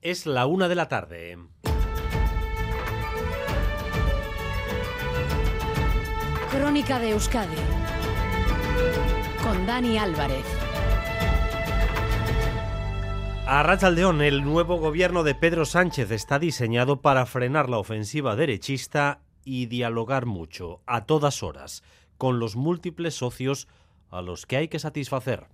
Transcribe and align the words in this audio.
Es 0.00 0.26
la 0.26 0.46
una 0.46 0.68
de 0.68 0.76
la 0.76 0.86
tarde. 0.86 1.38
Crónica 6.52 7.00
de 7.00 7.10
Euskadi 7.10 7.56
con 9.42 9.66
Dani 9.66 9.98
Álvarez. 9.98 10.44
A 13.44 13.64
Rachaldeón, 13.64 14.22
el 14.22 14.44
nuevo 14.44 14.76
gobierno 14.76 15.24
de 15.24 15.34
Pedro 15.34 15.64
Sánchez 15.64 16.12
está 16.12 16.38
diseñado 16.38 17.00
para 17.02 17.26
frenar 17.26 17.68
la 17.68 17.78
ofensiva 17.78 18.36
derechista 18.36 19.22
y 19.44 19.66
dialogar 19.66 20.26
mucho, 20.26 20.80
a 20.86 21.06
todas 21.06 21.42
horas, 21.42 21.82
con 22.18 22.38
los 22.38 22.54
múltiples 22.54 23.14
socios 23.14 23.66
a 24.10 24.22
los 24.22 24.46
que 24.46 24.58
hay 24.58 24.68
que 24.68 24.78
satisfacer. 24.78 25.48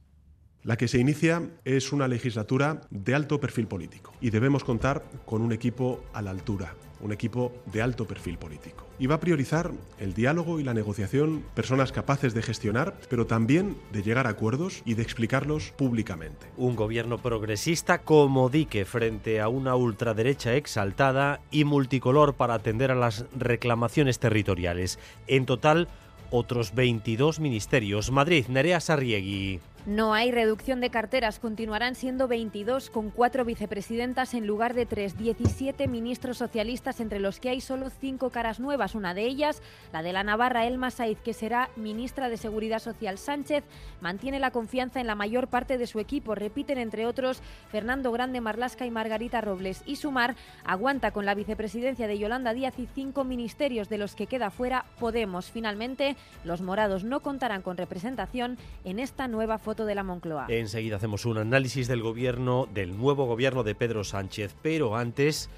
La 0.64 0.78
que 0.78 0.88
se 0.88 0.98
inicia 0.98 1.42
es 1.66 1.92
una 1.92 2.08
legislatura 2.08 2.80
de 2.88 3.14
alto 3.14 3.38
perfil 3.38 3.66
político 3.66 4.14
y 4.22 4.30
debemos 4.30 4.64
contar 4.64 5.04
con 5.26 5.42
un 5.42 5.52
equipo 5.52 6.02
a 6.14 6.22
la 6.22 6.30
altura, 6.30 6.74
un 7.02 7.12
equipo 7.12 7.52
de 7.70 7.82
alto 7.82 8.06
perfil 8.06 8.38
político. 8.38 8.86
Y 8.98 9.06
va 9.06 9.16
a 9.16 9.20
priorizar 9.20 9.72
el 9.98 10.14
diálogo 10.14 10.58
y 10.60 10.64
la 10.64 10.72
negociación, 10.72 11.44
personas 11.54 11.92
capaces 11.92 12.32
de 12.32 12.40
gestionar, 12.40 12.98
pero 13.10 13.26
también 13.26 13.76
de 13.92 14.02
llegar 14.02 14.26
a 14.26 14.30
acuerdos 14.30 14.80
y 14.86 14.94
de 14.94 15.02
explicarlos 15.02 15.70
públicamente. 15.72 16.46
Un 16.56 16.76
gobierno 16.76 17.18
progresista 17.18 17.98
como 17.98 18.48
dique 18.48 18.86
frente 18.86 19.42
a 19.42 19.48
una 19.48 19.76
ultraderecha 19.76 20.54
exaltada 20.54 21.42
y 21.50 21.64
multicolor 21.64 22.36
para 22.36 22.54
atender 22.54 22.90
a 22.90 22.94
las 22.94 23.26
reclamaciones 23.36 24.18
territoriales. 24.18 24.98
En 25.26 25.44
total, 25.44 25.88
otros 26.30 26.74
22 26.74 27.38
ministerios. 27.38 28.10
Madrid, 28.10 28.46
Nerea 28.48 28.80
Sarriegui. 28.80 29.60
No 29.86 30.14
hay 30.14 30.32
reducción 30.32 30.80
de 30.80 30.88
carteras, 30.88 31.38
continuarán 31.38 31.94
siendo 31.94 32.26
22 32.26 32.88
con 32.88 33.10
cuatro 33.10 33.44
vicepresidentas 33.44 34.32
en 34.32 34.46
lugar 34.46 34.72
de 34.72 34.86
tres, 34.86 35.18
17 35.18 35.88
ministros 35.88 36.38
socialistas 36.38 37.00
entre 37.00 37.20
los 37.20 37.38
que 37.38 37.50
hay 37.50 37.60
solo 37.60 37.90
cinco 37.90 38.30
caras 38.30 38.60
nuevas, 38.60 38.94
una 38.94 39.12
de 39.12 39.26
ellas, 39.26 39.60
la 39.92 40.02
de 40.02 40.14
la 40.14 40.24
Navarra 40.24 40.66
Elma 40.66 40.90
Saiz, 40.90 41.20
que 41.20 41.34
será 41.34 41.68
ministra 41.76 42.30
de 42.30 42.38
Seguridad 42.38 42.78
Social. 42.78 43.18
Sánchez, 43.18 43.62
mantiene 44.00 44.40
la 44.40 44.52
confianza 44.52 45.02
en 45.02 45.06
la 45.06 45.16
mayor 45.16 45.48
parte 45.48 45.76
de 45.76 45.86
su 45.86 46.00
equipo, 46.00 46.34
repiten 46.34 46.78
entre 46.78 47.04
otros 47.04 47.42
Fernando 47.70 48.10
Grande 48.10 48.40
Marlasca 48.40 48.86
y 48.86 48.90
Margarita 48.90 49.42
Robles, 49.42 49.82
y 49.84 49.96
Sumar 49.96 50.34
aguanta 50.64 51.10
con 51.10 51.26
la 51.26 51.34
vicepresidencia 51.34 52.06
de 52.06 52.18
Yolanda 52.18 52.54
Díaz 52.54 52.78
y 52.78 52.86
cinco 52.86 53.24
ministerios 53.24 53.90
de 53.90 53.98
los 53.98 54.14
que 54.14 54.28
queda 54.28 54.48
fuera 54.48 54.86
Podemos. 54.98 55.50
Finalmente, 55.50 56.16
los 56.42 56.62
morados 56.62 57.04
no 57.04 57.20
contarán 57.20 57.60
con 57.60 57.76
representación 57.76 58.56
en 58.86 58.98
esta 58.98 59.28
nueva 59.28 59.58
foto 59.58 59.73
de 59.82 59.96
la 59.96 60.04
Moncloa. 60.04 60.46
Enseguida 60.48 60.96
hacemos 60.96 61.26
un 61.26 61.38
análisis 61.38 61.88
del 61.88 62.02
gobierno, 62.02 62.68
del 62.72 62.96
nuevo 62.96 63.26
gobierno 63.26 63.64
de 63.64 63.74
Pedro 63.74 64.04
Sánchez, 64.04 64.54
pero 64.62 64.96
antes... 64.96 65.50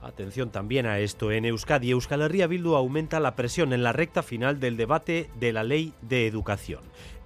Atención 0.00 0.50
también 0.50 0.84
a 0.84 0.98
esto. 0.98 1.32
En 1.32 1.46
Euskadi, 1.46 1.90
Euskal 1.90 2.20
Herria 2.20 2.46
aumenta 2.76 3.20
la 3.20 3.34
presión 3.34 3.72
en 3.72 3.82
la 3.82 3.92
recta 3.92 4.22
final 4.22 4.60
del 4.60 4.76
debate 4.76 5.30
de 5.40 5.50
la 5.54 5.64
ley 5.64 5.94
de 6.02 6.26
educación. 6.26 6.80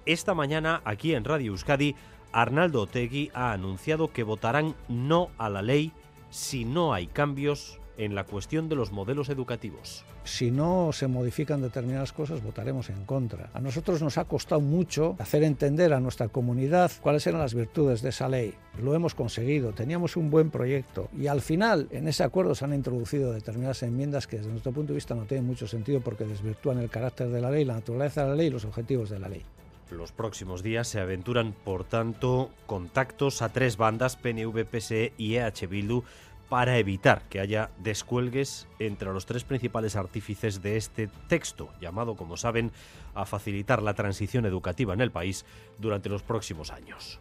Esta 0.05 0.33
mañana, 0.33 0.81
aquí 0.85 1.13
en 1.13 1.25
Radio 1.25 1.51
Euskadi, 1.51 1.95
Arnaldo 2.31 2.83
Otegui 2.83 3.31
ha 3.33 3.51
anunciado 3.51 4.13
que 4.13 4.23
votarán 4.23 4.75
no 4.87 5.29
a 5.37 5.49
la 5.49 5.61
ley 5.61 5.91
si 6.29 6.63
no 6.63 6.93
hay 6.93 7.07
cambios 7.07 7.81
en 7.97 8.15
la 8.15 8.23
cuestión 8.23 8.69
de 8.69 8.75
los 8.75 8.93
modelos 8.93 9.27
educativos. 9.27 10.05
Si 10.29 10.51
no 10.51 10.91
se 10.93 11.07
modifican 11.07 11.59
determinadas 11.59 12.13
cosas, 12.13 12.43
votaremos 12.43 12.89
en 12.91 13.03
contra. 13.03 13.49
A 13.51 13.59
nosotros 13.59 14.01
nos 14.03 14.19
ha 14.19 14.25
costado 14.25 14.61
mucho 14.61 15.15
hacer 15.17 15.43
entender 15.43 15.91
a 15.91 15.99
nuestra 15.99 16.27
comunidad 16.27 16.91
cuáles 17.01 17.25
eran 17.25 17.41
las 17.41 17.55
virtudes 17.55 18.03
de 18.03 18.09
esa 18.09 18.29
ley. 18.29 18.53
Lo 18.79 18.93
hemos 18.93 19.15
conseguido, 19.15 19.73
teníamos 19.73 20.15
un 20.15 20.29
buen 20.29 20.51
proyecto 20.51 21.09
y 21.17 21.27
al 21.27 21.41
final 21.41 21.87
en 21.91 22.07
ese 22.07 22.23
acuerdo 22.23 22.53
se 22.53 22.63
han 22.63 22.75
introducido 22.75 23.33
determinadas 23.33 23.81
enmiendas 23.81 24.27
que 24.27 24.37
desde 24.37 24.51
nuestro 24.51 24.71
punto 24.71 24.93
de 24.93 24.97
vista 24.97 25.15
no 25.15 25.25
tienen 25.25 25.47
mucho 25.47 25.67
sentido 25.67 25.99
porque 25.99 26.25
desvirtúan 26.25 26.77
el 26.77 26.91
carácter 26.91 27.29
de 27.29 27.41
la 27.41 27.49
ley, 27.49 27.65
la 27.65 27.73
naturaleza 27.73 28.21
de 28.23 28.29
la 28.29 28.35
ley 28.35 28.47
y 28.47 28.51
los 28.51 28.65
objetivos 28.65 29.09
de 29.09 29.19
la 29.19 29.29
ley. 29.29 29.43
Los 29.91 30.11
próximos 30.11 30.61
días 30.61 30.87
se 30.87 30.99
aventuran, 30.99 31.53
por 31.63 31.83
tanto, 31.83 32.51
contactos 32.67 33.41
a 33.41 33.49
tres 33.49 33.75
bandas, 33.75 34.15
PNV, 34.15 34.65
PSE 34.65 35.13
y 35.17 35.35
EH 35.35 35.65
Bildu, 35.67 36.03
para 36.49 36.77
evitar 36.79 37.21
que 37.29 37.39
haya 37.39 37.69
descuelgues 37.77 38.67
entre 38.79 39.13
los 39.13 39.25
tres 39.25 39.43
principales 39.43 39.95
artífices 39.95 40.61
de 40.61 40.77
este 40.77 41.07
texto, 41.27 41.69
llamado, 41.79 42.15
como 42.15 42.37
saben, 42.37 42.71
a 43.13 43.25
facilitar 43.25 43.83
la 43.83 43.93
transición 43.93 44.45
educativa 44.45 44.93
en 44.93 45.01
el 45.01 45.11
país 45.11 45.45
durante 45.77 46.09
los 46.09 46.23
próximos 46.23 46.71
años. 46.71 47.19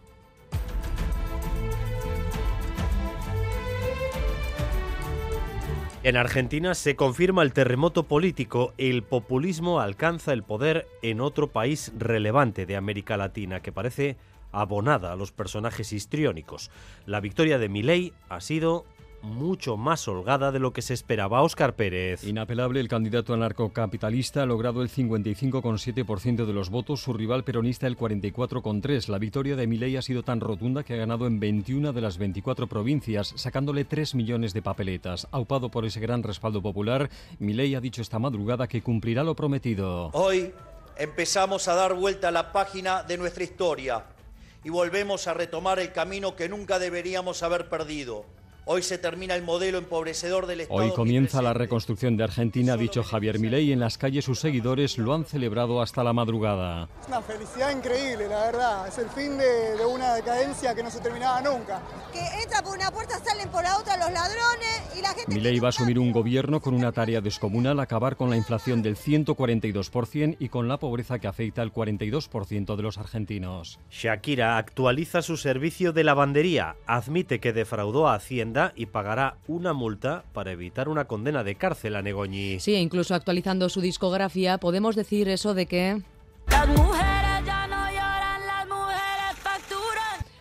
En 6.05 6.17
Argentina 6.17 6.75
se 6.75 6.97
confirma 6.97 7.43
el 7.43 7.53
terremoto 7.53 8.05
político. 8.05 8.73
El 8.79 9.03
populismo 9.03 9.81
alcanza 9.81 10.33
el 10.33 10.45
poder 10.45 10.87
en 11.03 11.21
otro 11.21 11.49
país 11.49 11.93
relevante 11.99 12.67
de 12.67 12.77
América 12.77 13.17
Latina 13.17 13.61
que 13.61 13.73
parece 13.73 14.17
abonada 14.53 15.13
a 15.13 15.17
los 15.17 15.33
personajes 15.33 15.93
histriónicos. 15.93 16.71
La 17.05 17.21
victoria 17.21 17.59
de 17.59 17.69
Milei 17.69 18.13
ha 18.29 18.41
sido 18.41 18.87
mucho 19.23 19.77
más 19.77 20.07
holgada 20.09 20.53
de 20.53 20.59
lo 20.59 20.73
que 20.73 20.83
se 20.83 20.95
esperaba. 20.95 21.43
Óscar 21.43 21.75
Pérez. 21.75 22.25
Inapelable, 22.25 22.81
el 22.81 22.89
candidato 22.89 23.35
anarcocapitalista 23.35 24.43
ha 24.43 24.47
logrado 24.47 24.83
el 24.83 24.91
55,7% 24.91 26.47
de 26.47 26.53
los 26.53 26.71
votos, 26.71 27.03
su 27.03 27.13
rival 27.13 27.45
peronista 27.45 27.87
el 27.87 27.97
44,3%. 27.97 29.09
La 29.09 29.19
victoria 29.19 29.57
de 29.57 29.67
Milei 29.67 29.97
ha 29.97 30.03
sido 30.03 30.23
tan 30.23 30.41
rotunda 30.41 30.83
que 30.83 30.95
ha 30.95 30.99
ganado 30.99 31.27
en 31.27 31.41
21 31.41 31.93
de 31.93 32.01
las 32.01 32.19
24 32.19 32.67
provincias, 32.67 33.33
sacándole 33.37 33.85
3 33.85 34.15
millones 34.15 34.55
de 34.55 34.63
papeletas. 34.63 35.29
Aupado 35.31 35.71
por 35.71 35.85
ese 35.85 36.01
gran 36.01 36.23
respaldo 36.23 36.63
popular, 36.63 37.11
Milei 37.39 37.75
ha 37.75 37.81
dicho 37.81 38.03
esta 38.03 38.19
madrugada 38.19 38.69
que 38.69 38.83
cumplirá 38.83 39.25
lo 39.25 39.35
prometido. 39.35 40.11
Hoy 40.13 40.53
empezamos 40.97 41.69
a 41.69 41.75
dar 41.75 41.95
vuelta 41.95 42.29
a 42.29 42.33
la 42.33 42.53
página 42.53 43.03
de 43.03 43.19
nuestra 43.19 43.45
historia 43.45 44.05
y 44.65 44.71
volvemos 44.71 45.27
a 45.29 45.35
retomar 45.35 45.79
el 45.79 45.93
camino 45.93 46.35
que 46.35 46.49
nunca 46.49 46.79
deberíamos 46.79 47.43
haber 47.43 47.69
perdido 47.69 48.27
Hoy 48.71 48.83
se 48.83 48.99
termina 48.99 49.35
el 49.35 49.43
modelo 49.43 49.79
empobrecedor 49.79 50.47
del 50.47 50.61
Estado. 50.61 50.81
Hoy 50.83 50.93
comienza 50.93 51.41
la 51.41 51.55
reconstrucción 51.55 52.19
de 52.19 52.25
Argentina, 52.25 52.75
ha 52.75 52.77
dicho 52.77 53.03
Javier 53.03 53.39
Milei. 53.39 53.73
En 53.73 53.81
las 53.81 53.97
calles 53.97 54.27
sus 54.27 54.41
seguidores 54.41 54.99
lo 54.99 55.15
han 55.15 55.25
celebrado 55.25 55.81
hasta 55.81 56.05
la 56.05 56.13
madrugada. 56.13 56.87
Es 57.01 57.09
una 57.09 57.23
felicidad 57.23 57.71
increíble, 57.71 58.29
la 58.29 58.41
verdad. 58.45 58.87
Es 58.87 58.99
el 58.99 59.09
fin 59.09 59.39
de, 59.39 59.75
de 59.75 59.87
una 59.87 60.13
decadencia 60.13 60.75
que 60.75 60.83
no 60.83 60.91
se 60.91 61.01
terminaba 61.01 61.41
nunca. 61.41 61.81
Que 62.13 62.21
entra 62.43 62.61
por 62.63 62.77
una 62.77 62.91
puerta, 62.91 63.19
salen 63.25 63.49
por 63.49 63.63
la 63.63 63.79
otra 63.79 63.97
los 63.97 64.13
ladrones 64.13 64.83
y 64.99 65.01
la 65.01 65.15
gente... 65.15 65.35
Milei 65.35 65.59
va 65.61 65.69
a 65.69 65.71
asumir 65.71 65.99
un 65.99 66.13
gobierno 66.13 66.61
con 66.61 66.75
una 66.75 66.93
tarea 66.93 67.23
descomunal, 67.23 67.81
acabar 67.81 68.17
con 68.17 68.29
la 68.29 68.37
inflación 68.37 68.83
del 68.83 68.97
142% 68.97 70.37
y 70.39 70.51
con 70.51 70.69
la 70.69 70.77
pobreza 70.77 71.19
que 71.19 71.27
afecta 71.27 71.63
al 71.63 71.73
42% 71.73 72.77
de 72.77 72.83
los 72.83 72.99
argentinos. 72.99 73.81
Shakira 73.91 74.59
actualiza 74.59 75.23
su 75.23 75.39
servicio 75.39 75.95
de 75.95 76.05
lavandería. 76.05 76.77
Admite 76.87 77.41
que 77.41 77.55
defraudó 77.55 78.09
a 78.09 78.15
Hacienda 78.17 78.58
y 78.77 78.87
pagará 78.87 79.37
una 79.47 79.73
multa 79.73 80.25
para 80.33 80.53
evitar 80.53 80.89
una 80.89 81.07
condena 81.07 81.45
de 81.45 81.55
cárcel 81.55 81.97
a 81.97 82.03
Negoñi. 82.03 82.61
Sí, 82.61 82.75
incluso 82.75 83.15
actualizando 83.15 83.69
su 83.69 83.81
discografía, 83.81 84.59
podemos 84.59 84.97
decir 84.97 85.29
eso 85.29 85.55
de 85.55 85.67
que... 85.67 86.03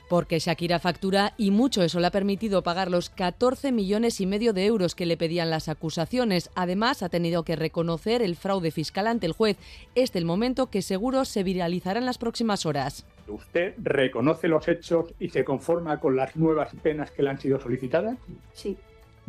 porque 0.10 0.40
Shakira 0.40 0.80
factura 0.80 1.34
y 1.38 1.52
mucho 1.52 1.84
eso 1.84 2.00
le 2.00 2.08
ha 2.08 2.12
permitido 2.12 2.64
pagar 2.64 2.90
los 2.90 3.10
14 3.10 3.72
millones 3.72 4.22
y 4.22 4.26
medio 4.26 4.54
de 4.54 4.66
euros 4.66 4.96
que 4.96 5.06
le 5.06 5.18
pedían 5.18 5.50
las 5.50 5.68
acusaciones. 5.68 6.50
Además, 6.56 7.04
ha 7.04 7.10
tenido 7.10 7.44
que 7.44 7.56
reconocer 7.56 8.22
el 8.22 8.36
fraude 8.36 8.72
fiscal 8.72 9.08
ante 9.08 9.26
el 9.26 9.34
juez. 9.34 9.58
Este 9.96 10.18
el 10.18 10.26
momento 10.26 10.68
que 10.68 10.82
seguro 10.82 11.26
se 11.26 11.44
viralizará 11.44 12.00
en 12.00 12.06
las 12.06 12.18
próximas 12.18 12.66
horas. 12.66 13.06
¿Usted 13.28 13.74
reconoce 13.78 14.48
los 14.48 14.68
hechos 14.68 15.14
y 15.20 15.30
se 15.30 15.44
conforma 15.44 16.00
con 16.00 16.16
las 16.16 16.36
nuevas 16.36 16.72
penas 16.82 17.12
que 17.12 17.24
le 17.24 17.30
han 17.30 17.40
sido 17.40 17.60
solicitadas? 17.60 18.18
Sí. 18.54 18.78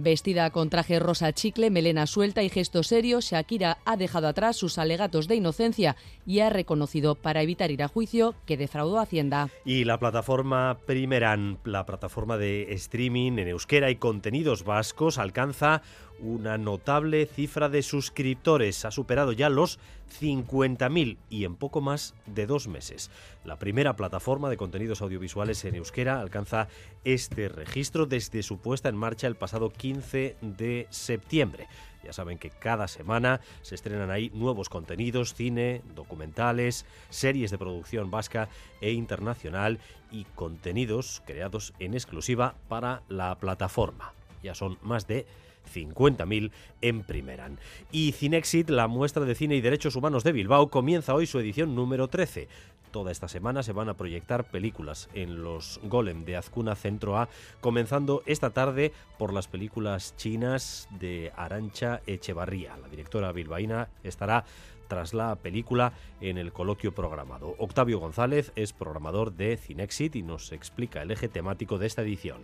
Vestida 0.00 0.50
con 0.50 0.70
traje 0.70 1.00
rosa 1.00 1.32
chicle, 1.32 1.70
melena 1.70 2.06
suelta 2.06 2.44
y 2.44 2.48
gesto 2.48 2.84
serio, 2.84 3.18
Shakira 3.20 3.78
ha 3.84 3.96
dejado 3.96 4.28
atrás 4.28 4.54
sus 4.54 4.78
alegatos 4.78 5.26
de 5.26 5.34
inocencia 5.34 5.96
y 6.24 6.38
ha 6.38 6.50
reconocido, 6.50 7.16
para 7.16 7.42
evitar 7.42 7.72
ir 7.72 7.82
a 7.82 7.88
juicio, 7.88 8.36
que 8.46 8.56
defraudó 8.56 9.00
a 9.00 9.02
Hacienda. 9.02 9.48
Y 9.64 9.82
la 9.82 9.98
plataforma 9.98 10.78
Primeran, 10.86 11.58
la 11.64 11.84
plataforma 11.84 12.38
de 12.38 12.72
streaming 12.74 13.38
en 13.38 13.48
euskera 13.48 13.90
y 13.90 13.96
contenidos 13.96 14.62
vascos, 14.62 15.18
alcanza 15.18 15.82
una 16.20 16.58
notable 16.58 17.26
cifra 17.26 17.68
de 17.68 17.82
suscriptores. 17.82 18.84
Ha 18.84 18.90
superado 18.90 19.32
ya 19.32 19.48
los 19.48 19.78
50.000 20.20 21.18
y 21.28 21.44
en 21.44 21.56
poco 21.56 21.80
más 21.80 22.14
de 22.26 22.46
dos 22.46 22.68
meses. 22.68 23.10
La 23.44 23.58
primera 23.58 23.96
plataforma 23.96 24.50
de 24.50 24.56
contenidos 24.56 25.02
audiovisuales 25.02 25.64
en 25.64 25.74
euskera 25.74 26.20
alcanza 26.20 26.68
este 27.04 27.48
registro 27.48 28.06
desde 28.06 28.42
su 28.42 28.58
puesta 28.58 28.88
en 28.88 28.96
marcha 28.96 29.26
el 29.26 29.36
pasado 29.36 29.70
15 29.70 30.36
de 30.40 30.86
septiembre. 30.90 31.68
Ya 32.04 32.12
saben 32.12 32.38
que 32.38 32.50
cada 32.50 32.88
semana 32.88 33.40
se 33.62 33.74
estrenan 33.74 34.10
ahí 34.10 34.30
nuevos 34.32 34.68
contenidos, 34.68 35.34
cine, 35.34 35.82
documentales, 35.94 36.86
series 37.10 37.50
de 37.50 37.58
producción 37.58 38.10
vasca 38.10 38.48
e 38.80 38.92
internacional 38.92 39.78
y 40.10 40.24
contenidos 40.24 41.22
creados 41.26 41.74
en 41.78 41.94
exclusiva 41.94 42.54
para 42.68 43.02
la 43.08 43.34
plataforma. 43.38 44.12
Ya 44.42 44.54
son 44.54 44.78
más 44.82 45.06
de 45.06 45.26
50.000 45.72 46.50
en 46.80 47.02
Primeran. 47.02 47.58
Y 47.92 48.12
Cinexit, 48.12 48.70
la 48.70 48.88
muestra 48.88 49.24
de 49.24 49.34
cine 49.34 49.56
y 49.56 49.60
derechos 49.60 49.96
humanos 49.96 50.24
de 50.24 50.32
Bilbao, 50.32 50.70
comienza 50.70 51.14
hoy 51.14 51.26
su 51.26 51.38
edición 51.38 51.74
número 51.74 52.08
13. 52.08 52.48
Toda 52.90 53.12
esta 53.12 53.28
semana 53.28 53.62
se 53.62 53.72
van 53.72 53.88
a 53.88 53.94
proyectar 53.94 54.44
películas 54.44 55.08
en 55.12 55.42
los 55.42 55.78
Golem 55.84 56.24
de 56.24 56.36
Azcuna 56.36 56.74
Centro 56.74 57.18
A, 57.18 57.28
comenzando 57.60 58.22
esta 58.24 58.50
tarde 58.50 58.92
por 59.18 59.32
las 59.32 59.46
películas 59.46 60.14
chinas 60.16 60.88
de 60.98 61.32
Arancha 61.36 62.00
Echevarría. 62.06 62.76
La 62.78 62.88
directora 62.88 63.32
bilbaína 63.32 63.88
estará 64.02 64.44
tras 64.88 65.12
la 65.12 65.36
película 65.36 65.92
en 66.20 66.38
el 66.38 66.52
coloquio 66.52 66.94
programado. 66.94 67.54
Octavio 67.58 67.98
González 67.98 68.52
es 68.56 68.72
programador 68.72 69.34
de 69.34 69.56
Cinexit 69.56 70.16
y 70.16 70.22
nos 70.22 70.52
explica 70.52 71.02
el 71.02 71.10
eje 71.10 71.28
temático 71.28 71.78
de 71.78 71.86
esta 71.86 72.02
edición. 72.02 72.40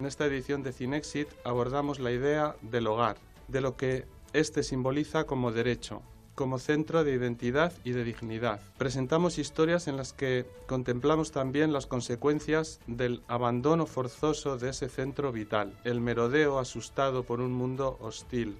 En 0.00 0.06
esta 0.06 0.26
edición 0.26 0.62
de 0.62 0.72
Cinexit 0.72 1.28
abordamos 1.42 1.98
la 1.98 2.12
idea 2.12 2.54
del 2.62 2.86
hogar, 2.86 3.16
de 3.48 3.60
lo 3.60 3.76
que 3.76 4.06
este 4.32 4.62
simboliza 4.62 5.24
como 5.24 5.50
derecho, 5.50 6.02
como 6.36 6.60
centro 6.60 7.02
de 7.02 7.14
identidad 7.14 7.72
y 7.82 7.90
de 7.90 8.04
dignidad. 8.04 8.60
Presentamos 8.78 9.38
historias 9.38 9.88
en 9.88 9.96
las 9.96 10.12
que 10.12 10.46
contemplamos 10.68 11.32
también 11.32 11.72
las 11.72 11.86
consecuencias 11.86 12.78
del 12.86 13.24
abandono 13.26 13.86
forzoso 13.86 14.56
de 14.56 14.70
ese 14.70 14.88
centro 14.88 15.32
vital, 15.32 15.76
el 15.82 16.00
merodeo 16.00 16.60
asustado 16.60 17.24
por 17.24 17.40
un 17.40 17.50
mundo 17.50 17.98
hostil, 18.00 18.56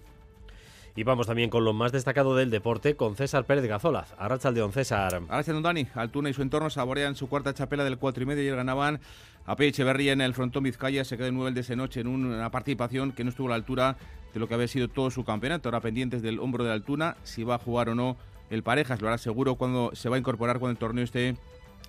y 0.98 1.04
vamos 1.04 1.28
también 1.28 1.48
con 1.48 1.64
lo 1.64 1.72
más 1.72 1.92
destacado 1.92 2.34
del 2.34 2.50
deporte 2.50 2.96
con 2.96 3.14
César 3.14 3.44
Pérez 3.44 3.64
Gazolaz. 3.66 4.16
Arrachaldeón, 4.18 4.72
César. 4.72 5.22
Don 5.46 5.62
Dani. 5.62 5.86
Altuna 5.94 6.28
y 6.28 6.34
su 6.34 6.42
entorno 6.42 6.70
saborean 6.70 7.14
su 7.14 7.28
cuarta 7.28 7.54
chapela 7.54 7.84
del 7.84 7.98
4 7.98 8.24
y 8.24 8.26
medio 8.26 8.42
y 8.42 8.56
ganaban 8.56 8.98
a 9.46 9.54
P. 9.54 9.68
Echeverría 9.68 10.12
en 10.12 10.20
el 10.20 10.34
frontón 10.34 10.64
Vizcaya. 10.64 11.04
Se 11.04 11.16
quedó 11.16 11.50
de 11.52 11.60
esa 11.60 11.76
noche 11.76 12.00
en 12.00 12.08
una 12.08 12.50
participación 12.50 13.12
que 13.12 13.22
no 13.22 13.30
estuvo 13.30 13.46
a 13.46 13.50
la 13.50 13.54
altura 13.54 13.96
de 14.34 14.40
lo 14.40 14.48
que 14.48 14.54
había 14.54 14.66
sido 14.66 14.88
todo 14.88 15.12
su 15.12 15.24
campeonato. 15.24 15.68
Ahora 15.68 15.80
pendientes 15.80 16.20
del 16.20 16.40
hombro 16.40 16.64
de 16.64 16.72
Altuna, 16.72 17.16
si 17.22 17.44
va 17.44 17.54
a 17.54 17.58
jugar 17.58 17.90
o 17.90 17.94
no 17.94 18.16
el 18.50 18.64
Parejas. 18.64 19.00
Lo 19.00 19.06
hará 19.06 19.18
seguro 19.18 19.54
cuando 19.54 19.92
se 19.94 20.08
va 20.08 20.16
a 20.16 20.18
incorporar 20.18 20.58
cuando 20.58 20.72
el 20.72 20.78
torneo 20.78 21.04
esté 21.04 21.36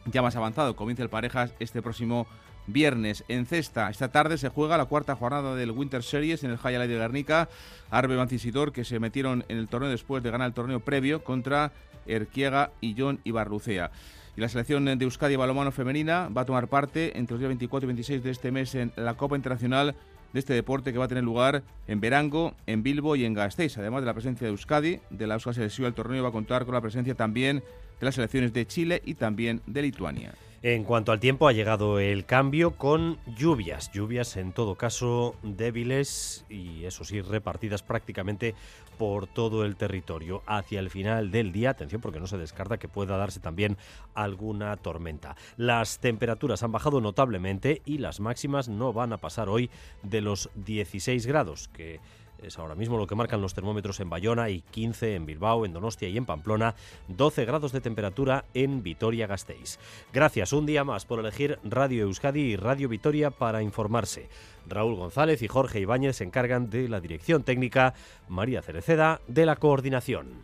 ya 0.06 0.22
más 0.22 0.36
avanzado. 0.36 0.76
Comienza 0.76 1.02
el 1.02 1.10
Parejas 1.10 1.56
este 1.60 1.82
próximo 1.82 2.28
viernes. 2.74 3.24
En 3.28 3.46
cesta, 3.46 3.90
esta 3.90 4.10
tarde 4.10 4.38
se 4.38 4.50
juega 4.50 4.78
la 4.78 4.86
cuarta 4.86 5.16
jornada 5.16 5.56
del 5.56 5.72
Winter 5.72 6.04
Series 6.04 6.44
en 6.44 6.52
el 6.52 6.58
High 6.58 6.88
de 6.88 6.96
Guernica. 6.96 7.50
Arbe 7.92 8.18
Mancisidor, 8.18 8.72
que 8.72 8.86
se 8.86 9.00
metieron 9.00 9.46
en 9.48 9.58
el 9.58 9.68
torneo 9.68 9.90
después 9.90 10.24
de 10.24 10.32
ganar 10.32 10.48
el 10.48 10.54
torneo 10.54 10.80
previo 10.80 11.24
contra 11.24 11.72
Erquiega 12.08 12.72
y 12.82 12.96
John 12.98 13.20
Ibarrucea. 13.24 13.92
Y 14.38 14.42
la 14.42 14.50
selección 14.50 14.86
de 14.86 15.04
Euskadi 15.04 15.36
Balomano 15.36 15.72
Femenina 15.72 16.30
va 16.30 16.42
a 16.42 16.46
tomar 16.46 16.68
parte 16.68 17.18
entre 17.18 17.34
los 17.34 17.40
días 17.40 17.50
24 17.50 17.86
y 17.86 17.90
26 17.90 18.24
de 18.24 18.32
este 18.32 18.52
mes 18.52 18.76
en 18.76 18.94
la 18.96 19.16
Copa 19.16 19.36
Internacional 19.36 19.96
de 20.34 20.40
este 20.40 20.54
deporte 20.54 20.92
que 20.92 21.00
va 21.00 21.06
a 21.06 21.08
tener 21.08 21.24
lugar 21.24 21.64
en 21.88 22.00
Verango, 22.00 22.54
en 22.68 22.84
Bilbo 22.84 23.16
y 23.16 23.26
en 23.26 23.34
Gasteiz. 23.34 23.78
Además 23.78 24.02
de 24.02 24.06
la 24.06 24.14
presencia 24.14 24.46
de 24.46 24.52
Euskadi, 24.52 25.00
de 25.10 25.28
la 25.28 25.36
Euskadi 25.36 25.56
Selección, 25.56 25.88
el 25.88 25.94
torneo 25.94 26.24
va 26.24 26.30
a 26.30 26.32
contar 26.32 26.66
con 26.66 26.76
la 26.76 26.82
presencia 26.82 27.16
también 27.16 27.64
de 28.00 28.06
las 28.06 28.16
selecciones 28.16 28.54
de 28.54 28.66
Chile 28.66 29.02
y 29.04 29.16
también 29.16 29.62
de 29.66 29.82
Lituania. 29.82 30.34
En 30.62 30.84
cuanto 30.84 31.14
al 31.14 31.22
tiempo, 31.22 31.48
ha 31.48 31.54
llegado 31.54 32.00
el 32.00 32.26
cambio 32.26 32.72
con 32.72 33.18
lluvias, 33.26 33.94
lluvias 33.94 34.36
en 34.36 34.52
todo 34.52 34.76
caso 34.76 35.36
débiles 35.42 36.46
y 36.50 36.84
eso 36.84 37.06
sí, 37.06 37.22
repartidas 37.22 37.82
prácticamente 37.82 38.56
por 38.98 39.26
todo 39.26 39.64
el 39.64 39.78
territorio. 39.78 40.44
Hacia 40.46 40.82
el 40.82 40.90
final 40.90 41.32
del 41.32 41.54
día, 41.54 41.70
atención 41.70 42.02
porque 42.02 42.20
no 42.20 42.28
se 42.28 42.38
descarta 42.38 42.78
que 42.78 42.90
pueda 42.90 43.16
darse 43.16 43.40
también 43.40 43.78
alguna 44.16 44.76
tormenta. 44.76 45.38
Las 45.56 46.00
temperaturas 46.00 46.62
han 46.62 46.74
bajado 46.74 47.00
notablemente 47.00 47.82
y 47.86 48.00
las 48.00 48.20
máximas 48.20 48.68
no 48.68 48.92
van 48.92 49.14
a 49.14 49.18
pasar 49.18 49.48
hoy 49.48 49.70
de 50.04 50.20
los 50.20 50.50
16 50.56 51.26
grados, 51.26 51.70
que 51.70 52.02
es 52.44 52.58
ahora 52.58 52.76
mismo 52.76 52.98
lo 52.98 53.08
que 53.08 53.16
marcan 53.16 53.42
los 53.42 53.54
termómetros 53.54 54.00
en 54.00 54.10
Bayona 54.10 54.50
y 54.50 54.62
15 54.62 55.16
en 55.16 55.26
Bilbao, 55.26 55.66
en 55.66 55.74
Donostia 55.74 56.10
y 56.10 56.18
en 56.18 56.26
Pamplona, 56.26 56.76
12 57.08 57.46
grados 57.46 57.72
de 57.72 57.82
temperatura 57.82 58.46
en 58.54 58.84
Vitoria-Gasteiz. 58.84 59.80
Gracias 60.14 60.54
un 60.54 60.66
día 60.66 60.84
más 60.84 61.06
por 61.06 61.20
elegir 61.20 61.60
Radio 61.64 62.04
Euskadi 62.04 62.42
y 62.42 62.56
Radio 62.56 62.90
Vitoria 62.90 63.32
para 63.32 63.62
informarse. 63.62 64.30
Raúl 64.68 64.96
González 64.96 65.42
y 65.42 65.48
Jorge 65.48 65.80
Ibáñez 65.80 66.18
se 66.18 66.24
encargan 66.24 66.70
de 66.70 66.90
la 66.90 67.00
dirección 67.00 67.44
técnica, 67.44 67.94
María 68.28 68.62
Cereceda 68.62 69.22
de 69.28 69.46
la 69.46 69.56
coordinación. 69.56 70.44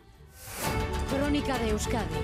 Crónica 1.09 1.57
de 1.59 1.69
Euskadi 1.69 2.15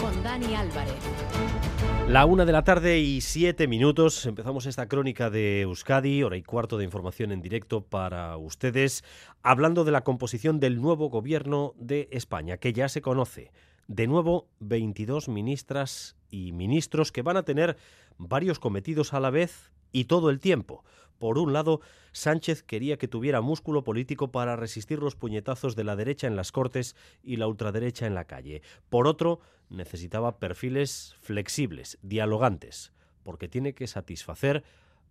con 0.00 0.22
Dani 0.22 0.54
Álvarez. 0.54 1.93
La 2.06 2.26
una 2.26 2.44
de 2.44 2.52
la 2.52 2.64
tarde 2.64 2.98
y 2.98 3.22
siete 3.22 3.66
minutos. 3.66 4.26
Empezamos 4.26 4.66
esta 4.66 4.88
crónica 4.88 5.30
de 5.30 5.62
Euskadi, 5.62 6.22
hora 6.22 6.36
y 6.36 6.42
cuarto 6.42 6.76
de 6.76 6.84
información 6.84 7.32
en 7.32 7.40
directo 7.40 7.80
para 7.80 8.36
ustedes, 8.36 9.02
hablando 9.42 9.84
de 9.84 9.92
la 9.92 10.04
composición 10.04 10.60
del 10.60 10.82
nuevo 10.82 11.08
gobierno 11.08 11.72
de 11.78 12.08
España, 12.12 12.58
que 12.58 12.74
ya 12.74 12.90
se 12.90 13.00
conoce. 13.00 13.52
De 13.88 14.06
nuevo, 14.06 14.48
22 14.60 15.30
ministras 15.30 16.14
y 16.30 16.52
ministros 16.52 17.10
que 17.10 17.22
van 17.22 17.38
a 17.38 17.44
tener 17.44 17.78
varios 18.18 18.58
cometidos 18.58 19.14
a 19.14 19.20
la 19.20 19.30
vez 19.30 19.72
y 19.90 20.04
todo 20.04 20.28
el 20.28 20.40
tiempo. 20.40 20.84
Por 21.18 21.38
un 21.38 21.52
lado, 21.52 21.80
Sánchez 22.12 22.62
quería 22.62 22.96
que 22.96 23.08
tuviera 23.08 23.40
músculo 23.40 23.84
político 23.84 24.30
para 24.30 24.56
resistir 24.56 24.98
los 24.98 25.16
puñetazos 25.16 25.76
de 25.76 25.84
la 25.84 25.96
derecha 25.96 26.26
en 26.26 26.36
las 26.36 26.52
Cortes 26.52 26.96
y 27.22 27.36
la 27.36 27.46
ultraderecha 27.46 28.06
en 28.06 28.14
la 28.14 28.24
calle. 28.24 28.62
Por 28.88 29.06
otro, 29.06 29.40
necesitaba 29.68 30.38
perfiles 30.38 31.16
flexibles, 31.20 31.98
dialogantes, 32.02 32.92
porque 33.22 33.48
tiene 33.48 33.74
que 33.74 33.86
satisfacer 33.86 34.64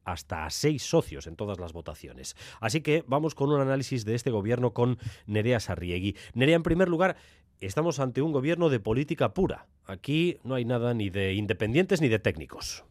hasta 0.06 0.46
a 0.46 0.50
seis 0.50 0.84
socios 0.84 1.28
en 1.28 1.36
todas 1.36 1.60
las 1.60 1.74
votaciones. 1.74 2.36
Así 2.60 2.82
que 2.82 3.04
vamos 3.08 3.36
con 3.36 3.50
un 3.50 3.62
análisis 3.62 4.06
de 4.06 4.16
este 4.16 4.32
gobierno 4.32 4.74
con 4.74 4.98
Nerea 5.26 5.60
Sarriegui. 5.60 6.16
Nerea, 6.34 6.58
en 6.58 6.64
primer 6.64 6.90
lugar, 6.90 7.16
estamos 7.62 8.00
ante 8.00 8.22
un 8.22 8.32
gobierno 8.32 8.70
de 8.70 8.80
política 8.80 9.34
pura. 9.34 9.68
Aquí 9.86 10.38
no 10.44 10.56
hay 10.56 10.66
nada 10.66 10.94
ni 10.94 11.10
de 11.10 11.34
independientes 11.34 12.02
ni 12.02 12.10
de 12.10 12.20
técnicos. 12.20 12.84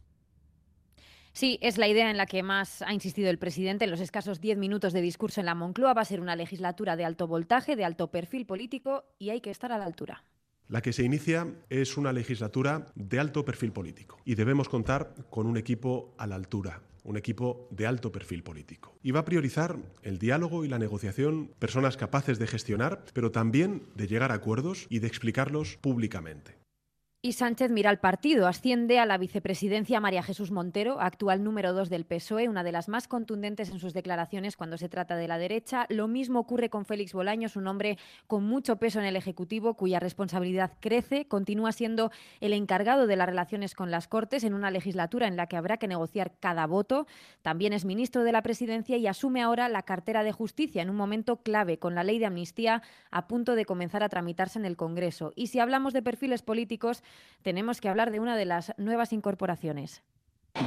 Sí, 1.33 1.57
es 1.61 1.79
la 1.79 1.87
idea 1.87 2.11
en 2.11 2.17
la 2.17 2.27
que 2.27 2.43
más 2.43 2.83
ha 2.83 2.93
insistido 2.93 3.31
el 3.31 3.39
presidente 3.39 3.85
en 3.85 3.91
los 3.91 3.99
escasos 3.99 4.39
diez 4.39 4.55
minutos 4.55 4.93
de 4.93 5.01
discurso 5.01 5.39
en 5.39 5.47
la 5.47 5.55
Moncloa. 5.55 5.95
Va 5.95 6.01
a 6.01 6.05
ser 6.05 6.21
una 6.21 6.35
legislatura 6.35 6.95
de 6.95 7.05
alto 7.05 7.27
voltaje, 7.27 7.75
de 7.75 7.83
alto 7.83 8.11
perfil 8.11 8.45
político 8.45 9.05
y 9.17 9.31
hay 9.31 9.41
que 9.41 9.49
estar 9.49 9.71
a 9.71 9.79
la 9.79 9.85
altura. 9.85 10.23
La 10.67 10.81
que 10.81 10.93
se 10.93 11.03
inicia 11.03 11.47
es 11.69 11.97
una 11.97 12.13
legislatura 12.13 12.85
de 12.93 13.19
alto 13.19 13.43
perfil 13.43 13.71
político 13.71 14.19
y 14.25 14.35
debemos 14.35 14.69
contar 14.69 15.15
con 15.31 15.47
un 15.47 15.57
equipo 15.57 16.13
a 16.19 16.27
la 16.27 16.35
altura, 16.35 16.83
un 17.03 17.17
equipo 17.17 17.67
de 17.71 17.87
alto 17.87 18.11
perfil 18.11 18.43
político. 18.43 18.95
Y 19.01 19.09
va 19.09 19.21
a 19.21 19.25
priorizar 19.25 19.77
el 20.03 20.19
diálogo 20.19 20.63
y 20.63 20.69
la 20.69 20.77
negociación, 20.77 21.51
personas 21.57 21.97
capaces 21.97 22.37
de 22.37 22.45
gestionar, 22.45 23.05
pero 23.11 23.31
también 23.31 23.87
de 23.95 24.05
llegar 24.05 24.31
a 24.31 24.35
acuerdos 24.35 24.85
y 24.89 24.99
de 24.99 25.07
explicarlos 25.07 25.77
públicamente. 25.77 26.62
Y 27.25 27.31
Sánchez 27.31 27.71
mira 27.71 27.89
al 27.89 27.99
partido. 27.99 28.47
Asciende 28.47 28.99
a 28.99 29.05
la 29.05 29.17
vicepresidencia 29.17 30.01
María 30.01 30.23
Jesús 30.23 30.51
Montero, 30.51 30.99
actual 30.99 31.41
número 31.41 31.71
dos 31.71 31.89
del 31.89 32.03
PSOE, 32.03 32.49
una 32.49 32.65
de 32.65 32.73
las 32.73 32.89
más 32.89 33.07
contundentes 33.07 33.69
en 33.69 33.79
sus 33.79 33.93
declaraciones 33.93 34.57
cuando 34.57 34.77
se 34.77 34.89
trata 34.89 35.15
de 35.15 35.29
la 35.29 35.37
derecha. 35.37 35.85
Lo 35.87 36.09
mismo 36.09 36.39
ocurre 36.39 36.69
con 36.69 36.83
Félix 36.83 37.13
Bolaños, 37.13 37.55
un 37.55 37.67
hombre 37.67 37.97
con 38.27 38.43
mucho 38.43 38.75
peso 38.75 38.99
en 38.99 39.05
el 39.05 39.15
Ejecutivo, 39.15 39.75
cuya 39.75 40.01
responsabilidad 40.01 40.73
crece. 40.81 41.25
Continúa 41.25 41.71
siendo 41.71 42.11
el 42.41 42.51
encargado 42.51 43.07
de 43.07 43.15
las 43.15 43.29
relaciones 43.29 43.73
con 43.73 43.89
las 43.89 44.09
Cortes 44.09 44.43
en 44.43 44.53
una 44.53 44.69
legislatura 44.69 45.25
en 45.29 45.37
la 45.37 45.47
que 45.47 45.55
habrá 45.55 45.77
que 45.77 45.87
negociar 45.87 46.33
cada 46.41 46.67
voto. 46.67 47.07
También 47.41 47.71
es 47.71 47.85
ministro 47.85 48.25
de 48.25 48.33
la 48.33 48.43
Presidencia 48.43 48.97
y 48.97 49.07
asume 49.07 49.41
ahora 49.41 49.69
la 49.69 49.83
cartera 49.83 50.25
de 50.25 50.33
Justicia 50.33 50.81
en 50.81 50.89
un 50.89 50.97
momento 50.97 51.37
clave 51.37 51.79
con 51.79 51.95
la 51.95 52.03
ley 52.03 52.19
de 52.19 52.25
amnistía 52.25 52.81
a 53.11 53.29
punto 53.29 53.55
de 53.55 53.63
comenzar 53.63 54.03
a 54.03 54.09
tramitarse 54.09 54.59
en 54.59 54.65
el 54.65 54.75
Congreso. 54.75 55.31
Y 55.37 55.47
si 55.47 55.59
hablamos 55.59 55.93
de 55.93 56.01
perfiles 56.01 56.41
políticos, 56.41 57.01
tenemos 57.41 57.81
que 57.81 57.89
hablar 57.89 58.11
de 58.11 58.19
una 58.19 58.35
de 58.37 58.45
las 58.45 58.73
nuevas 58.77 59.13
incorporaciones. 59.13 60.03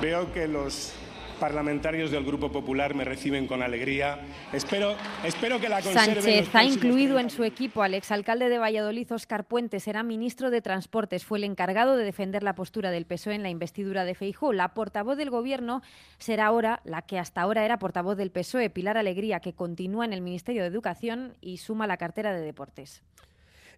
Veo 0.00 0.33
que 0.33 0.49
los 0.49 0.93
parlamentarios 1.38 2.11
del 2.11 2.25
Grupo 2.25 2.50
Popular 2.50 2.95
me 2.95 3.05
reciben 3.05 3.47
con 3.47 3.62
alegría. 3.62 4.21
Espero, 4.53 4.97
espero 5.25 5.61
que 5.61 5.69
la 5.69 5.83
Sánchez 5.83 6.55
ha 6.55 6.65
incluido 6.65 7.19
en 7.19 7.31
su 7.31 7.45
equipo 7.45 7.83
al 7.83 7.95
exalcalde 7.95 8.49
de 8.49 8.59
Valladolid, 8.59 9.12
Óscar 9.12 9.47
Puente, 9.47 9.81
será 9.81 10.03
ministro 10.03 10.50
de 10.50 10.62
Transportes. 10.62 11.25
Fue 11.25 11.38
el 11.38 11.45
encargado 11.45 11.97
de 11.97 12.05
defender 12.05 12.43
la 12.43 12.55
postura 12.55 12.91
del 12.91 13.07
PSOE 13.07 13.35
en 13.35 13.43
la 13.43 13.50
investidura 13.50 14.05
de 14.05 14.15
Feijó. 14.15 14.53
La 14.53 14.75
portavoz 14.75 15.17
del 15.17 15.31
Gobierno 15.31 15.83
será 16.19 16.47
ahora 16.47 16.81
la 16.85 17.03
que 17.03 17.19
hasta 17.19 17.43
ahora 17.43 17.65
era 17.65 17.79
portavoz 17.79 18.17
del 18.17 18.31
PSOE, 18.31 18.71
Pilar 18.71 18.97
Alegría, 18.97 19.41
que 19.41 19.55
continúa 19.55 20.05
en 20.05 20.12
el 20.12 20.23
Ministerio 20.23 20.62
de 20.62 20.69
Educación 20.69 21.37
y 21.41 21.59
suma 21.59 21.87
la 21.87 21.97
cartera 21.97 22.35
de 22.35 22.41
Deportes. 22.41 23.03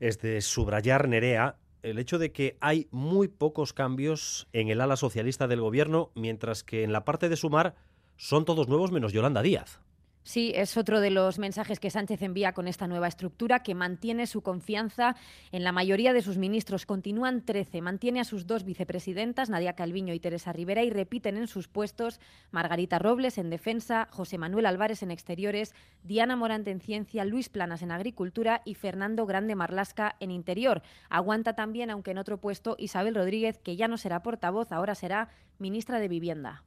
Es 0.01 0.21
de 0.21 0.41
subrayar, 0.41 1.09
Nerea, 1.09 1.57
el 1.83 1.99
hecho 1.99 2.19
de 2.19 2.33
que 2.33 2.57
hay 2.61 2.89
muy 2.91 3.29
pocos 3.29 3.73
cambios 3.73 4.49
en 4.53 4.69
el 4.69 4.81
ala 4.81 4.97
socialista 4.97 5.47
del 5.47 5.61
gobierno, 5.61 6.11
mientras 6.15 6.63
que 6.63 6.83
en 6.83 6.93
la 6.93 7.05
parte 7.05 7.29
de 7.29 7.37
sumar 7.37 7.75
son 8.17 8.45
todos 8.45 8.69
nuevos 8.69 8.93
menos 8.93 9.13
Yolanda 9.13 9.43
Díaz. 9.43 9.81
Sí, 10.29 10.53
es 10.55 10.77
otro 10.77 11.01
de 11.01 11.09
los 11.09 11.39
mensajes 11.39 11.81
que 11.81 11.89
Sánchez 11.89 12.21
envía 12.21 12.53
con 12.53 12.69
esta 12.69 12.87
nueva 12.87 13.09
estructura, 13.09 13.63
que 13.63 13.75
mantiene 13.75 14.27
su 14.27 14.43
confianza 14.43 15.17
en 15.53 15.65
la 15.65 15.73
mayoría 15.73 16.13
de 16.13 16.21
sus 16.21 16.37
ministros. 16.37 16.85
Continúan 16.85 17.47
13, 17.47 17.81
mantiene 17.81 18.21
a 18.21 18.25
sus 18.25 18.47
dos 18.47 18.65
vicepresidentas, 18.65 19.49
Nadia 19.49 19.73
Calviño 19.73 20.13
y 20.13 20.21
Teresa 20.21 20.53
Rivera, 20.53 20.83
y 20.83 20.91
repiten 20.91 21.39
en 21.39 21.49
sus 21.49 21.67
puestos 21.67 22.21
Margarita 22.51 22.99
Robles 22.99 23.39
en 23.39 23.49
defensa, 23.49 24.07
José 24.11 24.37
Manuel 24.37 24.67
Álvarez 24.67 25.03
en 25.03 25.13
exteriores, 25.13 25.75
Diana 26.03 26.37
Morante 26.37 26.73
en 26.73 26.81
ciencia, 26.81 27.25
Luis 27.25 27.49
Planas 27.49 27.81
en 27.81 27.91
agricultura 27.91 28.61
y 28.67 28.75
Fernando 28.75 29.25
Grande 29.25 29.55
Marlasca 29.55 30.17
en 30.21 30.31
interior. 30.31 30.83
Aguanta 31.09 31.55
también, 31.55 31.89
aunque 31.89 32.11
en 32.11 32.19
otro 32.19 32.39
puesto, 32.39 32.77
Isabel 32.79 33.15
Rodríguez, 33.15 33.57
que 33.57 33.77
ya 33.77 33.89
no 33.89 33.97
será 33.97 34.23
portavoz, 34.23 34.73
ahora 34.73 34.95
será 34.95 35.31
ministra 35.59 35.99
de 35.99 36.09
Vivienda 36.09 36.65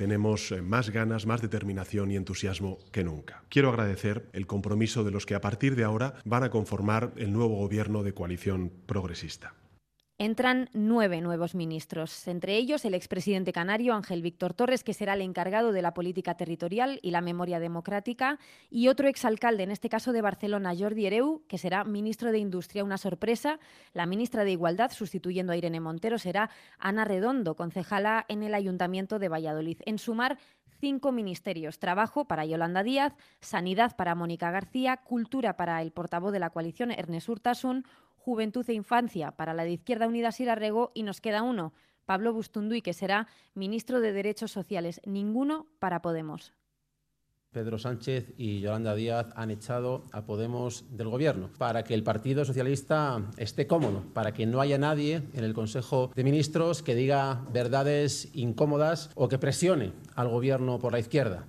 tenemos 0.00 0.50
eh, 0.50 0.62
más 0.62 0.88
ganas, 0.88 1.26
más 1.26 1.42
determinación 1.42 2.10
y 2.10 2.16
entusiasmo 2.16 2.78
que 2.90 3.04
nunca. 3.04 3.44
Quiero 3.50 3.68
agradecer 3.68 4.24
el 4.32 4.46
compromiso 4.46 5.04
de 5.04 5.10
los 5.10 5.26
que 5.26 5.34
a 5.34 5.42
partir 5.42 5.76
de 5.76 5.84
ahora 5.84 6.14
van 6.24 6.42
a 6.42 6.48
conformar 6.48 7.12
el 7.16 7.34
nuevo 7.34 7.56
gobierno 7.56 8.02
de 8.02 8.14
coalición 8.14 8.72
progresista. 8.86 9.59
Entran 10.22 10.68
nueve 10.74 11.22
nuevos 11.22 11.54
ministros, 11.54 12.28
entre 12.28 12.58
ellos 12.58 12.84
el 12.84 12.92
expresidente 12.92 13.54
canario 13.54 13.94
Ángel 13.94 14.20
Víctor 14.20 14.52
Torres, 14.52 14.84
que 14.84 14.92
será 14.92 15.14
el 15.14 15.22
encargado 15.22 15.72
de 15.72 15.80
la 15.80 15.94
política 15.94 16.34
territorial 16.34 16.98
y 17.00 17.10
la 17.10 17.22
memoria 17.22 17.58
democrática, 17.58 18.38
y 18.68 18.88
otro 18.88 19.08
exalcalde, 19.08 19.62
en 19.62 19.70
este 19.70 19.88
caso 19.88 20.12
de 20.12 20.20
Barcelona, 20.20 20.74
Jordi 20.78 21.06
Hereu, 21.06 21.42
que 21.48 21.56
será 21.56 21.84
ministro 21.84 22.32
de 22.32 22.38
Industria. 22.38 22.84
Una 22.84 22.98
sorpresa, 22.98 23.58
la 23.94 24.04
ministra 24.04 24.44
de 24.44 24.50
Igualdad, 24.50 24.90
sustituyendo 24.90 25.54
a 25.54 25.56
Irene 25.56 25.80
Montero, 25.80 26.18
será 26.18 26.50
Ana 26.78 27.06
Redondo, 27.06 27.56
concejala 27.56 28.26
en 28.28 28.42
el 28.42 28.52
Ayuntamiento 28.52 29.18
de 29.18 29.30
Valladolid. 29.30 29.78
En 29.86 29.96
sumar, 29.96 30.36
cinco 30.80 31.12
ministerios. 31.12 31.78
Trabajo 31.78 32.26
para 32.26 32.44
Yolanda 32.44 32.82
Díaz, 32.82 33.14
Sanidad 33.40 33.96
para 33.96 34.14
Mónica 34.14 34.50
García, 34.50 34.98
Cultura 34.98 35.56
para 35.56 35.80
el 35.80 35.92
portavoz 35.92 36.30
de 36.30 36.40
la 36.40 36.50
coalición 36.50 36.90
Ernest 36.90 37.30
Urtasun, 37.30 37.86
Juventud 38.20 38.68
e 38.68 38.74
Infancia 38.74 39.32
para 39.32 39.54
la 39.54 39.64
de 39.64 39.72
Izquierda 39.72 40.06
Unida 40.06 40.30
Sirarrego 40.30 40.92
y 40.94 41.02
nos 41.02 41.20
queda 41.20 41.42
uno, 41.42 41.72
Pablo 42.04 42.32
Bustunduy, 42.32 42.82
que 42.82 42.92
será 42.92 43.26
ministro 43.54 44.00
de 44.00 44.12
Derechos 44.12 44.52
Sociales. 44.52 45.00
Ninguno 45.06 45.66
para 45.78 46.02
Podemos. 46.02 46.52
Pedro 47.50 47.78
Sánchez 47.78 48.32
y 48.36 48.60
Yolanda 48.60 48.94
Díaz 48.94 49.26
han 49.34 49.50
echado 49.50 50.04
a 50.12 50.24
Podemos 50.24 50.84
del 50.96 51.08
Gobierno 51.08 51.50
para 51.58 51.82
que 51.82 51.94
el 51.94 52.04
Partido 52.04 52.44
Socialista 52.44 53.28
esté 53.38 53.66
cómodo, 53.66 54.04
para 54.14 54.32
que 54.32 54.46
no 54.46 54.60
haya 54.60 54.78
nadie 54.78 55.22
en 55.32 55.42
el 55.42 55.52
Consejo 55.54 56.12
de 56.14 56.22
Ministros 56.22 56.82
que 56.82 56.94
diga 56.94 57.44
verdades 57.52 58.28
incómodas 58.34 59.10
o 59.16 59.28
que 59.28 59.38
presione 59.38 59.92
al 60.14 60.28
Gobierno 60.28 60.78
por 60.78 60.92
la 60.92 61.00
izquierda. 61.00 61.48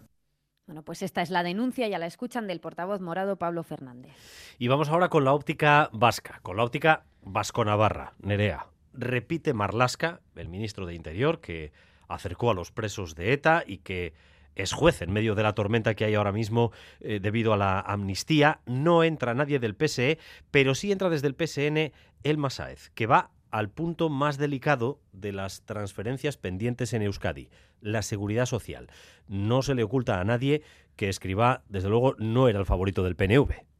Bueno, 0.71 0.83
pues 0.83 1.01
esta 1.01 1.21
es 1.21 1.29
la 1.31 1.43
denuncia, 1.43 1.89
ya 1.89 1.99
la 1.99 2.05
escuchan 2.05 2.47
del 2.47 2.61
portavoz 2.61 3.01
morado 3.01 3.35
Pablo 3.35 3.61
Fernández. 3.61 4.13
Y 4.57 4.69
vamos 4.69 4.87
ahora 4.87 5.09
con 5.09 5.25
la 5.25 5.33
óptica 5.33 5.89
vasca, 5.91 6.39
con 6.43 6.55
la 6.55 6.63
óptica 6.63 7.03
vasco-navarra, 7.23 8.13
Nerea. 8.19 8.67
Repite 8.93 9.53
Marlasca, 9.53 10.21
el 10.37 10.47
ministro 10.47 10.85
de 10.85 10.95
Interior, 10.95 11.41
que 11.41 11.73
acercó 12.07 12.51
a 12.51 12.53
los 12.53 12.71
presos 12.71 13.15
de 13.15 13.33
ETA 13.33 13.65
y 13.67 13.79
que 13.79 14.13
es 14.55 14.71
juez 14.71 15.01
en 15.01 15.11
medio 15.11 15.35
de 15.35 15.43
la 15.43 15.55
tormenta 15.55 15.93
que 15.93 16.05
hay 16.05 16.15
ahora 16.15 16.31
mismo 16.31 16.71
eh, 17.01 17.19
debido 17.21 17.51
a 17.51 17.57
la 17.57 17.81
amnistía. 17.81 18.61
No 18.65 19.03
entra 19.03 19.33
nadie 19.33 19.59
del 19.59 19.75
PSE, 19.75 20.19
pero 20.51 20.73
sí 20.73 20.93
entra 20.93 21.09
desde 21.09 21.27
el 21.27 21.35
PSN 21.35 21.91
el 22.23 22.37
Masáez, 22.37 22.91
que 22.91 23.07
va 23.07 23.31
al 23.51 23.69
punto 23.69 24.09
más 24.09 24.37
delicado 24.37 24.99
de 25.11 25.31
las 25.31 25.61
transferencias 25.63 26.37
pendientes 26.37 26.93
en 26.93 27.03
Euskadi, 27.03 27.49
la 27.81 28.01
seguridad 28.01 28.45
social. 28.45 28.89
No 29.27 29.61
se 29.61 29.75
le 29.75 29.83
oculta 29.83 30.19
a 30.19 30.23
nadie 30.23 30.63
que 30.95 31.09
Escribá, 31.09 31.63
desde 31.69 31.89
luego, 31.89 32.15
no 32.17 32.47
era 32.47 32.59
el 32.59 32.65
favorito 32.65 33.03
del 33.03 33.15
PNV. 33.15 33.70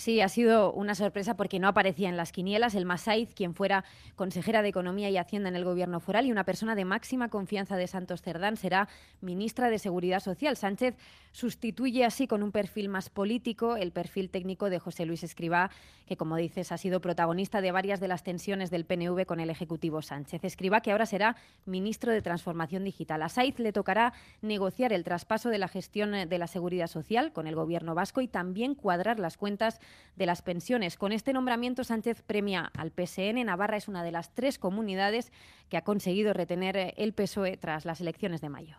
Sí, 0.00 0.22
ha 0.22 0.30
sido 0.30 0.72
una 0.72 0.94
sorpresa 0.94 1.36
porque 1.36 1.58
no 1.58 1.68
aparecía 1.68 2.08
en 2.08 2.16
las 2.16 2.32
quinielas 2.32 2.74
el 2.74 2.86
Masaiz, 2.86 3.34
quien 3.34 3.54
fuera 3.54 3.84
consejera 4.16 4.62
de 4.62 4.70
Economía 4.70 5.10
y 5.10 5.18
Hacienda 5.18 5.50
en 5.50 5.56
el 5.56 5.64
Gobierno 5.66 6.00
foral 6.00 6.24
y 6.24 6.32
una 6.32 6.44
persona 6.44 6.74
de 6.74 6.86
máxima 6.86 7.28
confianza 7.28 7.76
de 7.76 7.86
Santos 7.86 8.22
Cerdán, 8.22 8.56
será 8.56 8.88
ministra 9.20 9.68
de 9.68 9.78
Seguridad 9.78 10.20
Social. 10.20 10.56
Sánchez 10.56 10.96
sustituye 11.32 12.06
así 12.06 12.26
con 12.26 12.42
un 12.42 12.50
perfil 12.50 12.88
más 12.88 13.10
político 13.10 13.76
el 13.76 13.92
perfil 13.92 14.30
técnico 14.30 14.70
de 14.70 14.78
José 14.78 15.04
Luis 15.04 15.22
Escribá, 15.22 15.70
que 16.06 16.16
como 16.16 16.36
dices 16.36 16.72
ha 16.72 16.78
sido 16.78 17.02
protagonista 17.02 17.60
de 17.60 17.70
varias 17.70 18.00
de 18.00 18.08
las 18.08 18.22
tensiones 18.22 18.70
del 18.70 18.86
PNV 18.86 19.26
con 19.26 19.38
el 19.38 19.50
Ejecutivo 19.50 20.00
Sánchez. 20.00 20.44
Escribá, 20.44 20.80
que 20.80 20.92
ahora 20.92 21.04
será 21.04 21.36
ministro 21.66 22.10
de 22.10 22.22
Transformación 22.22 22.84
Digital. 22.84 23.20
A 23.20 23.28
Saiz 23.28 23.58
le 23.58 23.74
tocará 23.74 24.14
negociar 24.40 24.94
el 24.94 25.04
traspaso 25.04 25.50
de 25.50 25.58
la 25.58 25.68
gestión 25.68 26.12
de 26.12 26.38
la 26.38 26.46
seguridad 26.46 26.86
social 26.86 27.34
con 27.34 27.46
el 27.46 27.54
Gobierno 27.54 27.94
vasco 27.94 28.22
y 28.22 28.28
también 28.28 28.74
cuadrar 28.74 29.20
las 29.20 29.36
cuentas 29.36 29.78
de 30.16 30.26
las 30.26 30.42
pensiones. 30.42 30.96
Con 30.96 31.12
este 31.12 31.32
nombramiento, 31.32 31.82
Sánchez 31.84 32.22
premia 32.22 32.70
al 32.76 32.92
PSN. 32.92 33.44
Navarra 33.44 33.76
es 33.76 33.88
una 33.88 34.04
de 34.04 34.12
las 34.12 34.34
tres 34.34 34.58
comunidades 34.58 35.32
que 35.70 35.76
ha 35.76 35.82
conseguido 35.82 36.32
retener 36.32 36.76
eh, 36.76 36.94
el 36.96 37.14
PSOE 37.14 37.56
tras 37.56 37.84
las 37.84 38.00
elecciones 38.00 38.40
de 38.40 38.48
mayo. 38.48 38.76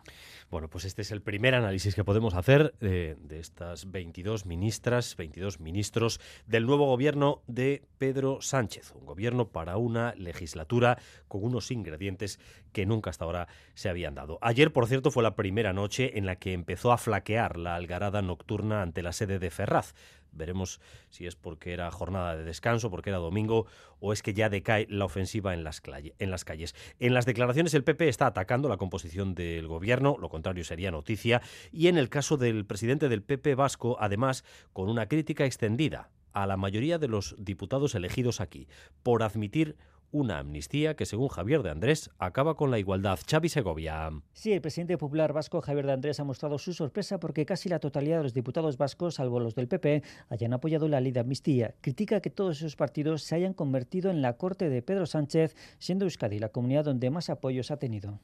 Bueno, 0.50 0.68
pues 0.68 0.84
este 0.84 1.02
es 1.02 1.10
el 1.10 1.22
primer 1.22 1.54
análisis 1.54 1.94
que 1.94 2.04
podemos 2.04 2.34
hacer 2.34 2.74
de, 2.80 3.16
de 3.18 3.40
estas 3.40 3.90
22 3.90 4.46
ministras, 4.46 5.16
22 5.16 5.58
ministros 5.58 6.20
del 6.46 6.66
nuevo 6.66 6.86
gobierno 6.86 7.42
de 7.46 7.82
Pedro 7.98 8.40
Sánchez. 8.40 8.92
Un 8.94 9.06
gobierno 9.06 9.48
para 9.48 9.78
una 9.78 10.14
legislatura 10.16 10.98
con 11.28 11.42
unos 11.42 11.70
ingredientes 11.70 12.38
que 12.72 12.86
nunca 12.86 13.10
hasta 13.10 13.24
ahora 13.24 13.48
se 13.74 13.88
habían 13.88 14.14
dado. 14.14 14.38
Ayer, 14.42 14.72
por 14.72 14.86
cierto, 14.86 15.10
fue 15.10 15.22
la 15.22 15.34
primera 15.34 15.72
noche 15.72 16.18
en 16.18 16.26
la 16.26 16.36
que 16.36 16.52
empezó 16.52 16.92
a 16.92 16.98
flaquear 16.98 17.56
la 17.56 17.74
algarada 17.74 18.22
nocturna 18.22 18.82
ante 18.82 19.02
la 19.02 19.12
sede 19.12 19.38
de 19.38 19.50
Ferraz. 19.50 19.94
Veremos 20.32 20.80
si 21.10 21.26
es 21.26 21.36
porque 21.36 21.72
era 21.72 21.90
jornada 21.90 22.36
de 22.36 22.44
descanso, 22.44 22.90
porque 22.90 23.10
era 23.10 23.18
domingo, 23.18 23.66
o 24.00 24.12
es 24.12 24.22
que 24.22 24.34
ya 24.34 24.48
decae 24.48 24.86
la 24.88 25.04
ofensiva 25.04 25.54
en 25.54 25.64
las, 25.64 25.82
en 26.18 26.30
las 26.30 26.44
calles. 26.44 26.74
En 26.98 27.14
las 27.14 27.26
declaraciones 27.26 27.74
el 27.74 27.84
PP 27.84 28.08
está 28.08 28.26
atacando 28.26 28.68
la 28.68 28.76
composición 28.76 29.34
del 29.34 29.66
gobierno, 29.68 30.16
lo 30.18 30.28
contrario 30.28 30.64
sería 30.64 30.90
noticia, 30.90 31.42
y 31.70 31.88
en 31.88 31.98
el 31.98 32.08
caso 32.08 32.36
del 32.36 32.64
presidente 32.64 33.08
del 33.08 33.22
PP 33.22 33.54
vasco, 33.54 33.96
además, 34.00 34.44
con 34.72 34.88
una 34.88 35.06
crítica 35.06 35.44
extendida 35.44 36.10
a 36.32 36.46
la 36.46 36.56
mayoría 36.56 36.98
de 36.98 37.08
los 37.08 37.34
diputados 37.38 37.94
elegidos 37.94 38.40
aquí 38.40 38.68
por 39.02 39.22
admitir 39.22 39.76
una 40.12 40.38
amnistía 40.38 40.94
que, 40.94 41.06
según 41.06 41.28
Javier 41.28 41.62
de 41.62 41.70
Andrés, 41.70 42.10
acaba 42.18 42.54
con 42.54 42.70
la 42.70 42.78
igualdad. 42.78 43.18
Xavi 43.28 43.48
Segovia. 43.48 44.10
Sí, 44.32 44.52
el 44.52 44.60
presidente 44.60 44.96
popular 44.96 45.32
vasco 45.32 45.60
Javier 45.60 45.86
de 45.86 45.92
Andrés 45.92 46.20
ha 46.20 46.24
mostrado 46.24 46.58
su 46.58 46.72
sorpresa 46.72 47.18
porque 47.18 47.44
casi 47.44 47.68
la 47.68 47.80
totalidad 47.80 48.18
de 48.18 48.22
los 48.24 48.34
diputados 48.34 48.76
vascos, 48.76 49.16
salvo 49.16 49.40
los 49.40 49.54
del 49.54 49.68
PP, 49.68 50.02
hayan 50.28 50.52
apoyado 50.52 50.86
la 50.86 51.00
ley 51.00 51.12
de 51.12 51.20
amnistía. 51.20 51.74
Critica 51.80 52.20
que 52.20 52.30
todos 52.30 52.58
esos 52.58 52.76
partidos 52.76 53.22
se 53.22 53.34
hayan 53.34 53.54
convertido 53.54 54.10
en 54.10 54.22
la 54.22 54.34
corte 54.34 54.68
de 54.68 54.82
Pedro 54.82 55.06
Sánchez, 55.06 55.56
siendo 55.78 56.04
Euskadi 56.04 56.38
la 56.38 56.50
comunidad 56.50 56.84
donde 56.84 57.10
más 57.10 57.30
apoyos 57.30 57.70
ha 57.70 57.78
tenido. 57.78 58.20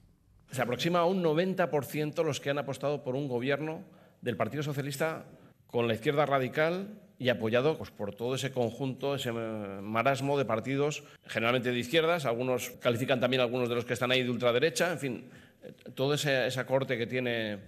Se 0.50 0.62
aproxima 0.62 1.00
a 1.00 1.04
un 1.04 1.22
90% 1.22 2.22
los 2.24 2.40
que 2.40 2.50
han 2.50 2.58
apostado 2.58 3.02
por 3.02 3.16
un 3.16 3.28
gobierno 3.28 3.82
del 4.22 4.36
Partido 4.36 4.62
Socialista 4.62 5.26
con 5.66 5.88
la 5.88 5.94
izquierda 5.94 6.26
radical 6.26 7.07
y 7.18 7.28
apoyado 7.30 7.76
pues, 7.76 7.90
por 7.90 8.14
todo 8.14 8.34
ese 8.36 8.52
conjunto, 8.52 9.14
ese 9.14 9.32
marasmo 9.32 10.38
de 10.38 10.44
partidos, 10.44 11.02
generalmente 11.26 11.72
de 11.72 11.78
izquierdas, 11.78 12.26
algunos 12.26 12.70
califican 12.80 13.20
también 13.20 13.40
algunos 13.40 13.68
de 13.68 13.74
los 13.74 13.84
que 13.84 13.94
están 13.94 14.10
ahí 14.12 14.22
de 14.22 14.30
ultraderecha, 14.30 14.92
en 14.92 14.98
fin, 14.98 15.24
toda 15.94 16.14
esa 16.14 16.66
corte 16.66 16.96
que 16.96 17.06
tiene 17.06 17.58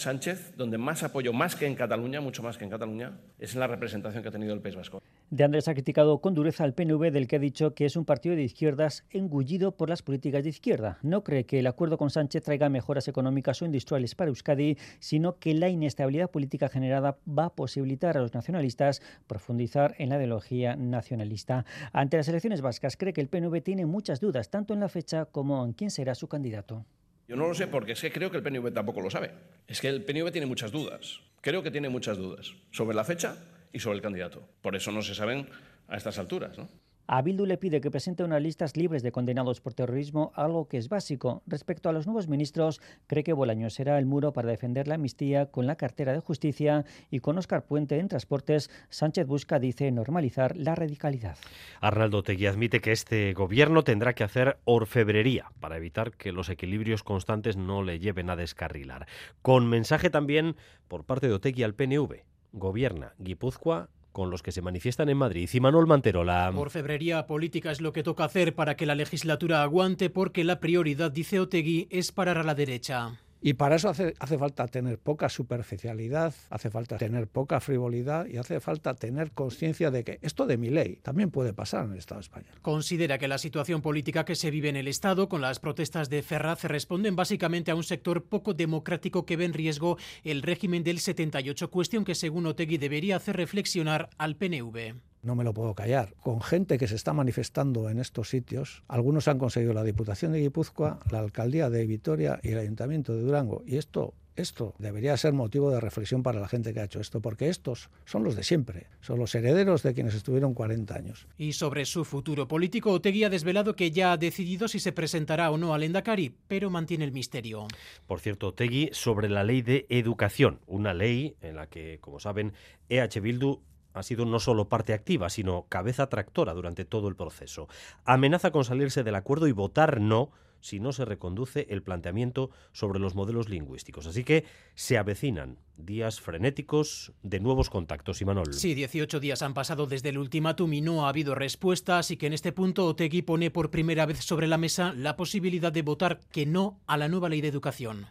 Sánchez, 0.00 0.54
donde 0.56 0.78
más 0.78 1.02
apoyo, 1.02 1.32
más 1.32 1.54
que 1.54 1.66
en 1.66 1.74
Cataluña, 1.74 2.20
mucho 2.20 2.42
más 2.42 2.56
que 2.56 2.64
en 2.64 2.70
Cataluña, 2.70 3.18
es 3.38 3.54
en 3.54 3.60
la 3.60 3.66
representación 3.66 4.22
que 4.22 4.28
ha 4.28 4.32
tenido 4.32 4.54
el 4.54 4.60
País 4.60 4.74
Vasco. 4.74 5.02
De 5.30 5.44
Andrés 5.44 5.68
ha 5.68 5.74
criticado 5.74 6.20
con 6.20 6.34
dureza 6.34 6.64
al 6.64 6.74
PNV, 6.74 7.12
del 7.12 7.28
que 7.28 7.36
ha 7.36 7.38
dicho 7.38 7.74
que 7.74 7.84
es 7.84 7.94
un 7.94 8.04
partido 8.04 8.34
de 8.34 8.42
izquierdas 8.42 9.04
engullido 9.10 9.76
por 9.76 9.88
las 9.88 10.02
políticas 10.02 10.42
de 10.42 10.48
izquierda. 10.50 10.98
No 11.02 11.22
cree 11.22 11.44
que 11.44 11.60
el 11.60 11.66
acuerdo 11.68 11.98
con 11.98 12.10
Sánchez 12.10 12.42
traiga 12.42 12.68
mejoras 12.68 13.06
económicas 13.06 13.62
o 13.62 13.66
industriales 13.66 14.14
para 14.14 14.30
Euskadi, 14.30 14.76
sino 14.98 15.38
que 15.38 15.54
la 15.54 15.68
inestabilidad 15.68 16.30
política 16.30 16.68
generada 16.68 17.18
va 17.28 17.44
a 17.44 17.54
posibilitar 17.54 18.16
a 18.16 18.20
los 18.20 18.34
nacionalistas 18.34 19.02
profundizar 19.28 19.94
en 19.98 20.08
la 20.08 20.16
ideología 20.16 20.74
nacionalista. 20.74 21.64
Ante 21.92 22.16
las 22.16 22.28
elecciones 22.28 22.60
vascas, 22.60 22.96
cree 22.96 23.12
que 23.12 23.20
el 23.20 23.28
PNV 23.28 23.62
tiene 23.62 23.86
muchas 23.86 24.18
dudas, 24.18 24.50
tanto 24.50 24.74
en 24.74 24.80
la 24.80 24.88
fecha 24.88 25.26
como 25.26 25.64
en 25.64 25.74
quién 25.74 25.90
será 25.90 26.14
su 26.14 26.26
candidato. 26.26 26.84
Yo 27.30 27.36
no 27.36 27.46
lo 27.46 27.54
sé 27.54 27.68
porque 27.68 27.92
es 27.92 28.00
que 28.00 28.10
creo 28.10 28.28
que 28.28 28.38
el 28.38 28.42
PNV 28.42 28.72
tampoco 28.72 29.00
lo 29.00 29.08
sabe. 29.08 29.30
Es 29.68 29.80
que 29.80 29.86
el 29.86 30.02
PNV 30.02 30.32
tiene 30.32 30.48
muchas 30.48 30.72
dudas. 30.72 31.20
Creo 31.40 31.62
que 31.62 31.70
tiene 31.70 31.88
muchas 31.88 32.18
dudas 32.18 32.54
sobre 32.72 32.96
la 32.96 33.04
fecha 33.04 33.36
y 33.72 33.78
sobre 33.78 33.94
el 33.94 34.02
candidato. 34.02 34.42
Por 34.60 34.74
eso 34.74 34.90
no 34.90 35.00
se 35.00 35.14
saben 35.14 35.48
a 35.86 35.96
estas 35.96 36.18
alturas. 36.18 36.58
¿no? 36.58 36.68
A 37.12 37.22
Bildu 37.22 37.44
le 37.44 37.58
pide 37.58 37.80
que 37.80 37.90
presente 37.90 38.22
unas 38.22 38.40
listas 38.40 38.76
libres 38.76 39.02
de 39.02 39.10
condenados 39.10 39.60
por 39.60 39.74
terrorismo, 39.74 40.30
algo 40.36 40.68
que 40.68 40.76
es 40.76 40.88
básico. 40.88 41.42
Respecto 41.44 41.88
a 41.88 41.92
los 41.92 42.06
nuevos 42.06 42.28
ministros, 42.28 42.80
cree 43.08 43.24
que 43.24 43.32
Bolaños 43.32 43.74
será 43.74 43.98
el 43.98 44.06
muro 44.06 44.32
para 44.32 44.48
defender 44.48 44.86
la 44.86 44.94
amnistía 44.94 45.46
con 45.46 45.66
la 45.66 45.74
cartera 45.74 46.12
de 46.12 46.20
justicia 46.20 46.84
y 47.10 47.18
con 47.18 47.36
Oscar 47.36 47.66
Puente 47.66 47.98
en 47.98 48.06
transportes. 48.06 48.70
Sánchez 48.90 49.26
busca, 49.26 49.58
dice, 49.58 49.90
normalizar 49.90 50.56
la 50.56 50.76
radicalidad. 50.76 51.36
Arnaldo 51.80 52.22
Tegui 52.22 52.46
admite 52.46 52.80
que 52.80 52.92
este 52.92 53.32
gobierno 53.32 53.82
tendrá 53.82 54.12
que 54.12 54.22
hacer 54.22 54.58
orfebrería 54.64 55.50
para 55.58 55.78
evitar 55.78 56.12
que 56.12 56.30
los 56.30 56.48
equilibrios 56.48 57.02
constantes 57.02 57.56
no 57.56 57.82
le 57.82 57.98
lleven 57.98 58.30
a 58.30 58.36
descarrilar. 58.36 59.08
Con 59.42 59.68
mensaje 59.68 60.10
también 60.10 60.54
por 60.86 61.02
parte 61.02 61.26
de 61.26 61.34
Otegui 61.34 61.64
al 61.64 61.74
PNV. 61.74 62.22
Gobierna 62.52 63.14
Guipúzcoa 63.18 63.88
con 64.12 64.30
los 64.30 64.42
que 64.42 64.52
se 64.52 64.62
manifiestan 64.62 65.08
en 65.08 65.18
Madrid. 65.18 65.48
Y 65.52 65.60
Manuel 65.60 65.86
Mantero, 65.86 66.24
la... 66.24 66.50
Orfebrería 66.50 67.26
política 67.26 67.70
es 67.70 67.80
lo 67.80 67.92
que 67.92 68.02
toca 68.02 68.24
hacer 68.24 68.54
para 68.54 68.76
que 68.76 68.86
la 68.86 68.94
legislatura 68.94 69.62
aguante 69.62 70.10
porque 70.10 70.44
la 70.44 70.60
prioridad, 70.60 71.10
dice 71.10 71.40
Otegui, 71.40 71.88
es 71.90 72.12
parar 72.12 72.38
a 72.38 72.42
la 72.42 72.54
derecha. 72.54 73.20
Y 73.42 73.54
para 73.54 73.76
eso 73.76 73.88
hace, 73.88 74.14
falta 74.38 74.68
tener 74.68 74.98
poca 74.98 75.30
superficialidad, 75.30 76.34
hace 76.50 76.70
falta 76.70 76.98
tener 76.98 77.26
poca 77.26 77.60
frivolidad 77.60 78.26
y 78.26 78.36
hace 78.36 78.60
falta 78.60 78.94
tener 78.94 79.32
conciencia 79.32 79.90
de 79.90 80.04
que 80.04 80.18
esto 80.20 80.46
de 80.46 80.58
mi 80.58 80.68
ley 80.68 80.96
también 80.96 81.30
puede 81.30 81.54
pasar 81.54 81.86
en 81.86 81.92
el 81.92 81.98
Estado 81.98 82.20
español. 82.20 82.52
Considera 82.60 83.18
que 83.18 83.28
la 83.28 83.38
situación 83.38 83.80
política 83.80 84.26
que 84.26 84.34
se 84.34 84.50
vive 84.50 84.68
en 84.68 84.76
el 84.76 84.88
Estado 84.88 85.28
con 85.28 85.40
las 85.40 85.58
protestas 85.58 86.10
de 86.10 86.22
Ferraz 86.22 86.64
responden 86.64 87.16
básicamente 87.16 87.70
a 87.70 87.74
un 87.74 87.84
sector 87.84 88.24
poco 88.24 88.52
democrático 88.52 89.24
que 89.24 89.36
ve 89.36 89.46
en 89.46 89.54
riesgo 89.54 89.96
el 90.22 90.42
régimen 90.42 90.84
del 90.84 90.98
78, 90.98 91.70
cuestión 91.70 92.04
que 92.04 92.14
según 92.14 92.46
Otegui 92.46 92.76
debería 92.76 93.16
hacer 93.16 93.36
reflexionar 93.36 94.10
al 94.18 94.36
PNV 94.36 94.96
no 95.22 95.34
me 95.34 95.44
lo 95.44 95.54
puedo 95.54 95.74
callar, 95.74 96.14
con 96.20 96.40
gente 96.40 96.78
que 96.78 96.88
se 96.88 96.94
está 96.94 97.12
manifestando 97.12 97.90
en 97.90 97.98
estos 97.98 98.28
sitios. 98.28 98.82
Algunos 98.88 99.28
han 99.28 99.38
conseguido 99.38 99.72
la 99.72 99.84
Diputación 99.84 100.32
de 100.32 100.40
Guipúzcoa, 100.40 101.00
la 101.10 101.20
Alcaldía 101.20 101.70
de 101.70 101.86
Vitoria 101.86 102.40
y 102.42 102.50
el 102.50 102.58
Ayuntamiento 102.58 103.14
de 103.14 103.22
Durango. 103.22 103.62
Y 103.66 103.76
esto, 103.76 104.14
esto 104.36 104.74
debería 104.78 105.16
ser 105.16 105.32
motivo 105.32 105.70
de 105.70 105.80
reflexión 105.80 106.22
para 106.22 106.40
la 106.40 106.48
gente 106.48 106.72
que 106.72 106.80
ha 106.80 106.84
hecho 106.84 107.00
esto, 107.00 107.20
porque 107.20 107.48
estos 107.48 107.90
son 108.04 108.24
los 108.24 108.36
de 108.36 108.42
siempre, 108.42 108.86
son 109.00 109.18
los 109.18 109.34
herederos 109.34 109.82
de 109.82 109.94
quienes 109.94 110.14
estuvieron 110.14 110.54
40 110.54 110.94
años. 110.94 111.26
Y 111.36 111.52
sobre 111.52 111.84
su 111.84 112.04
futuro 112.04 112.48
político, 112.48 112.92
Otegui 112.92 113.24
ha 113.24 113.30
desvelado 113.30 113.76
que 113.76 113.90
ya 113.90 114.12
ha 114.12 114.16
decidido 114.16 114.68
si 114.68 114.80
se 114.80 114.92
presentará 114.92 115.50
o 115.50 115.58
no 115.58 115.74
al 115.74 115.82
Endacari, 115.82 116.34
pero 116.48 116.70
mantiene 116.70 117.04
el 117.04 117.12
misterio. 117.12 117.66
Por 118.06 118.20
cierto, 118.20 118.48
Otegui 118.48 118.90
sobre 118.92 119.28
la 119.28 119.44
ley 119.44 119.62
de 119.62 119.86
educación, 119.88 120.60
una 120.66 120.94
ley 120.94 121.36
en 121.42 121.56
la 121.56 121.66
que, 121.66 121.98
como 122.00 122.20
saben, 122.20 122.54
EH 122.88 123.20
Bildu 123.20 123.60
ha 123.92 124.02
sido 124.02 124.24
no 124.24 124.40
solo 124.40 124.68
parte 124.68 124.92
activa, 124.92 125.30
sino 125.30 125.66
cabeza 125.68 126.08
tractora 126.08 126.54
durante 126.54 126.84
todo 126.84 127.08
el 127.08 127.16
proceso. 127.16 127.68
Amenaza 128.04 128.50
con 128.50 128.64
salirse 128.64 129.02
del 129.02 129.14
acuerdo 129.14 129.46
y 129.46 129.52
votar 129.52 130.00
no 130.00 130.30
si 130.60 130.78
no 130.78 130.92
se 130.92 131.04
reconduce 131.04 131.66
el 131.70 131.82
planteamiento 131.82 132.50
sobre 132.72 132.98
los 132.98 133.14
modelos 133.14 133.48
lingüísticos. 133.48 134.06
Así 134.06 134.24
que 134.24 134.44
se 134.74 134.98
avecinan 134.98 135.58
días 135.76 136.20
frenéticos 136.20 137.12
de 137.22 137.40
nuevos 137.40 137.70
contactos. 137.70 138.20
Y 138.20 138.24
Manol. 138.24 138.52
Sí, 138.52 138.74
18 138.74 139.20
días 139.20 139.42
han 139.42 139.54
pasado 139.54 139.86
desde 139.86 140.10
el 140.10 140.18
ultimátum 140.18 140.72
y 140.74 140.80
no 140.80 141.06
ha 141.06 141.08
habido 141.08 141.34
respuesta, 141.34 141.98
así 141.98 142.16
que 142.16 142.26
en 142.26 142.34
este 142.34 142.52
punto 142.52 142.86
Otegui 142.86 143.22
pone 143.22 143.50
por 143.50 143.70
primera 143.70 144.06
vez 144.06 144.18
sobre 144.18 144.46
la 144.46 144.58
mesa 144.58 144.92
la 144.94 145.16
posibilidad 145.16 145.72
de 145.72 145.82
votar 145.82 146.20
que 146.30 146.46
no 146.46 146.80
a 146.86 146.96
la 146.96 147.08
nueva 147.08 147.28
ley 147.28 147.40
de 147.40 147.48
educación 147.48 148.06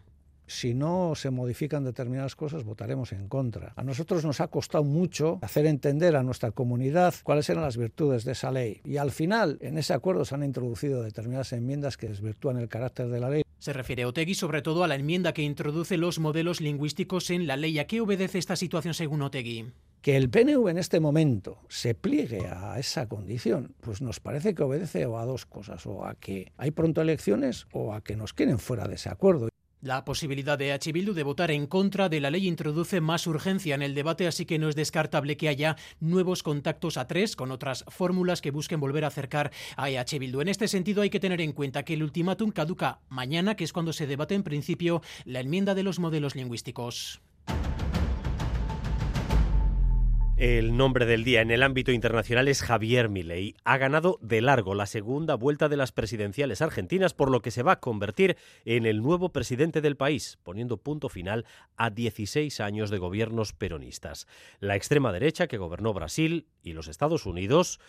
si 0.50 0.74
no 0.74 1.14
se 1.16 1.30
modifican 1.30 1.84
determinadas 1.84 2.36
cosas, 2.36 2.64
votaremos 2.64 3.12
en 3.12 3.30
contra. 3.30 3.74
A 3.76 3.84
nosotros 3.84 4.26
nos 4.26 4.42
ha 4.42 4.48
costado 4.48 4.84
mucho 4.84 5.40
hacer 5.42 5.66
entender 5.68 6.16
a 6.16 6.24
nuestra 6.24 6.52
comunidad 6.52 7.14
cuáles 7.24 7.50
eran 7.50 7.64
las 7.64 7.78
virtudes 7.78 8.26
de 8.26 8.32
esa 8.32 8.52
ley. 8.52 8.82
Y 8.84 8.98
al 8.98 9.12
final, 9.12 9.60
en 9.62 9.78
ese 9.78 9.94
acuerdo 9.94 10.26
se 10.26 10.36
han 10.36 10.44
introducido 10.44 11.04
determinadas 11.04 11.54
enmiendas 11.54 11.98
que 11.98 12.10
desvirtúan 12.10 12.58
el 12.58 12.68
carácter 12.68 13.10
de 13.10 13.20
la 13.20 13.30
ley. 13.30 13.44
Se 13.60 13.74
refiere 13.74 14.06
Otegui 14.06 14.34
sobre 14.34 14.62
todo 14.62 14.84
a 14.84 14.88
la 14.88 14.96
enmienda 14.96 15.34
que 15.34 15.44
introduce 15.44 15.98
los 15.98 16.18
modelos 16.18 16.62
lingüísticos 16.62 17.30
en 17.30 17.46
la 17.46 17.56
ley. 17.56 17.78
¿A 17.78 17.86
qué 17.86 18.02
obedece 18.02 18.40
esta 18.40 18.56
situación 18.56 18.94
según 18.94 19.22
Otegui? 19.22 19.72
Que 20.02 20.16
el 20.16 20.30
PNV 20.30 20.70
en 20.70 20.78
este 20.78 21.02
momento 21.02 21.60
se 21.68 21.94
pliegue 21.94 22.48
a 22.48 22.80
esa 22.80 23.08
condición, 23.08 23.76
pues 23.82 24.02
nos 24.02 24.22
parece 24.22 24.56
que 24.56 24.64
obedece 24.64 25.04
a 25.04 25.26
dos 25.26 25.46
cosas, 25.46 25.86
o 25.86 26.06
a 26.06 26.16
que 26.16 26.54
hay 26.58 26.72
pronto 26.72 27.02
elecciones 27.02 27.68
o 27.74 27.94
a 27.94 28.02
que 28.02 28.16
nos 28.16 28.34
quieren 28.34 28.60
fuera 28.60 28.88
de 28.88 28.96
ese 28.96 29.10
acuerdo. 29.10 29.50
La 29.82 30.04
posibilidad 30.04 30.58
de 30.58 30.74
H. 30.74 30.92
Bildu 30.92 31.14
de 31.14 31.24
votar 31.24 31.52
en 31.52 31.66
contra 31.66 32.10
de 32.10 32.20
la 32.20 32.30
ley 32.30 32.50
introduce 32.50 33.00
más 33.00 33.26
urgencia 33.28 33.76
en 33.76 33.82
el 33.82 33.96
debate, 33.96 34.28
así 34.28 34.46
que 34.46 34.60
no 34.60 34.68
es 34.68 34.76
descartable 34.76 35.38
que 35.38 35.48
haya 35.48 35.78
nuevos 36.02 36.44
contactos 36.44 36.98
a 36.98 37.08
tres 37.08 37.38
con 37.38 37.50
otras 37.50 37.86
fórmulas 37.88 38.42
que 38.42 38.52
busquen 38.52 38.82
volver 38.82 39.06
a 39.06 39.08
acercar 39.08 39.54
a 39.78 39.86
H. 39.86 40.20
Bildu. 40.20 40.42
En 40.42 40.50
este 40.50 40.68
sentido, 40.68 41.02
hay 41.02 41.10
que 41.10 41.22
tener 41.22 41.40
en 41.40 41.54
cuenta 41.54 41.84
que 41.84 41.94
el 41.94 42.04
ultimátum 42.04 42.52
caduca 42.52 43.00
mañana, 43.08 43.56
que 43.56 43.64
es 43.64 43.72
cuando 43.72 43.94
se 43.94 44.06
debate 44.06 44.36
en 44.36 44.44
principio 44.44 45.02
la 45.24 45.40
enmienda 45.40 45.74
de 45.76 45.84
los 45.84 45.98
modelos 45.98 46.36
lingüísticos. 46.36 47.22
El 50.40 50.78
nombre 50.78 51.06
del 51.06 51.26
día 51.26 51.42
en 51.42 51.52
el 51.52 51.64
ámbito 51.64 51.92
internacional 51.92 52.48
es 52.48 52.62
Javier 52.62 53.10
Milei. 53.10 53.56
Ha 53.66 53.78
ganado 53.78 54.18
de 54.22 54.40
largo 54.40 54.74
la 54.74 54.86
segunda 54.86 55.36
vuelta 55.36 55.68
de 55.68 55.76
las 55.76 55.92
presidenciales 55.92 56.62
argentinas, 56.62 57.14
por 57.14 57.30
lo 57.30 57.42
que 57.42 57.52
se 57.52 57.62
va 57.62 57.74
a 57.74 57.80
convertir 57.82 58.38
en 58.64 58.86
el 58.86 59.02
nuevo 59.02 59.34
presidente 59.34 59.82
del 59.82 59.98
país, 59.98 60.40
poniendo 60.44 60.78
punto 60.78 61.10
final 61.10 61.46
a 61.76 61.90
16 61.90 62.62
años 62.62 62.90
de 62.90 63.00
gobiernos 63.00 63.52
peronistas. 63.52 64.28
La 64.62 64.78
extrema 64.78 65.12
derecha 65.12 65.48
que 65.48 65.58
gobernó 65.58 65.92
Brasil 65.92 66.48
y 66.64 66.72
los 66.72 66.88
Estados 66.88 67.26
Unidos 67.26 67.82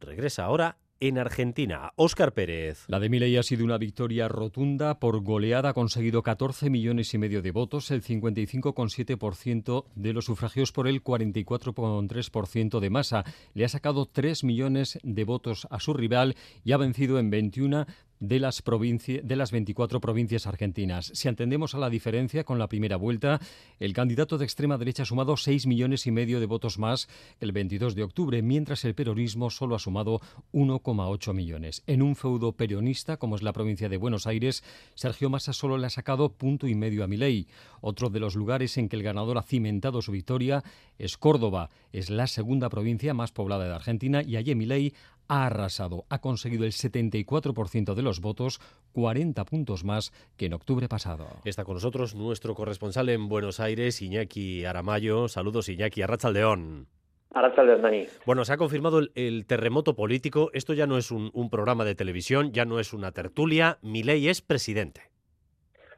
regresa 0.00 0.42
ahora 0.42 0.78
en 1.02 1.18
Argentina. 1.18 1.92
Óscar 1.96 2.32
Pérez. 2.32 2.84
La 2.86 3.00
de 3.00 3.08
Milei 3.08 3.36
ha 3.36 3.42
sido 3.42 3.64
una 3.64 3.76
victoria 3.76 4.28
rotunda. 4.28 5.00
Por 5.00 5.20
goleada 5.20 5.70
ha 5.70 5.74
conseguido 5.74 6.22
14 6.22 6.70
millones 6.70 7.12
y 7.12 7.18
medio 7.18 7.42
de 7.42 7.50
votos, 7.50 7.90
el 7.90 8.04
55,7% 8.04 9.84
de 9.96 10.12
los 10.12 10.26
sufragios 10.26 10.70
por 10.70 10.86
el 10.86 11.02
44,3% 11.02 12.78
de 12.78 12.90
masa. 12.90 13.24
Le 13.52 13.64
ha 13.64 13.68
sacado 13.68 14.06
3 14.06 14.44
millones 14.44 15.00
de 15.02 15.24
votos 15.24 15.66
a 15.70 15.80
su 15.80 15.92
rival 15.92 16.36
y 16.62 16.70
ha 16.70 16.76
vencido 16.76 17.18
en 17.18 17.30
21 17.30 17.86
de 18.22 18.38
las, 18.38 18.62
de 18.62 19.36
las 19.36 19.50
24 19.50 20.00
provincias 20.00 20.46
argentinas. 20.46 21.10
Si 21.12 21.26
atendemos 21.26 21.74
a 21.74 21.78
la 21.78 21.90
diferencia 21.90 22.44
con 22.44 22.56
la 22.56 22.68
primera 22.68 22.96
vuelta, 22.96 23.40
el 23.80 23.92
candidato 23.92 24.38
de 24.38 24.44
extrema 24.44 24.78
derecha 24.78 25.02
ha 25.02 25.06
sumado 25.06 25.36
6 25.36 25.66
millones 25.66 26.06
y 26.06 26.12
medio 26.12 26.38
de 26.38 26.46
votos 26.46 26.78
más 26.78 27.08
que 27.38 27.44
el 27.44 27.50
22 27.50 27.96
de 27.96 28.04
octubre, 28.04 28.40
mientras 28.40 28.84
el 28.84 28.94
peronismo 28.94 29.50
solo 29.50 29.74
ha 29.74 29.80
sumado 29.80 30.20
1,8 30.52 31.34
millones. 31.34 31.82
En 31.88 32.00
un 32.00 32.14
feudo 32.14 32.52
peronista, 32.52 33.16
como 33.16 33.34
es 33.34 33.42
la 33.42 33.52
provincia 33.52 33.88
de 33.88 33.96
Buenos 33.96 34.28
Aires, 34.28 34.62
Sergio 34.94 35.28
Massa 35.28 35.52
solo 35.52 35.76
le 35.76 35.88
ha 35.88 35.90
sacado 35.90 36.32
punto 36.32 36.68
y 36.68 36.76
medio 36.76 37.02
a 37.02 37.08
Milei. 37.08 37.48
Otro 37.80 38.08
de 38.08 38.20
los 38.20 38.36
lugares 38.36 38.78
en 38.78 38.88
que 38.88 38.94
el 38.94 39.02
ganador 39.02 39.36
ha 39.36 39.42
cimentado 39.42 40.00
su 40.00 40.12
victoria 40.12 40.62
es 40.96 41.18
Córdoba. 41.18 41.70
Es 41.92 42.08
la 42.08 42.28
segunda 42.28 42.68
provincia 42.68 43.14
más 43.14 43.32
poblada 43.32 43.64
de 43.64 43.74
Argentina 43.74 44.22
y 44.22 44.36
allí 44.36 44.54
Milei 44.54 44.94
ha 45.32 45.46
arrasado, 45.46 46.04
ha 46.10 46.20
conseguido 46.20 46.66
el 46.66 46.72
74% 46.72 47.94
de 47.94 48.02
los 48.02 48.20
votos, 48.20 48.60
40 48.92 49.42
puntos 49.46 49.82
más 49.82 50.12
que 50.36 50.44
en 50.44 50.52
octubre 50.52 50.88
pasado. 50.88 51.26
Está 51.46 51.64
con 51.64 51.74
nosotros 51.74 52.14
nuestro 52.14 52.54
corresponsal 52.54 53.08
en 53.08 53.30
Buenos 53.30 53.58
Aires, 53.58 54.02
Iñaki 54.02 54.66
Aramayo. 54.66 55.28
Saludos, 55.28 55.70
Iñaki, 55.70 56.02
Arrachaldeón. 56.02 56.86
Arrachaldeón, 57.30 57.80
Dani. 57.80 58.06
Bueno, 58.26 58.44
se 58.44 58.52
ha 58.52 58.58
confirmado 58.58 59.00
el, 59.14 59.46
terremoto 59.46 59.96
político. 59.96 60.50
Esto 60.52 60.74
ya 60.74 60.86
no 60.86 60.98
es 60.98 61.10
un, 61.10 61.30
un 61.32 61.48
programa 61.48 61.86
de 61.86 61.94
televisión, 61.94 62.52
ya 62.52 62.66
no 62.66 62.78
es 62.78 62.92
una 62.92 63.12
tertulia. 63.12 63.78
Milei 63.80 64.28
es 64.28 64.42
presidente. 64.42 65.11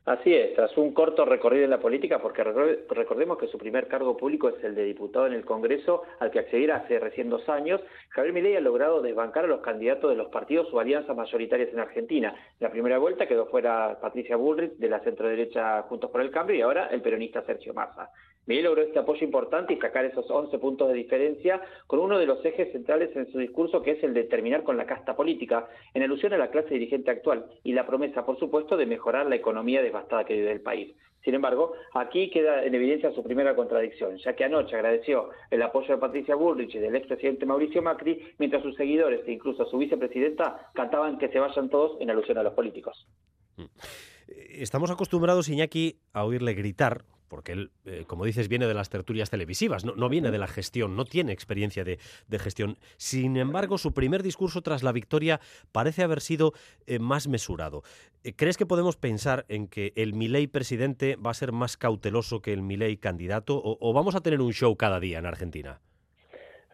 Así 0.06 0.34
es, 0.34 0.54
tras 0.54 0.76
un 0.76 0.92
corto 0.92 1.24
recorrido 1.24 1.64
en 1.64 1.70
la 1.70 1.80
política, 1.80 2.20
porque 2.20 2.44
recordemos 2.44 3.38
que 3.38 3.46
su 3.46 3.56
primer 3.56 3.88
cargo 3.88 4.18
público 4.18 4.50
es 4.50 4.62
el 4.62 4.74
de 4.74 4.84
diputado 4.84 5.26
en 5.26 5.32
el 5.32 5.46
Congreso, 5.46 6.02
al 6.20 6.30
que 6.30 6.40
accediera 6.40 6.76
hace 6.76 6.98
recién 7.00 7.30
dos 7.30 7.48
años, 7.48 7.80
Javier 8.10 8.34
Milei 8.34 8.56
ha 8.56 8.60
logrado 8.60 9.00
desbancar 9.00 9.44
a 9.44 9.48
los 9.48 9.62
candidatos 9.62 10.10
de 10.10 10.16
los 10.16 10.28
partidos 10.28 10.68
o 10.74 10.78
alianzas 10.78 11.16
mayoritarias 11.16 11.72
en 11.72 11.80
Argentina. 11.80 12.34
En 12.60 12.66
la 12.66 12.70
primera 12.70 12.98
vuelta 12.98 13.26
quedó 13.26 13.46
fuera 13.46 13.98
Patricia 13.98 14.36
Bullrich 14.36 14.76
de 14.76 14.90
la 14.90 15.00
centroderecha 15.00 15.80
Juntos 15.82 16.10
por 16.10 16.20
el 16.20 16.30
Cambio 16.30 16.54
y 16.54 16.60
ahora 16.60 16.88
el 16.88 17.00
peronista 17.00 17.42
Sergio 17.42 17.72
Massa. 17.72 18.10
Milei 18.46 18.62
logró 18.62 18.82
este 18.82 18.98
apoyo 18.98 19.24
importante 19.24 19.72
y 19.72 19.78
sacar 19.78 20.04
esos 20.04 20.30
11 20.30 20.58
puntos 20.58 20.88
de 20.88 20.94
diferencia 20.94 21.62
con 21.86 22.00
uno 22.00 22.18
de 22.18 22.26
los 22.26 22.44
ejes 22.44 22.72
centrales 22.72 23.14
en 23.16 23.30
su 23.32 23.38
discurso, 23.38 23.82
que 23.82 23.92
es 23.92 24.02
el 24.04 24.12
de 24.12 24.24
terminar 24.24 24.64
con 24.64 24.76
la 24.76 24.86
casta 24.86 25.16
política, 25.16 25.68
en 25.94 26.02
alusión 26.02 26.32
a 26.34 26.38
la 26.38 26.50
clase 26.50 26.74
dirigente 26.74 27.10
actual 27.10 27.46
y 27.62 27.72
la 27.72 27.86
promesa, 27.86 28.26
por 28.26 28.38
supuesto, 28.38 28.76
de 28.76 28.86
mejorar 28.86 29.26
la 29.26 29.36
economía 29.36 29.82
devastada 29.82 30.24
que 30.24 30.34
vive 30.34 30.52
el 30.52 30.60
país. 30.60 30.94
Sin 31.24 31.34
embargo, 31.34 31.72
aquí 31.94 32.28
queda 32.28 32.64
en 32.64 32.74
evidencia 32.74 33.10
su 33.12 33.22
primera 33.22 33.56
contradicción, 33.56 34.18
ya 34.18 34.36
que 34.36 34.44
anoche 34.44 34.76
agradeció 34.76 35.30
el 35.50 35.62
apoyo 35.62 35.94
de 35.94 36.00
Patricia 36.00 36.34
Bullrich 36.34 36.74
y 36.74 36.78
del 36.78 36.96
expresidente 36.96 37.46
Mauricio 37.46 37.80
Macri, 37.80 38.34
mientras 38.38 38.62
sus 38.62 38.76
seguidores 38.76 39.26
e 39.26 39.32
incluso 39.32 39.64
su 39.64 39.78
vicepresidenta 39.78 40.70
cantaban 40.74 41.16
que 41.16 41.28
se 41.28 41.38
vayan 41.38 41.70
todos 41.70 41.98
en 42.00 42.10
alusión 42.10 42.36
a 42.36 42.42
los 42.42 42.52
políticos. 42.52 43.06
Mm. 43.56 43.64
Estamos 44.50 44.90
acostumbrados, 44.90 45.48
Iñaki, 45.48 45.98
a 46.12 46.24
oírle 46.24 46.52
gritar 46.52 47.04
porque 47.34 47.50
él, 47.50 47.72
eh, 47.84 48.04
como 48.06 48.24
dices, 48.24 48.46
viene 48.46 48.68
de 48.68 48.74
las 48.74 48.90
tertulias 48.90 49.28
televisivas, 49.28 49.84
no, 49.84 50.08
viene 50.08 50.30
de 50.30 50.38
la 50.38 50.46
gestión, 50.46 50.94
no 50.94 51.04
tiene 51.04 51.32
experiencia 51.32 51.82
de, 51.82 51.98
gestión. 52.38 52.78
Sin 52.96 53.36
embargo, 53.36 53.76
su 53.76 53.92
primer 53.92 54.22
discurso 54.22 54.62
tras 54.62 54.84
la 54.84 54.92
victoria 54.92 55.40
parece 55.72 56.04
haber 56.04 56.20
sido 56.20 56.52
eh, 56.86 57.00
más 57.00 57.26
mesurado. 57.26 57.82
¿Crees 58.36 58.56
que 58.56 58.66
podemos 58.66 58.96
pensar 58.96 59.46
en 59.48 59.66
que 59.66 59.92
el 59.96 60.14
Milei 60.14 60.46
presidente 60.46 61.16
va 61.16 61.32
a 61.32 61.34
ser 61.34 61.50
más 61.50 61.76
cauteloso 61.76 62.40
que 62.40 62.52
el 62.52 62.62
Milei 62.62 62.98
candidato 62.98 63.60
o 63.64 63.92
vamos 63.92 64.14
a 64.14 64.20
tener 64.20 64.40
un 64.40 64.52
show 64.52 64.76
cada 64.76 65.00
día 65.00 65.18
en 65.18 65.26
Argentina? 65.26 65.80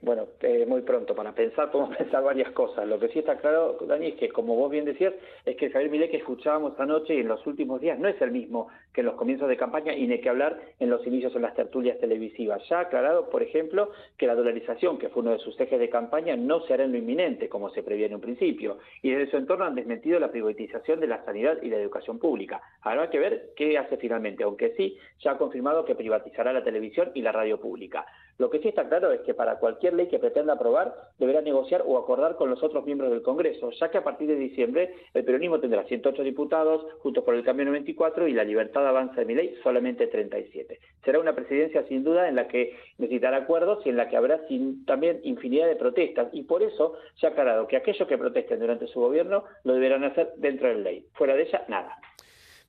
Bueno, 0.02 0.28
eh, 0.40 0.64
muy 0.66 0.80
pronto 0.80 1.14
para 1.14 1.32
pensar, 1.32 1.70
podemos 1.70 1.94
pensar 1.98 2.22
varias 2.24 2.50
cosas. 2.52 2.88
Lo 2.88 2.98
que 2.98 3.08
sí 3.08 3.18
está 3.18 3.36
claro, 3.36 3.76
Dani, 3.86 4.08
es 4.08 4.14
que 4.14 4.30
como 4.30 4.56
vos 4.56 4.70
bien 4.70 4.86
decías, 4.86 5.12
es 5.44 5.56
que 5.56 5.70
Javier 5.70 5.90
Milei 5.90 6.10
que 6.10 6.16
escuchábamos 6.16 6.78
anoche 6.80 7.14
y 7.14 7.20
en 7.20 7.28
los 7.28 7.46
últimos 7.46 7.80
días 7.82 7.98
no 7.98 8.08
es 8.08 8.20
el 8.22 8.30
mismo 8.30 8.68
que 8.94 9.02
en 9.02 9.06
los 9.06 9.16
comienzos 9.16 9.48
de 9.48 9.58
campaña 9.58 9.94
y 9.94 10.06
ni 10.06 10.18
que 10.20 10.30
hablar 10.30 10.58
en 10.78 10.88
los 10.88 11.06
inicios 11.06 11.34
en 11.36 11.42
las 11.42 11.54
tertulias 11.54 11.98
televisivas. 11.98 12.66
Ya 12.68 12.78
ha 12.78 12.80
aclarado, 12.82 13.28
por 13.28 13.42
ejemplo, 13.42 13.90
que 14.16 14.26
la 14.26 14.34
dolarización, 14.34 14.98
que 14.98 15.10
fue 15.10 15.22
uno 15.22 15.32
de 15.32 15.38
sus 15.38 15.58
ejes 15.60 15.78
de 15.78 15.90
campaña, 15.90 16.34
no 16.34 16.60
se 16.62 16.74
hará 16.74 16.84
en 16.84 16.92
lo 16.92 16.98
inminente, 16.98 17.50
como 17.50 17.68
se 17.70 17.82
prevía 17.82 18.06
en 18.06 18.14
un 18.14 18.20
principio. 18.22 18.78
Y 19.02 19.10
desde 19.10 19.30
su 19.30 19.36
entorno 19.36 19.66
han 19.66 19.74
desmentido 19.74 20.18
la 20.18 20.30
privatización 20.30 21.00
de 21.00 21.08
la 21.08 21.22
sanidad 21.24 21.58
y 21.62 21.68
la 21.68 21.76
educación 21.76 22.18
pública. 22.18 22.62
Habrá 22.80 23.10
que 23.10 23.18
ver 23.18 23.50
qué 23.54 23.76
hace 23.76 23.98
finalmente, 23.98 24.44
aunque 24.44 24.72
sí, 24.76 24.96
ya 25.20 25.32
ha 25.32 25.38
confirmado 25.38 25.84
que 25.84 25.94
privatizará 25.94 26.52
la 26.52 26.64
televisión 26.64 27.10
y 27.14 27.20
la 27.20 27.32
radio 27.32 27.60
pública. 27.60 28.06
Lo 28.40 28.48
que 28.48 28.58
sí 28.60 28.68
está 28.68 28.88
claro 28.88 29.12
es 29.12 29.20
que 29.20 29.34
para 29.34 29.58
cualquier 29.58 29.92
ley 29.92 30.06
que 30.06 30.18
pretenda 30.18 30.54
aprobar 30.54 30.94
deberá 31.18 31.42
negociar 31.42 31.84
o 31.86 31.98
acordar 31.98 32.36
con 32.36 32.48
los 32.48 32.62
otros 32.62 32.86
miembros 32.86 33.10
del 33.10 33.20
Congreso, 33.20 33.70
ya 33.72 33.90
que 33.90 33.98
a 33.98 34.02
partir 34.02 34.28
de 34.28 34.36
diciembre 34.36 34.94
el 35.12 35.24
peronismo 35.24 35.60
tendrá 35.60 35.84
108 35.84 36.22
diputados, 36.22 36.86
junto 37.00 37.22
por 37.22 37.34
el 37.34 37.44
cambio 37.44 37.66
94 37.66 38.26
y 38.28 38.32
la 38.32 38.44
libertad 38.44 38.88
avanza 38.88 39.20
de 39.20 39.26
mi 39.26 39.34
ley 39.34 39.54
solamente 39.62 40.06
37. 40.06 40.78
Será 41.04 41.20
una 41.20 41.34
presidencia 41.34 41.84
sin 41.86 42.02
duda 42.02 42.30
en 42.30 42.36
la 42.36 42.48
que 42.48 42.74
necesitará 42.96 43.36
acuerdos 43.36 43.84
y 43.84 43.90
en 43.90 43.98
la 43.98 44.08
que 44.08 44.16
habrá 44.16 44.40
también 44.86 45.20
infinidad 45.22 45.66
de 45.66 45.76
protestas 45.76 46.28
y 46.32 46.44
por 46.44 46.62
eso 46.62 46.94
se 47.16 47.26
ha 47.26 47.30
aclarado 47.30 47.66
que 47.66 47.76
aquellos 47.76 48.08
que 48.08 48.16
protesten 48.16 48.58
durante 48.58 48.86
su 48.86 49.00
gobierno 49.00 49.44
lo 49.64 49.74
deberán 49.74 50.04
hacer 50.04 50.32
dentro 50.38 50.68
de 50.68 50.76
la 50.76 50.80
ley. 50.80 51.04
Fuera 51.12 51.34
de 51.34 51.42
ella, 51.42 51.62
nada. 51.68 51.94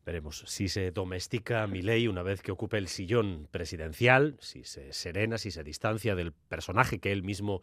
Veremos 0.06 0.44
si 0.48 0.68
se 0.68 0.92
domestica 0.92 1.68
ley 1.68 2.08
una 2.08 2.24
vez 2.24 2.42
que 2.42 2.52
ocupe 2.52 2.78
el 2.78 2.88
sillón 2.88 3.48
presidencial, 3.52 4.36
si 4.40 4.64
se 4.64 4.94
serena, 4.94 5.38
si 5.38 5.52
se 5.52 5.64
distancia 5.64 6.16
del 6.16 6.32
personaje 6.32 7.00
que 7.00 7.12
él 7.12 7.24
mismo 7.24 7.62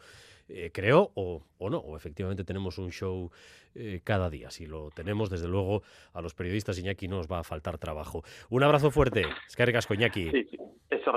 eh, 0.48 0.70
creó 0.72 1.10
o, 1.14 1.42
no, 1.60 1.78
o 1.78 1.96
efectivamente 1.96 2.44
tenemos 2.44 2.78
un 2.78 2.90
show 2.90 3.30
eh, 3.74 4.00
cada 4.04 4.30
día. 4.30 4.50
Si 4.50 4.66
lo 4.66 4.90
tenemos, 4.90 5.30
desde 5.30 5.48
luego, 5.48 5.82
a 6.12 6.22
los 6.22 6.34
periodistas 6.34 6.78
Iñaki 6.78 7.08
no 7.08 7.16
nos 7.16 7.26
va 7.26 7.40
a 7.40 7.44
faltar 7.44 7.78
trabajo. 7.78 8.22
Un 8.48 8.62
abrazo 8.62 8.90
fuerte. 8.90 9.22
Es 9.46 9.56
que 9.56 9.62
Iñaki. 9.94 10.30
Sí, 10.30 10.44
sí. 10.50 10.58
Eso. 10.90 11.12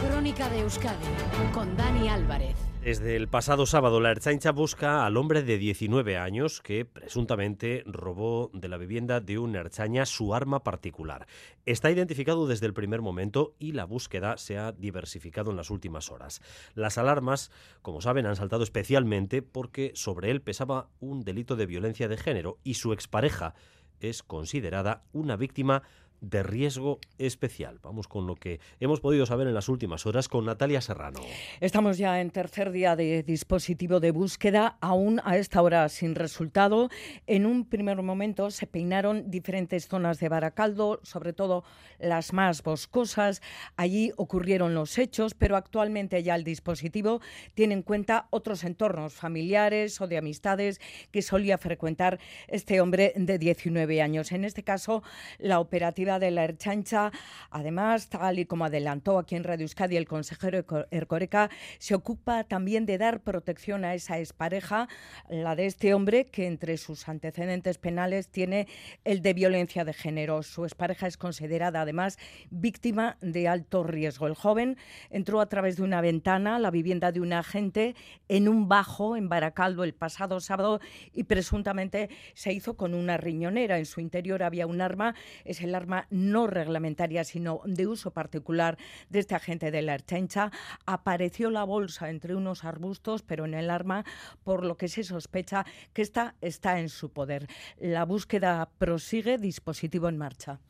Crónica 0.00 0.48
de 0.48 0.60
Euskadi 0.60 1.06
con 1.52 1.76
Dani 1.76 2.08
Álvarez. 2.08 2.56
Desde 2.84 3.16
el 3.16 3.28
pasado 3.28 3.64
sábado, 3.64 3.98
la 3.98 4.10
Erchaincha 4.10 4.52
busca 4.52 5.06
al 5.06 5.16
hombre 5.16 5.42
de 5.42 5.56
19 5.56 6.18
años 6.18 6.60
que 6.60 6.84
presuntamente 6.84 7.82
robó 7.86 8.50
de 8.52 8.68
la 8.68 8.76
vivienda 8.76 9.20
de 9.20 9.38
un 9.38 9.56
Erchaña 9.56 10.04
su 10.04 10.34
arma 10.34 10.62
particular. 10.62 11.26
Está 11.64 11.90
identificado 11.90 12.46
desde 12.46 12.66
el 12.66 12.74
primer 12.74 13.00
momento 13.00 13.54
y 13.58 13.72
la 13.72 13.86
búsqueda 13.86 14.36
se 14.36 14.58
ha 14.58 14.72
diversificado 14.72 15.50
en 15.50 15.56
las 15.56 15.70
últimas 15.70 16.10
horas. 16.10 16.42
Las 16.74 16.98
alarmas, 16.98 17.50
como 17.80 18.02
saben, 18.02 18.26
han 18.26 18.36
saltado 18.36 18.64
especialmente 18.64 19.40
porque 19.40 19.92
sobre 19.94 20.30
él 20.30 20.42
pesaba 20.42 20.90
un 21.00 21.22
delito 21.22 21.56
de 21.56 21.64
violencia 21.64 22.06
de 22.06 22.18
género 22.18 22.58
y 22.64 22.74
su 22.74 22.92
expareja 22.92 23.54
es 24.00 24.22
considerada 24.22 25.04
una 25.12 25.36
víctima 25.36 25.82
de 26.24 26.42
riesgo 26.42 26.98
especial. 27.18 27.78
Vamos 27.82 28.08
con 28.08 28.26
lo 28.26 28.34
que 28.34 28.60
hemos 28.80 29.00
podido 29.00 29.26
saber 29.26 29.46
en 29.46 29.54
las 29.54 29.68
últimas 29.68 30.06
horas 30.06 30.28
con 30.28 30.44
Natalia 30.44 30.80
Serrano. 30.80 31.20
Estamos 31.60 31.98
ya 31.98 32.20
en 32.20 32.30
tercer 32.30 32.70
día 32.72 32.96
de 32.96 33.22
dispositivo 33.22 34.00
de 34.00 34.10
búsqueda, 34.10 34.78
aún 34.80 35.20
a 35.24 35.36
esta 35.36 35.62
hora 35.62 35.88
sin 35.88 36.14
resultado. 36.14 36.88
En 37.26 37.46
un 37.46 37.64
primer 37.68 38.00
momento 38.02 38.50
se 38.50 38.66
peinaron 38.66 39.30
diferentes 39.30 39.88
zonas 39.88 40.18
de 40.20 40.28
Baracaldo, 40.28 41.00
sobre 41.02 41.32
todo 41.32 41.64
las 41.98 42.32
más 42.32 42.62
boscosas. 42.62 43.42
Allí 43.76 44.12
ocurrieron 44.16 44.74
los 44.74 44.98
hechos, 44.98 45.34
pero 45.34 45.56
actualmente 45.56 46.22
ya 46.22 46.34
el 46.34 46.44
dispositivo 46.44 47.20
tiene 47.54 47.74
en 47.74 47.82
cuenta 47.82 48.28
otros 48.30 48.64
entornos 48.64 49.14
familiares 49.14 50.00
o 50.00 50.06
de 50.06 50.18
amistades 50.18 50.80
que 51.10 51.22
solía 51.22 51.58
frecuentar 51.58 52.18
este 52.48 52.80
hombre 52.80 53.12
de 53.16 53.38
19 53.38 54.02
años. 54.02 54.32
En 54.32 54.44
este 54.44 54.62
caso, 54.62 55.02
la 55.38 55.60
operativa 55.60 56.13
de 56.18 56.30
la 56.30 56.44
Erchancha. 56.44 57.10
Además, 57.50 58.08
tal 58.08 58.38
y 58.38 58.46
como 58.46 58.64
adelantó 58.64 59.18
aquí 59.18 59.36
en 59.36 59.44
Radio 59.44 59.64
Euskadi 59.64 59.96
el 59.96 60.06
consejero 60.06 60.64
Ercoreca, 60.90 61.50
se 61.78 61.94
ocupa 61.94 62.44
también 62.44 62.86
de 62.86 62.98
dar 62.98 63.20
protección 63.20 63.84
a 63.84 63.94
esa 63.94 64.18
expareja, 64.18 64.88
la 65.28 65.56
de 65.56 65.66
este 65.66 65.94
hombre, 65.94 66.26
que 66.26 66.46
entre 66.46 66.76
sus 66.76 67.08
antecedentes 67.08 67.78
penales 67.78 68.28
tiene 68.28 68.68
el 69.04 69.22
de 69.22 69.34
violencia 69.34 69.84
de 69.84 69.92
género. 69.92 70.42
Su 70.42 70.64
expareja 70.64 71.06
es 71.06 71.16
considerada 71.16 71.82
además 71.82 72.18
víctima 72.50 73.16
de 73.20 73.48
alto 73.48 73.84
riesgo. 73.84 74.26
El 74.26 74.34
joven 74.34 74.76
entró 75.10 75.40
a 75.40 75.48
través 75.48 75.76
de 75.76 75.82
una 75.82 76.00
ventana 76.00 76.56
a 76.56 76.58
la 76.58 76.70
vivienda 76.70 77.12
de 77.12 77.20
un 77.20 77.32
agente 77.32 77.94
en 78.28 78.48
un 78.48 78.68
bajo 78.68 79.16
en 79.16 79.28
Baracaldo 79.28 79.84
el 79.84 79.94
pasado 79.94 80.40
sábado 80.40 80.80
y 81.12 81.24
presuntamente 81.24 82.10
se 82.34 82.52
hizo 82.52 82.76
con 82.76 82.94
una 82.94 83.16
riñonera. 83.16 83.78
En 83.78 83.86
su 83.86 84.00
interior 84.00 84.42
había 84.42 84.66
un 84.66 84.80
arma, 84.80 85.14
es 85.44 85.60
el 85.60 85.74
arma 85.74 85.93
no 86.10 86.46
reglamentaria, 86.46 87.24
sino 87.24 87.60
de 87.64 87.86
uso 87.86 88.12
particular 88.12 88.78
de 89.08 89.20
este 89.20 89.34
agente 89.34 89.70
de 89.70 89.82
la 89.82 89.94
Erchencha, 89.94 90.50
apareció 90.86 91.50
la 91.50 91.64
bolsa 91.64 92.10
entre 92.10 92.34
unos 92.34 92.64
arbustos, 92.64 93.22
pero 93.22 93.44
en 93.44 93.54
el 93.54 93.70
arma, 93.70 94.04
por 94.42 94.64
lo 94.64 94.76
que 94.76 94.88
se 94.88 95.04
sospecha 95.04 95.64
que 95.92 96.02
esta 96.02 96.34
está 96.40 96.80
en 96.80 96.88
su 96.88 97.10
poder. 97.10 97.46
La 97.78 98.04
búsqueda 98.04 98.70
prosigue, 98.78 99.38
dispositivo 99.38 100.08
en 100.08 100.18
marcha. 100.18 100.60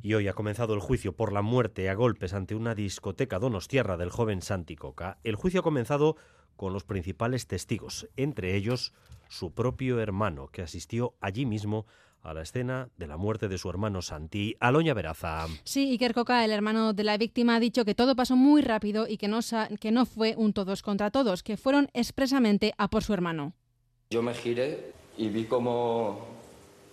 Y 0.00 0.14
hoy 0.14 0.28
ha 0.28 0.32
comenzado 0.32 0.74
el 0.74 0.80
juicio 0.80 1.16
por 1.16 1.32
la 1.32 1.42
muerte 1.42 1.88
a 1.88 1.94
golpes 1.94 2.32
ante 2.32 2.54
una 2.54 2.76
discoteca 2.76 3.40
donostierra 3.40 3.96
del 3.96 4.10
joven 4.10 4.42
Santi 4.42 4.76
Coca. 4.76 5.18
El 5.24 5.34
juicio 5.34 5.60
ha 5.60 5.64
comenzado 5.64 6.16
con 6.54 6.72
los 6.72 6.84
principales 6.84 7.46
testigos, 7.46 8.08
entre 8.16 8.54
ellos 8.54 8.92
su 9.28 9.52
propio 9.52 10.00
hermano, 10.00 10.48
que 10.48 10.62
asistió 10.62 11.14
allí 11.20 11.46
mismo 11.46 11.86
a 12.28 12.34
la 12.34 12.42
escena 12.42 12.88
de 12.96 13.06
la 13.06 13.16
muerte 13.16 13.48
de 13.48 13.58
su 13.58 13.70
hermano 13.70 14.02
Santi. 14.02 14.56
Aloña 14.60 14.94
Veraza. 14.94 15.46
Sí, 15.64 15.90
Iker 15.90 16.14
Coca, 16.14 16.44
el 16.44 16.50
hermano 16.50 16.92
de 16.92 17.04
la 17.04 17.16
víctima, 17.16 17.56
ha 17.56 17.60
dicho 17.60 17.84
que 17.84 17.94
todo 17.94 18.14
pasó 18.14 18.36
muy 18.36 18.62
rápido 18.62 19.06
y 19.08 19.16
que 19.16 19.28
no, 19.28 19.40
que 19.80 19.90
no 19.90 20.06
fue 20.06 20.34
un 20.36 20.52
todos 20.52 20.82
contra 20.82 21.10
todos, 21.10 21.42
que 21.42 21.56
fueron 21.56 21.88
expresamente 21.94 22.74
a 22.78 22.88
por 22.88 23.02
su 23.02 23.14
hermano. 23.14 23.54
Yo 24.10 24.22
me 24.22 24.34
giré 24.34 24.92
y 25.16 25.28
vi 25.28 25.44
como, 25.44 26.20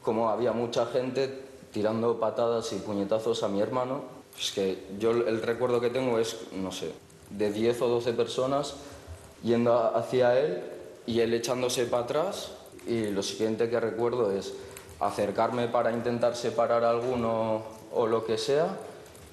como 0.02 0.30
había 0.30 0.52
mucha 0.52 0.86
gente 0.88 1.43
tirando 1.71 2.19
patadas 2.19 2.71
y 2.74 2.78
puñetazos 2.78 3.43
a 3.43 3.48
mi 3.48 3.62
hermano. 3.62 4.04
Es 4.39 4.52
que 4.52 4.86
yo 5.00 5.12
el 5.12 5.41
recuerdo 5.41 5.80
que 5.82 5.89
tengo 5.89 6.19
es, 6.19 6.48
no 6.54 6.71
sé, 6.71 6.91
de 7.30 7.52
10 7.52 7.82
o 7.82 7.88
12 7.88 8.13
personas 8.13 8.76
yendo 9.43 9.95
hacia 9.95 10.39
él 10.39 10.62
y 11.06 11.19
él 11.19 11.34
echándose 11.34 11.86
para 11.86 12.04
atrás. 12.04 12.52
Y 12.88 13.12
lo 13.12 13.24
siguiente 13.24 13.69
que 13.69 13.80
recuerdo 13.80 14.32
es 14.32 14.54
acercarme 14.99 15.67
para 15.67 15.91
intentar 15.91 16.36
separar 16.36 16.84
a 16.84 16.89
alguno 16.89 17.63
o 17.93 18.08
lo 18.08 18.25
que 18.25 18.38
sea 18.38 18.67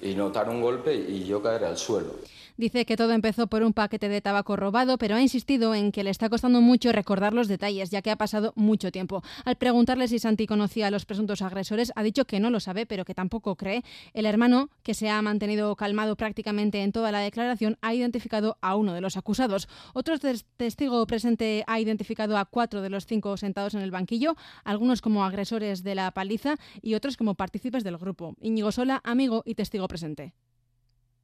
y 0.01 0.15
notar 0.15 0.49
un 0.49 0.61
golpe 0.61 0.93
y 0.93 1.23
yo 1.23 1.41
caer 1.41 1.65
al 1.65 1.77
suelo. 1.77 2.13
Dice 2.55 2.85
que 2.85 2.97
todo 2.97 3.13
empezó 3.13 3.47
por 3.47 3.63
un 3.63 3.73
paquete 3.73 4.09
de 4.09 4.21
tabaco 4.21 4.55
robado, 4.55 4.97
pero 4.97 5.15
ha 5.15 5.21
insistido 5.21 5.73
en 5.73 5.91
que 5.91 6.03
le 6.03 6.11
está 6.11 6.29
costando 6.29 6.61
mucho 6.61 6.91
recordar 6.91 7.33
los 7.33 7.47
detalles, 7.47 7.89
ya 7.89 8.01
que 8.01 8.11
ha 8.11 8.15
pasado 8.15 8.53
mucho 8.55 8.91
tiempo. 8.91 9.23
Al 9.43 9.55
preguntarle 9.55 10.07
si 10.07 10.19
Santi 10.19 10.45
conocía 10.45 10.87
a 10.87 10.91
los 10.91 11.05
presuntos 11.05 11.41
agresores, 11.41 11.91
ha 11.95 12.03
dicho 12.03 12.25
que 12.25 12.39
no 12.39 12.49
lo 12.49 12.59
sabe, 12.59 12.85
pero 12.85 13.05
que 13.05 13.15
tampoco 13.15 13.55
cree. 13.55 13.83
El 14.13 14.25
hermano, 14.25 14.69
que 14.83 14.93
se 14.93 15.09
ha 15.09 15.21
mantenido 15.21 15.75
calmado 15.75 16.15
prácticamente 16.15 16.83
en 16.83 16.91
toda 16.91 17.11
la 17.11 17.19
declaración, 17.19 17.77
ha 17.81 17.93
identificado 17.93 18.57
a 18.61 18.75
uno 18.75 18.93
de 18.93 19.01
los 19.01 19.17
acusados. 19.17 19.67
Otro 19.93 20.15
testigo 20.57 21.05
presente 21.07 21.63
ha 21.65 21.79
identificado 21.79 22.37
a 22.37 22.45
cuatro 22.45 22.81
de 22.81 22.89
los 22.89 23.05
cinco 23.05 23.35
sentados 23.37 23.73
en 23.73 23.81
el 23.81 23.91
banquillo, 23.91 24.35
algunos 24.63 25.01
como 25.01 25.25
agresores 25.25 25.83
de 25.83 25.95
la 25.95 26.11
paliza 26.11 26.55
y 26.81 26.93
otros 26.93 27.17
como 27.17 27.35
partícipes 27.35 27.83
del 27.83 27.97
grupo. 27.97 28.35
Íñigo 28.41 28.71
Sola, 28.71 29.01
amigo 29.03 29.43
y 29.45 29.55
testigo 29.55 29.87
presente. 29.87 30.33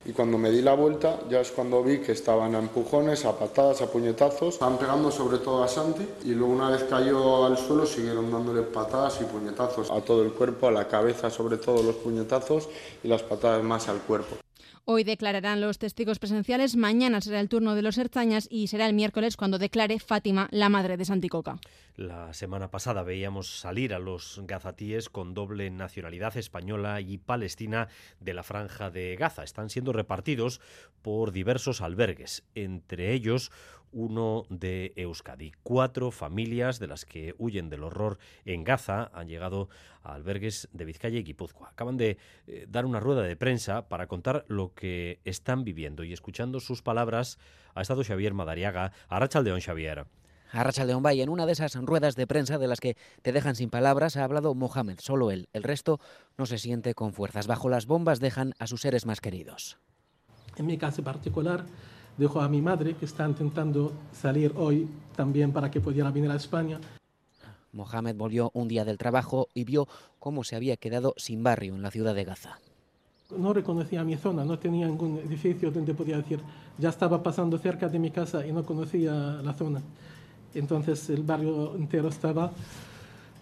Y 0.06 0.14
cuando 0.14 0.38
me 0.38 0.50
di 0.50 0.62
la 0.62 0.76
vuelta, 0.76 1.20
ya 1.30 1.42
es 1.42 1.52
cuando 1.52 1.84
vi 1.84 2.00
que 2.00 2.14
estaban 2.14 2.56
a 2.56 2.60
empujones, 2.60 3.26
a 3.26 3.38
patadas, 3.38 3.82
a 3.82 3.88
puñetazos. 3.88 4.54
Estaban 4.54 4.78
pegando 4.78 5.12
sobre 5.12 5.40
todo 5.40 5.62
a 5.62 5.68
Santi 5.68 6.08
y 6.24 6.30
luego 6.30 6.54
una 6.54 6.70
vez 6.70 6.86
cayó 6.86 7.46
al 7.46 7.58
suelo 7.58 7.86
siguieron 7.86 8.32
dándole 8.32 8.62
patadas 8.62 9.20
y 9.22 9.26
puñetazos 9.26 9.92
a 9.92 10.00
todo 10.00 10.24
el 10.24 10.32
cuerpo, 10.32 10.68
a 10.68 10.72
la 10.72 10.88
cabeza 10.88 11.30
sobre 11.30 11.58
todo 11.58 11.84
los 11.84 11.96
puñetazos 11.96 12.70
y 13.04 13.10
las 13.10 13.24
patadas 13.24 13.62
más 13.62 13.90
al 13.90 14.00
cuerpo. 14.00 14.38
Hoy 14.86 15.04
declararán 15.04 15.62
los 15.62 15.78
testigos 15.78 16.20
presenciales, 16.20 16.76
mañana 16.76 17.22
será 17.22 17.39
el 17.39 17.50
turno 17.50 17.76
de 17.76 17.82
los 17.82 17.98
Erzañas 17.98 18.48
y 18.50 18.68
será 18.68 18.88
el 18.88 18.94
miércoles 18.94 19.38
cuando 19.38 19.60
declare 19.60 20.00
Fátima, 20.00 20.48
la 20.52 20.70
madre 20.70 20.98
de 20.98 21.06
Santicoca. 21.06 21.60
La 21.96 22.34
semana 22.34 22.72
pasada 22.72 23.04
veíamos 23.04 23.60
salir 23.60 23.94
a 23.94 24.00
los 24.00 24.42
gazatíes 24.46 25.10
con 25.10 25.34
doble 25.34 25.70
nacionalidad 25.70 26.38
española 26.38 27.02
y 27.02 27.18
palestina 27.18 27.89
de 28.20 28.34
la 28.34 28.44
franja 28.44 28.89
de 28.89 29.15
Gaza. 29.15 29.44
Están 29.44 29.70
siendo 29.70 29.94
repartidos 29.94 30.62
por 31.02 31.32
diversos 31.32 31.82
albergues, 31.82 32.44
entre 32.56 33.13
ellos 33.13 33.52
uno 33.91 34.45
de 34.49 34.93
Euskadi. 34.95 35.54
Cuatro 35.63 36.12
familias 36.12 36.80
de 36.80 36.88
las 36.88 37.06
que 37.06 37.36
huyen 37.38 37.69
del 37.69 37.84
horror 37.84 38.17
en 38.45 38.63
Gaza 38.63 39.12
han 39.13 39.28
llegado 39.28 39.69
a 40.04 40.13
albergues 40.13 40.69
de 40.71 40.86
Vizcaya 40.86 41.19
y 41.19 41.23
Guipúzcoa. 41.23 41.69
Acaban 41.69 41.97
de 41.97 42.17
eh, 42.47 42.65
dar 42.69 42.86
una 42.86 42.99
rueda 42.99 43.21
de 43.21 43.36
prensa 43.36 43.88
para 43.89 44.08
contar 44.08 44.45
lo 44.47 44.73
que 44.73 45.19
están 45.25 45.63
viviendo 45.63 46.04
y 46.04 46.13
escuchando 46.13 46.60
sus 46.60 46.82
palabras 46.82 47.38
ha 47.75 47.82
estado 47.82 48.04
Xavier 48.04 48.34
Madariaga. 48.34 48.91
Arrachaldeón, 49.08 49.62
Xavier. 49.62 50.06
Arrachaldeón 50.52 51.04
Bay, 51.04 51.21
en 51.21 51.30
una 51.30 51.45
de 51.45 51.52
esas 51.52 51.75
ruedas 51.75 52.15
de 52.15 52.25
prensa 52.25 52.58
de 52.58 52.67
las 52.67 52.80
que 52.80 52.97
te 53.21 53.32
dejan 53.32 53.56
sin 53.56 53.69
palabras, 53.69 54.17
ha 54.17 54.23
hablado 54.23 54.56
Mohamed, 54.56 54.99
solo 54.99 55.32
él. 55.32 55.47
El 55.54 55.63
resto 55.63 55.99
no 56.38 56.45
se 56.45 56.58
siente 56.58 56.95
con 56.95 57.13
fuerzas. 57.13 57.47
Bajo 57.47 57.69
las 57.69 57.86
bombas 57.86 58.19
dejan 58.19 58.54
a 58.58 58.65
sus 58.65 58.82
seres 58.82 59.06
más 59.06 59.21
queridos. 59.21 59.78
En 60.58 60.65
mi 60.65 60.78
caso 60.78 61.04
particular, 61.04 61.65
dejo 62.20 62.42
a 62.42 62.50
mi 62.50 62.62
madre, 62.62 62.96
que 62.96 63.06
está 63.06 63.28
intentando 63.28 63.94
salir 64.12 64.52
hoy 64.56 64.88
también 65.16 65.52
para 65.52 65.72
que 65.72 65.80
pudiera 65.80 66.12
venir 66.12 66.30
a 66.30 66.36
España. 66.36 66.80
Mohamed 67.72 68.16
volvió 68.16 68.52
un 68.54 68.68
día 68.68 68.84
del 68.84 68.98
trabajo 68.98 69.48
y 69.54 69.64
vio 69.64 69.88
cómo 70.20 70.44
se 70.44 70.56
había 70.56 70.76
quedado 70.76 71.14
sin 71.18 71.44
barrio 71.44 71.76
en 71.76 71.82
la 71.82 71.92
ciudad 71.92 72.14
de 72.14 72.26
Gaza. 72.26 72.60
No 73.38 73.54
reconocía 73.54 74.04
mi 74.04 74.18
zona, 74.18 74.44
no 74.44 74.58
tenía 74.58 74.88
ningún 74.88 75.20
edificio 75.20 75.72
donde 75.72 75.94
podía 75.94 76.18
decir, 76.18 76.40
ya 76.78 76.90
estaba 76.90 77.22
pasando 77.22 77.58
cerca 77.58 77.88
de 77.88 78.00
mi 78.00 78.12
casa 78.12 78.46
y 78.46 78.52
no 78.52 78.66
conocía 78.66 79.14
la 79.14 79.54
zona. 79.54 79.82
Entonces 80.54 81.10
el 81.12 81.24
barrio 81.24 81.76
entero 81.76 82.10
estaba, 82.10 82.52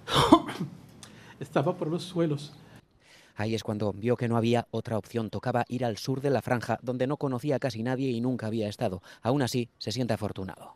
estaba 1.40 1.74
por 1.74 1.88
los 1.88 2.04
suelos. 2.04 2.54
Ahí 3.38 3.54
es 3.54 3.64
cuando 3.64 3.94
vio 3.94 4.18
que 4.18 4.28
no 4.28 4.36
había 4.36 4.68
otra 4.72 4.98
opción. 4.98 5.30
Tocaba 5.30 5.64
ir 5.70 5.86
al 5.86 5.98
sur 5.98 6.22
de 6.22 6.32
la 6.32 6.42
franja, 6.42 6.80
donde 6.82 7.06
no 7.06 7.18
conocía 7.18 7.58
a 7.58 7.60
casi 7.60 7.84
nadie 7.84 8.10
y 8.10 8.20
nunca 8.20 8.48
había 8.48 8.68
estado. 8.68 9.02
Aún 9.22 9.44
así, 9.44 9.70
se 9.78 9.92
siente 9.92 10.14
afortunado. 10.14 10.76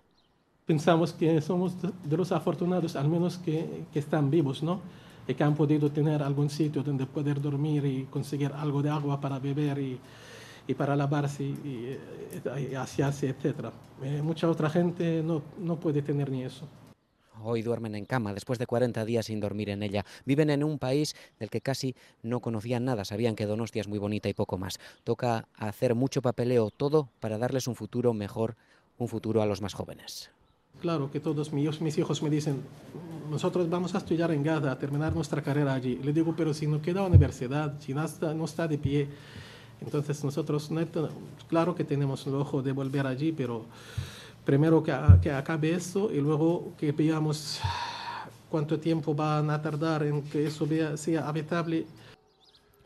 Pensamos 0.67 1.11
que 1.11 1.41
somos 1.41 1.75
de 1.81 2.17
los 2.17 2.31
afortunados, 2.31 2.95
al 2.95 3.09
menos 3.09 3.39
que, 3.39 3.85
están 3.95 4.29
vivos, 4.29 4.61
¿no? 4.61 4.79
Y 5.27 5.33
que 5.33 5.43
han 5.43 5.55
podido 5.55 5.91
tener 5.91 6.21
algún 6.21 6.51
sitio 6.51 6.83
donde 6.83 7.07
poder 7.07 7.41
dormir 7.41 7.83
y 7.85 8.03
conseguir 8.05 8.51
algo 8.53 8.81
de 8.83 8.89
agua 8.89 9.19
para 9.19 9.39
beber 9.39 9.79
y, 9.79 9.99
para 10.77 10.95
lavarse 10.95 11.43
y, 11.43 11.47
y, 11.47 11.99
y 12.71 12.75
asearse, 12.75 13.27
etc. 13.27 13.71
Eh, 14.03 14.21
mucha 14.21 14.47
otra 14.47 14.69
gente 14.69 15.21
no 15.23 15.75
puede 15.77 16.01
tener 16.01 16.29
ni 16.29 16.43
eso. 16.43 16.65
Hoy 17.43 17.61
duermen 17.61 17.95
en 17.95 18.05
cama 18.05 18.33
después 18.33 18.59
de 18.59 18.67
40 18.67 19.05
días 19.05 19.25
sin 19.25 19.39
dormir 19.39 19.69
en 19.69 19.83
ella. 19.83 20.05
Viven 20.25 20.49
en 20.49 20.63
un 20.63 20.77
país 20.77 21.15
del 21.39 21.49
que 21.49 21.61
casi 21.61 21.95
no 22.21 22.39
conocían 22.39 22.85
nada. 22.85 23.05
Sabían 23.05 23.35
que 23.35 23.45
Donostia 23.45 23.81
es 23.81 23.87
muy 23.87 23.99
bonita 23.99 24.29
y 24.29 24.33
poco 24.33 24.57
más. 24.57 24.79
Toca 25.03 25.47
hacer 25.55 25.95
mucho 25.95 26.21
papeleo, 26.21 26.69
todo 26.69 27.09
para 27.19 27.37
darles 27.37 27.67
un 27.67 27.75
futuro 27.75 28.13
mejor, 28.13 28.57
un 28.97 29.07
futuro 29.07 29.41
a 29.41 29.45
los 29.45 29.61
más 29.61 29.73
jóvenes. 29.73 30.29
Claro 30.79 31.11
que 31.11 31.19
todos 31.19 31.53
mis, 31.53 31.97
hijos 31.97 32.23
me 32.23 32.29
dicen, 32.29 32.61
nosotros 33.29 33.69
vamos 33.69 33.93
a 33.93 33.99
estudiar 33.99 34.31
en 34.31 34.43
Gaza, 34.43 34.71
a 34.71 34.79
terminar 34.79 35.13
nuestra 35.13 35.41
carrera 35.41 35.73
allí. 35.73 35.97
Le 35.97 36.13
digo, 36.13 36.33
pero 36.35 36.53
si 36.53 36.65
no 36.65 36.81
queda 36.81 37.03
universidad, 37.03 37.79
si 37.79 37.93
no 37.93 38.03
está, 38.03 38.33
no 38.33 38.45
está 38.45 38.67
de 38.67 38.77
pie, 38.77 39.07
entonces 39.81 40.23
nosotros, 40.23 40.69
claro 41.47 41.75
que 41.75 41.83
tenemos 41.83 42.25
el 42.27 42.35
ojo 42.35 42.61
de 42.61 42.71
volver 42.71 43.07
allí, 43.07 43.31
pero 43.31 43.65
primero 44.51 44.83
que, 44.83 44.91
que 45.21 45.31
acabe 45.31 45.71
eso 45.71 46.11
y 46.11 46.19
luego 46.19 46.73
que 46.77 46.91
veamos 46.91 47.61
cuánto 48.49 48.77
tiempo 48.77 49.15
van 49.15 49.49
a 49.49 49.61
tardar 49.61 50.03
en 50.03 50.23
que 50.23 50.45
eso 50.45 50.67
sea 50.97 51.25
habitable. 51.25 51.85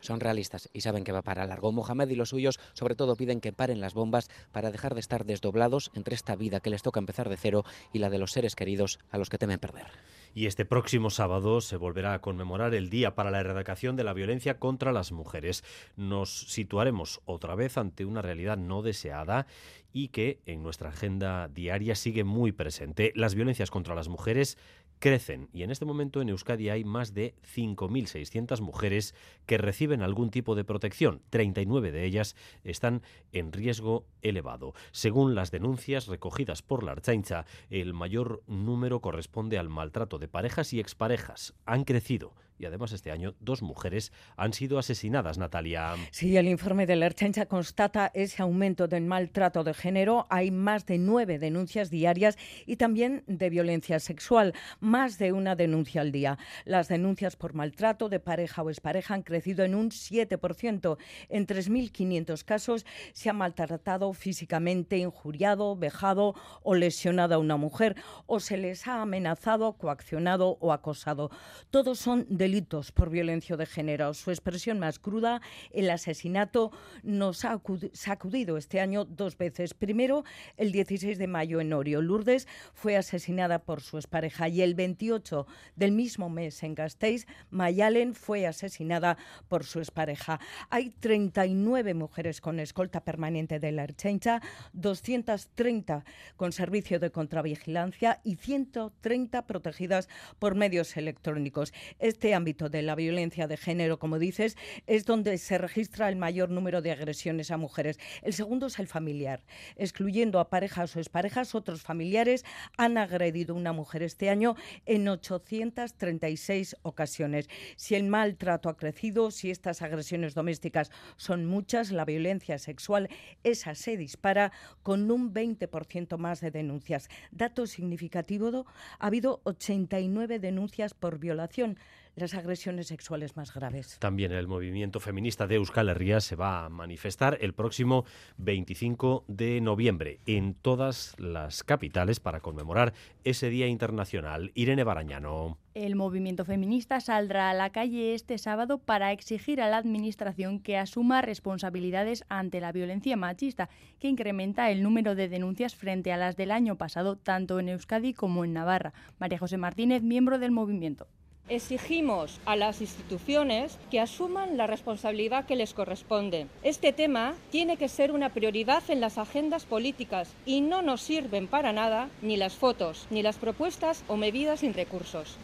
Son 0.06 0.20
realistas 0.20 0.70
y 0.72 0.82
saben 0.82 1.02
que 1.02 1.12
va 1.12 1.22
para 1.22 1.46
largo. 1.46 1.72
Mohamed 1.72 2.08
y 2.10 2.14
los 2.14 2.28
suyos 2.28 2.60
sobre 2.74 2.94
todo 2.94 3.16
piden 3.16 3.40
que 3.40 3.52
paren 3.52 3.80
las 3.80 3.94
bombas 3.94 4.30
para 4.52 4.70
dejar 4.70 4.94
de 4.94 5.00
estar 5.00 5.24
desdoblados 5.24 5.90
entre 5.94 6.14
esta 6.14 6.36
vida 6.36 6.60
que 6.60 6.70
les 6.70 6.82
toca 6.82 7.00
empezar 7.00 7.28
de 7.28 7.36
cero 7.36 7.64
y 7.92 7.98
la 7.98 8.08
de 8.08 8.18
los 8.18 8.30
seres 8.30 8.54
queridos 8.54 9.00
a 9.10 9.18
los 9.18 9.30
que 9.30 9.38
temen 9.38 9.58
perder. 9.58 9.86
Y 10.32 10.46
este 10.46 10.64
próximo 10.64 11.10
sábado 11.10 11.60
se 11.60 11.76
volverá 11.76 12.12
a 12.14 12.20
conmemorar 12.20 12.74
el 12.74 12.90
Día 12.90 13.14
para 13.14 13.30
la 13.30 13.40
Erradicación 13.40 13.96
de 13.96 14.04
la 14.04 14.12
Violencia 14.12 14.58
contra 14.58 14.92
las 14.92 15.10
Mujeres. 15.10 15.64
Nos 15.96 16.52
situaremos 16.52 17.20
otra 17.24 17.54
vez 17.54 17.78
ante 17.78 18.04
una 18.04 18.22
realidad 18.22 18.58
no 18.58 18.82
deseada 18.82 19.46
y 19.94 20.08
que 20.08 20.42
en 20.44 20.62
nuestra 20.62 20.90
agenda 20.90 21.48
diaria 21.48 21.94
sigue 21.94 22.22
muy 22.22 22.52
presente. 22.52 23.12
Las 23.16 23.34
violencias 23.34 23.70
contra 23.70 23.94
las 23.94 24.08
mujeres 24.08 24.58
crecen 24.98 25.48
y 25.52 25.62
en 25.62 25.70
este 25.70 25.84
momento 25.84 26.20
en 26.20 26.28
Euskadi 26.28 26.70
hay 26.70 26.84
más 26.84 27.14
de 27.14 27.34
5.600 27.54 28.60
mujeres 28.60 29.14
que 29.46 29.58
reciben 29.58 30.02
algún 30.02 30.30
tipo 30.30 30.54
de 30.54 30.64
protección. 30.64 31.22
39 31.30 31.92
de 31.92 32.04
ellas 32.04 32.36
están 32.64 33.02
en 33.32 33.52
riesgo 33.52 34.06
elevado. 34.22 34.74
Según 34.92 35.34
las 35.34 35.50
denuncias 35.50 36.06
recogidas 36.06 36.62
por 36.62 36.82
la 36.82 36.92
Archaincha, 36.92 37.46
el 37.70 37.94
mayor 37.94 38.42
número 38.46 39.00
corresponde 39.00 39.58
al 39.58 39.68
maltrato 39.68 40.18
de 40.18 40.28
parejas 40.28 40.72
y 40.72 40.80
exparejas. 40.80 41.54
Han 41.64 41.84
crecido 41.84 42.34
y 42.58 42.66
además 42.66 42.92
este 42.92 43.10
año 43.10 43.34
dos 43.40 43.62
mujeres 43.62 44.12
han 44.36 44.52
sido 44.52 44.78
asesinadas, 44.78 45.38
Natalia. 45.38 45.94
Sí, 46.10 46.36
el 46.36 46.48
informe 46.48 46.86
de 46.86 46.96
la 46.96 47.06
Erchancha 47.06 47.46
constata 47.46 48.10
ese 48.14 48.42
aumento 48.42 48.88
del 48.88 49.04
maltrato 49.04 49.64
de 49.64 49.74
género. 49.74 50.26
Hay 50.30 50.50
más 50.50 50.86
de 50.86 50.98
nueve 50.98 51.38
denuncias 51.38 51.90
diarias 51.90 52.38
y 52.66 52.76
también 52.76 53.24
de 53.26 53.50
violencia 53.50 54.00
sexual, 54.00 54.54
más 54.80 55.18
de 55.18 55.32
una 55.32 55.56
denuncia 55.56 56.00
al 56.00 56.12
día. 56.12 56.38
Las 56.64 56.88
denuncias 56.88 57.36
por 57.36 57.54
maltrato 57.54 58.08
de 58.08 58.20
pareja 58.20 58.62
o 58.62 58.70
expareja 58.70 59.14
han 59.14 59.22
crecido 59.22 59.64
en 59.64 59.74
un 59.74 59.90
7%. 59.90 60.96
En 61.28 61.46
3.500 61.46 62.44
casos 62.44 62.86
se 63.12 63.30
ha 63.30 63.32
maltratado 63.32 64.12
físicamente, 64.12 64.98
injuriado, 64.98 65.76
vejado 65.76 66.34
o 66.62 66.74
lesionado 66.74 67.34
a 67.34 67.38
una 67.38 67.56
mujer 67.56 67.96
o 68.26 68.40
se 68.40 68.56
les 68.56 68.86
ha 68.86 69.02
amenazado, 69.02 69.74
coaccionado 69.74 70.58
o 70.60 70.72
acosado. 70.72 71.30
Todos 71.70 71.98
son 71.98 72.26
de 72.28 72.45
delitos 72.46 72.92
por 72.92 73.10
violencia 73.10 73.56
de 73.56 73.66
género. 73.66 74.14
Su 74.14 74.30
expresión 74.30 74.78
más 74.78 75.00
cruda, 75.00 75.40
el 75.72 75.90
asesinato, 75.90 76.70
nos 77.02 77.44
ha 77.44 77.60
sacudido 77.92 78.56
este 78.56 78.78
año 78.78 79.04
dos 79.04 79.36
veces. 79.36 79.74
Primero, 79.74 80.22
el 80.56 80.70
16 80.70 81.18
de 81.18 81.26
mayo 81.26 81.60
en 81.60 81.72
Orio. 81.72 82.00
Lourdes 82.02 82.46
fue 82.72 82.96
asesinada 82.96 83.58
por 83.64 83.80
su 83.80 83.96
expareja 83.96 84.48
y 84.48 84.62
el 84.62 84.76
28 84.76 85.44
del 85.74 85.90
mismo 85.90 86.30
mes 86.30 86.62
en 86.62 86.76
Gasteiz, 86.76 87.26
Mayalen 87.50 88.14
fue 88.14 88.46
asesinada 88.46 89.18
por 89.48 89.64
su 89.64 89.80
expareja. 89.80 90.38
Hay 90.70 90.90
39 90.90 91.94
mujeres 91.94 92.40
con 92.40 92.60
escolta 92.60 93.02
permanente 93.02 93.58
de 93.58 93.72
la 93.72 93.82
Erchencha, 93.82 94.40
230 94.72 96.04
con 96.36 96.52
servicio 96.52 97.00
de 97.00 97.10
contravigilancia 97.10 98.20
y 98.22 98.36
130 98.36 99.48
protegidas 99.48 100.08
por 100.38 100.54
medios 100.54 100.96
electrónicos. 100.96 101.72
Este 101.98 102.35
ámbito 102.36 102.68
de 102.68 102.82
la 102.82 102.94
violencia 102.94 103.48
de 103.48 103.56
género, 103.56 103.98
como 103.98 104.20
dices, 104.20 104.56
es 104.86 105.04
donde 105.04 105.36
se 105.38 105.58
registra 105.58 106.08
el 106.08 106.14
mayor 106.14 106.50
número 106.50 106.82
de 106.82 106.92
agresiones 106.92 107.50
a 107.50 107.56
mujeres. 107.56 107.98
El 108.22 108.32
segundo 108.32 108.66
es 108.66 108.78
el 108.78 108.86
familiar. 108.86 109.42
Excluyendo 109.74 110.38
a 110.38 110.48
parejas 110.48 110.94
o 110.94 111.00
exparejas, 111.00 111.54
otros 111.54 111.82
familiares 111.82 112.44
han 112.76 112.98
agredido 112.98 113.54
a 113.54 113.58
una 113.58 113.72
mujer 113.72 114.04
este 114.04 114.30
año 114.30 114.54
en 114.84 115.08
836 115.08 116.76
ocasiones. 116.82 117.48
Si 117.76 117.96
el 117.96 118.04
maltrato 118.04 118.68
ha 118.68 118.76
crecido, 118.76 119.32
si 119.32 119.50
estas 119.50 119.82
agresiones 119.82 120.34
domésticas 120.34 120.92
son 121.16 121.46
muchas, 121.46 121.90
la 121.90 122.04
violencia 122.04 122.58
sexual, 122.58 123.08
esa 123.42 123.74
se 123.74 123.96
dispara 123.96 124.52
con 124.82 125.10
un 125.10 125.34
20% 125.34 126.16
más 126.18 126.40
de 126.40 126.50
denuncias. 126.50 127.08
Dato 127.32 127.66
significativo, 127.66 128.66
ha 128.98 129.06
habido 129.06 129.40
89 129.44 130.38
denuncias 130.38 130.94
por 130.94 131.18
violación 131.18 131.78
las 132.16 132.34
agresiones 132.34 132.86
sexuales 132.86 133.36
más 133.36 133.52
graves. 133.52 133.98
También 134.00 134.32
el 134.32 134.48
movimiento 134.48 135.00
feminista 135.00 135.46
de 135.46 135.56
Euskal 135.56 135.90
Herria 135.90 136.20
se 136.20 136.34
va 136.34 136.64
a 136.64 136.68
manifestar 136.70 137.36
el 137.42 137.52
próximo 137.52 138.06
25 138.38 139.24
de 139.28 139.60
noviembre 139.60 140.20
en 140.24 140.54
todas 140.54 141.14
las 141.18 141.62
capitales 141.62 142.18
para 142.18 142.40
conmemorar 142.40 142.94
ese 143.24 143.50
Día 143.50 143.66
Internacional. 143.66 144.50
Irene 144.54 144.82
Barañano. 144.82 145.58
El 145.74 145.94
movimiento 145.94 146.46
feminista 146.46 147.00
saldrá 147.00 147.50
a 147.50 147.54
la 147.54 147.68
calle 147.68 148.14
este 148.14 148.38
sábado 148.38 148.78
para 148.78 149.12
exigir 149.12 149.60
a 149.60 149.68
la 149.68 149.76
Administración 149.76 150.58
que 150.60 150.78
asuma 150.78 151.20
responsabilidades 151.20 152.24
ante 152.30 152.60
la 152.60 152.72
violencia 152.72 153.14
machista, 153.18 153.68
que 153.98 154.08
incrementa 154.08 154.70
el 154.70 154.82
número 154.82 155.14
de 155.14 155.28
denuncias 155.28 155.76
frente 155.76 156.12
a 156.12 156.16
las 156.16 156.34
del 156.36 156.50
año 156.50 156.76
pasado, 156.76 157.16
tanto 157.16 157.60
en 157.60 157.68
Euskadi 157.68 158.14
como 158.14 158.46
en 158.46 158.54
Navarra. 158.54 158.94
María 159.18 159.38
José 159.38 159.58
Martínez, 159.58 160.02
miembro 160.02 160.38
del 160.38 160.50
movimiento 160.50 161.08
Exigimos 161.48 162.40
a 162.44 162.56
las 162.56 162.80
instituciones 162.80 163.78
que 163.88 164.00
asuman 164.00 164.56
la 164.56 164.66
responsabilidad 164.66 165.46
que 165.46 165.54
les 165.54 165.74
corresponde. 165.74 166.48
Este 166.64 166.92
tema 166.92 167.34
tiene 167.50 167.76
que 167.76 167.88
ser 167.88 168.10
una 168.10 168.30
prioridad 168.30 168.82
en 168.88 169.00
las 169.00 169.16
agendas 169.16 169.64
políticas 169.64 170.34
y 170.44 170.60
no 170.60 170.82
nos 170.82 171.02
sirven 171.02 171.46
para 171.46 171.72
nada 171.72 172.08
ni 172.20 172.36
las 172.36 172.56
fotos, 172.56 173.06
ni 173.10 173.22
las 173.22 173.36
propuestas 173.36 174.02
o 174.08 174.16
medidas 174.16 174.60
sin 174.60 174.74
recursos. 174.74 175.38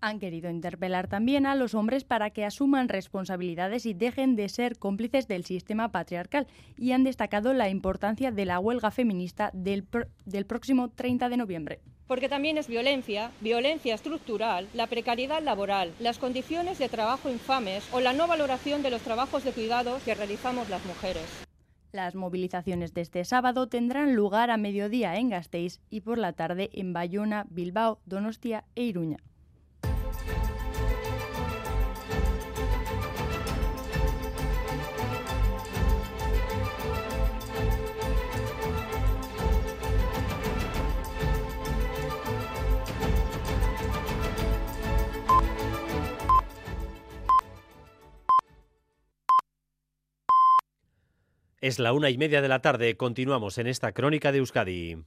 Han 0.00 0.18
querido 0.18 0.50
interpelar 0.50 1.06
también 1.06 1.46
a 1.46 1.54
los 1.54 1.74
hombres 1.74 2.02
para 2.02 2.30
que 2.30 2.44
asuman 2.44 2.88
responsabilidades 2.88 3.86
y 3.86 3.94
dejen 3.94 4.34
de 4.34 4.48
ser 4.48 4.76
cómplices 4.76 5.28
del 5.28 5.44
sistema 5.44 5.92
patriarcal 5.92 6.48
y 6.76 6.90
han 6.90 7.04
destacado 7.04 7.54
la 7.54 7.68
importancia 7.68 8.32
de 8.32 8.44
la 8.44 8.58
huelga 8.58 8.90
feminista 8.90 9.50
del, 9.54 9.86
del 10.26 10.46
próximo 10.46 10.90
30 10.90 11.28
de 11.28 11.36
noviembre 11.36 11.80
porque 12.06 12.28
también 12.28 12.58
es 12.58 12.68
violencia, 12.68 13.30
violencia 13.40 13.94
estructural, 13.94 14.68
la 14.74 14.86
precariedad 14.86 15.42
laboral, 15.42 15.92
las 16.00 16.18
condiciones 16.18 16.78
de 16.78 16.88
trabajo 16.88 17.30
infames 17.30 17.84
o 17.92 18.00
la 18.00 18.12
no 18.12 18.26
valoración 18.26 18.82
de 18.82 18.90
los 18.90 19.02
trabajos 19.02 19.44
de 19.44 19.52
cuidado 19.52 19.98
que 20.04 20.14
realizamos 20.14 20.68
las 20.68 20.84
mujeres. 20.84 21.24
Las 21.92 22.14
movilizaciones 22.16 22.92
de 22.92 23.02
este 23.02 23.24
sábado 23.24 23.68
tendrán 23.68 24.16
lugar 24.16 24.50
a 24.50 24.56
mediodía 24.56 25.16
en 25.16 25.30
Gasteiz 25.30 25.80
y 25.90 26.00
por 26.00 26.18
la 26.18 26.32
tarde 26.32 26.70
en 26.72 26.92
Bayona, 26.92 27.46
Bilbao, 27.50 28.00
Donostia 28.04 28.64
e 28.74 28.82
Iruña. 28.82 29.18
Es 51.64 51.78
la 51.78 51.94
una 51.94 52.10
y 52.10 52.18
media 52.18 52.42
de 52.42 52.48
la 52.48 52.58
tarde. 52.58 52.94
Continuamos 52.98 53.56
en 53.56 53.66
esta 53.66 53.92
crónica 53.92 54.32
de 54.32 54.36
Euskadi. 54.36 54.98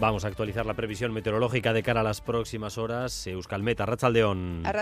Vamos 0.00 0.24
a 0.24 0.28
actualizar 0.28 0.66
la 0.66 0.74
previsión 0.74 1.12
meteorológica 1.12 1.72
de 1.72 1.84
cara 1.84 2.00
a 2.00 2.02
las 2.02 2.20
próximas 2.20 2.76
horas. 2.76 3.26
Euskalmeta, 3.28 3.86
Rachaldeón. 3.86 4.62
A 4.66 4.72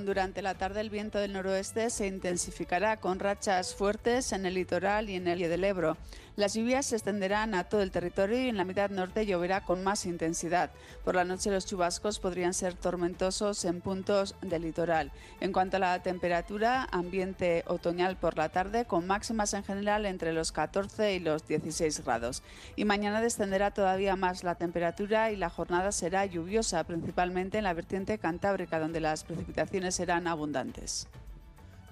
durante 0.00 0.40
la 0.40 0.54
tarde 0.54 0.80
el 0.80 0.88
viento 0.88 1.18
del 1.18 1.32
noroeste 1.32 1.90
se 1.90 2.06
intensificará 2.06 2.98
con 2.98 3.18
rachas 3.18 3.74
fuertes 3.74 4.32
en 4.32 4.46
el 4.46 4.54
litoral 4.54 5.10
y 5.10 5.16
en 5.16 5.26
el 5.26 5.40
del 5.40 5.64
Ebro. 5.64 5.96
Las 6.34 6.54
lluvias 6.54 6.86
se 6.86 6.96
extenderán 6.96 7.54
a 7.54 7.64
todo 7.64 7.82
el 7.82 7.90
territorio 7.90 8.42
y 8.42 8.48
en 8.48 8.56
la 8.56 8.64
mitad 8.64 8.88
norte 8.88 9.26
lloverá 9.26 9.66
con 9.66 9.84
más 9.84 10.06
intensidad. 10.06 10.70
Por 11.04 11.14
la 11.14 11.24
noche 11.24 11.50
los 11.50 11.66
chubascos 11.66 12.20
podrían 12.20 12.54
ser 12.54 12.72
tormentosos 12.72 13.66
en 13.66 13.82
puntos 13.82 14.34
del 14.40 14.62
litoral. 14.62 15.12
En 15.40 15.52
cuanto 15.52 15.76
a 15.76 15.80
la 15.80 16.02
temperatura, 16.02 16.88
ambiente 16.90 17.64
otoñal 17.66 18.16
por 18.16 18.38
la 18.38 18.48
tarde 18.48 18.86
con 18.86 19.06
máximas 19.06 19.52
en 19.52 19.62
general 19.62 20.06
entre 20.06 20.32
los 20.32 20.52
14 20.52 21.14
y 21.14 21.20
los 21.20 21.46
16 21.46 22.02
grados. 22.02 22.42
Y 22.76 22.86
mañana 22.86 23.20
descenderá 23.20 23.70
todavía 23.70 24.16
más 24.16 24.42
la 24.42 24.54
temperatura 24.54 25.32
y 25.32 25.36
la 25.36 25.50
jornada 25.50 25.92
será 25.92 26.24
lluviosa, 26.24 26.84
principalmente 26.84 27.58
en 27.58 27.64
la 27.64 27.74
vertiente 27.74 28.16
cantábrica, 28.16 28.78
donde 28.78 29.00
las 29.00 29.24
precipitaciones 29.24 29.96
serán 29.96 30.26
abundantes. 30.26 31.08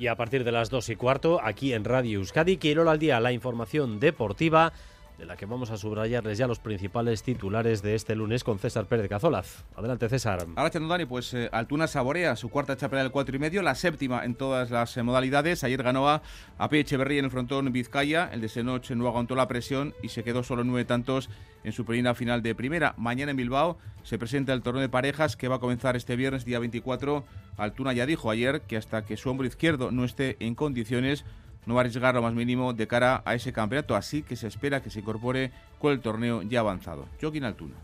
Y 0.00 0.06
a 0.06 0.16
partir 0.16 0.44
de 0.44 0.50
las 0.50 0.70
2 0.70 0.88
y 0.88 0.96
cuarto, 0.96 1.40
aquí 1.44 1.74
en 1.74 1.84
Radio 1.84 2.20
Euskadi, 2.20 2.56
quiero 2.56 2.88
al 2.88 2.98
día 2.98 3.20
la 3.20 3.32
información 3.32 4.00
deportiva 4.00 4.72
de 5.20 5.26
la 5.26 5.36
que 5.36 5.44
vamos 5.44 5.70
a 5.70 5.76
subrayarles 5.76 6.38
ya 6.38 6.46
los 6.46 6.60
principales 6.60 7.22
titulares 7.22 7.82
de 7.82 7.94
este 7.94 8.14
lunes 8.16 8.42
con 8.42 8.58
César 8.58 8.86
Pérez 8.86 9.06
Cazolaz. 9.06 9.66
Adelante, 9.76 10.08
César. 10.08 10.46
Ahora, 10.56 10.70
Dani, 10.70 11.04
pues 11.04 11.34
eh, 11.34 11.50
Altuna 11.52 11.86
saborea 11.86 12.36
su 12.36 12.48
cuarta 12.48 12.74
chapela 12.74 13.02
del 13.02 13.12
4 13.12 13.36
y 13.36 13.38
medio, 13.38 13.60
la 13.60 13.74
séptima 13.74 14.24
en 14.24 14.34
todas 14.34 14.70
las 14.70 14.96
eh, 14.96 15.02
modalidades. 15.02 15.62
Ayer 15.62 15.82
ganó 15.82 16.08
a 16.08 16.22
AP 16.56 16.72
Echeverría 16.72 17.18
en 17.18 17.26
el 17.26 17.30
frontón 17.30 17.70
Vizcaya, 17.70 18.30
el 18.32 18.40
de 18.40 18.48
Senoche 18.48 18.96
no 18.96 19.06
aguantó 19.06 19.34
la 19.34 19.46
presión 19.46 19.94
y 20.02 20.08
se 20.08 20.24
quedó 20.24 20.42
solo 20.42 20.64
nueve 20.64 20.86
tantos 20.86 21.28
en 21.64 21.72
su 21.72 21.84
primera 21.84 22.14
final 22.14 22.42
de 22.42 22.54
primera. 22.54 22.94
Mañana 22.96 23.32
en 23.32 23.36
Bilbao 23.36 23.76
se 24.02 24.18
presenta 24.18 24.54
el 24.54 24.62
torneo 24.62 24.80
de 24.80 24.88
parejas 24.88 25.36
que 25.36 25.48
va 25.48 25.56
a 25.56 25.60
comenzar 25.60 25.96
este 25.96 26.16
viernes, 26.16 26.46
día 26.46 26.58
24. 26.60 27.24
Altuna 27.58 27.92
ya 27.92 28.06
dijo 28.06 28.30
ayer 28.30 28.62
que 28.62 28.78
hasta 28.78 29.04
que 29.04 29.18
su 29.18 29.28
hombro 29.28 29.46
izquierdo 29.46 29.90
no 29.90 30.06
esté 30.06 30.38
en 30.40 30.54
condiciones 30.54 31.26
no 31.70 31.76
va 31.76 31.82
a 31.82 31.84
arriesgar 31.84 32.16
lo 32.16 32.22
más 32.22 32.34
mínimo 32.34 32.72
de 32.72 32.88
cara 32.88 33.22
a 33.24 33.36
ese 33.36 33.52
campeonato, 33.52 33.94
así 33.94 34.24
que 34.24 34.34
se 34.34 34.48
espera 34.48 34.82
que 34.82 34.90
se 34.90 34.98
incorpore 34.98 35.52
con 35.78 35.92
el 35.92 36.00
torneo 36.00 36.42
ya 36.42 36.58
avanzado. 36.60 37.06
Joaquín 37.20 37.44
Altuna. 37.44 37.76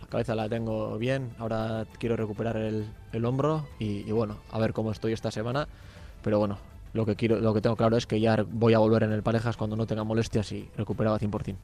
La 0.00 0.06
cabeza 0.06 0.34
la 0.34 0.48
tengo 0.48 0.96
bien, 0.96 1.30
ahora 1.38 1.84
quiero 1.98 2.16
recuperar 2.16 2.56
el, 2.56 2.86
hombro 3.22 3.68
y, 3.78 4.10
bueno, 4.12 4.38
a 4.50 4.58
ver 4.58 4.72
cómo 4.72 4.92
estoy 4.92 5.12
esta 5.12 5.30
semana, 5.30 5.68
pero 6.22 6.38
bueno, 6.38 6.56
lo 6.94 7.04
que, 7.04 7.16
quiero, 7.16 7.38
lo 7.38 7.52
que 7.52 7.60
tengo 7.60 7.76
claro 7.76 7.98
es 7.98 8.06
que 8.06 8.18
ya 8.18 8.46
voy 8.48 8.72
a 8.72 8.78
volver 8.78 9.02
en 9.02 9.12
el 9.12 9.22
parejas 9.22 9.58
cuando 9.58 9.76
no 9.76 9.86
tenga 9.86 10.04
molestias 10.04 10.50
y 10.52 10.70
recuperado 10.74 11.18
100%. 11.18 11.54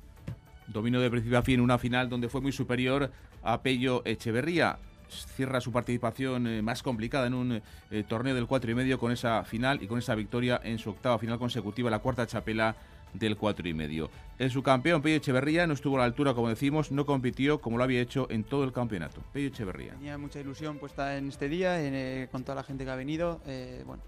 Domino 0.67 1.01
de 1.01 1.11
principio 1.11 1.39
a 1.39 1.43
fin 1.43 1.63
una 1.63 1.79
final 1.79 2.11
donde 2.11 2.29
fue 2.29 2.43
muy 2.43 2.53
superior 2.53 3.11
a 3.43 3.63
Pello 3.63 4.03
Echeverría 4.05 4.79
cierra 5.11 5.61
su 5.61 5.73
participación 5.73 6.47
eh, 6.47 6.63
más 6.63 6.83
complicada 6.83 7.27
en 7.27 7.35
un 7.35 7.63
eh, 7.91 8.05
torneo 8.07 8.35
del 8.35 8.47
4 8.47 8.71
y 8.71 8.75
medio 8.75 8.99
con 8.99 9.13
esa 9.13 9.45
final 9.45 9.83
y 9.83 9.87
con 9.87 9.99
esa 9.99 10.15
victoria 10.15 10.61
en 10.63 10.79
su 10.79 10.91
octava 10.91 11.19
final 11.19 11.39
consecutiva, 11.39 11.91
la 11.91 11.99
cuarta 11.99 12.27
chapela 12.27 12.77
del 13.13 13.37
4 13.37 13.69
y 13.69 13.75
medio. 13.75 14.11
El 14.39 14.51
subcampeón 14.51 15.03
Pello 15.03 15.17
Echeverría 15.17 15.67
no 15.67 15.75
estuvo 15.75 15.97
a 15.97 16.01
la 16.01 16.05
altura, 16.05 16.35
como 16.35 16.49
decimos, 16.49 16.93
no 16.93 17.05
compitió 17.07 17.61
como 17.61 17.77
lo 17.77 17.85
había 17.85 18.01
hecho 18.01 18.29
en 18.31 18.45
todo 18.45 18.65
el 18.65 18.73
campeonato. 18.73 19.21
Pello 19.33 19.49
Echeverría. 19.49 19.95
Tenía 19.95 20.17
mucha 20.17 20.41
ilusión 20.41 20.79
puesta 20.79 21.17
en 21.17 21.29
este 21.29 21.49
día, 21.49 21.81
eh, 21.81 22.29
con 22.31 22.45
toda 22.45 22.55
la 22.55 22.63
gente 22.63 22.85
que 22.85 22.91
ha 22.91 22.97
venido. 22.97 23.41
bueno, 23.85 24.03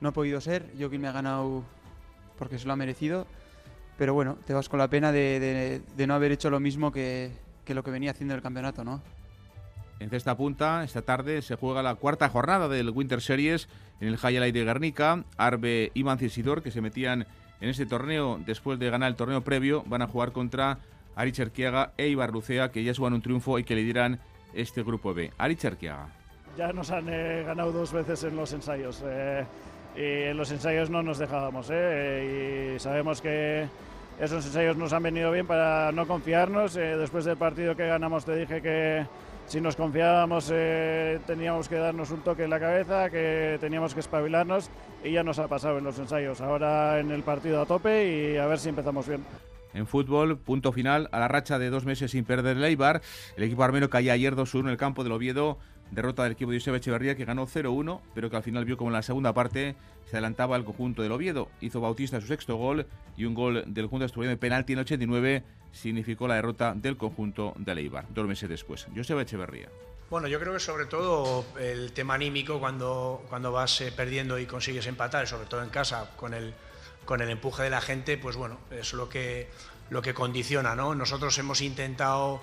no 0.00 0.10
ha 0.10 0.12
podido 0.12 0.40
ser. 0.40 0.72
Yo 0.76 0.90
que 0.90 0.98
me 0.98 1.08
ha 1.08 1.12
ganado 1.12 1.64
porque 2.38 2.58
se 2.58 2.66
lo 2.66 2.72
ha 2.72 2.76
merecido. 2.76 3.26
Pero 3.98 4.14
bueno, 4.14 4.36
te 4.46 4.54
vas 4.54 4.68
con 4.68 4.78
la 4.78 4.88
pena 4.88 5.12
de, 5.12 5.82
no 6.06 6.14
haber 6.14 6.32
hecho 6.32 6.50
lo 6.50 6.60
mismo 6.60 6.92
que, 6.92 7.30
que 7.64 7.74
lo 7.74 7.84
que 7.84 7.90
venía 7.90 8.10
haciendo 8.10 8.34
el 8.34 8.42
campeonato, 8.42 8.84
¿no? 8.84 9.00
En 10.02 10.12
esta 10.12 10.36
punta, 10.36 10.82
esta 10.82 11.02
tarde 11.02 11.42
se 11.42 11.54
juega 11.54 11.80
la 11.80 11.94
cuarta 11.94 12.28
jornada 12.28 12.66
del 12.66 12.90
Winter 12.90 13.20
Series 13.20 13.68
en 14.00 14.08
el 14.08 14.14
Highlight 14.14 14.52
de 14.52 14.64
Guernica. 14.64 15.24
Arbe 15.36 15.92
y 15.94 16.02
Mancisidor, 16.02 16.60
que 16.60 16.72
se 16.72 16.80
metían 16.80 17.24
en 17.60 17.68
este 17.68 17.86
torneo 17.86 18.40
después 18.44 18.80
de 18.80 18.90
ganar 18.90 19.10
el 19.10 19.14
torneo 19.14 19.42
previo, 19.42 19.84
van 19.86 20.02
a 20.02 20.08
jugar 20.08 20.32
contra 20.32 20.78
Ari 21.14 21.30
Cherquiaga 21.30 21.92
e 21.96 22.08
Ibar 22.08 22.32
Lucea, 22.32 22.72
que 22.72 22.82
ya 22.82 22.92
suban 22.94 23.12
un 23.12 23.22
triunfo 23.22 23.60
y 23.60 23.64
que 23.64 23.76
lideran 23.76 24.18
este 24.54 24.82
grupo 24.82 25.14
B. 25.14 25.30
Ari 25.38 25.54
Cherquiaga. 25.54 26.08
Ya 26.58 26.72
nos 26.72 26.90
han 26.90 27.08
eh, 27.08 27.44
ganado 27.46 27.70
dos 27.70 27.92
veces 27.92 28.24
en 28.24 28.34
los 28.34 28.52
ensayos. 28.52 29.04
Eh, 29.06 29.46
y 29.94 30.30
en 30.30 30.36
los 30.36 30.50
ensayos 30.50 30.90
no 30.90 31.04
nos 31.04 31.18
dejábamos. 31.18 31.68
Eh, 31.72 32.74
y 32.74 32.80
sabemos 32.80 33.22
que 33.22 33.68
esos 34.18 34.44
ensayos 34.46 34.76
nos 34.76 34.92
han 34.92 35.04
venido 35.04 35.30
bien 35.30 35.46
para 35.46 35.92
no 35.92 36.08
confiarnos. 36.08 36.74
después 36.74 37.24
del 37.24 37.36
partido 37.36 37.76
que 37.76 37.86
ganamos 37.86 38.24
te 38.24 38.34
dije 38.34 38.60
que 38.60 39.06
si 39.46 39.60
nos 39.60 39.76
confiábamos 39.76 40.50
eh, 40.52 41.18
teníamos 41.26 41.68
que 41.68 41.76
darnos 41.76 42.10
un 42.10 42.20
toque 42.20 42.44
en 42.44 42.50
la 42.50 42.60
cabeza, 42.60 43.10
que 43.10 43.58
teníamos 43.60 43.94
que 43.94 44.00
espabilarnos 44.00 44.70
y 45.04 45.12
ya 45.12 45.22
nos 45.22 45.38
ha 45.38 45.48
pasado 45.48 45.78
en 45.78 45.84
los 45.84 45.98
ensayos. 45.98 46.40
Ahora 46.40 47.00
en 47.00 47.10
el 47.10 47.22
partido 47.22 47.60
a 47.60 47.66
tope 47.66 48.32
y 48.34 48.36
a 48.36 48.46
ver 48.46 48.58
si 48.58 48.68
empezamos 48.68 49.06
bien. 49.08 49.24
En 49.74 49.86
fútbol, 49.86 50.38
punto 50.38 50.72
final 50.72 51.08
a 51.12 51.20
la 51.20 51.28
racha 51.28 51.58
de 51.58 51.70
dos 51.70 51.84
meses 51.86 52.10
sin 52.10 52.24
perder 52.24 52.56
el. 52.56 53.00
El 53.36 53.42
equipo 53.42 53.64
armeno 53.64 53.88
caía 53.88 54.12
ayer 54.12 54.34
2-1 54.34 54.60
en 54.60 54.68
el 54.68 54.76
campo 54.76 55.02
del 55.02 55.12
Oviedo 55.12 55.58
derrota 55.92 56.24
del 56.24 56.32
equipo 56.32 56.50
de 56.50 56.58
Josep 56.58 56.74
Echeverría 56.74 57.14
que 57.14 57.24
ganó 57.24 57.46
0-1, 57.46 58.00
pero 58.14 58.30
que 58.30 58.36
al 58.36 58.42
final 58.42 58.64
vio 58.64 58.76
como 58.76 58.90
en 58.90 58.94
la 58.94 59.02
segunda 59.02 59.32
parte 59.32 59.76
se 60.06 60.16
adelantaba 60.16 60.56
el 60.56 60.64
conjunto 60.64 61.02
del 61.02 61.12
Oviedo. 61.12 61.48
Hizo 61.60 61.80
Bautista 61.80 62.20
su 62.20 62.26
sexto 62.26 62.56
gol 62.56 62.86
y 63.16 63.24
un 63.24 63.34
gol 63.34 63.62
del 63.66 63.84
conjunto 63.84 64.06
asturiano 64.06 64.30
de 64.30 64.38
penalti 64.38 64.72
en 64.72 64.80
89 64.80 65.44
significó 65.72 66.26
la 66.26 66.34
derrota 66.34 66.74
del 66.74 66.96
conjunto 66.96 67.54
de 67.56 67.72
Eibar, 67.72 68.06
dos 68.10 68.26
meses 68.26 68.48
después. 68.48 68.86
Josep 68.94 69.18
Echeverría. 69.20 69.68
Bueno, 70.10 70.28
yo 70.28 70.38
creo 70.38 70.52
que 70.52 70.60
sobre 70.60 70.84
todo 70.84 71.44
el 71.58 71.92
tema 71.92 72.14
anímico 72.14 72.60
cuando, 72.60 73.24
cuando 73.30 73.50
vas 73.50 73.80
eh, 73.80 73.92
perdiendo 73.92 74.38
y 74.38 74.44
consigues 74.44 74.86
empatar, 74.86 75.26
sobre 75.26 75.46
todo 75.46 75.62
en 75.62 75.70
casa, 75.70 76.10
con 76.16 76.34
el, 76.34 76.52
con 77.06 77.22
el 77.22 77.30
empuje 77.30 77.62
de 77.62 77.70
la 77.70 77.80
gente, 77.80 78.18
pues 78.18 78.36
bueno, 78.36 78.58
es 78.70 78.92
lo 78.92 79.08
que, 79.08 79.48
lo 79.88 80.02
que 80.02 80.12
condiciona, 80.12 80.74
¿no? 80.74 80.94
Nosotros 80.94 81.38
hemos 81.38 81.62
intentado 81.62 82.42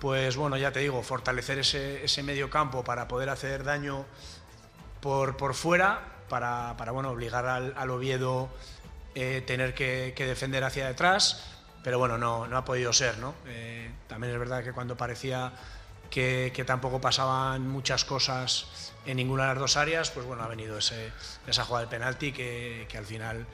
pues 0.00 0.36
bueno, 0.36 0.56
ya 0.56 0.72
te 0.72 0.80
digo, 0.80 1.02
fortalecer 1.02 1.58
ese, 1.58 2.04
ese 2.04 2.22
medio 2.22 2.50
campo 2.50 2.82
para 2.82 3.06
poder 3.06 3.28
hacer 3.28 3.64
daño 3.64 4.06
por, 5.00 5.36
por 5.36 5.54
fuera, 5.54 6.00
para, 6.28 6.74
para 6.76 6.92
bueno, 6.92 7.10
obligar 7.10 7.46
al, 7.46 7.74
al 7.76 7.90
Oviedo 7.90 8.48
eh, 9.14 9.42
tener 9.46 9.74
que, 9.74 10.14
defender 10.16 10.64
hacia 10.64 10.86
detrás, 10.86 11.44
pero 11.82 11.98
bueno, 11.98 12.16
no, 12.16 12.46
no 12.46 12.56
ha 12.56 12.64
podido 12.64 12.92
ser, 12.92 13.18
¿no? 13.18 13.34
Eh, 13.46 13.90
también 14.06 14.32
es 14.32 14.38
verdad 14.38 14.62
que 14.62 14.72
cuando 14.72 14.96
parecía 14.96 15.52
que, 16.10 16.64
tampoco 16.66 17.00
pasaban 17.00 17.66
muchas 17.68 18.04
cosas 18.04 18.92
en 19.06 19.16
ninguna 19.16 19.44
de 19.44 19.48
las 19.50 19.58
dos 19.58 19.76
áreas, 19.76 20.10
pues 20.10 20.26
bueno, 20.26 20.42
ha 20.44 20.48
venido 20.48 20.78
ese, 20.78 21.12
esa 21.46 21.64
jugada 21.64 21.86
del 21.86 21.90
penalti 21.90 22.32
que, 22.32 22.86
que 22.88 22.98
al 22.98 23.06
final 23.06 23.46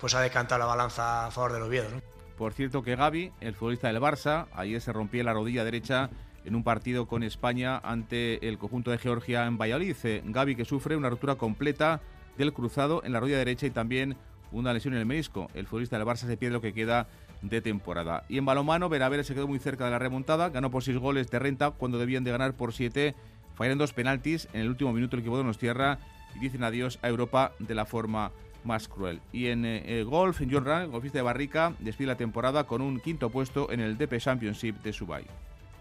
pues 0.00 0.14
ha 0.14 0.20
decantado 0.20 0.58
la 0.58 0.66
balanza 0.66 1.26
a 1.26 1.30
favor 1.30 1.52
del 1.52 1.62
Oviedo. 1.62 1.88
Por 2.36 2.52
cierto 2.52 2.82
que 2.82 2.96
Gaby, 2.96 3.32
el 3.40 3.54
futbolista 3.54 3.88
del 3.88 4.02
Barça, 4.02 4.46
ayer 4.54 4.80
se 4.80 4.92
rompió 4.92 5.22
la 5.22 5.32
rodilla 5.32 5.64
derecha 5.64 6.10
en 6.44 6.54
un 6.54 6.64
partido 6.64 7.06
con 7.06 7.22
España 7.22 7.78
ante 7.78 8.46
el 8.48 8.58
conjunto 8.58 8.90
de 8.90 8.98
Georgia 8.98 9.46
en 9.46 9.56
Valladolid. 9.56 9.96
Gaby 10.24 10.56
que 10.56 10.64
sufre 10.64 10.96
una 10.96 11.10
ruptura 11.10 11.36
completa 11.36 12.00
del 12.36 12.52
cruzado 12.52 13.02
en 13.04 13.12
la 13.12 13.20
rodilla 13.20 13.38
derecha 13.38 13.66
y 13.66 13.70
también 13.70 14.16
una 14.50 14.72
lesión 14.72 14.94
en 14.94 15.00
el 15.00 15.06
menisco. 15.06 15.48
El 15.54 15.66
futbolista 15.66 15.96
del 15.96 16.06
Barça 16.06 16.26
se 16.26 16.36
pierde 16.36 16.54
lo 16.54 16.60
que 16.60 16.74
queda 16.74 17.06
de 17.42 17.60
temporada. 17.60 18.24
Y 18.28 18.38
en 18.38 18.44
balomano, 18.44 18.88
Benaveres 18.88 19.26
se 19.26 19.34
quedó 19.34 19.46
muy 19.46 19.58
cerca 19.58 19.84
de 19.84 19.92
la 19.92 19.98
remontada, 19.98 20.48
ganó 20.48 20.70
por 20.70 20.82
seis 20.82 20.98
goles 20.98 21.30
de 21.30 21.38
renta 21.38 21.70
cuando 21.70 21.98
debían 21.98 22.24
de 22.24 22.32
ganar 22.32 22.54
por 22.54 22.72
siete. 22.72 23.14
Fallaron 23.54 23.78
dos 23.78 23.92
penaltis 23.92 24.48
en 24.52 24.62
el 24.62 24.68
último 24.68 24.92
minuto 24.92 25.16
el 25.16 25.20
equipo 25.20 25.40
de 25.40 25.54
tierra 25.54 25.98
y 26.34 26.40
dicen 26.40 26.64
adiós 26.64 26.98
a 27.02 27.08
Europa 27.08 27.52
de 27.60 27.74
la 27.74 27.84
forma 27.84 28.32
más 28.64 28.88
cruel. 28.88 29.20
Y 29.32 29.48
en 29.48 29.64
eh, 29.64 30.02
golf, 30.04 30.40
John 30.50 30.64
Rand, 30.64 30.90
golfista 30.90 31.18
de 31.18 31.22
Barrica, 31.22 31.74
despide 31.78 32.08
la 32.08 32.16
temporada 32.16 32.64
con 32.64 32.80
un 32.80 33.00
quinto 33.00 33.30
puesto 33.30 33.70
en 33.70 33.80
el 33.80 33.96
DP 33.96 34.18
Championship 34.18 34.82
de 34.82 34.92
Subai. 34.92 35.24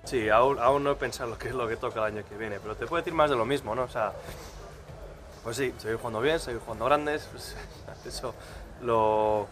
Sí, 0.03 0.29
aún, 0.29 0.59
aún 0.59 0.83
no 0.83 0.91
he 0.91 0.95
pensado 0.95 1.29
lo 1.29 1.37
que 1.37 1.47
es 1.47 1.55
lo 1.55 1.67
que 1.67 1.77
toca 1.77 1.99
el 2.05 2.15
año 2.15 2.27
que 2.27 2.37
viene, 2.37 2.59
pero 2.61 2.75
te 2.75 2.85
puedo 2.85 3.01
decir 3.01 3.13
más 3.13 3.29
de 3.29 3.37
lo 3.37 3.45
mismo, 3.45 3.73
¿no? 3.73 3.83
O 3.83 3.89
sea, 3.89 4.13
pues 5.43 5.57
sí, 5.57 5.73
seguir 5.77 5.97
jugando 5.97 6.21
bien, 6.21 6.39
seguir 6.39 6.59
jugando 6.59 6.85
grandes, 6.85 7.23
pues, 7.31 7.55
eso, 8.05 8.35
lo, 8.81 9.47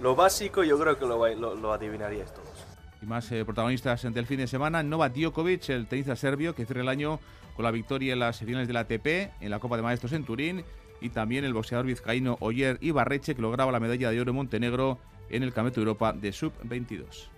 lo, 0.00 0.14
básico 0.14 0.62
yo 0.62 0.78
creo 0.78 0.98
que 0.98 1.06
lo, 1.06 1.26
lo, 1.34 1.54
lo 1.54 1.72
adivinaríais 1.72 2.32
todos. 2.32 2.48
Y 3.02 3.06
más 3.06 3.30
eh, 3.32 3.44
protagonistas 3.44 4.02
del 4.12 4.26
fin 4.26 4.38
de 4.38 4.46
semana, 4.46 4.82
Novak 4.82 5.14
Djokovic, 5.14 5.68
el 5.70 5.86
tenista 5.86 6.14
serbio, 6.16 6.54
que 6.54 6.64
cierra 6.64 6.82
el 6.82 6.88
año 6.88 7.18
con 7.56 7.64
la 7.64 7.70
victoria 7.72 8.12
en 8.12 8.20
las 8.20 8.38
finales 8.38 8.68
de 8.68 8.74
la 8.74 8.80
ATP, 8.80 9.32
en 9.40 9.50
la 9.50 9.58
Copa 9.58 9.76
de 9.76 9.82
Maestros 9.82 10.12
en 10.12 10.24
Turín, 10.24 10.64
y 11.00 11.10
también 11.10 11.44
el 11.44 11.54
boxeador 11.54 11.86
vizcaíno 11.86 12.36
Oyer 12.40 12.78
Ibarreche, 12.80 13.34
que 13.34 13.42
lograba 13.42 13.72
la 13.72 13.80
medalla 13.80 14.10
de 14.10 14.20
oro 14.20 14.30
en 14.30 14.36
Montenegro 14.36 14.98
en 15.30 15.42
el 15.42 15.52
Campeonato 15.52 15.80
de 15.80 15.86
Europa 15.86 16.12
de 16.12 16.32
Sub-22. 16.32 17.37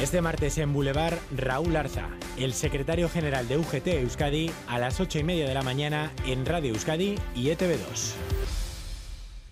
Este 0.00 0.20
martes 0.20 0.58
en 0.58 0.72
Boulevard, 0.72 1.18
Raúl 1.36 1.76
Arza, 1.76 2.08
el 2.36 2.52
secretario 2.52 3.08
general 3.08 3.46
de 3.46 3.58
UGT 3.58 3.86
Euskadi, 3.86 4.50
a 4.66 4.78
las 4.80 4.98
8 4.98 5.20
y 5.20 5.22
media 5.22 5.46
de 5.46 5.54
la 5.54 5.62
mañana 5.62 6.12
en 6.26 6.44
Radio 6.44 6.72
Euskadi 6.72 7.14
y 7.34 7.46
ETV2. 7.46 8.14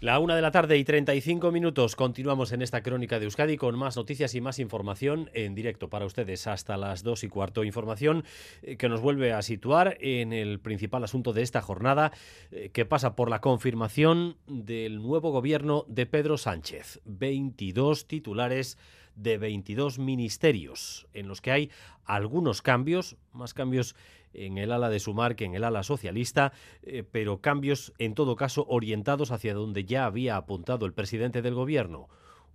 La 0.01 0.18
una 0.18 0.34
de 0.34 0.43
la 0.43 0.51
tarde 0.51 0.78
y 0.78 0.84
35 0.84 1.53
minutos. 1.53 1.95
Continuamos 1.95 2.51
en 2.51 2.61
esta 2.61 2.82
crónica 2.82 3.20
de 3.20 3.26
Euskadi 3.26 3.57
con 3.57 3.78
más 3.78 3.97
noticias 3.97 4.34
y 4.34 4.40
más 4.40 4.59
información 4.59 5.30
en 5.32 5.55
directo 5.55 5.90
para 5.90 6.07
ustedes 6.07 6.49
hasta 6.49 6.76
las 6.76 7.05
dos 7.05 7.22
y 7.22 7.28
cuarto. 7.28 7.62
Información 7.62 8.24
eh, 8.62 8.76
que 8.76 8.88
nos 8.88 9.01
vuelve 9.01 9.32
a 9.32 9.43
situar 9.43 9.97
en 10.01 10.32
el 10.32 10.59
principal 10.59 11.05
asunto 11.05 11.32
de 11.32 11.43
esta 11.43 11.62
jornada, 11.62 12.11
eh, 12.51 12.70
que 12.72 12.84
pasa 12.84 13.14
por 13.14 13.30
la 13.30 13.40
confirmación 13.40 14.38
del 14.49 15.01
nuevo 15.01 15.30
gobierno 15.30 15.84
de 15.86 16.05
Pedro 16.07 16.36
Sánchez. 16.36 17.01
22 17.05 18.09
titulares 18.09 18.78
de 19.14 19.38
22 19.38 19.98
ministerios, 19.98 21.06
en 21.12 21.28
los 21.28 21.40
que 21.40 21.52
hay 21.52 21.70
algunos 22.04 22.62
cambios, 22.62 23.16
más 23.32 23.54
cambios 23.54 23.94
en 24.34 24.58
el 24.58 24.72
ala 24.72 24.88
de 24.88 25.00
Sumar 25.00 25.36
que 25.36 25.44
en 25.44 25.54
el 25.54 25.64
ala 25.64 25.82
socialista, 25.82 26.52
eh, 26.82 27.04
pero 27.10 27.40
cambios 27.40 27.92
en 27.98 28.14
todo 28.14 28.36
caso 28.36 28.64
orientados 28.68 29.30
hacia 29.30 29.54
donde 29.54 29.84
ya 29.84 30.06
había 30.06 30.36
apuntado 30.36 30.86
el 30.86 30.92
presidente 30.92 31.42
del 31.42 31.54
gobierno. 31.54 32.08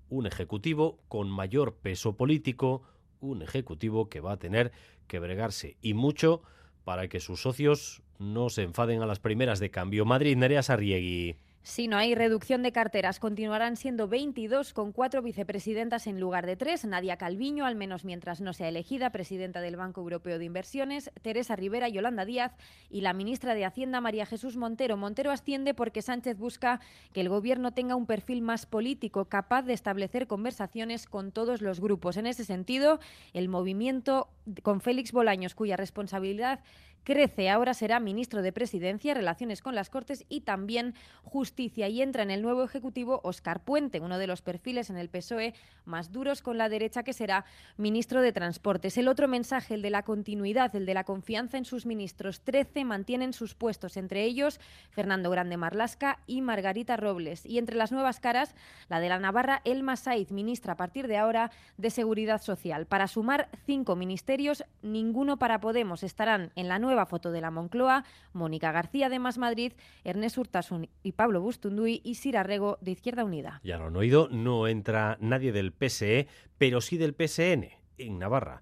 Un 0.09 0.25
ejecutivo 0.25 0.99
con 1.07 1.29
mayor 1.29 1.75
peso 1.75 2.15
político, 2.15 2.83
un 3.19 3.41
ejecutivo 3.41 4.09
que 4.09 4.21
va 4.21 4.33
a 4.33 4.39
tener 4.39 4.71
que 5.07 5.19
bregarse 5.19 5.77
y 5.81 5.93
mucho 5.93 6.41
para 6.83 7.07
que 7.07 7.19
sus 7.19 7.41
socios 7.41 8.01
no 8.19 8.49
se 8.49 8.63
enfaden 8.63 9.01
a 9.01 9.05
las 9.05 9.19
primeras 9.19 9.59
de 9.59 9.69
cambio. 9.69 10.05
Madrid, 10.05 10.37
Nerea 10.37 10.63
Sarriegui. 10.63 11.37
Si 11.67 11.89
no 11.89 11.97
hay 11.97 12.15
reducción 12.15 12.63
de 12.63 12.71
carteras, 12.71 13.19
continuarán 13.19 13.75
siendo 13.75 14.07
22 14.07 14.71
con 14.71 14.93
cuatro 14.93 15.21
vicepresidentas 15.21 16.07
en 16.07 16.17
lugar 16.17 16.45
de 16.45 16.55
tres. 16.55 16.85
Nadia 16.85 17.17
Calviño, 17.17 17.65
al 17.65 17.75
menos 17.75 18.05
mientras 18.05 18.39
no 18.39 18.53
sea 18.53 18.69
elegida 18.69 19.09
presidenta 19.09 19.59
del 19.59 19.75
Banco 19.75 19.99
Europeo 19.99 20.39
de 20.39 20.45
Inversiones, 20.45 21.11
Teresa 21.21 21.57
Rivera, 21.57 21.89
Yolanda 21.89 22.23
Díaz 22.23 22.53
y 22.89 23.01
la 23.01 23.11
ministra 23.11 23.53
de 23.53 23.65
Hacienda 23.65 23.99
María 23.99 24.25
Jesús 24.25 24.55
Montero. 24.55 24.95
Montero 24.95 25.29
asciende 25.29 25.73
porque 25.73 26.01
Sánchez 26.01 26.37
busca 26.37 26.79
que 27.11 27.19
el 27.19 27.27
gobierno 27.27 27.73
tenga 27.73 27.97
un 27.97 28.05
perfil 28.05 28.41
más 28.41 28.65
político, 28.65 29.25
capaz 29.25 29.63
de 29.63 29.73
establecer 29.73 30.25
conversaciones 30.25 31.05
con 31.05 31.33
todos 31.33 31.61
los 31.61 31.81
grupos. 31.81 32.15
En 32.15 32.27
ese 32.27 32.45
sentido, 32.45 33.01
el 33.33 33.49
movimiento 33.49 34.29
con 34.63 34.79
Félix 34.79 35.11
Bolaños, 35.11 35.53
cuya 35.53 35.75
responsabilidad 35.75 36.61
crece. 37.03 37.49
Ahora 37.49 37.73
será 37.73 37.99
ministro 37.99 38.41
de 38.41 38.51
Presidencia, 38.51 39.13
Relaciones 39.13 39.61
con 39.61 39.75
las 39.75 39.89
Cortes 39.89 40.25
y 40.29 40.41
también 40.41 40.93
Justicia. 41.23 41.87
Y 41.87 42.01
entra 42.01 42.23
en 42.23 42.31
el 42.31 42.41
nuevo 42.41 42.63
Ejecutivo 42.63 43.21
Oscar 43.23 43.63
Puente, 43.63 43.99
uno 43.99 44.17
de 44.17 44.27
los 44.27 44.41
perfiles 44.41 44.89
en 44.89 44.97
el 44.97 45.09
PSOE 45.09 45.53
más 45.85 46.11
duros 46.11 46.41
con 46.41 46.57
la 46.57 46.69
derecha, 46.69 47.03
que 47.03 47.13
será 47.13 47.45
ministro 47.77 48.21
de 48.21 48.33
Transportes. 48.33 48.97
El 48.97 49.07
otro 49.07 49.27
mensaje, 49.27 49.73
el 49.73 49.81
de 49.81 49.89
la 49.89 50.03
continuidad, 50.03 50.75
el 50.75 50.85
de 50.85 50.93
la 50.93 51.03
confianza 51.03 51.57
en 51.57 51.65
sus 51.65 51.85
ministros. 51.85 52.41
Trece 52.41 52.83
mantienen 52.83 53.33
sus 53.33 53.55
puestos, 53.55 53.97
entre 53.97 54.23
ellos 54.23 54.59
Fernando 54.89 55.29
Grande 55.29 55.57
Marlasca 55.57 56.19
y 56.27 56.41
Margarita 56.41 56.97
Robles. 56.97 57.45
Y 57.45 57.57
entre 57.57 57.75
las 57.75 57.91
nuevas 57.91 58.19
caras, 58.19 58.55
la 58.89 58.99
de 58.99 59.09
la 59.09 59.19
Navarra, 59.19 59.61
Elma 59.63 59.95
Saiz, 59.95 60.31
ministra 60.31 60.73
a 60.73 60.77
partir 60.77 61.07
de 61.07 61.17
ahora 61.17 61.51
de 61.77 61.89
Seguridad 61.89 62.41
Social. 62.41 62.85
Para 62.85 63.07
sumar 63.07 63.49
cinco 63.65 63.95
ministerios, 63.95 64.63
ninguno 64.81 65.37
para 65.37 65.61
Podemos. 65.61 66.03
Estarán 66.03 66.51
en 66.55 66.67
la 66.67 66.79
nueva 66.79 66.86
foto 67.05 67.31
de 67.31 67.41
la 67.41 67.51
Moncloa, 67.51 68.03
Mónica 68.33 68.71
García 68.71 69.09
de 69.09 69.19
Más 69.19 69.37
Madrid, 69.37 69.73
Ernest 70.03 70.37
Urtasun 70.37 70.89
y 71.03 71.11
Pablo 71.13 71.41
Bustunduy 71.41 72.01
y 72.03 72.15
Sira 72.15 72.43
Rego 72.43 72.77
de 72.81 72.91
Izquierda 72.91 73.23
Unida. 73.23 73.61
Ya 73.63 73.77
lo 73.77 73.87
han 73.87 73.95
oído, 73.95 74.29
no 74.29 74.67
entra 74.67 75.17
nadie 75.19 75.51
del 75.51 75.71
PSE, 75.71 76.27
pero 76.57 76.81
sí 76.81 76.97
del 76.97 77.13
PSN 77.13 77.69
en 77.97 78.19
Navarra 78.19 78.61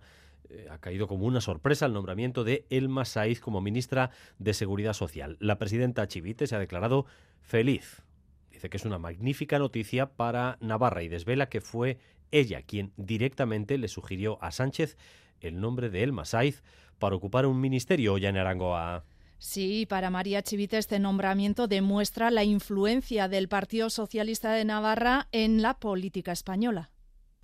eh, 0.49 0.67
ha 0.69 0.79
caído 0.79 1.07
como 1.07 1.25
una 1.25 1.41
sorpresa 1.41 1.85
el 1.85 1.93
nombramiento 1.93 2.43
de 2.43 2.65
Elma 2.69 3.05
Saiz 3.05 3.39
como 3.39 3.61
ministra 3.61 4.11
de 4.39 4.53
Seguridad 4.53 4.93
Social. 4.93 5.37
La 5.39 5.57
presidenta 5.57 6.07
Chivite 6.07 6.47
se 6.47 6.55
ha 6.55 6.59
declarado 6.59 7.05
feliz. 7.41 8.03
Dice 8.51 8.69
que 8.69 8.77
es 8.77 8.85
una 8.85 8.99
magnífica 8.99 9.59
noticia 9.59 10.13
para 10.13 10.57
Navarra 10.61 11.03
y 11.03 11.07
desvela 11.07 11.49
que 11.49 11.61
fue 11.61 11.97
ella 12.31 12.61
quien 12.61 12.93
directamente 12.95 13.77
le 13.77 13.87
sugirió 13.87 14.41
a 14.41 14.51
Sánchez 14.51 14.97
el 15.41 15.59
nombre 15.59 15.89
de 15.89 16.03
Elma 16.03 16.25
Saiz 16.25 16.63
para 16.99 17.15
ocupar 17.15 17.45
un 17.45 17.59
ministerio 17.59 18.17
ya 18.17 18.29
en 18.29 18.37
Arangoa. 18.37 19.03
Sí, 19.37 19.85
para 19.85 20.09
María 20.09 20.41
Chivite 20.41 20.77
este 20.77 20.99
nombramiento 20.99 21.67
demuestra 21.67 22.31
la 22.31 22.43
influencia 22.43 23.27
del 23.27 23.47
Partido 23.47 23.89
Socialista 23.89 24.53
de 24.53 24.65
Navarra 24.65 25.27
en 25.31 25.61
la 25.61 25.75
política 25.75 26.31
española. 26.31 26.89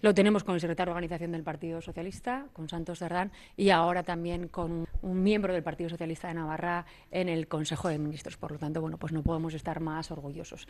Lo 0.02 0.16
tenemos 0.16 0.44
con 0.44 0.56
el 0.56 0.62
secretario 0.62 0.92
de 0.92 0.96
organización 0.96 1.32
del 1.32 1.44
Partido 1.44 1.80
Socialista, 1.80 2.48
con 2.54 2.68
Santos 2.68 2.98
Cerdán, 2.98 3.32
y 3.56 3.70
ahora 3.70 4.02
también 4.02 4.48
con 4.48 4.88
un 5.04 5.24
miembro 5.24 5.54
del 5.54 5.62
Partido 5.62 5.92
Socialista 5.92 6.28
de 6.28 6.34
Navarra 6.34 6.88
en 7.12 7.30
el 7.30 7.48
Consejo 7.48 7.88
de 7.88 8.00
Ministros. 8.00 8.36
Por 8.36 8.52
lo 8.52 8.58
tanto, 8.58 8.82
bueno, 8.82 8.98
pues 8.98 9.14
no 9.14 9.22
podemos 9.22 9.54
estar 9.54 9.80
más 9.80 10.10
orgullosos. 10.10 10.66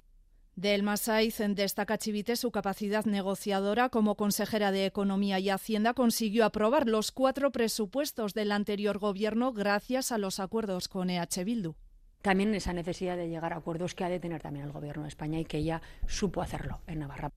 Del 0.55 0.83
Masaiz 0.83 1.37
destaca 1.37 1.97
Chivite 1.97 2.35
su 2.35 2.51
capacidad 2.51 3.05
negociadora 3.05 3.89
como 3.89 4.15
consejera 4.15 4.71
de 4.71 4.85
Economía 4.85 5.39
y 5.39 5.49
Hacienda 5.49 5.93
consiguió 5.93 6.45
aprobar 6.45 6.87
los 6.87 7.11
cuatro 7.11 7.51
presupuestos 7.51 8.33
del 8.33 8.51
anterior 8.51 8.99
gobierno 8.99 9.53
gracias 9.53 10.11
a 10.11 10.17
los 10.17 10.39
acuerdos 10.39 10.89
con 10.89 11.09
EH 11.09 11.45
Bildu. 11.45 11.75
También 12.21 12.53
esa 12.53 12.73
necesidad 12.73 13.15
de 13.15 13.29
llegar 13.29 13.53
a 13.53 13.57
acuerdos 13.57 13.95
que 13.95 14.03
ha 14.03 14.09
de 14.09 14.19
tener 14.19 14.41
también 14.41 14.65
el 14.65 14.73
gobierno 14.73 15.03
de 15.03 15.09
España 15.09 15.39
y 15.39 15.45
que 15.45 15.57
ella 15.57 15.81
supo 16.05 16.41
hacerlo 16.41 16.81
en 16.85 16.99
Navarra. 16.99 17.31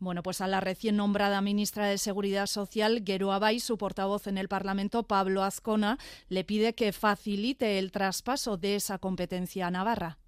Bueno, 0.00 0.22
pues 0.22 0.40
a 0.40 0.48
la 0.48 0.60
recién 0.60 0.96
nombrada 0.96 1.40
ministra 1.40 1.86
de 1.86 1.96
Seguridad 1.96 2.46
Social, 2.46 3.02
Gero 3.06 3.32
Abay, 3.32 3.60
su 3.60 3.78
portavoz 3.78 4.26
en 4.26 4.36
el 4.36 4.48
Parlamento, 4.48 5.04
Pablo 5.04 5.42
Azcona, 5.42 5.98
le 6.28 6.42
pide 6.42 6.74
que 6.74 6.92
facilite 6.92 7.78
el 7.78 7.92
traspaso 7.92 8.56
de 8.56 8.76
esa 8.76 8.98
competencia 8.98 9.66
a 9.66 9.70
Navarra 9.70 10.18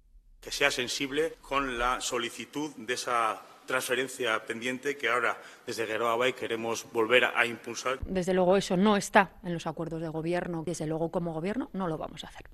que 0.43 0.51
sea 0.51 0.69
sensible 0.69 1.35
con 1.41 1.79
la 1.79 2.01
solicitud 2.01 2.71
de 2.75 2.93
esa 2.93 3.41
transferencia 3.65 4.43
pendiente 4.45 4.97
que 4.97 5.07
ahora 5.07 5.41
desde 5.65 5.87
Geroa 5.87 6.17
Bay 6.17 6.33
queremos 6.33 6.85
volver 6.91 7.25
a 7.25 7.45
impulsar. 7.45 7.99
Desde 8.05 8.33
luego 8.33 8.57
eso 8.57 8.75
no 8.75 8.97
está 8.97 9.31
en 9.43 9.53
los 9.53 9.67
acuerdos 9.67 10.01
de 10.01 10.09
gobierno. 10.09 10.63
Desde 10.65 10.85
luego 10.85 11.11
como 11.11 11.33
gobierno 11.33 11.69
no 11.71 11.87
lo 11.87 11.97
vamos 11.97 12.23
a 12.25 12.27
hacer. 12.27 12.49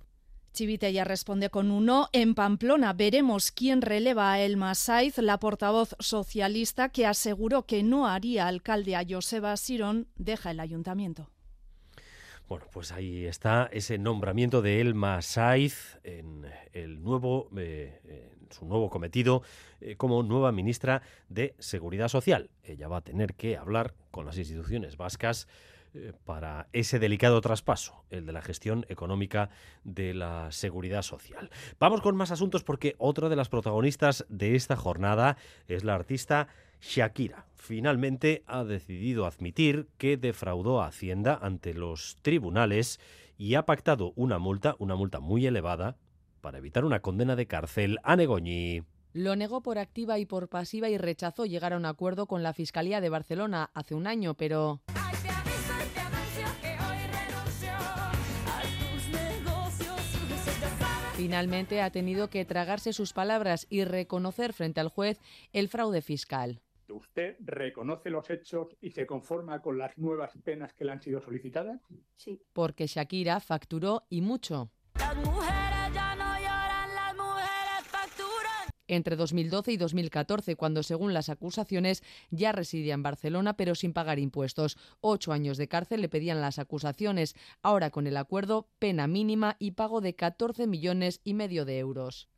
Chivite 0.54 0.92
ya 0.92 1.04
responde 1.04 1.50
con 1.50 1.72
un 1.72 1.86
no. 1.86 2.10
En 2.12 2.36
Pamplona 2.36 2.94
veremos 2.94 3.52
quién 3.52 3.82
releva 3.82 4.34
a 4.34 4.40
Elma 4.40 4.76
Saiz, 4.76 5.18
la 5.18 5.40
portavoz 5.40 5.96
socialista 6.00 6.90
que 6.90 7.06
aseguró 7.06 7.66
que 7.66 7.82
no 7.84 8.08
haría 8.08 8.48
alcalde 8.48 8.96
a 8.96 9.06
Joseba 9.08 9.56
Sirón, 9.58 10.08
deja 10.16 10.52
el 10.52 10.60
ayuntamiento. 10.60 11.30
Bueno, 12.50 12.66
pues 12.72 12.91
ahí 12.91 13.28
está 13.28 13.70
ese 13.72 14.00
nombramiento 14.00 14.64
de 14.64 14.82
Elma 14.82 15.22
Saiz 15.22 16.00
en 16.04 16.47
el 16.74 17.04
nuevo, 17.04 17.47
eh, 17.56 18.32
su 18.50 18.66
nuevo 18.66 18.89
cometido 18.89 19.43
eh, 19.82 19.95
como 19.97 20.24
nueva 20.24 20.52
ministra 20.52 21.04
de 21.28 21.54
Seguridad 21.60 22.08
Social. 22.08 22.50
Ella 22.64 22.88
va 22.88 22.97
a 22.97 23.02
tener 23.02 23.36
que 23.36 23.56
hablar 23.56 23.93
con 24.10 24.26
las 24.26 24.39
instituciones 24.39 24.97
vascas 24.97 25.47
eh, 25.93 26.14
para 26.26 26.70
ese 26.74 26.97
delicado 26.97 27.39
traspaso, 27.39 28.04
el 28.10 28.26
de 28.26 28.32
la 28.32 28.41
gestión 28.41 28.84
económica 28.89 29.52
de 29.84 30.16
la 30.16 30.52
seguridad 30.52 31.04
social. 31.04 31.52
Vamos 31.80 32.02
con 32.02 32.16
más 32.16 32.32
asuntos 32.32 32.64
porque 32.64 32.95
otra 32.97 33.30
de 33.30 33.36
las 33.36 33.50
protagonistas 33.50 34.26
de 34.28 34.56
esta 34.56 34.76
jornada 34.76 35.38
es 35.68 35.84
la 35.84 35.93
artista 35.93 36.47
Shakira 36.82 37.46
finalmente 37.56 38.44
ha 38.48 38.64
decidido 38.64 39.26
admitir 39.26 39.90
que 39.98 40.18
defraudó 40.18 40.82
a 40.82 40.88
Hacienda 40.88 41.38
ante 41.42 41.74
los 41.74 42.18
tribunales 42.22 43.00
y 43.38 43.56
ha 43.56 43.66
pactado 43.66 44.14
una 44.16 44.40
multa, 44.40 44.76
una 44.80 44.96
multa 44.96 45.20
muy 45.20 45.46
elevada, 45.46 45.98
para 46.42 46.58
evitar 46.58 46.86
una 46.86 47.02
condena 47.02 47.36
de 47.36 47.48
cárcel 47.48 48.00
a 48.04 48.16
Negoñi. 48.16 48.84
Lo 49.14 49.36
negó 49.36 49.62
por 49.62 49.78
activa 49.78 50.20
y 50.20 50.26
por 50.26 50.50
pasiva 50.50 50.90
y 50.90 50.98
rechazó 50.98 51.46
llegar 51.46 51.74
a 51.74 51.78
un 51.78 51.86
acuerdo 51.86 52.28
con 52.28 52.44
la 52.44 52.54
Fiscalía 52.54 53.02
de 53.02 53.10
Barcelona 53.10 53.72
hace 53.74 53.96
un 53.96 54.08
año, 54.08 54.36
pero... 54.36 54.82
Finalmente 61.16 61.82
ha 61.82 61.92
tenido 61.92 62.30
que 62.30 62.46
tragarse 62.46 62.94
sus 62.94 63.12
palabras 63.12 63.68
y 63.70 63.84
reconocer 63.84 64.54
frente 64.54 64.80
al 64.80 64.88
juez 64.88 65.20
el 65.52 65.68
fraude 65.68 66.02
fiscal. 66.02 66.62
¿Usted 66.92 67.36
reconoce 67.40 68.10
los 68.10 68.30
hechos 68.30 68.76
y 68.82 68.92
se 68.92 69.06
conforma 69.06 69.62
con 69.62 69.78
las 69.78 69.98
nuevas 69.98 70.32
penas 70.44 70.74
que 70.74 70.86
le 70.86 70.92
han 70.92 71.02
sido 71.02 71.22
solicitadas? 71.22 71.82
Sí. 72.16 72.42
Porque 72.54 72.88
Shakira 72.88 73.40
facturó 73.40 74.06
y 74.10 74.22
mucho. 74.22 74.72
Las 74.96 75.16
mujeres 75.18 75.94
ya 75.94 76.16
no 76.16 76.38
lloran, 76.38 76.96
las 76.96 77.16
mujeres 77.16 77.88
facturan. 77.88 78.70
Entre 78.88 79.16
2012 79.16 79.72
y 79.72 79.78
2014, 79.78 80.56
cuando 80.56 80.84
según 80.84 81.14
las 81.14 81.30
acusaciones 81.30 82.04
ya 82.32 82.52
residía 82.52 82.94
en 82.94 83.04
Barcelona 83.04 83.56
pero 83.56 83.76
sin 83.76 83.94
pagar 83.94 84.20
impuestos. 84.20 84.78
Ocho 85.02 85.32
años 85.32 85.58
de 85.58 85.68
cárcel 85.68 86.02
le 86.02 86.10
pedían 86.10 86.42
las 86.42 86.60
acusaciones. 86.60 87.36
Ahora 87.62 87.92
con 87.92 88.08
el 88.08 88.18
acuerdo, 88.18 88.70
pena 88.80 89.08
mínima 89.08 89.56
y 89.60 89.72
pago 89.72 90.02
de 90.02 90.16
14 90.16 90.68
millones 90.68 91.22
y 91.24 91.34
medio 91.34 91.66
de 91.66 91.80
euros. 91.80 92.30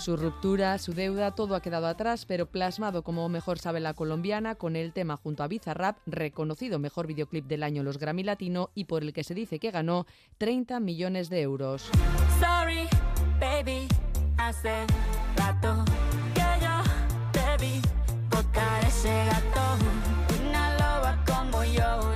Su 0.00 0.16
ruptura, 0.16 0.78
su 0.78 0.94
deuda, 0.94 1.32
todo 1.32 1.54
ha 1.54 1.60
quedado 1.60 1.86
atrás, 1.86 2.24
pero 2.24 2.46
plasmado 2.46 3.02
como 3.02 3.28
mejor 3.28 3.58
sabe 3.58 3.80
la 3.80 3.94
colombiana 3.94 4.54
con 4.54 4.76
el 4.76 4.92
tema 4.92 5.16
junto 5.16 5.42
a 5.42 5.48
Bizarrap, 5.48 5.98
reconocido 6.06 6.78
mejor 6.78 7.06
videoclip 7.06 7.46
del 7.46 7.62
año 7.62 7.82
los 7.82 7.98
Grammy 7.98 8.22
Latino 8.22 8.70
y 8.74 8.84
por 8.84 9.02
el 9.02 9.12
que 9.12 9.24
se 9.24 9.34
dice 9.34 9.58
que 9.58 9.70
ganó 9.70 10.06
30 10.38 10.80
millones 10.80 11.30
de 11.30 11.42
euros. 11.42 11.90
Sorry, 12.40 12.88
baby, 13.40 13.88
hace 14.38 14.86
rato 15.36 15.84
que 16.34 16.40
yo 16.62 16.98
ese 18.86 19.24
gato. 19.26 19.78
Una 20.40 20.74
loba 20.74 21.24
como 21.26 21.64
yo 21.64 22.07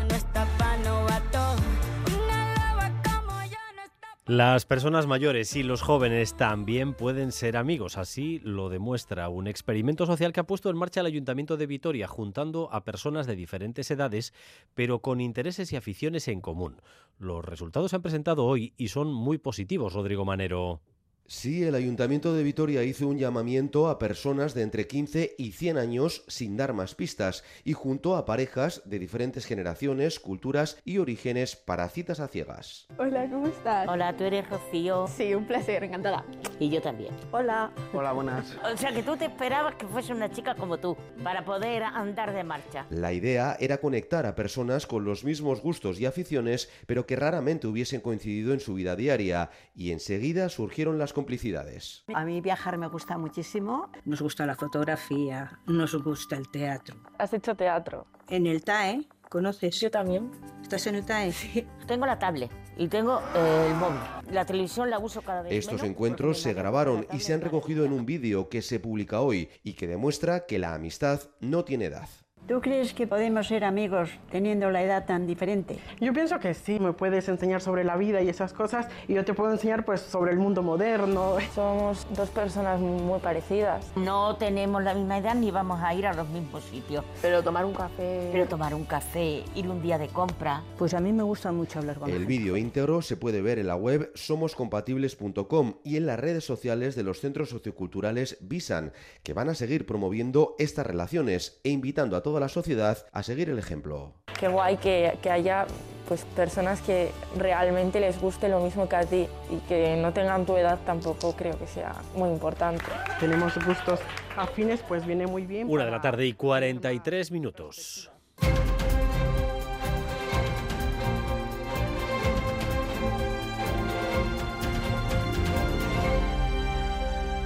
Las 4.24 4.66
personas 4.66 5.08
mayores 5.08 5.56
y 5.56 5.64
los 5.64 5.82
jóvenes 5.82 6.36
también 6.36 6.94
pueden 6.94 7.32
ser 7.32 7.56
amigos, 7.56 7.98
así 7.98 8.38
lo 8.44 8.68
demuestra 8.68 9.28
un 9.28 9.48
experimento 9.48 10.06
social 10.06 10.32
que 10.32 10.38
ha 10.38 10.46
puesto 10.46 10.70
en 10.70 10.76
marcha 10.76 11.00
el 11.00 11.06
Ayuntamiento 11.06 11.56
de 11.56 11.66
Vitoria, 11.66 12.06
juntando 12.06 12.68
a 12.70 12.84
personas 12.84 13.26
de 13.26 13.34
diferentes 13.34 13.90
edades, 13.90 14.32
pero 14.74 15.00
con 15.00 15.20
intereses 15.20 15.72
y 15.72 15.76
aficiones 15.76 16.28
en 16.28 16.40
común. 16.40 16.80
Los 17.18 17.44
resultados 17.44 17.90
se 17.90 17.96
han 17.96 18.02
presentado 18.02 18.46
hoy 18.46 18.74
y 18.76 18.88
son 18.88 19.12
muy 19.12 19.38
positivos, 19.38 19.92
Rodrigo 19.92 20.24
Manero. 20.24 20.80
Sí, 21.26 21.62
el 21.62 21.74
Ayuntamiento 21.74 22.34
de 22.34 22.42
Vitoria 22.42 22.82
hizo 22.84 23.08
un 23.08 23.18
llamamiento 23.18 23.88
a 23.88 23.98
personas 23.98 24.54
de 24.54 24.62
entre 24.62 24.86
15 24.86 25.34
y 25.38 25.52
100 25.52 25.78
años 25.78 26.24
sin 26.28 26.56
dar 26.56 26.72
más 26.74 26.94
pistas 26.94 27.42
y 27.64 27.72
junto 27.72 28.16
a 28.16 28.26
parejas 28.26 28.82
de 28.84 28.98
diferentes 28.98 29.46
generaciones, 29.46 30.20
culturas 30.20 30.78
y 30.84 30.98
orígenes 30.98 31.56
para 31.56 31.88
citas 31.88 32.20
a 32.20 32.28
ciegas. 32.28 32.86
Hola, 32.98 33.28
¿cómo 33.30 33.46
estás? 33.46 33.88
Hola, 33.88 34.14
¿tú 34.16 34.24
eres 34.24 34.48
Rocío? 34.50 35.06
Sí, 35.06 35.34
un 35.34 35.46
placer, 35.46 35.84
encantada. 35.84 36.24
Y 36.58 36.68
yo 36.68 36.82
también. 36.82 37.14
Hola. 37.30 37.72
Hola, 37.94 38.12
buenas. 38.12 38.56
O 38.70 38.76
sea 38.76 38.92
que 38.92 39.02
tú 39.02 39.16
te 39.16 39.24
esperabas 39.24 39.76
que 39.76 39.86
fuese 39.86 40.12
una 40.12 40.30
chica 40.30 40.54
como 40.54 40.78
tú 40.78 40.96
para 41.24 41.44
poder 41.44 41.82
andar 41.84 42.34
de 42.34 42.44
marcha. 42.44 42.86
La 42.90 43.12
idea 43.12 43.56
era 43.58 43.78
conectar 43.78 44.26
a 44.26 44.34
personas 44.34 44.86
con 44.86 45.04
los 45.04 45.24
mismos 45.24 45.62
gustos 45.62 45.98
y 45.98 46.06
aficiones, 46.06 46.68
pero 46.86 47.06
que 47.06 47.16
raramente 47.16 47.66
hubiesen 47.66 48.00
coincidido 48.00 48.52
en 48.52 48.60
su 48.60 48.74
vida 48.74 48.96
diaria 48.96 49.50
y 49.74 49.92
enseguida 49.92 50.48
surgieron 50.48 50.98
las 50.98 51.11
complicidades. 51.12 52.04
A 52.14 52.24
mí 52.24 52.40
viajar 52.40 52.78
me 52.78 52.86
gusta 52.86 53.18
muchísimo. 53.18 53.90
Nos 54.04 54.22
gusta 54.22 54.46
la 54.46 54.54
fotografía, 54.54 55.60
nos 55.66 55.94
gusta 56.02 56.36
el 56.36 56.48
teatro. 56.50 56.96
¿Has 57.18 57.32
hecho 57.32 57.54
teatro? 57.54 58.06
En 58.28 58.46
el 58.46 58.64
TAE, 58.64 59.08
¿conoces? 59.28 59.80
Yo 59.80 59.90
también. 59.90 60.30
¿Estás 60.62 60.86
en 60.86 60.96
el 60.96 61.04
TAE? 61.04 61.32
Sí. 61.32 61.66
Tengo 61.86 62.06
la 62.06 62.18
tablet 62.18 62.50
y 62.76 62.88
tengo 62.88 63.20
eh, 63.34 63.68
el 63.68 63.74
móvil. 63.74 64.00
La 64.30 64.44
televisión 64.44 64.88
la 64.90 64.98
uso 64.98 65.22
cada 65.22 65.42
vez 65.42 65.52
Estos 65.52 65.74
menos 65.74 65.88
encuentros 65.88 66.40
se 66.40 66.54
grabaron 66.54 67.06
y 67.12 67.20
se 67.20 67.34
han 67.34 67.40
recogido 67.40 67.84
en 67.84 67.92
un 67.92 68.06
vídeo 68.06 68.48
que 68.48 68.62
se 68.62 68.80
publica 68.80 69.20
hoy 69.20 69.50
y 69.62 69.74
que 69.74 69.86
demuestra 69.86 70.46
que 70.46 70.58
la 70.58 70.74
amistad 70.74 71.20
no 71.40 71.64
tiene 71.64 71.86
edad. 71.86 72.08
¿Tú 72.48 72.60
crees 72.60 72.92
que 72.92 73.06
podemos 73.06 73.46
ser 73.46 73.62
amigos 73.62 74.10
teniendo 74.32 74.68
la 74.72 74.82
edad 74.82 75.06
tan 75.06 75.28
diferente? 75.28 75.78
Yo 76.00 76.12
pienso 76.12 76.40
que 76.40 76.54
sí, 76.54 76.80
me 76.80 76.92
puedes 76.92 77.28
enseñar 77.28 77.60
sobre 77.60 77.84
la 77.84 77.96
vida 77.96 78.20
y 78.20 78.28
esas 78.28 78.52
cosas 78.52 78.88
y 79.06 79.14
yo 79.14 79.24
te 79.24 79.32
puedo 79.32 79.52
enseñar 79.52 79.84
pues 79.84 80.00
sobre 80.00 80.32
el 80.32 80.38
mundo 80.38 80.60
moderno. 80.60 81.36
Somos 81.54 82.04
dos 82.16 82.30
personas 82.30 82.80
muy 82.80 83.20
parecidas. 83.20 83.92
No 83.94 84.34
tenemos 84.38 84.82
la 84.82 84.92
misma 84.92 85.18
edad 85.18 85.36
ni 85.36 85.52
vamos 85.52 85.80
a 85.80 85.94
ir 85.94 86.04
a 86.04 86.14
los 86.14 86.28
mismos 86.30 86.64
sitios. 86.64 87.04
Pero 87.22 87.44
tomar 87.44 87.64
un 87.64 87.74
café... 87.74 88.30
Pero 88.32 88.48
tomar 88.48 88.74
un 88.74 88.86
café, 88.86 89.44
ir 89.54 89.68
un 89.68 89.80
día 89.80 89.96
de 89.96 90.08
compra... 90.08 90.64
Pues 90.76 90.94
a 90.94 91.00
mí 91.00 91.12
me 91.12 91.22
gusta 91.22 91.52
mucho 91.52 91.78
hablar 91.78 92.00
con 92.00 92.10
El 92.10 92.26
vídeo 92.26 92.56
íntegro 92.56 93.02
se 93.02 93.16
puede 93.16 93.40
ver 93.40 93.60
en 93.60 93.68
la 93.68 93.76
web 93.76 94.10
somoscompatibles.com 94.16 95.74
y 95.84 95.96
en 95.96 96.06
las 96.06 96.18
redes 96.18 96.44
sociales 96.44 96.96
de 96.96 97.04
los 97.04 97.20
centros 97.20 97.50
socioculturales 97.50 98.38
Visan, 98.40 98.92
que 99.22 99.32
van 99.32 99.48
a 99.48 99.54
seguir 99.54 99.86
promoviendo 99.86 100.56
estas 100.58 100.84
relaciones 100.84 101.60
e 101.62 101.70
invitando 101.70 102.16
a 102.16 102.22
toda 102.32 102.40
la 102.40 102.48
sociedad 102.48 102.96
a 103.12 103.22
seguir 103.22 103.50
el 103.50 103.58
ejemplo. 103.58 104.14
Qué 104.40 104.48
guay 104.48 104.78
que, 104.78 105.18
que 105.20 105.30
haya 105.30 105.66
pues, 106.08 106.24
personas 106.34 106.80
que 106.80 107.10
realmente 107.36 108.00
les 108.00 108.18
guste 108.18 108.48
lo 108.48 108.60
mismo 108.60 108.88
que 108.88 108.96
a 108.96 109.04
ti 109.04 109.26
y 109.50 109.56
que 109.68 109.96
no 109.96 110.14
tengan 110.14 110.46
tu 110.46 110.56
edad 110.56 110.78
tampoco 110.86 111.36
creo 111.36 111.58
que 111.58 111.66
sea 111.66 111.94
muy 112.16 112.30
importante. 112.30 112.86
Tenemos 113.20 113.54
gustos 113.66 114.00
afines, 114.34 114.80
pues 114.80 115.04
viene 115.04 115.26
muy 115.26 115.44
bien. 115.44 115.68
Una 115.68 115.84
de 115.84 115.90
la 115.90 116.00
tarde 116.00 116.24
y 116.24 116.32
43 116.32 117.30
minutos. 117.32 118.10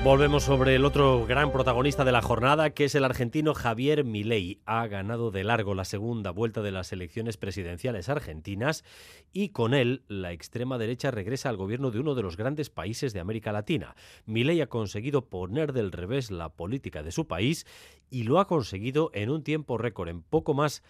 Volvemos 0.07 0.45
sobre 0.45 0.77
el 0.77 0.85
otro 0.85 1.27
gran 1.27 1.51
protagonista 1.51 2.05
de 2.05 2.13
la 2.13 2.23
jornada, 2.23 2.71
que 2.71 2.85
es 2.85 2.95
el 2.95 3.03
argentino 3.03 3.55
Javier 3.55 4.05
Milei. 4.05 4.61
Ha 4.65 4.87
ganado 4.87 5.33
de 5.33 5.43
largo 5.43 5.75
la 5.75 5.85
segunda 5.85 6.31
vuelta 6.31 6.63
de 6.63 6.71
las 6.71 6.93
elecciones 6.93 7.37
presidenciales 7.37 8.09
argentinas 8.09 8.85
y 9.33 9.49
con 9.49 9.75
él 9.75 10.05
la 10.07 10.31
extrema 10.31 10.79
derecha 10.79 11.11
regresa 11.11 11.49
al 11.49 11.57
gobierno 11.57 11.91
de 11.91 11.99
uno 11.99 12.15
de 12.15 12.23
los 12.23 12.37
grandes 12.37 12.71
países 12.71 13.15
de 13.15 13.19
América 13.19 13.51
Latina. 13.51 13.97
Milei 14.27 14.61
ha 14.61 14.69
conseguido 14.69 15.29
poner 15.29 15.73
del 15.73 15.91
revés 15.91 16.31
la 16.31 16.51
política 16.51 17.03
de 17.03 17.11
su 17.11 17.27
país 17.27 17.67
y 18.09 18.23
lo 18.23 18.39
ha 18.39 18.47
conseguido 18.47 19.11
en 19.13 19.29
un 19.29 19.43
tiempo 19.43 19.77
récord, 19.77 20.09
en 20.09 20.23
poco 20.23 20.55
más 20.55 20.85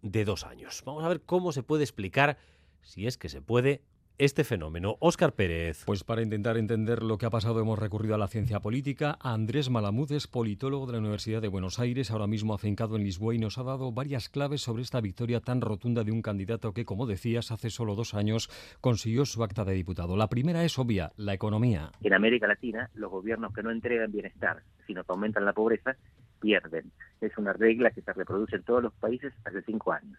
de 0.00 0.24
dos 0.24 0.44
años. 0.46 0.82
Vamos 0.86 1.04
a 1.04 1.08
ver 1.08 1.20
cómo 1.20 1.52
se 1.52 1.62
puede 1.62 1.84
explicar, 1.84 2.38
si 2.80 3.06
es 3.06 3.18
que 3.18 3.28
se 3.28 3.42
puede, 3.42 3.82
este 4.24 4.44
fenómeno. 4.44 4.98
Óscar 5.00 5.32
Pérez. 5.32 5.82
Pues 5.84 6.04
para 6.04 6.22
intentar 6.22 6.56
entender 6.56 7.02
lo 7.02 7.18
que 7.18 7.26
ha 7.26 7.30
pasado 7.30 7.58
hemos 7.58 7.76
recurrido 7.76 8.14
a 8.14 8.18
la 8.18 8.28
ciencia 8.28 8.60
política. 8.60 9.18
Andrés 9.20 9.68
Malamud 9.68 10.12
es 10.12 10.28
politólogo 10.28 10.86
de 10.86 10.92
la 10.92 11.00
Universidad 11.00 11.42
de 11.42 11.48
Buenos 11.48 11.80
Aires, 11.80 12.12
ahora 12.12 12.28
mismo 12.28 12.54
afincado 12.54 12.94
en 12.94 13.02
Lisboa 13.02 13.34
y 13.34 13.38
nos 13.38 13.58
ha 13.58 13.64
dado 13.64 13.90
varias 13.90 14.28
claves 14.28 14.60
sobre 14.60 14.82
esta 14.82 15.00
victoria 15.00 15.40
tan 15.40 15.60
rotunda 15.60 16.04
de 16.04 16.12
un 16.12 16.22
candidato 16.22 16.72
que, 16.72 16.84
como 16.84 17.06
decías, 17.06 17.50
hace 17.50 17.68
solo 17.68 17.96
dos 17.96 18.14
años 18.14 18.48
consiguió 18.80 19.24
su 19.24 19.42
acta 19.42 19.64
de 19.64 19.72
diputado. 19.72 20.16
La 20.16 20.28
primera 20.28 20.62
es 20.62 20.78
obvia, 20.78 21.10
la 21.16 21.34
economía. 21.34 21.90
En 22.00 22.14
América 22.14 22.46
Latina, 22.46 22.90
los 22.94 23.10
gobiernos 23.10 23.52
que 23.52 23.64
no 23.64 23.72
entregan 23.72 24.12
bienestar, 24.12 24.62
sino 24.86 25.02
que 25.02 25.10
aumentan 25.10 25.44
la 25.44 25.52
pobreza, 25.52 25.96
pierden. 26.40 26.92
Es 27.20 27.36
una 27.38 27.54
regla 27.54 27.90
que 27.90 28.02
se 28.02 28.12
reproduce 28.12 28.54
en 28.54 28.62
todos 28.62 28.84
los 28.84 28.92
países 28.92 29.32
hace 29.44 29.62
cinco 29.62 29.90
años. 29.90 30.16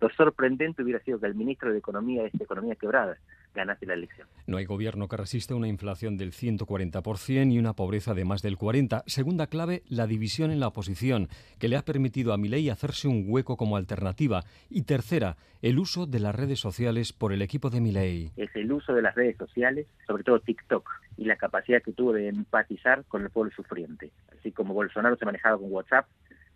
Lo 0.00 0.10
sorprendente 0.10 0.82
hubiera 0.82 1.00
sido 1.00 1.18
que 1.18 1.26
el 1.26 1.34
ministro 1.34 1.72
de 1.72 1.78
Economía 1.78 2.22
de 2.22 2.28
esta 2.28 2.44
economía 2.44 2.74
quebrada 2.74 3.16
ganase 3.56 3.86
la 3.86 3.94
elección. 3.94 4.28
No 4.46 4.58
hay 4.58 4.64
gobierno 4.64 5.08
que 5.08 5.16
resista 5.16 5.56
una 5.56 5.66
inflación 5.66 6.16
del 6.16 6.32
140% 6.32 7.52
y 7.52 7.58
una 7.58 7.72
pobreza 7.72 8.14
de 8.14 8.24
más 8.24 8.42
del 8.42 8.56
40%. 8.56 9.02
Segunda 9.06 9.48
clave, 9.48 9.82
la 9.88 10.06
división 10.06 10.50
en 10.52 10.60
la 10.60 10.68
oposición, 10.68 11.28
que 11.58 11.68
le 11.68 11.76
ha 11.76 11.82
permitido 11.82 12.32
a 12.32 12.36
Milei 12.36 12.70
hacerse 12.70 13.08
un 13.08 13.24
hueco 13.26 13.56
como 13.56 13.76
alternativa. 13.76 14.44
Y 14.70 14.82
tercera, 14.82 15.36
el 15.62 15.78
uso 15.78 16.06
de 16.06 16.20
las 16.20 16.34
redes 16.34 16.60
sociales 16.60 17.12
por 17.12 17.32
el 17.32 17.42
equipo 17.42 17.70
de 17.70 17.80
Milei. 17.80 18.30
Es 18.36 18.54
el 18.54 18.70
uso 18.70 18.94
de 18.94 19.02
las 19.02 19.14
redes 19.14 19.36
sociales, 19.36 19.86
sobre 20.06 20.22
todo 20.22 20.38
TikTok, 20.38 20.88
y 21.16 21.24
la 21.24 21.36
capacidad 21.36 21.82
que 21.82 21.92
tuvo 21.92 22.12
de 22.12 22.28
empatizar 22.28 23.04
con 23.06 23.22
el 23.22 23.30
pueblo 23.30 23.50
sufriente. 23.56 24.12
Así 24.38 24.52
como 24.52 24.74
Bolsonaro 24.74 25.16
se 25.16 25.24
manejaba 25.24 25.58
con 25.58 25.72
WhatsApp 25.72 26.06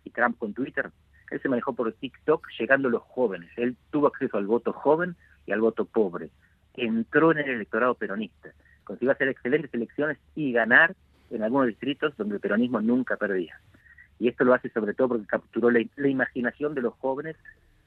y 0.05 0.11
Trump 0.11 0.37
con 0.37 0.53
Twitter, 0.53 0.91
él 1.31 1.41
se 1.41 1.49
manejó 1.49 1.73
por 1.73 1.91
TikTok 1.93 2.45
llegando 2.59 2.89
a 2.89 2.91
los 2.91 3.03
jóvenes. 3.03 3.49
Él 3.57 3.77
tuvo 3.89 4.07
acceso 4.07 4.37
al 4.37 4.45
voto 4.45 4.73
joven 4.73 5.15
y 5.45 5.53
al 5.53 5.61
voto 5.61 5.85
pobre. 5.85 6.29
Entró 6.75 7.31
en 7.31 7.39
el 7.39 7.49
electorado 7.49 7.95
peronista. 7.95 8.49
Consiguió 8.83 9.11
hacer 9.11 9.27
excelentes 9.27 9.73
elecciones 9.73 10.17
y 10.35 10.51
ganar 10.51 10.95
en 11.29 11.43
algunos 11.43 11.67
distritos 11.67 12.15
donde 12.17 12.35
el 12.35 12.41
peronismo 12.41 12.81
nunca 12.81 13.17
perdía. 13.17 13.59
Y 14.19 14.27
esto 14.27 14.43
lo 14.43 14.53
hace 14.53 14.69
sobre 14.69 14.93
todo 14.93 15.09
porque 15.09 15.25
capturó 15.25 15.71
la, 15.71 15.83
la 15.95 16.07
imaginación 16.07 16.75
de 16.75 16.81
los 16.81 16.93
jóvenes, 16.95 17.35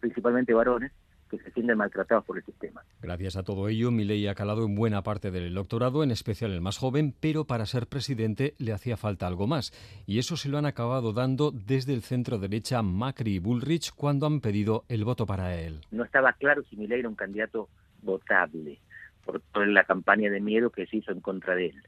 principalmente 0.01 0.53
varones, 0.53 0.93
que 1.31 1.39
se 1.39 1.51
sienten 1.53 1.79
maltratados 1.79 2.25
por 2.25 2.37
el 2.37 2.45
sistema. 2.45 2.83
Gracias 3.03 3.37
a 3.37 3.43
todo 3.43 3.69
ello, 3.69 3.91
Milei 3.91 4.27
ha 4.27 4.35
calado 4.35 4.65
en 4.65 4.75
buena 4.75 5.03
parte 5.03 5.31
del 5.31 5.45
electorado, 5.45 6.03
en 6.03 6.11
especial 6.11 6.53
el 6.53 6.61
más 6.61 6.79
joven, 6.79 7.15
pero 7.19 7.45
para 7.45 7.67
ser 7.67 7.87
presidente 7.87 8.55
le 8.59 8.73
hacía 8.73 8.97
falta 8.97 9.27
algo 9.27 9.47
más. 9.47 9.73
Y 10.07 10.19
eso 10.19 10.37
se 10.37 10.49
lo 10.49 10.59
han 10.59 10.67
acabado 10.67 11.13
dando 11.13 11.51
desde 11.51 11.95
el 11.95 12.03
centro 12.03 12.39
derecha 12.39 12.83
Macri 12.83 13.35
y 13.35 13.39
Bullrich 13.39 13.93
cuando 13.95 14.27
han 14.27 14.41
pedido 14.41 14.85
el 14.89 15.05
voto 15.05 15.27
para 15.27 15.55
él. 15.57 15.81
No 15.91 16.05
estaba 16.05 16.33
claro 16.35 16.63
si 16.69 16.77
Milei 16.77 17.01
era 17.01 17.09
un 17.09 17.15
candidato 17.15 17.69
votable 18.05 18.79
por 19.25 19.41
toda 19.41 19.67
la 19.67 19.85
campaña 19.85 20.31
de 20.31 20.41
miedo 20.41 20.71
que 20.71 20.87
se 20.87 20.99
hizo 20.99 21.13
en 21.13 21.21
contra 21.21 21.55
de 21.55 21.67
él. 21.67 21.83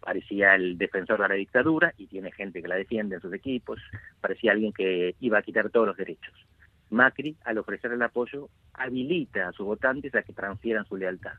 Parecía 0.00 0.54
el 0.54 0.78
defensor 0.78 1.20
de 1.20 1.28
la 1.28 1.34
dictadura 1.34 1.92
y 1.96 2.06
tiene 2.06 2.30
gente 2.30 2.62
que 2.62 2.68
la 2.68 2.76
defiende 2.76 3.16
en 3.16 3.20
sus 3.20 3.32
equipos. 3.32 3.80
Parecía 4.20 4.52
alguien 4.52 4.72
que 4.72 5.16
iba 5.20 5.38
a 5.38 5.42
quitar 5.42 5.70
todos 5.70 5.88
los 5.88 5.96
derechos. 5.96 6.34
Macri, 6.90 7.36
al 7.44 7.58
ofrecer 7.58 7.92
el 7.92 8.02
apoyo, 8.02 8.48
habilita 8.72 9.48
a 9.48 9.52
sus 9.52 9.66
votantes 9.66 10.14
a 10.14 10.22
que 10.22 10.32
transfieran 10.32 10.86
su 10.86 10.96
lealtad. 10.96 11.34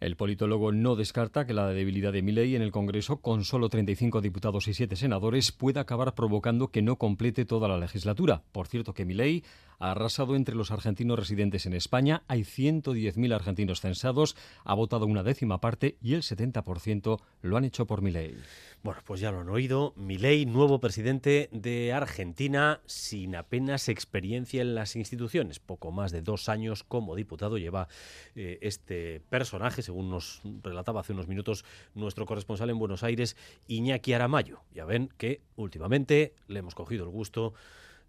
El 0.00 0.16
politólogo 0.16 0.72
no 0.72 0.96
descarta 0.96 1.46
que 1.46 1.52
la 1.52 1.66
debilidad 1.68 2.14
de 2.14 2.22
Milei 2.22 2.56
en 2.56 2.62
el 2.62 2.72
Congreso, 2.72 3.20
con 3.20 3.44
solo 3.44 3.68
35 3.68 4.22
diputados 4.22 4.66
y 4.66 4.72
7 4.72 4.96
senadores, 4.96 5.52
pueda 5.52 5.82
acabar 5.82 6.14
provocando 6.14 6.68
que 6.68 6.80
no 6.80 6.96
complete 6.96 7.44
toda 7.44 7.68
la 7.68 7.76
legislatura. 7.76 8.42
Por 8.50 8.66
cierto, 8.66 8.94
que 8.94 9.04
Milei 9.04 9.44
ha 9.78 9.90
arrasado 9.90 10.36
entre 10.36 10.54
los 10.54 10.70
argentinos 10.70 11.18
residentes 11.18 11.66
en 11.66 11.74
España. 11.74 12.22
Hay 12.28 12.44
110.000 12.44 13.34
argentinos 13.34 13.80
censados, 13.80 14.36
ha 14.64 14.74
votado 14.74 15.04
una 15.04 15.22
décima 15.22 15.60
parte 15.60 15.96
y 16.00 16.14
el 16.14 16.22
70% 16.22 17.20
lo 17.42 17.56
han 17.58 17.64
hecho 17.64 17.86
por 17.86 18.00
Milei. 18.00 18.36
Bueno, 18.82 19.02
pues 19.04 19.20
ya 19.20 19.30
lo 19.30 19.40
han 19.40 19.48
oído. 19.50 19.92
Milei, 19.96 20.46
nuevo 20.46 20.80
presidente 20.80 21.50
de 21.52 21.92
Argentina, 21.92 22.80
sin 22.86 23.36
apenas 23.36 23.90
experiencia 23.90 24.62
en 24.62 24.74
las 24.74 24.96
instituciones. 24.96 25.58
Poco 25.58 25.92
más 25.92 26.12
de 26.12 26.22
dos 26.22 26.48
años 26.48 26.84
como 26.84 27.16
diputado 27.16 27.58
lleva 27.58 27.88
eh, 28.34 28.58
este 28.62 29.20
personaje, 29.28 29.82
según 29.90 30.08
nos 30.08 30.40
relataba 30.62 31.00
hace 31.00 31.12
unos 31.12 31.26
minutos 31.26 31.64
nuestro 31.96 32.24
corresponsal 32.24 32.70
en 32.70 32.78
Buenos 32.78 33.02
Aires, 33.02 33.36
Iñaki 33.66 34.12
Aramayo. 34.12 34.60
Ya 34.72 34.84
ven 34.84 35.10
que 35.18 35.40
últimamente 35.56 36.32
le 36.46 36.60
hemos 36.60 36.76
cogido 36.76 37.02
el 37.02 37.10
gusto 37.10 37.54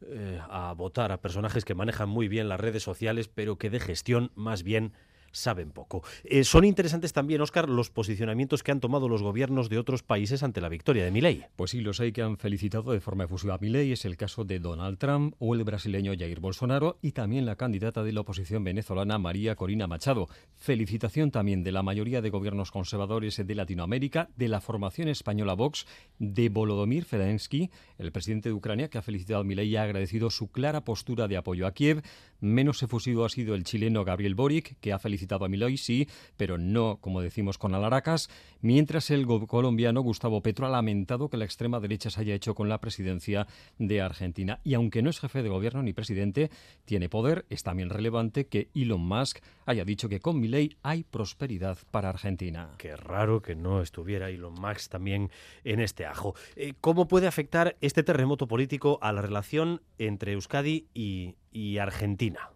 eh, 0.06 0.40
a 0.48 0.74
votar 0.74 1.12
a 1.12 1.22
personajes 1.22 1.66
que 1.66 1.74
manejan 1.74 2.08
muy 2.08 2.28
bien 2.28 2.50
las 2.50 2.60
redes 2.60 2.84
sociales, 2.84 3.28
pero 3.28 3.58
que 3.58 3.72
de 3.72 3.80
gestión 3.80 4.32
más 4.36 4.62
bien 4.62 4.94
saben 5.32 5.72
poco. 5.72 6.04
Eh, 6.24 6.44
son 6.44 6.66
interesantes 6.66 7.14
también, 7.14 7.42
Óscar, 7.42 7.70
los 7.70 7.90
posicionamientos 7.90 8.64
que 8.64 8.72
han 8.72 8.80
tomado 8.80 9.10
los 9.10 9.24
gobiernos 9.24 9.70
de 9.70 9.78
otros 9.78 10.04
países 10.04 10.44
ante 10.44 10.62
la 10.62 10.70
victoria 10.70 11.06
de 11.06 11.12
Milei. 11.12 11.46
Pues 11.56 11.72
sí, 11.72 11.82
los 11.82 12.00
hay 12.00 12.12
que 12.12 12.22
han 12.22 12.38
felicitado 12.38 12.92
de 12.92 13.00
forma 13.00 13.26
efusiva 13.26 13.56
a 13.56 13.58
Milei. 13.58 13.92
Es 13.92 14.06
el 14.06 14.18
caso 14.18 14.44
de 14.44 14.60
Donald 14.60 14.98
Trump 14.98 15.36
o 15.40 15.56
el 15.56 15.64
brasileño 15.64 16.14
Jair 16.18 16.40
Bolsonaro 16.40 16.98
y 17.02 17.12
también 17.12 17.46
la 17.46 17.56
candidata 17.56 18.04
de 18.04 18.14
la 18.14 18.22
oposición 18.22 18.64
venezolana 18.64 19.18
María 19.18 19.56
Corina 19.56 19.88
Machado. 19.88 20.28
Felicitación 20.56 21.32
también 21.32 21.64
de 21.64 21.72
la 21.72 21.84
mayoría 21.84 22.22
de 22.22 22.30
gobiernos 22.30 22.72
conservadores 22.72 23.42
de 23.46 23.56
Latinoamérica, 23.56 24.30
de 24.36 24.48
la 24.48 24.62
formación 24.62 25.08
española 25.08 25.54
Vox, 25.54 25.86
de 26.20 26.50
Volodymyr 26.50 27.06
Zelensky, 27.06 27.70
el 27.98 28.12
presidente 28.12 28.50
de 28.50 28.54
Ucrania, 28.54 28.90
que 28.90 28.98
ha 28.98 29.02
felicitado 29.02 29.42
a 29.42 29.44
Milei 29.44 29.70
y 29.70 29.76
ha 29.76 29.84
agradecido 29.84 30.30
su 30.30 30.52
clara 30.52 30.84
postura 30.84 31.28
de 31.28 31.38
apoyo 31.38 31.68
a 31.68 31.74
Kiev. 31.74 32.02
Menos 32.40 32.82
efusivo 32.84 33.26
ha 33.26 33.30
sido 33.30 33.56
el 33.56 33.64
chileno 33.64 34.04
Gabriel 34.04 34.36
Boric, 34.36 34.78
que 34.80 34.94
ha 34.94 35.00
felicitado 35.00 35.21
a 35.30 35.48
Milei, 35.48 35.78
sí, 35.78 36.08
pero 36.38 36.58
no, 36.58 36.98
como 37.02 37.22
decimos, 37.22 37.58
con 37.58 37.74
alaracas, 37.74 38.30
mientras 38.62 39.10
el 39.12 39.26
colombiano 39.26 40.02
Gustavo 40.02 40.42
Petro 40.42 40.66
ha 40.66 40.70
lamentado 40.70 41.30
que 41.30 41.38
la 41.38 41.46
extrema 41.46 41.80
derecha 41.80 42.10
se 42.10 42.22
haya 42.22 42.34
hecho 42.34 42.56
con 42.56 42.70
la 42.70 42.80
presidencia 42.80 43.48
de 43.78 44.02
Argentina. 44.02 44.60
Y 44.64 44.74
aunque 44.74 45.02
no 45.02 45.10
es 45.10 45.20
jefe 45.20 45.44
de 45.44 45.50
gobierno 45.50 45.84
ni 45.84 45.94
presidente, 45.94 46.50
tiene 46.86 47.10
poder, 47.10 47.46
es 47.50 47.64
también 47.64 47.90
relevante 47.90 48.48
que 48.48 48.70
Elon 48.76 49.02
Musk 49.02 49.40
haya 49.66 49.86
dicho 49.86 50.10
que 50.10 50.20
con 50.20 50.40
Milei 50.40 50.78
hay 50.84 51.04
prosperidad 51.04 51.78
para 51.92 52.10
Argentina. 52.10 52.72
Qué 52.78 52.96
raro 52.96 53.42
que 53.42 53.56
no 53.56 53.82
estuviera 53.82 54.30
Elon 54.30 54.54
Musk 54.54 54.92
también 54.92 55.32
en 55.64 55.80
este 55.80 56.06
ajo. 56.06 56.36
Eh, 56.56 56.74
¿Cómo 56.82 57.08
puede 57.08 57.28
afectar 57.28 57.78
este 57.82 58.04
terremoto 58.04 58.48
político 58.48 59.00
a 59.02 59.12
la 59.12 59.22
relación 59.22 59.82
entre 59.98 60.34
Euskadi 60.34 60.88
y 60.94 61.78
Argentina? 61.78 62.52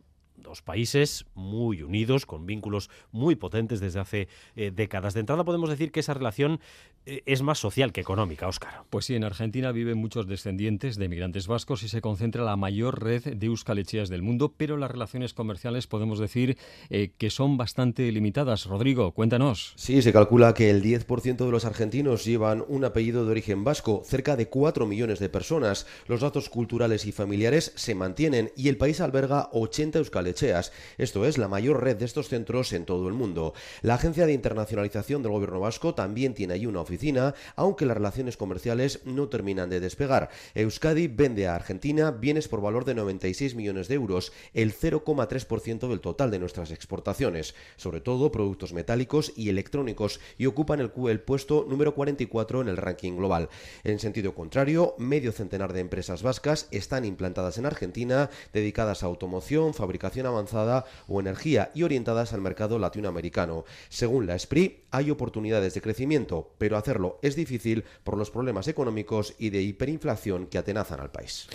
Dos 0.45 0.61
países 0.61 1.25
muy 1.33 1.81
unidos, 1.81 2.25
con 2.25 2.45
vínculos 2.45 2.89
muy 3.11 3.35
potentes 3.35 3.79
desde 3.79 3.99
hace 3.99 4.27
eh, 4.55 4.71
décadas. 4.73 5.13
De 5.13 5.19
entrada 5.19 5.43
podemos 5.43 5.69
decir 5.69 5.91
que 5.91 5.99
esa 5.99 6.13
relación 6.13 6.59
eh, 7.05 7.23
es 7.25 7.41
más 7.41 7.59
social 7.59 7.91
que 7.91 8.01
económica, 8.01 8.47
Óscar. 8.47 8.83
Pues 8.89 9.05
sí, 9.05 9.15
en 9.15 9.23
Argentina 9.23 9.71
viven 9.71 9.97
muchos 9.97 10.27
descendientes 10.27 10.95
de 10.97 11.09
migrantes 11.09 11.47
vascos 11.47 11.83
y 11.83 11.89
se 11.89 12.01
concentra 12.01 12.43
la 12.43 12.55
mayor 12.55 13.03
red 13.03 13.23
de 13.23 13.45
euskalecheas 13.47 14.09
del 14.09 14.21
mundo, 14.21 14.53
pero 14.55 14.77
las 14.77 14.91
relaciones 14.91 15.33
comerciales 15.33 15.87
podemos 15.87 16.19
decir 16.19 16.57
eh, 16.89 17.11
que 17.17 17.29
son 17.29 17.57
bastante 17.57 18.11
limitadas. 18.11 18.65
Rodrigo, 18.65 19.11
cuéntanos. 19.11 19.73
Sí, 19.75 20.01
se 20.01 20.13
calcula 20.13 20.53
que 20.53 20.69
el 20.69 20.83
10% 20.83 21.37
de 21.37 21.51
los 21.51 21.65
argentinos 21.65 22.25
llevan 22.25 22.63
un 22.67 22.85
apellido 22.85 23.25
de 23.25 23.31
origen 23.31 23.63
vasco, 23.63 24.03
cerca 24.05 24.35
de 24.35 24.47
4 24.47 24.85
millones 24.85 25.19
de 25.19 25.29
personas. 25.29 25.87
Los 26.07 26.21
datos 26.21 26.49
culturales 26.49 27.05
y 27.05 27.11
familiares 27.11 27.73
se 27.75 27.95
mantienen 27.95 28.51
y 28.55 28.69
el 28.69 28.77
país 28.77 29.01
alberga 29.01 29.49
80 29.51 29.95
euskalecheas 30.35 30.71
esto 30.97 31.25
es 31.25 31.37
la 31.37 31.47
mayor 31.47 31.83
red 31.83 31.97
de 31.97 32.05
estos 32.05 32.29
centros 32.29 32.73
en 32.73 32.85
todo 32.85 33.07
el 33.07 33.13
mundo. 33.13 33.53
La 33.81 33.95
Agencia 33.95 34.25
de 34.25 34.33
Internacionalización 34.33 35.21
del 35.21 35.31
Gobierno 35.31 35.59
Vasco 35.59 35.95
también 35.95 36.33
tiene 36.33 36.53
allí 36.53 36.65
una 36.65 36.81
oficina, 36.81 37.35
aunque 37.55 37.85
las 37.85 37.97
relaciones 37.97 38.37
comerciales 38.37 39.01
no 39.05 39.29
terminan 39.29 39.69
de 39.69 39.79
despegar. 39.79 40.29
Euskadi 40.53 41.07
vende 41.07 41.47
a 41.47 41.55
Argentina 41.55 42.11
bienes 42.11 42.47
por 42.47 42.61
valor 42.61 42.85
de 42.85 42.95
96 42.95 43.55
millones 43.55 43.87
de 43.87 43.95
euros, 43.95 44.31
el 44.53 44.73
0,3% 44.73 45.87
del 45.87 45.99
total 45.99 46.31
de 46.31 46.39
nuestras 46.39 46.71
exportaciones, 46.71 47.55
sobre 47.75 48.01
todo 48.01 48.31
productos 48.31 48.73
metálicos 48.73 49.33
y 49.35 49.49
electrónicos, 49.49 50.19
y 50.37 50.45
ocupan 50.45 50.79
el, 50.79 50.91
el 51.09 51.21
puesto 51.21 51.65
número 51.67 51.93
44 51.93 52.61
en 52.61 52.67
el 52.67 52.77
ranking 52.77 53.17
global. 53.17 53.49
En 53.83 53.99
sentido 53.99 54.33
contrario, 54.33 54.95
medio 54.97 55.31
centenar 55.31 55.73
de 55.73 55.81
empresas 55.81 56.23
vascas 56.23 56.67
están 56.71 57.05
implantadas 57.05 57.57
en 57.57 57.65
Argentina, 57.65 58.29
dedicadas 58.53 59.03
a 59.03 59.07
automoción, 59.07 59.73
fabricación 59.73 60.24
avanzada 60.25 60.85
o 61.07 61.19
energía 61.19 61.71
y 61.73 61.83
orientadas 61.83 62.33
al 62.33 62.41
mercado 62.41 62.79
latinoamericano. 62.79 63.65
Según 63.89 64.27
la 64.27 64.37
SPRI, 64.37 64.83
hay 64.91 65.11
oportunidades 65.11 65.73
de 65.73 65.81
crecimiento, 65.81 66.51
pero 66.57 66.77
hacerlo 66.77 67.19
es 67.21 67.35
difícil 67.35 67.83
por 68.03 68.17
los 68.17 68.31
problemas 68.31 68.67
económicos 68.67 69.35
y 69.37 69.49
de 69.49 69.61
hiperinflación 69.61 70.47
que 70.47 70.57
atenazan 70.57 70.99
al 70.99 71.11
país. 71.11 71.47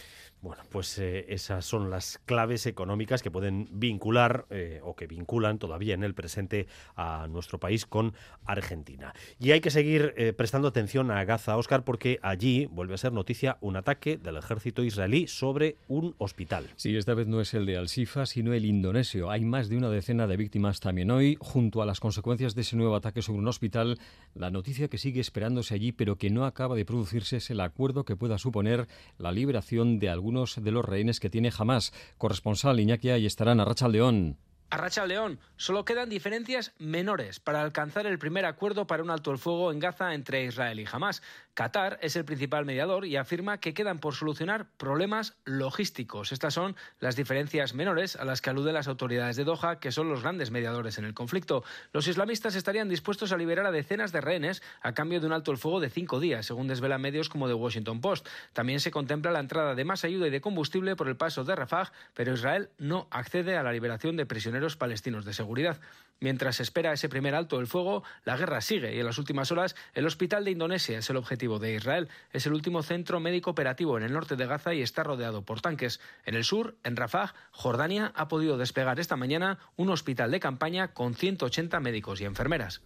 Bueno, 0.42 0.62
pues 0.70 0.98
eh, 0.98 1.26
esas 1.28 1.66
son 1.66 1.90
las 1.90 2.18
claves 2.24 2.64
económicas 2.64 3.22
que 3.22 3.30
pueden 3.30 3.68
vincular 3.72 4.46
eh, 4.48 4.80
o 4.82 4.96
que 4.96 5.06
vinculan 5.06 5.58
todavía 5.58 5.92
en 5.92 6.02
el 6.02 6.14
presente 6.14 6.66
a 6.96 7.26
nuestro 7.28 7.60
país 7.60 7.84
con 7.84 8.14
Argentina. 8.46 9.12
Y 9.38 9.50
hay 9.50 9.60
que 9.60 9.70
seguir 9.70 10.14
eh, 10.16 10.32
prestando 10.32 10.68
atención 10.68 11.10
a 11.10 11.22
Gaza, 11.24 11.58
Oscar, 11.58 11.84
porque 11.84 12.18
allí 12.22 12.64
vuelve 12.66 12.94
a 12.94 12.96
ser 12.96 13.12
noticia 13.12 13.58
un 13.60 13.76
ataque 13.76 14.16
del 14.16 14.38
ejército 14.38 14.82
israelí 14.82 15.26
sobre 15.26 15.76
un 15.88 16.14
hospital. 16.16 16.70
Sí, 16.76 16.96
esta 16.96 17.12
vez 17.12 17.26
no 17.26 17.42
es 17.42 17.52
el 17.52 17.66
de 17.66 17.76
Al-Sifa, 17.76 18.24
sino 18.24 18.54
el 18.54 18.64
indonesio. 18.64 19.30
Hay 19.30 19.44
más 19.44 19.68
de 19.68 19.76
una 19.76 19.90
decena 19.90 20.26
de 20.26 20.38
víctimas 20.38 20.80
también 20.80 21.10
hoy. 21.10 21.36
Junto 21.38 21.82
a 21.82 21.86
las 21.86 22.00
consecuencias 22.00 22.54
de 22.54 22.62
ese 22.62 22.76
nuevo 22.76 22.96
ataque 22.96 23.20
sobre 23.20 23.40
un 23.40 23.48
hospital, 23.48 23.98
la 24.34 24.50
noticia 24.50 24.88
que 24.88 24.96
sigue 24.96 25.20
esperándose 25.20 25.74
allí, 25.74 25.92
pero 25.92 26.16
que 26.16 26.30
no 26.30 26.46
acaba 26.46 26.76
de 26.76 26.86
producirse, 26.86 27.36
es 27.36 27.50
el 27.50 27.60
acuerdo 27.60 28.06
que 28.06 28.16
pueda 28.16 28.38
suponer 28.38 28.88
la 29.18 29.32
liberación 29.32 29.98
de 29.98 30.08
algunos 30.30 30.62
de 30.62 30.70
los 30.70 30.84
rehenes 30.84 31.18
que 31.18 31.28
tiene 31.28 31.50
jamás. 31.50 31.92
Corresponsal 32.16 32.78
Iñaki 32.78 33.10
y 33.10 33.26
estarán 33.26 33.58
a 33.58 33.64
Racha 33.64 33.88
León. 33.88 34.36
A 34.72 34.76
Racha 34.76 35.04
León, 35.04 35.40
solo 35.56 35.84
quedan 35.84 36.08
diferencias 36.08 36.72
menores 36.78 37.40
para 37.40 37.60
alcanzar 37.60 38.06
el 38.06 38.20
primer 38.20 38.44
acuerdo 38.44 38.86
para 38.86 39.02
un 39.02 39.10
alto 39.10 39.32
el 39.32 39.38
fuego 39.38 39.72
en 39.72 39.80
Gaza 39.80 40.14
entre 40.14 40.44
Israel 40.44 40.78
y 40.78 40.86
Hamas. 40.90 41.22
Qatar 41.54 41.98
es 42.02 42.14
el 42.14 42.24
principal 42.24 42.64
mediador 42.64 43.04
y 43.04 43.16
afirma 43.16 43.58
que 43.58 43.74
quedan 43.74 43.98
por 43.98 44.14
solucionar 44.14 44.66
problemas 44.76 45.36
logísticos. 45.44 46.30
Estas 46.30 46.54
son 46.54 46.76
las 47.00 47.16
diferencias 47.16 47.74
menores 47.74 48.14
a 48.14 48.24
las 48.24 48.40
que 48.40 48.50
aluden 48.50 48.74
las 48.74 48.86
autoridades 48.86 49.34
de 49.34 49.42
Doha, 49.42 49.80
que 49.80 49.90
son 49.90 50.08
los 50.08 50.22
grandes 50.22 50.52
mediadores 50.52 50.98
en 50.98 51.04
el 51.04 51.14
conflicto. 51.14 51.64
Los 51.92 52.06
islamistas 52.06 52.54
estarían 52.54 52.88
dispuestos 52.88 53.32
a 53.32 53.36
liberar 53.36 53.66
a 53.66 53.72
decenas 53.72 54.12
de 54.12 54.20
rehenes 54.20 54.62
a 54.82 54.94
cambio 54.94 55.18
de 55.18 55.26
un 55.26 55.32
alto 55.32 55.50
el 55.50 55.58
fuego 55.58 55.80
de 55.80 55.90
cinco 55.90 56.20
días, 56.20 56.46
según 56.46 56.68
desvelan 56.68 57.00
medios 57.00 57.28
como 57.28 57.48
The 57.48 57.54
Washington 57.54 58.00
Post. 58.00 58.28
También 58.52 58.78
se 58.78 58.92
contempla 58.92 59.32
la 59.32 59.40
entrada 59.40 59.74
de 59.74 59.84
más 59.84 60.04
ayuda 60.04 60.28
y 60.28 60.30
de 60.30 60.40
combustible 60.40 60.94
por 60.94 61.08
el 61.08 61.16
paso 61.16 61.42
de 61.42 61.56
Rafah, 61.56 61.90
pero 62.14 62.34
Israel 62.34 62.70
no 62.78 63.08
accede 63.10 63.56
a 63.56 63.64
la 63.64 63.72
liberación 63.72 64.16
de 64.16 64.26
prisioneros 64.26 64.59
palestinos 64.76 65.24
de 65.24 65.32
seguridad. 65.32 65.80
Mientras 66.20 66.56
se 66.56 66.62
espera 66.62 66.92
ese 66.92 67.08
primer 67.08 67.34
alto 67.34 67.56
del 67.56 67.66
fuego, 67.66 68.02
la 68.24 68.36
guerra 68.36 68.60
sigue 68.60 68.94
y 68.94 69.00
en 69.00 69.06
las 69.06 69.18
últimas 69.18 69.50
horas 69.50 69.74
el 69.94 70.06
hospital 70.06 70.44
de 70.44 70.50
Indonesia 70.50 70.98
es 70.98 71.08
el 71.08 71.16
objetivo 71.16 71.58
de 71.58 71.74
Israel. 71.74 72.08
Es 72.32 72.46
el 72.46 72.52
último 72.52 72.82
centro 72.82 73.20
médico 73.20 73.50
operativo 73.50 73.96
en 73.96 74.04
el 74.04 74.12
norte 74.12 74.36
de 74.36 74.46
Gaza 74.46 74.74
y 74.74 74.82
está 74.82 75.02
rodeado 75.02 75.42
por 75.42 75.60
tanques. 75.60 76.00
En 76.26 76.34
el 76.34 76.44
sur, 76.44 76.76
en 76.84 76.96
Rafah, 76.96 77.34
Jordania 77.52 78.12
ha 78.14 78.28
podido 78.28 78.58
despegar 78.58 79.00
esta 79.00 79.16
mañana 79.16 79.58
un 79.76 79.90
hospital 79.90 80.30
de 80.30 80.40
campaña 80.40 80.88
con 80.92 81.14
180 81.14 81.80
médicos 81.80 82.20
y 82.20 82.26
enfermeras. 82.26 82.82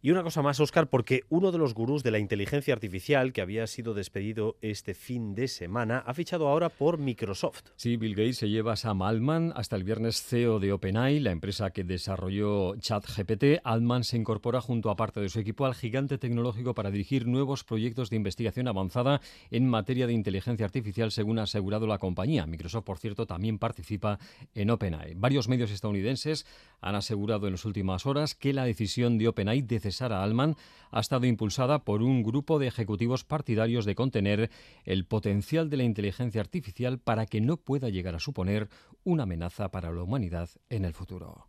Y 0.00 0.12
una 0.12 0.22
cosa 0.22 0.42
más, 0.42 0.60
Oscar, 0.60 0.88
porque 0.88 1.24
uno 1.28 1.50
de 1.50 1.58
los 1.58 1.74
gurús 1.74 2.04
de 2.04 2.12
la 2.12 2.20
inteligencia 2.20 2.72
artificial 2.72 3.32
que 3.32 3.40
había 3.40 3.66
sido 3.66 3.94
despedido 3.94 4.56
este 4.62 4.94
fin 4.94 5.34
de 5.34 5.48
semana 5.48 6.04
ha 6.06 6.14
fichado 6.14 6.46
ahora 6.46 6.68
por 6.68 6.98
Microsoft. 6.98 7.70
Sí, 7.74 7.96
Bill 7.96 8.14
Gates 8.14 8.36
se 8.36 8.48
lleva 8.48 8.74
a 8.74 8.76
Sam 8.76 9.02
Altman 9.02 9.52
hasta 9.56 9.74
el 9.74 9.82
viernes 9.82 10.22
CEO 10.22 10.60
de 10.60 10.72
OpenAI, 10.72 11.18
la 11.18 11.32
empresa 11.32 11.70
que 11.70 11.82
desarrolló 11.82 12.76
ChatGPT. 12.76 13.60
Altman 13.64 14.04
se 14.04 14.16
incorpora 14.16 14.60
junto 14.60 14.90
a 14.90 14.94
parte 14.94 15.18
de 15.18 15.28
su 15.30 15.40
equipo 15.40 15.66
al 15.66 15.74
gigante 15.74 16.16
tecnológico 16.16 16.74
para 16.74 16.92
dirigir 16.92 17.26
nuevos 17.26 17.64
proyectos 17.64 18.08
de 18.08 18.16
investigación 18.16 18.68
avanzada 18.68 19.20
en 19.50 19.68
materia 19.68 20.06
de 20.06 20.12
inteligencia 20.12 20.64
artificial, 20.64 21.10
según 21.10 21.40
ha 21.40 21.42
asegurado 21.42 21.88
la 21.88 21.98
compañía. 21.98 22.46
Microsoft, 22.46 22.84
por 22.84 22.98
cierto, 22.98 23.26
también 23.26 23.58
participa 23.58 24.20
en 24.54 24.70
OpenAI. 24.70 25.14
Varios 25.16 25.48
medios 25.48 25.72
estadounidenses 25.72 26.46
han 26.80 26.94
asegurado 26.94 27.48
en 27.48 27.54
las 27.54 27.64
últimas 27.64 28.06
horas 28.06 28.36
que 28.36 28.52
la 28.52 28.64
decisión 28.64 29.18
de 29.18 29.26
OpenAI 29.26 29.62
de 29.62 29.87
Sara 29.92 30.22
Alman 30.22 30.56
ha 30.90 31.00
estado 31.00 31.26
impulsada 31.26 31.84
por 31.84 32.02
un 32.02 32.22
grupo 32.22 32.58
de 32.58 32.66
ejecutivos 32.66 33.24
partidarios 33.24 33.84
de 33.84 33.94
contener 33.94 34.50
el 34.84 35.04
potencial 35.04 35.70
de 35.70 35.76
la 35.76 35.84
inteligencia 35.84 36.40
artificial 36.40 36.98
para 36.98 37.26
que 37.26 37.40
no 37.40 37.56
pueda 37.56 37.88
llegar 37.88 38.14
a 38.14 38.20
suponer 38.20 38.68
una 39.04 39.24
amenaza 39.24 39.70
para 39.70 39.92
la 39.92 40.02
humanidad 40.02 40.48
en 40.70 40.84
el 40.84 40.94
futuro. 40.94 41.48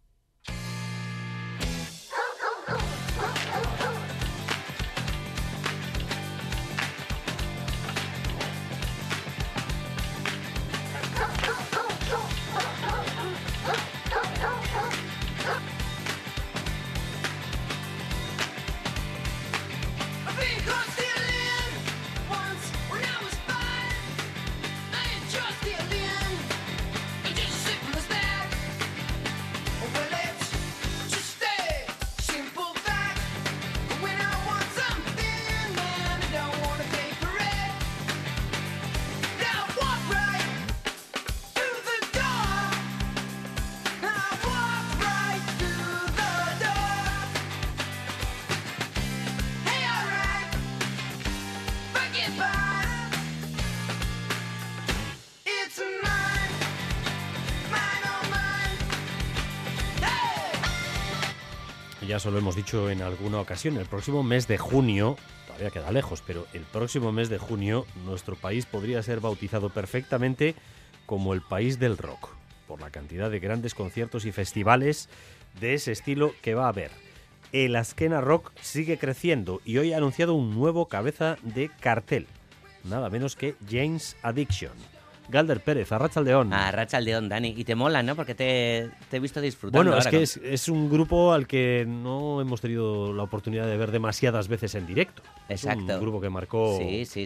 Lo 62.25 62.37
hemos 62.37 62.55
dicho 62.55 62.89
en 62.89 63.01
alguna 63.01 63.39
ocasión, 63.39 63.77
el 63.77 63.85
próximo 63.85 64.23
mes 64.23 64.47
de 64.47 64.57
junio, 64.57 65.15
todavía 65.47 65.69
queda 65.69 65.91
lejos, 65.91 66.21
pero 66.25 66.45
el 66.53 66.63
próximo 66.63 67.11
mes 67.11 67.29
de 67.29 67.37
junio 67.37 67.85
nuestro 68.05 68.35
país 68.35 68.65
podría 68.65 69.01
ser 69.01 69.21
bautizado 69.21 69.69
perfectamente 69.69 70.55
como 71.05 71.33
el 71.33 71.41
país 71.41 71.79
del 71.79 71.97
rock, 71.97 72.29
por 72.67 72.81
la 72.81 72.89
cantidad 72.89 73.31
de 73.31 73.39
grandes 73.39 73.73
conciertos 73.73 74.25
y 74.25 74.31
festivales 74.31 75.07
de 75.61 75.73
ese 75.73 75.91
estilo 75.91 76.33
que 76.41 76.55
va 76.55 76.65
a 76.65 76.69
haber. 76.69 76.91
El 77.51 77.75
Askena 77.75 78.21
Rock 78.21 78.51
sigue 78.61 78.97
creciendo 78.97 79.61
y 79.65 79.77
hoy 79.77 79.93
ha 79.93 79.97
anunciado 79.97 80.33
un 80.33 80.53
nuevo 80.53 80.87
cabeza 80.87 81.37
de 81.41 81.71
cartel, 81.79 82.27
nada 82.83 83.09
menos 83.09 83.35
que 83.35 83.55
James 83.67 84.17
Addiction. 84.21 84.98
Galder 85.29 85.59
Pérez, 85.61 85.91
Arrachaldeón. 85.91 86.53
Arrachaldeón, 86.53 87.29
Dani. 87.29 87.53
Y 87.55 87.63
te 87.63 87.75
mola, 87.75 88.01
¿no? 88.01 88.15
Porque 88.15 88.33
te, 88.35 88.89
he 89.11 89.19
visto 89.19 89.39
disfrutando. 89.41 89.91
Bueno, 89.91 89.97
es 89.97 90.07
que 90.07 90.53
es, 90.53 90.69
un 90.69 90.89
grupo 90.89 91.33
al 91.33 91.47
que 91.47 91.85
no 91.87 92.41
hemos 92.41 92.61
tenido 92.61 93.13
la 93.13 93.23
oportunidad 93.23 93.67
de 93.67 93.77
ver 93.77 93.91
demasiadas 93.91 94.47
veces 94.47 94.75
en 94.75 94.87
directo. 94.87 95.21
Exacto. 95.47 95.95
un 95.95 96.01
grupo 96.01 96.21
que 96.21 96.29
marcó 96.29 96.79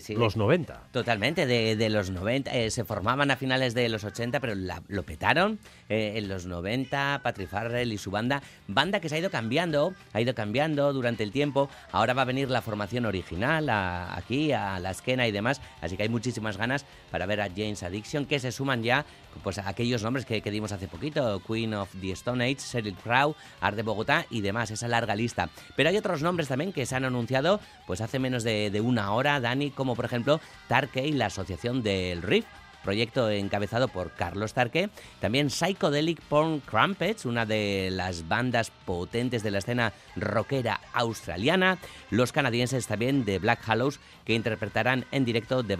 los 0.10 0.38
90. 0.38 0.88
Totalmente, 0.92 1.46
de, 1.46 1.90
los 1.90 2.10
90. 2.10 2.52
Eh, 2.52 2.72
se 2.72 2.84
formaban 2.84 3.32
a 3.32 3.38
finales 3.38 3.74
de 3.74 3.88
los 3.90 4.04
80, 4.04 4.40
pero 4.40 4.54
lo 4.56 5.04
petaron 5.04 5.60
eh, 5.90 6.14
en 6.16 6.28
los 6.28 6.46
90. 6.46 7.22
Patrick 7.24 7.50
Farrell 7.50 7.92
y 7.92 7.98
su 7.98 8.12
banda. 8.12 8.42
Banda 8.68 9.00
que 9.00 9.10
se 9.10 9.16
ha 9.16 9.20
ido 9.20 9.30
cambiando, 9.30 9.94
ha 10.12 10.20
ido 10.20 10.36
cambiando 10.36 10.92
durante 10.92 11.24
el 11.24 11.32
tiempo. 11.32 11.70
Ahora 11.92 12.14
va 12.14 12.24
a 12.24 12.26
venir 12.26 12.50
la 12.50 12.62
formación 12.62 13.06
original 13.06 13.70
aquí, 13.70 14.52
a 14.52 14.80
la 14.80 14.92
esquena 14.92 15.28
y 15.28 15.32
demás. 15.32 15.62
Así 15.82 15.96
que 15.96 16.04
hay 16.04 16.10
muchísimas 16.10 16.58
ganas 16.58 16.86
para 17.12 17.26
ver 17.26 17.40
a 17.42 17.50
James 17.50 17.84
Addiction, 17.94 18.26
que 18.26 18.40
se 18.40 18.52
suman 18.52 18.82
ya 18.82 19.06
pues, 19.44 19.60
aquellos 19.60 20.02
nombres 20.04 20.26
que, 20.26 20.42
dimos 20.42 20.72
hace 20.72 20.88
poquito, 20.88 21.42
Queen 21.46 21.74
of 21.76 21.90
the 22.02 22.12
Stone 22.12 22.44
Age, 22.44 22.58
Sheryl 22.60 22.96
Crow, 22.96 23.36
Art 23.62 23.76
de 23.76 23.84
Bogotá 23.84 24.26
y 24.30 24.42
demás, 24.42 24.72
esa 24.72 24.88
larga 24.88 25.16
lista. 25.16 25.50
Pero 25.76 25.90
hay 25.90 25.98
otros 25.98 26.22
nombres 26.22 26.48
también 26.48 26.74
que 26.74 26.86
se 26.86 26.96
han 26.96 27.06
anunciado 27.06 27.60
pues 27.86 28.02
hace 28.02 28.20
menos 28.20 28.44
de, 28.44 28.72
de 28.72 28.82
una 28.82 29.14
hora, 29.14 29.40
Dani, 29.40 29.72
como 29.72 29.96
por 29.96 30.06
ejemplo 30.06 30.40
Tarkey, 30.68 31.12
la 31.12 31.28
asociación 31.28 31.84
del 31.84 32.22
Riff, 32.22 32.46
proyecto 32.84 33.30
encabezado 33.32 33.88
por 33.88 34.12
Carlos 34.12 34.54
Tarque. 34.54 34.90
También 35.20 35.50
Psychedelic 35.50 36.22
Porn 36.22 36.60
Crumpets, 36.60 37.26
una 37.26 37.46
de 37.46 37.90
las 37.92 38.28
bandas 38.28 38.72
potentes 38.86 39.42
de 39.42 39.52
la 39.52 39.60
escena 39.60 39.94
rockera 40.16 40.82
australiana. 40.94 41.80
Los 42.12 42.32
canadienses 42.32 42.86
también 42.86 43.26
de 43.26 43.40
Black 43.40 43.62
Hallows, 43.68 44.00
que 44.26 44.36
interpretarán 44.36 45.06
en 45.12 45.26
directo 45.26 45.64
The, 45.64 45.76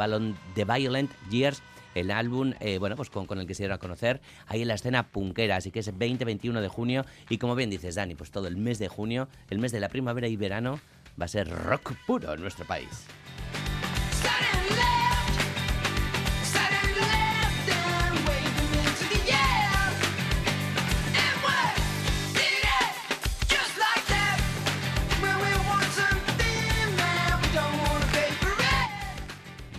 Violent 0.66 1.12
Years 1.30 1.62
el 1.96 2.12
álbum, 2.12 2.54
eh, 2.60 2.78
bueno, 2.78 2.96
pues 2.96 3.10
con, 3.10 3.28
el 3.40 3.48
que 3.48 3.56
se 3.56 3.64
dieron 3.64 3.76
a 3.76 3.80
conocer 3.80 4.22
ahí 4.48 4.62
en 4.62 4.68
la 4.68 4.76
escena 4.76 5.10
punkera, 5.10 5.58
así 5.58 5.72
que 5.72 5.80
es 5.80 5.94
20-21 5.94 6.62
de 6.62 6.68
junio 6.68 7.06
y 7.30 7.38
como 7.38 7.56
bien 7.56 7.70
dices 7.70 7.96
Dani, 7.96 8.16
pues 8.16 8.32
todo 8.32 8.48
el 8.48 8.58
mes 8.58 8.80
de 8.80 8.88
junio, 8.88 9.28
el 9.50 9.60
mes 9.60 9.72
de 9.72 9.80
la 9.80 9.90
primavera 9.90 10.28
y 10.28 10.36
verano, 10.36 10.80
va 11.20 11.26
a 11.26 11.30
ser 11.30 11.50
rock 11.50 11.94
puro 12.06 12.34
en 12.34 12.42
nuestro 12.42 12.66
país. 12.66 13.08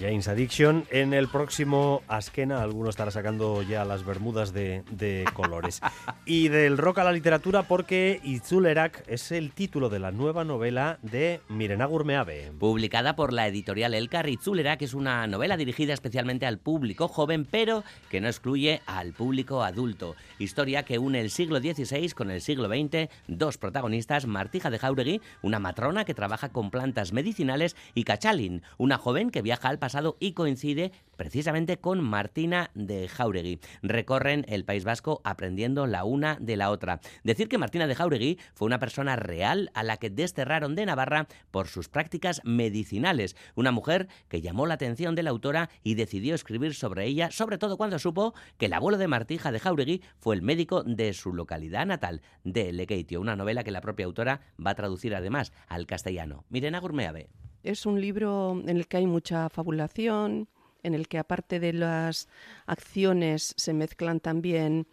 James 0.05 0.29
Addiction. 0.29 0.85
En 0.91 1.15
el 1.15 1.29
próximo 1.29 2.03
Askena, 2.09 2.61
alguno 2.61 2.91
estará 2.91 3.11
sacando 3.11 3.63
ya 3.63 3.87
las 3.87 4.05
bermudas 4.05 4.53
de, 4.53 4.83
de 4.91 5.25
colores. 5.33 5.81
y 6.27 6.49
del 6.49 6.77
rock 6.77 6.99
a 6.99 7.05
la 7.05 7.13
literatura, 7.13 7.63
porque 7.63 8.21
Itzulerak 8.23 9.03
es 9.07 9.33
el 9.33 9.53
título 9.53 9.89
de 9.89 10.01
la 10.01 10.11
nueva 10.11 10.45
novela 10.45 10.99
de 11.01 11.41
Mirena 11.49 11.87
Gurmeave. 11.87 12.53
Publicada 12.59 13.17
por 13.17 13.33
la 13.33 13.49
editorial 13.49 13.95
Elkar, 13.95 14.29
Itzulerak 14.29 14.83
es 14.83 14.93
una 14.93 15.27
novela 15.27 15.57
dirigida 15.57 15.95
especialmente 15.95 16.45
al 16.45 16.59
público 16.59 17.09
joven, 17.09 17.47
pero 17.51 17.83
que 18.11 18.21
no 18.21 18.29
excluye 18.29 18.83
al 18.85 19.15
público 19.15 19.63
adulto. 19.63 20.17
Historia 20.39 20.83
que 20.83 20.99
une 20.99 21.23
el 21.23 21.31
siglo 21.31 21.61
XVI 21.61 22.11
con 22.11 22.31
el 22.31 22.43
siglo 22.43 22.69
XX. 22.69 23.09
Dos 23.27 23.57
protagonistas, 23.57 24.27
Martija 24.27 24.69
de 24.69 24.79
Jauregui, 24.79 25.23
una 25.41 25.61
matrona 25.61 26.05
que 26.05 26.13
trabaja 26.13 26.51
con 26.51 26.71
plantas 26.71 27.15
medicinales, 27.15 27.75
y 27.95 28.05
Cachalin, 28.05 28.63
una 28.77 28.99
joven 28.99 29.31
que 29.31 29.41
viaja 29.41 29.71
al 29.71 29.79
pasado 29.79 29.94
y 30.21 30.33
coincide 30.33 30.93
precisamente 31.17 31.79
con 31.79 32.03
Martina 32.03 32.71
de 32.75 33.09
Jauregui. 33.09 33.61
Recorren 33.83 34.45
el 34.49 34.65
País 34.65 34.85
Vasco 34.85 35.21
aprendiendo 35.25 35.87
la 35.87 36.05
una 36.05 36.37
de 36.41 36.57
la 36.57 36.71
otra. 36.71 37.01
Decir 37.23 37.49
que 37.49 37.59
Martina 37.59 37.87
de 37.87 37.95
Jauregui 37.95 38.39
fue 38.55 38.67
una 38.67 38.79
persona 38.81 39.17
real 39.17 39.71
a 39.75 39.83
la 39.83 39.97
que 39.97 40.11
desterraron 40.11 40.75
de 40.75 40.87
Navarra 40.87 41.29
por 41.51 41.69
sus 41.69 41.89
prácticas 41.89 42.41
medicinales. 42.45 43.37
Una 43.55 43.71
mujer 43.71 44.09
que 44.29 44.41
llamó 44.41 44.67
la 44.67 44.75
atención 44.75 45.15
de 45.15 45.23
la 45.23 45.31
autora 45.31 45.71
y 45.83 45.95
decidió 45.95 46.35
escribir 46.35 46.75
sobre 46.75 47.07
ella, 47.07 47.31
sobre 47.31 47.59
todo 47.59 47.77
cuando 47.77 47.99
supo 47.99 48.35
que 48.59 48.67
el 48.67 48.73
abuelo 48.73 48.99
de 48.99 49.09
Martija 49.09 49.53
de 49.53 49.61
Jauregui 49.61 50.03
fue 50.19 50.35
el 50.35 50.43
médico 50.43 50.83
de 50.83 51.13
su 51.15 51.33
localidad 51.33 51.87
natal, 51.87 52.23
de 52.43 52.73
Lequeitio, 52.73 53.21
una 53.21 53.37
novela 53.37 53.65
que 53.65 53.71
la 53.71 53.81
propia 53.81 54.07
autora 54.07 54.41
va 54.65 54.73
a 54.73 54.75
traducir 54.75 55.15
además 55.15 55.53
al 55.69 55.87
castellano. 55.87 56.45
Mirena 56.49 56.81
Gurmeave. 56.81 57.29
Es 57.65 57.87
un 57.87 57.99
libro 57.99 58.61
en 58.61 58.77
el 58.77 58.87
que 58.87 58.99
hay 58.99 59.07
mucha 59.07 59.49
fabulación, 59.49 60.49
en 60.83 60.93
el 60.93 61.09
que 61.09 61.17
aparte 61.17 61.59
de 61.61 61.73
las 61.73 62.29
acciones 62.67 63.55
se 63.57 63.73
mezclan 63.73 64.21
también 64.21 64.87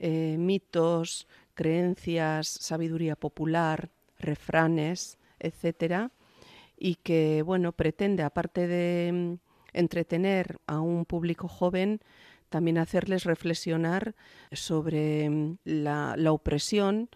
eh, 0.00 0.34
mitos, 0.36 1.28
creencias, 1.54 2.48
sabiduría 2.48 3.14
popular, 3.14 3.90
refranes, 4.18 5.18
etcétera, 5.38 6.10
y 6.76 6.96
que 6.96 7.42
bueno 7.42 7.70
pretende 7.70 8.24
aparte 8.24 8.66
de 8.66 9.12
mm, 9.12 9.34
entretener 9.72 10.58
a 10.66 10.80
un 10.80 11.04
público 11.04 11.46
joven 11.46 12.00
también 12.48 12.78
hacerles 12.78 13.22
reflexionar 13.22 14.16
sobre 14.50 15.30
mm, 15.30 15.58
la, 15.62 16.14
la 16.16 16.32
opresión 16.32 17.08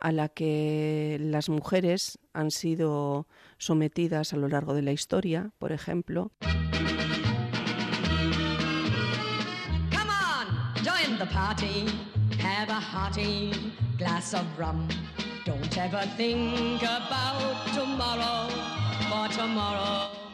a 0.00 0.12
la 0.12 0.28
que 0.28 1.18
las 1.20 1.48
mujeres 1.48 2.18
han 2.32 2.50
sido 2.50 3.26
sometidas 3.58 4.32
a 4.32 4.36
lo 4.36 4.48
largo 4.48 4.74
de 4.74 4.82
la 4.82 4.92
historia, 4.92 5.50
por 5.58 5.72
ejemplo. 5.72 6.30
Come 9.90 10.10
on, 10.10 10.46
join 10.84 11.18
the 11.18 11.26
party. 11.26 11.86
Have 12.38 12.70
a 12.70 12.80
hearty 12.80 13.52
glass 13.98 14.34
of 14.34 14.44
rum. 14.58 14.88
Don't 15.44 15.76
ever 15.78 16.04
think 16.16 16.82
about 16.82 17.72
tomorrow, 17.74 18.48
for 19.08 19.28
tomorrow. 19.28 20.25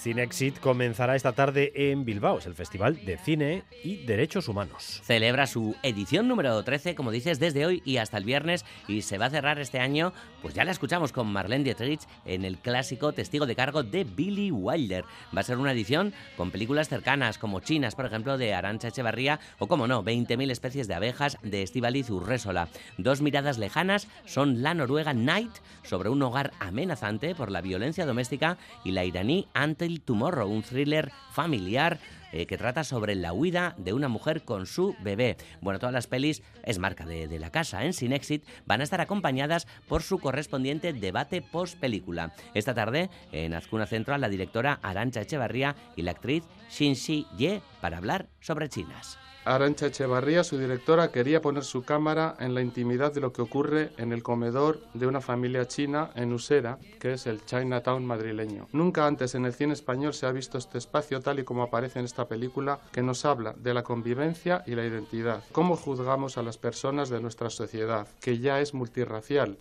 Cinexit 0.00 0.58
comenzará 0.60 1.14
esta 1.14 1.32
tarde 1.32 1.72
en 1.74 2.06
Bilbao, 2.06 2.38
es 2.38 2.46
el 2.46 2.54
Festival 2.54 3.04
de 3.04 3.18
Cine 3.18 3.64
y 3.84 4.06
Derechos 4.06 4.48
Humanos. 4.48 5.02
Celebra 5.04 5.46
su 5.46 5.76
edición 5.82 6.26
número 6.26 6.62
13, 6.62 6.94
como 6.94 7.10
dices, 7.10 7.38
desde 7.38 7.66
hoy 7.66 7.82
y 7.84 7.98
hasta 7.98 8.16
el 8.16 8.24
viernes 8.24 8.64
y 8.88 9.02
se 9.02 9.18
va 9.18 9.26
a 9.26 9.30
cerrar 9.30 9.58
este 9.58 9.78
año, 9.78 10.14
pues 10.40 10.54
ya 10.54 10.64
la 10.64 10.70
escuchamos 10.70 11.12
con 11.12 11.30
Marlene 11.30 11.64
Dietrich 11.64 12.00
en 12.24 12.46
el 12.46 12.56
clásico 12.56 13.12
Testigo 13.12 13.44
de 13.44 13.54
Cargo 13.54 13.82
de 13.82 14.04
Billy 14.04 14.50
Wilder. 14.50 15.04
Va 15.36 15.40
a 15.42 15.44
ser 15.44 15.58
una 15.58 15.72
edición 15.72 16.14
con 16.34 16.50
películas 16.50 16.88
cercanas 16.88 17.36
como 17.36 17.60
Chinas, 17.60 17.94
por 17.94 18.06
ejemplo, 18.06 18.38
de 18.38 18.54
Arancha 18.54 18.88
Echevarría 18.88 19.38
o, 19.58 19.68
como 19.68 19.86
no, 19.86 20.02
20.000 20.02 20.50
especies 20.50 20.88
de 20.88 20.94
abejas 20.94 21.36
de 21.42 21.62
Estivaliz 21.62 22.08
Urrésola. 22.08 22.68
Dos 22.96 23.20
miradas 23.20 23.58
lejanas 23.58 24.08
son 24.24 24.62
la 24.62 24.72
noruega 24.72 25.12
Night 25.12 25.52
sobre 25.82 26.08
un 26.08 26.22
hogar 26.22 26.52
amenazante 26.58 27.34
por 27.34 27.50
la 27.50 27.60
violencia 27.60 28.06
doméstica 28.06 28.56
y 28.82 28.92
la 28.92 29.04
iraní 29.04 29.46
Ante 29.90 30.04
Tomorrow, 30.04 30.48
un 30.48 30.62
thriller 30.62 31.10
familiar 31.32 31.98
eh, 32.32 32.46
que 32.46 32.56
trata 32.56 32.84
sobre 32.84 33.16
la 33.16 33.32
huida 33.32 33.74
de 33.76 33.92
una 33.92 34.08
mujer 34.08 34.44
con 34.44 34.66
su 34.66 34.94
bebé. 35.02 35.36
Bueno, 35.60 35.80
todas 35.80 35.92
las 35.92 36.06
pelis 36.06 36.42
es 36.64 36.78
marca 36.78 37.04
de, 37.04 37.26
de 37.26 37.38
la 37.40 37.50
casa 37.50 37.84
en 37.84 37.92
Sin 37.92 38.12
Exit, 38.12 38.44
van 38.66 38.80
a 38.80 38.84
estar 38.84 39.00
acompañadas 39.00 39.66
por 39.88 40.02
su 40.02 40.18
correspondiente 40.18 40.92
debate 40.92 41.42
post 41.42 41.78
película. 41.78 42.32
Esta 42.54 42.74
tarde 42.74 43.10
en 43.32 43.54
Azcuna 43.54 43.86
Central 43.86 44.20
la 44.20 44.28
directora 44.28 44.78
Arancha 44.82 45.22
Echevarría 45.22 45.74
y 45.96 46.02
la 46.02 46.12
actriz 46.12 46.44
Shinshi 46.70 47.26
Ye 47.36 47.62
para 47.80 47.98
hablar 47.98 48.28
sobre 48.40 48.68
chinas. 48.68 49.18
Arancha 49.46 49.86
Echevarría, 49.86 50.44
su 50.44 50.58
directora, 50.58 51.10
quería 51.10 51.40
poner 51.40 51.64
su 51.64 51.82
cámara 51.82 52.36
en 52.40 52.54
la 52.54 52.60
intimidad 52.60 53.14
de 53.14 53.22
lo 53.22 53.32
que 53.32 53.40
ocurre 53.40 53.90
en 53.96 54.12
el 54.12 54.22
comedor 54.22 54.80
de 54.92 55.06
una 55.06 55.22
familia 55.22 55.66
china 55.66 56.10
en 56.14 56.34
Usera, 56.34 56.78
que 57.00 57.14
es 57.14 57.26
el 57.26 57.42
Chinatown 57.46 58.04
madrileño. 58.04 58.68
Nunca 58.72 59.06
antes 59.06 59.34
en 59.34 59.46
el 59.46 59.54
cine 59.54 59.72
español 59.72 60.12
se 60.12 60.26
ha 60.26 60.32
visto 60.32 60.58
este 60.58 60.76
espacio 60.76 61.20
tal 61.20 61.38
y 61.38 61.44
como 61.44 61.62
aparece 61.62 61.98
en 61.98 62.04
esta 62.04 62.28
película, 62.28 62.80
que 62.92 63.02
nos 63.02 63.24
habla 63.24 63.54
de 63.56 63.72
la 63.72 63.82
convivencia 63.82 64.62
y 64.66 64.74
la 64.74 64.84
identidad. 64.84 65.42
Cómo 65.52 65.74
juzgamos 65.74 66.36
a 66.36 66.42
las 66.42 66.58
personas 66.58 67.08
de 67.08 67.22
nuestra 67.22 67.48
sociedad, 67.48 68.06
que 68.20 68.40
ya 68.40 68.60
es 68.60 68.74
multirracial, 68.74 69.58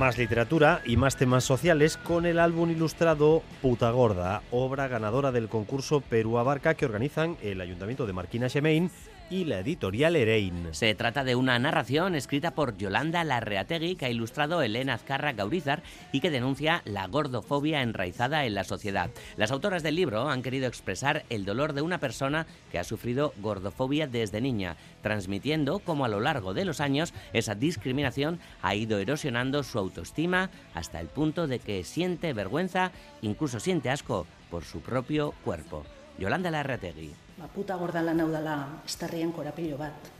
Más 0.00 0.16
literatura 0.16 0.80
y 0.86 0.96
más 0.96 1.16
temas 1.16 1.44
sociales 1.44 1.98
con 1.98 2.24
el 2.24 2.38
álbum 2.38 2.70
ilustrado 2.70 3.42
Puta 3.60 3.90
Gorda, 3.90 4.40
obra 4.50 4.88
ganadora 4.88 5.30
del 5.30 5.50
concurso 5.50 6.00
Perú 6.00 6.38
Abarca 6.38 6.72
que 6.72 6.86
organizan 6.86 7.36
el 7.42 7.60
Ayuntamiento 7.60 8.06
de 8.06 8.14
Marquina 8.14 8.48
Xemein 8.48 8.90
y 9.30 9.44
la 9.44 9.60
editorial 9.60 10.16
Erein. 10.16 10.68
Se 10.72 10.94
trata 10.94 11.22
de 11.22 11.36
una 11.36 11.58
narración 11.58 12.16
escrita 12.16 12.50
por 12.50 12.76
Yolanda 12.76 13.22
Larreategui 13.22 13.94
que 13.94 14.06
ha 14.06 14.10
ilustrado 14.10 14.60
Elena 14.60 14.94
Azcarra 14.94 15.32
Gaurizar 15.32 15.82
y 16.10 16.20
que 16.20 16.30
denuncia 16.30 16.82
la 16.84 17.06
gordofobia 17.06 17.82
enraizada 17.82 18.44
en 18.44 18.54
la 18.54 18.64
sociedad. 18.64 19.10
Las 19.36 19.52
autoras 19.52 19.84
del 19.84 19.94
libro 19.94 20.28
han 20.28 20.42
querido 20.42 20.66
expresar 20.66 21.24
el 21.30 21.44
dolor 21.44 21.72
de 21.72 21.82
una 21.82 21.98
persona 21.98 22.46
que 22.72 22.80
ha 22.80 22.84
sufrido 22.84 23.32
gordofobia 23.38 24.08
desde 24.08 24.40
niña, 24.40 24.76
transmitiendo 25.02 25.78
cómo 25.78 26.04
a 26.04 26.08
lo 26.08 26.20
largo 26.20 26.52
de 26.52 26.64
los 26.64 26.80
años 26.80 27.14
esa 27.32 27.54
discriminación 27.54 28.40
ha 28.62 28.74
ido 28.74 28.98
erosionando 28.98 29.62
su 29.62 29.78
autoestima 29.78 30.50
hasta 30.74 31.00
el 31.00 31.06
punto 31.06 31.46
de 31.46 31.60
que 31.60 31.84
siente 31.84 32.32
vergüenza, 32.32 32.90
incluso 33.22 33.60
siente 33.60 33.90
asco 33.90 34.26
por 34.50 34.64
su 34.64 34.80
propio 34.80 35.32
cuerpo. 35.44 35.84
Yolanda 36.18 36.50
Larreategui. 36.50 37.29
Ba, 37.40 37.48
puta 37.48 37.76
gorda 37.80 38.02
lan 38.04 38.20
hau 38.20 38.28
dela 38.30 38.56
estarrien 38.86 39.32
korapilo 39.32 39.78
bat, 39.80 40.10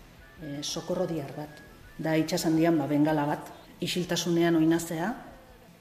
e, 0.41 0.63
sokorro 0.63 1.07
diar 1.07 1.33
bat. 1.37 1.63
Da 2.01 2.17
itxasandian 2.17 2.79
ba, 2.81 2.89
bengala 2.89 3.27
bat, 3.29 3.53
isiltasunean 3.81 4.57
oinazea, 4.57 5.13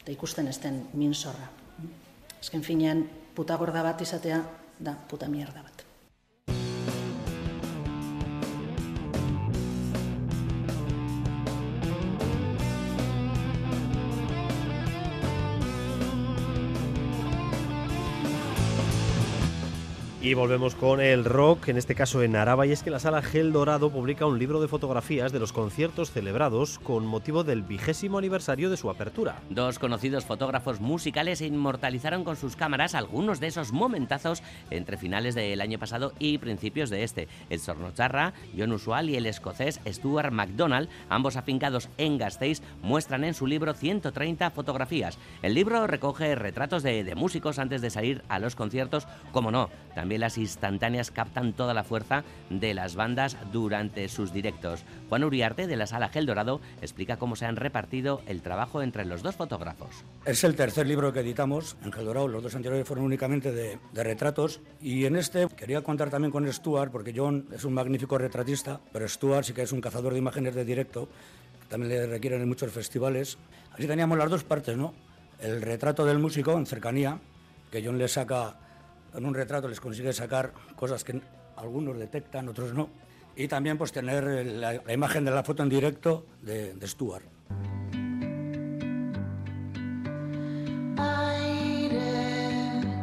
eta 0.02 0.12
ikusten 0.12 0.48
ez 0.52 0.60
den 0.60 0.84
minsorra. 0.94 1.48
Azken 2.40 2.64
finean, 2.64 3.06
puta 3.36 3.58
gorda 3.58 3.84
bat 3.84 4.02
izatea, 4.02 4.44
da 4.80 4.96
puta 5.10 5.28
mierda 5.28 5.64
bat. 5.64 5.89
Y 20.22 20.34
volvemos 20.34 20.76
con 20.76 20.99
el 20.99 21.24
rock, 21.24 21.70
en 21.70 21.78
este 21.78 21.95
caso 21.95 22.22
en 22.22 22.36
Araba, 22.36 22.67
y 22.67 22.74
es 22.74 22.84
que 22.84 22.89
la 22.89 22.99
sala 22.99 23.22
Gel 23.22 23.53
Dorado 23.53 23.89
publica 23.89 24.26
un 24.26 24.38
libro 24.38 24.59
de 24.59 24.67
fotografías 24.67 25.32
de 25.32 25.39
los 25.39 25.53
conciertos 25.53 26.11
celebrados 26.11 26.78
con 26.80 27.05
motivo 27.05 27.45
del 27.45 27.61
vigésimo 27.63 28.17
aniversario 28.17 28.70
de 28.70 28.76
su 28.76 28.89
apertura. 28.89 29.39
Dos 29.49 29.80
conocidos 29.80 30.26
fotógrafos 30.26 30.82
musicales 30.82 31.39
inmortalizaron 31.39 32.26
con 32.26 32.36
sus 32.36 32.57
cámaras 32.57 32.95
algunos 32.95 33.39
de 33.39 33.47
esos 33.47 33.72
momentazos 33.72 34.43
entre 34.72 34.97
finales 34.97 35.36
del 35.36 35.61
año 35.61 35.80
pasado 35.80 36.11
y 36.20 36.38
principios 36.38 36.89
de 36.89 37.05
este. 37.05 37.30
El 37.49 37.61
sornocharra, 37.61 38.34
John 38.57 38.74
Usual 38.74 39.09
y 39.09 39.15
el 39.15 39.26
escocés 39.26 39.80
Stuart 39.88 40.34
MacDonald, 40.34 40.89
ambos 41.07 41.38
afincados 41.38 41.88
en 41.97 42.17
Gasteiz, 42.17 42.61
muestran 42.82 43.24
en 43.24 43.34
su 43.34 43.47
libro 43.47 43.74
130 43.74 44.51
fotografías. 44.51 45.17
El 45.41 45.53
libro 45.53 45.88
recoge 45.88 46.36
retratos 46.36 46.84
de, 46.84 47.05
de 47.05 47.15
músicos 47.15 47.57
antes 47.57 47.82
de 47.82 47.89
salir 47.89 48.22
a 48.28 48.39
los 48.39 48.57
conciertos, 48.57 49.07
como 49.32 49.49
no, 49.49 49.70
también 49.95 50.09
También 50.10 50.22
las 50.22 50.39
instantáneas 50.39 51.12
captan 51.12 51.53
toda 51.53 51.76
la 51.76 51.84
fuerza 51.84 52.24
de 52.49 52.74
las 52.74 52.95
bandas 52.95 53.38
durante 53.51 54.10
sus 54.10 54.34
directos. 54.34 54.84
Juan 55.07 55.24
Uriarte, 55.24 55.68
de 55.68 55.76
la 55.76 55.86
sala 55.86 56.10
Gel 56.10 56.26
Dorado, 56.26 56.62
explica 56.82 57.18
cómo 57.18 57.36
se 57.36 57.45
han 57.45 57.57
repartido 57.57 58.24
el 58.26 58.41
trabajo 58.41 58.82
entre 58.82 59.05
los 59.05 59.22
dos 59.22 59.36
fotógrafos. 59.36 60.03
Es 60.26 60.43
el 60.43 60.55
tercer 60.55 60.88
libro 60.88 61.14
que 61.14 61.20
editamos 61.20 61.78
en 61.84 61.91
Gel 61.91 62.05
Dorado, 62.05 62.28
los 62.28 62.41
dos 62.41 62.55
anteriores 62.55 62.88
fueron 62.88 63.05
únicamente 63.05 63.51
de, 63.51 63.78
retratos 63.93 64.62
y 64.82 65.05
en 65.05 65.16
este 65.16 65.47
quería 65.49 65.84
contar 65.84 66.10
también 66.10 66.32
con 66.32 66.51
Stuart, 66.51 66.91
porque 66.91 67.14
John 67.16 67.45
es 67.53 67.64
un 67.64 67.76
magnífico 67.76 68.18
retratista, 68.18 68.82
pero 68.91 69.07
Stuart 69.07 69.43
sí 69.43 69.53
que 69.53 69.62
es 69.62 69.72
un 69.72 69.80
cazador 69.80 70.14
de 70.14 70.18
imágenes 70.18 70.55
de 70.55 70.66
directo, 70.66 71.07
también 71.68 71.91
le 71.91 72.07
requieren 72.07 72.41
en 72.41 72.47
muchos 72.47 72.72
festivales. 72.72 73.38
Así 73.74 73.86
teníamos 73.86 74.18
las 74.18 74.32
dos 74.32 74.43
partes, 74.43 74.76
¿no? 74.76 74.91
El 75.39 75.62
retrato 75.62 76.03
del 76.03 76.18
músico 76.18 76.57
en 76.57 76.66
cercanía, 76.66 77.20
que 77.72 77.86
John 77.86 77.99
le 77.99 78.07
saca, 78.07 78.55
en 79.14 79.26
un 79.26 79.34
retrato 79.34 79.68
les 79.68 79.80
consigue 79.80 80.14
sacar 80.14 80.53
cosas 80.76 81.03
que 81.03 81.22
algunos 81.55 81.97
detectan, 81.97 82.47
otros 82.49 82.74
no. 82.74 82.89
Y 83.36 83.47
también 83.47 83.78
pues 83.78 83.91
tener 83.91 84.24
la, 84.45 84.74
la 84.74 84.93
imagen 84.93 85.26
de 85.26 85.32
la 85.32 85.43
foto 85.43 85.64
en 85.64 85.70
directo 85.70 86.26
de, 86.41 86.74
de 86.74 86.88
Stuart. 86.88 87.26
Aire, 90.97 91.99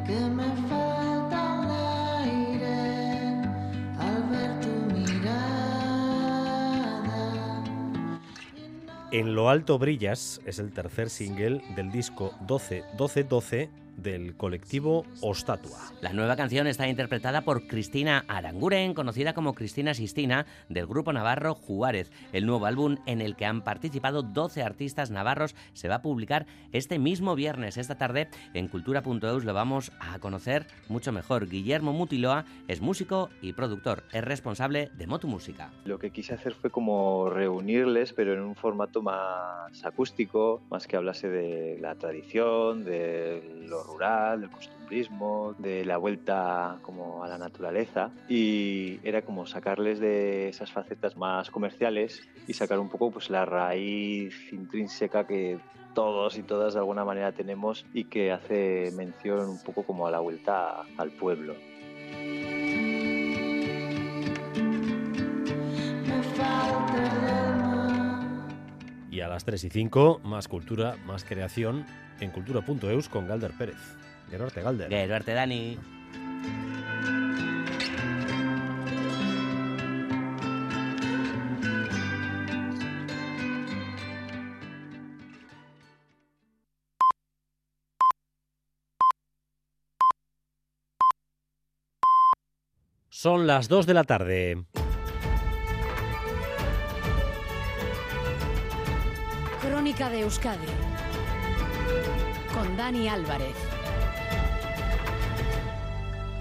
que 0.07 0.21
me 0.21 0.69
falta 0.69 1.55
un 1.61 1.71
aire 2.25 2.77
al 3.99 4.29
ver 4.31 4.61
tu 4.61 4.69
mirada. 4.95 6.15
En 9.13 9.35
lo 9.35 9.49
alto 9.49 9.79
brillas 9.79 10.41
es 10.45 10.59
el 10.59 10.73
tercer 10.73 11.09
single 11.09 11.63
del 11.75 11.91
disco 11.91 12.35
12 12.43 12.85
12 12.99 13.25
12 13.25 13.71
del 13.97 14.37
colectivo 14.37 15.05
Ostatua. 15.21 15.79
La 16.01 16.13
nueva 16.13 16.37
canción 16.37 16.67
está 16.67 16.89
interpretada 16.89 17.43
por 17.43 17.67
Cristina 17.67 18.25
Aranguren, 18.29 18.95
conocida 18.95 19.35
como 19.35 19.55
Cristina 19.55 19.95
Sistina, 19.95 20.47
del 20.69 20.87
grupo 20.87 21.13
navarro 21.13 21.55
Juárez. 21.55 22.11
El 22.33 22.47
nuevo 22.47 22.67
álbum 22.67 22.97
en 23.07 23.21
el 23.21 23.37
que 23.37 23.47
han 23.47 23.63
participado 23.63 24.23
12 24.23 24.63
artistas 24.63 25.11
navarros 25.11 25.55
se 25.73 25.89
va 25.89 25.97
a 25.97 26.03
publicar 26.03 26.47
este 26.73 26.99
mismo 26.99 27.35
viernes, 27.35 27.77
esta 27.77 27.97
tarde, 27.97 28.29
en 28.55 28.69
cultura.eus 28.69 29.45
lo 29.45 29.55
vamos 29.55 29.93
a 30.01 30.19
conocer 30.19 30.67
mucho 30.89 31.13
mejor. 31.13 31.49
Guillermo 31.49 31.93
Mutiloa 31.93 32.45
es 32.69 32.81
músico 32.81 33.31
y 33.41 33.53
productor, 33.53 34.05
es 34.13 34.25
responsable 34.25 34.91
de 34.97 35.07
Motu 35.07 35.29
Música. 35.29 35.73
Lo 35.85 35.99
que 35.99 36.11
quise 36.11 36.35
hacer 36.35 36.55
fue 36.55 36.71
como 36.71 37.31
reunirles, 37.31 38.13
pero 38.13 38.35
en 38.35 38.41
un 38.41 38.55
formato 38.55 39.03
más 39.03 39.85
acústico, 39.85 40.63
más 40.71 40.87
que 40.87 40.97
hablase 40.97 41.29
de 41.29 41.79
la 41.81 41.95
tradición, 41.95 42.85
de 42.85 43.65
lo 43.69 43.86
rural, 43.87 44.41
del 44.41 44.51
costumbrismo, 44.51 45.55
de 45.59 45.85
la 45.85 45.97
vuelta 45.97 46.79
como 46.83 47.25
a 47.25 47.29
la 47.29 47.39
naturaleza 47.39 48.11
y 48.29 49.01
era 49.03 49.23
como 49.23 49.47
sacarles 49.47 50.01
de 50.01 50.49
esas 50.49 50.73
facetas 50.73 51.17
más 51.17 51.51
comerciales 51.51 52.29
y 52.47 52.53
sacar 52.53 52.79
un 52.79 52.89
poco 52.89 53.11
pues 53.11 53.31
la 53.31 53.45
raíz 53.45 54.53
intrínseca 54.53 55.27
que 55.27 55.59
todos 55.95 56.37
y 56.37 56.43
todas 56.43 56.75
de 56.75 56.81
alguna 56.81 57.05
manera 57.05 57.33
tenemos 57.33 57.87
y 57.95 58.05
que 58.05 58.31
hace 58.31 58.93
mención 58.93 59.49
un 59.49 59.63
poco 59.63 59.83
como 59.83 60.07
a 60.07 60.11
la 60.11 60.21
vuelta 60.21 60.83
al 60.99 61.11
pueblo. 61.13 61.55
Y 69.17 69.23
a 69.23 69.29
las 69.29 69.47
3 69.47 69.65
y 69.65 69.71
5, 69.71 70.21
más 70.25 70.47
cultura, 70.47 70.99
más 71.07 71.25
creación 71.25 71.87
en 72.21 72.31
cultura.eus 72.31 73.09
con 73.09 73.27
Galder 73.27 73.53
Pérez. 73.53 73.97
Gerarte 74.29 74.61
Galder. 74.61 74.91
Gerarte 74.91 75.33
Dani. 75.33 75.79
Son 93.09 93.47
las 93.47 93.69
2 93.69 93.87
de 93.87 93.95
la 93.95 94.05
tarde. 94.05 94.67
De 99.97 100.21
Euskadi 100.21 100.67
con 102.53 102.77
Dani 102.77 103.09
Álvarez. 103.09 103.57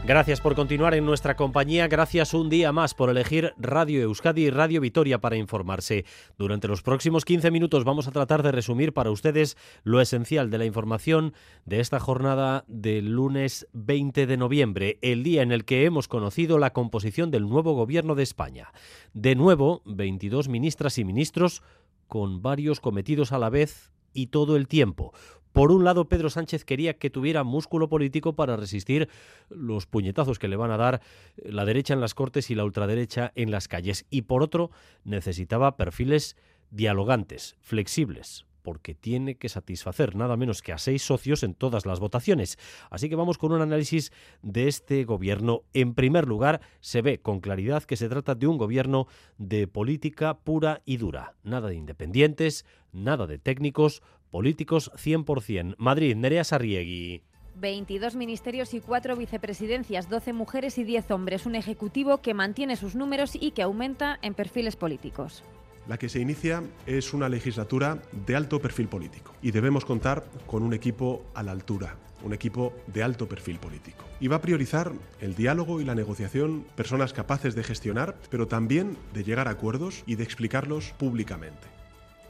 Gracias 0.03 0.41
por 0.41 0.55
continuar 0.55 0.93
en 0.93 1.05
nuestra 1.05 1.35
compañía, 1.35 1.87
gracias 1.87 2.33
un 2.33 2.49
día 2.49 2.71
más 2.73 2.93
por 2.93 3.09
elegir 3.09 3.53
Radio 3.57 4.01
Euskadi 4.01 4.43
y 4.43 4.49
Radio 4.49 4.81
Vitoria 4.81 5.19
para 5.19 5.37
informarse. 5.37 6.05
Durante 6.37 6.67
los 6.67 6.83
próximos 6.83 7.23
15 7.23 7.49
minutos 7.49 7.85
vamos 7.85 8.07
a 8.07 8.11
tratar 8.11 8.43
de 8.43 8.51
resumir 8.51 8.93
para 8.93 9.09
ustedes 9.09 9.57
lo 9.83 10.01
esencial 10.01 10.51
de 10.51 10.57
la 10.57 10.65
información 10.65 11.33
de 11.63 11.79
esta 11.79 11.99
jornada 11.99 12.65
del 12.67 13.13
lunes 13.13 13.67
20 13.71 14.27
de 14.27 14.37
noviembre, 14.37 14.99
el 15.01 15.23
día 15.23 15.41
en 15.41 15.53
el 15.53 15.63
que 15.63 15.85
hemos 15.85 16.07
conocido 16.09 16.59
la 16.59 16.73
composición 16.73 17.31
del 17.31 17.49
nuevo 17.49 17.73
gobierno 17.73 18.15
de 18.15 18.23
España. 18.23 18.73
De 19.13 19.33
nuevo, 19.33 19.81
22 19.85 20.49
ministras 20.49 20.99
y 20.99 21.05
ministros 21.05 21.63
con 22.07 22.41
varios 22.41 22.79
cometidos 22.79 23.31
a 23.31 23.39
la 23.39 23.49
vez 23.49 23.91
y 24.13 24.27
todo 24.27 24.55
el 24.55 24.67
tiempo. 24.67 25.13
Por 25.55 25.71
un 25.71 25.85
lado, 25.85 26.09
Pedro 26.09 26.29
Sánchez 26.29 26.65
quería 26.65 26.97
que 26.97 27.09
tuviera 27.09 27.45
músculo 27.45 27.87
político 27.87 28.35
para 28.35 28.57
resistir 28.57 29.07
los 29.49 29.85
puñetazos 29.85 30.37
que 30.37 30.49
le 30.49 30.57
van 30.57 30.71
a 30.71 30.77
dar 30.77 31.01
la 31.37 31.63
derecha 31.63 31.93
en 31.93 32.01
las 32.01 32.13
Cortes 32.13 32.51
y 32.51 32.55
la 32.55 32.65
ultraderecha 32.65 33.31
en 33.35 33.51
las 33.51 33.69
calles. 33.69 34.05
Y 34.09 34.23
por 34.23 34.43
otro, 34.43 34.71
necesitaba 35.05 35.77
perfiles 35.77 36.35
dialogantes, 36.71 37.55
flexibles, 37.61 38.45
porque 38.65 38.95
tiene 38.95 39.35
que 39.35 39.47
satisfacer 39.47 40.15
nada 40.15 40.35
menos 40.35 40.63
que 40.63 40.73
a 40.73 40.79
seis 40.79 41.03
socios 41.03 41.43
en 41.43 41.53
todas 41.53 41.85
las 41.85 41.99
votaciones. 41.99 42.57
Así 42.89 43.09
que 43.09 43.15
vamos 43.15 43.37
con 43.37 43.51
un 43.51 43.61
análisis 43.61 44.11
de 44.41 44.67
este 44.67 45.03
gobierno. 45.03 45.61
En 45.73 45.93
primer 45.93 46.27
lugar, 46.27 46.61
se 46.81 47.03
ve 47.03 47.19
con 47.19 47.41
claridad 47.41 47.83
que 47.83 47.95
se 47.95 48.09
trata 48.09 48.33
de 48.33 48.47
un 48.47 48.57
gobierno 48.57 49.05
de 49.37 49.67
política 49.67 50.39
pura 50.39 50.81
y 50.83 50.97
dura. 50.97 51.35
Nada 51.43 51.69
de 51.69 51.75
independientes, 51.75 52.65
nada 52.91 53.27
de 53.27 53.37
técnicos, 53.37 54.01
políticos 54.31 54.91
100%. 54.95 55.75
Madrid, 55.77 56.15
Nerea 56.15 56.43
Sarriegui. 56.43 57.21
22 57.57 58.15
ministerios 58.15 58.73
y 58.73 58.81
4 58.81 59.15
vicepresidencias, 59.15 60.09
12 60.09 60.33
mujeres 60.33 60.79
y 60.79 60.83
10 60.83 61.11
hombres. 61.11 61.45
Un 61.45 61.53
ejecutivo 61.53 62.17
que 62.17 62.33
mantiene 62.33 62.75
sus 62.77 62.95
números 62.95 63.35
y 63.39 63.51
que 63.51 63.61
aumenta 63.61 64.17
en 64.23 64.33
perfiles 64.33 64.75
políticos. 64.75 65.43
La 65.87 65.97
que 65.97 66.09
se 66.09 66.19
inicia 66.19 66.63
es 66.87 67.13
una 67.13 67.29
legislatura 67.29 68.01
de 68.25 68.35
alto 68.35 68.59
perfil 68.59 68.87
político 68.87 69.33
y 69.41 69.51
debemos 69.51 69.85
contar 69.85 70.25
con 70.47 70.63
un 70.63 70.73
equipo 70.73 71.23
a 71.35 71.43
la 71.43 71.51
altura, 71.51 71.95
un 72.23 72.33
equipo 72.33 72.73
de 72.87 73.03
alto 73.03 73.29
perfil 73.29 73.59
político. 73.59 74.03
Y 74.19 74.27
va 74.27 74.37
a 74.37 74.41
priorizar 74.41 74.93
el 75.21 75.35
diálogo 75.35 75.79
y 75.81 75.85
la 75.85 75.93
negociación, 75.93 76.65
personas 76.75 77.13
capaces 77.13 77.53
de 77.53 77.63
gestionar, 77.63 78.15
pero 78.31 78.47
también 78.47 78.97
de 79.13 79.23
llegar 79.23 79.47
a 79.47 79.51
acuerdos 79.51 80.03
y 80.07 80.15
de 80.15 80.23
explicarlos 80.23 80.91
públicamente. 80.97 81.74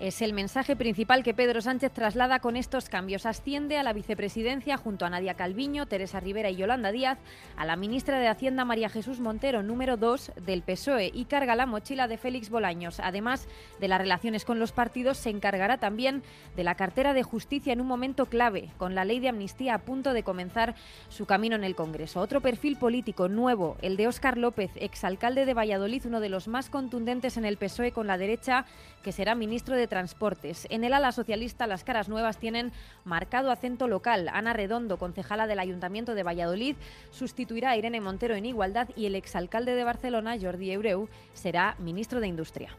Es 0.06 0.22
el 0.22 0.34
mensaje 0.34 0.76
principal 0.76 1.24
que 1.24 1.34
Pedro 1.34 1.62
Sánchez 1.62 1.92
traslada 1.92 2.38
con 2.38 2.58
estos 2.58 2.90
cambios. 2.90 3.26
Asciende 3.26 3.80
a 3.80 3.82
la 3.82 3.92
vicepresidencia 3.92 4.78
junto 4.78 5.04
a 5.04 5.10
Nadia 5.10 5.34
Calviño, 5.34 5.88
Teresa 5.88 6.20
Rivera 6.20 6.52
y 6.52 6.58
Yolanda 6.58 6.92
Díaz, 6.92 7.18
a 7.58 7.66
la 7.66 7.76
ministra 7.76 8.20
de 8.20 8.28
Hacienda 8.28 8.66
María 8.66 8.88
Jesús 8.90 9.20
Montero, 9.20 9.64
número 9.64 9.98
2 9.98 10.34
del 10.46 10.62
PSOE, 10.62 11.10
y 11.12 11.26
carga 11.26 11.56
la 11.56 11.66
mochila 11.66 12.08
de 12.08 12.20
Félix 12.20 12.52
Bolaños. 12.52 13.00
Además 13.00 13.48
de 13.80 13.88
las 13.88 14.00
relaciones 14.00 14.46
con 14.46 14.60
los 14.60 14.74
partidos, 14.74 15.18
se 15.18 15.32
encargará 15.32 15.80
también 15.80 16.22
de 16.56 16.64
la 16.64 16.76
cartera 16.76 17.16
de 17.16 17.24
justicia 17.24 17.74
en 17.74 17.82
un 17.82 17.88
momento 17.88 18.28
clave, 18.28 18.70
con 18.78 18.94
la 18.94 19.06
ley 19.06 19.20
de 19.20 19.30
amnistía 19.30 19.74
a 19.74 19.80
punto 19.80 20.14
de 20.14 20.22
comenzar 20.22 20.76
su 21.10 21.26
camino 21.26 21.56
en 21.56 21.64
el 21.64 21.76
Congreso. 21.76 22.22
Otro 22.22 22.42
perfil 22.42 22.78
político 22.78 23.28
nuevo, 23.28 23.76
el 23.82 23.98
de 23.98 24.08
Óscar 24.08 24.38
López, 24.38 24.70
exalcalde 24.76 25.48
de 25.48 25.56
Valladolid, 25.56 26.06
uno 26.06 26.20
de 26.20 26.30
los 26.30 26.48
más 26.48 26.70
contundentes 26.70 27.38
en 27.38 27.46
el 27.46 27.58
PSOE 27.58 27.92
con 27.92 28.06
la 28.06 28.20
derecha, 28.20 28.68
que 29.02 29.12
será 29.12 29.34
ministro 29.34 29.76
de 29.76 29.95
En 30.70 30.84
el 30.84 30.94
ala 30.94 31.14
socialista, 31.14 31.68
las 31.68 31.86
caras 31.86 32.10
nuevas 32.10 32.38
tienen 32.38 32.74
marcado 33.06 33.50
acento 33.50 33.88
local. 33.88 34.30
Ana 34.34 34.52
Redondo, 34.52 34.98
concejala 34.98 35.48
del 35.48 35.60
Ayuntamiento 35.60 36.16
de 36.16 36.24
Valladolid, 36.24 36.76
sustituirá 37.12 37.70
a 37.72 37.78
Irene 37.78 38.02
Montero 38.02 38.36
en 38.36 38.46
Igualdad 38.46 38.90
y 38.98 39.06
el 39.06 39.16
exalcalde 39.16 39.74
de 39.74 39.86
Barcelona, 39.86 40.38
Jordi 40.40 40.72
Eureu, 40.72 41.08
será 41.34 41.76
ministro 41.80 42.20
de 42.20 42.28
Industria. 42.28 42.76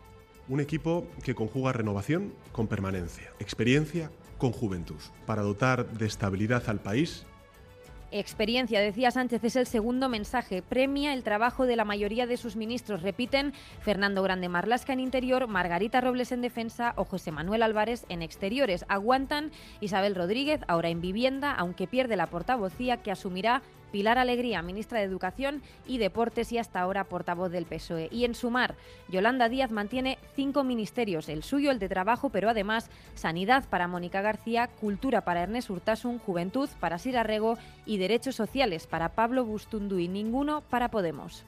Un 0.48 0.60
equipo 0.60 1.06
que 1.24 1.34
conjuga 1.34 1.72
renovación 1.72 2.34
con 2.52 2.66
permanencia, 2.66 3.32
experiencia 3.38 4.10
con 4.36 4.52
juventud, 4.52 5.00
para 5.24 5.40
dotar 5.40 5.86
de 5.86 6.04
estabilidad 6.04 6.68
al 6.68 6.80
país 6.80 7.26
Experiencia, 8.12 8.80
decía 8.80 9.10
Sánchez, 9.10 9.42
es 9.42 9.56
el 9.56 9.66
segundo 9.66 10.08
mensaje. 10.08 10.62
Premia 10.62 11.12
el 11.12 11.24
trabajo 11.24 11.66
de 11.66 11.74
la 11.74 11.84
mayoría 11.84 12.26
de 12.26 12.36
sus 12.36 12.54
ministros. 12.54 13.02
Repiten 13.02 13.52
Fernando 13.80 14.22
Grande 14.22 14.48
Marlasca 14.48 14.92
en 14.92 15.00
interior, 15.00 15.48
Margarita 15.48 16.00
Robles 16.00 16.30
en 16.30 16.40
defensa 16.40 16.94
o 16.96 17.04
José 17.04 17.32
Manuel 17.32 17.64
Álvarez 17.64 18.06
en 18.08 18.22
exteriores. 18.22 18.84
Aguantan 18.88 19.50
Isabel 19.80 20.14
Rodríguez, 20.14 20.60
ahora 20.68 20.88
en 20.88 21.00
vivienda, 21.00 21.52
aunque 21.52 21.88
pierde 21.88 22.16
la 22.16 22.28
portavocía 22.28 22.98
que 22.98 23.10
asumirá 23.10 23.62
Pilar 23.92 24.18
Alegría, 24.18 24.62
ministra 24.62 24.98
de 24.98 25.04
Educación 25.04 25.62
y 25.86 25.98
Deportes 25.98 26.52
y 26.52 26.58
hasta 26.58 26.80
ahora 26.80 27.04
portavoz 27.04 27.50
del 27.50 27.66
PSOE. 27.66 28.08
Y 28.10 28.24
en 28.24 28.34
sumar, 28.34 28.74
Yolanda 29.08 29.48
Díaz 29.48 29.70
mantiene 29.70 30.18
cinco 30.34 30.64
ministerios, 30.64 31.28
el 31.28 31.42
suyo, 31.42 31.70
el 31.70 31.78
de 31.78 31.88
Trabajo, 31.88 32.30
pero 32.30 32.50
además 32.50 32.90
Sanidad 33.14 33.64
para 33.68 33.88
Mónica 33.88 34.20
García, 34.20 34.68
Cultura 34.68 35.22
para 35.22 35.42
Ernest 35.42 35.70
Urtasun, 35.70 36.18
Juventud 36.18 36.68
para 36.80 36.98
Sira 36.98 37.22
Rego 37.22 37.58
y 37.84 37.98
Derechos 37.98 38.36
Sociales 38.36 38.86
para 38.86 39.10
Pablo 39.10 39.44
Bustundu 39.44 39.98
y 39.98 40.08
ninguno 40.08 40.62
para 40.68 40.90
Podemos. 40.90 41.44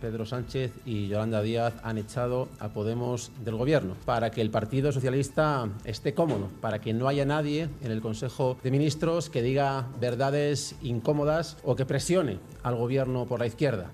Pedro 0.00 0.26
Sánchez 0.26 0.72
y 0.84 1.08
Yolanda 1.08 1.42
Díaz 1.42 1.74
han 1.82 1.98
echado 1.98 2.48
a 2.58 2.68
Podemos 2.68 3.30
del 3.44 3.56
gobierno 3.56 3.94
para 4.04 4.30
que 4.30 4.40
el 4.40 4.50
Partido 4.50 4.92
Socialista 4.92 5.68
esté 5.84 6.14
cómodo, 6.14 6.48
para 6.60 6.80
que 6.80 6.92
no 6.92 7.06
haya 7.06 7.24
nadie 7.24 7.68
en 7.82 7.92
el 7.92 8.00
Consejo 8.00 8.56
de 8.62 8.70
Ministros 8.70 9.30
que 9.30 9.42
diga 9.42 9.86
verdades 10.00 10.74
incómodas 10.82 11.58
o 11.62 11.76
que 11.76 11.86
presione 11.86 12.38
al 12.62 12.76
gobierno 12.76 13.26
por 13.26 13.40
la 13.40 13.46
izquierda. 13.46 13.90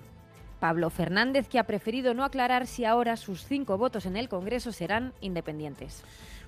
Pablo 0.61 0.89
Fernández, 0.89 1.49
que 1.49 1.59
ha 1.59 1.65
preferido 1.65 2.15
no 2.15 2.25
aclarar 2.25 2.67
si 2.67 2.85
ahora 2.85 3.17
sus 3.17 3.45
cinco 3.45 3.77
votos 3.77 4.07
en 4.07 4.17
el 4.17 4.29
Congreso 4.29 4.73
serán 4.73 5.13
independientes 5.21 6.03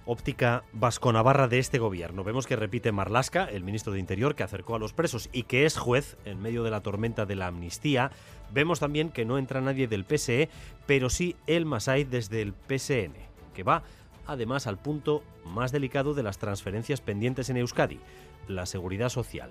óptica 0.09 0.65
vasco-navarra 0.73 1.49
de 1.49 1.59
este 1.59 1.79
gobierno. 1.79 2.25
Vemos 2.25 2.47
que 2.47 2.57
repite 2.57 2.93
Marlasca, 2.93 3.45
el 3.45 3.63
ministro 3.63 3.93
de 3.93 4.01
Interior, 4.01 4.35
que 4.35 4.43
acercó 4.43 4.75
a 4.75 4.79
los 4.79 4.95
presos 4.95 5.29
y 5.33 5.43
que 5.43 5.67
es 5.67 5.77
juez 5.77 6.17
en 6.25 6.41
medio 6.41 6.65
de 6.65 6.71
la 6.71 6.81
tormenta 6.81 7.27
de 7.27 7.37
la 7.37 7.49
amnistía. 7.49 8.11
Vemos 8.51 8.81
también 8.81 9.11
que 9.11 9.27
no 9.27 9.37
entra 9.37 9.61
nadie 9.61 9.87
del 9.87 10.07
PSE, 10.07 10.49
pero 10.87 11.11
sí 11.11 11.37
el 11.47 11.67
Masai 11.67 12.05
desde 12.05 12.41
el 12.41 12.55
PSN, 12.55 13.13
que 13.55 13.63
va 13.63 13.83
además 14.27 14.67
al 14.67 14.79
punto 14.79 15.23
más 15.45 15.73
delicado 15.73 16.15
de 16.15 16.23
las 16.23 16.39
transferencias 16.39 17.03
pendientes 17.03 17.51
en 17.51 17.59
Euskadi, 17.59 18.01
la 18.47 18.65
seguridad 18.65 19.11
social. 19.11 19.51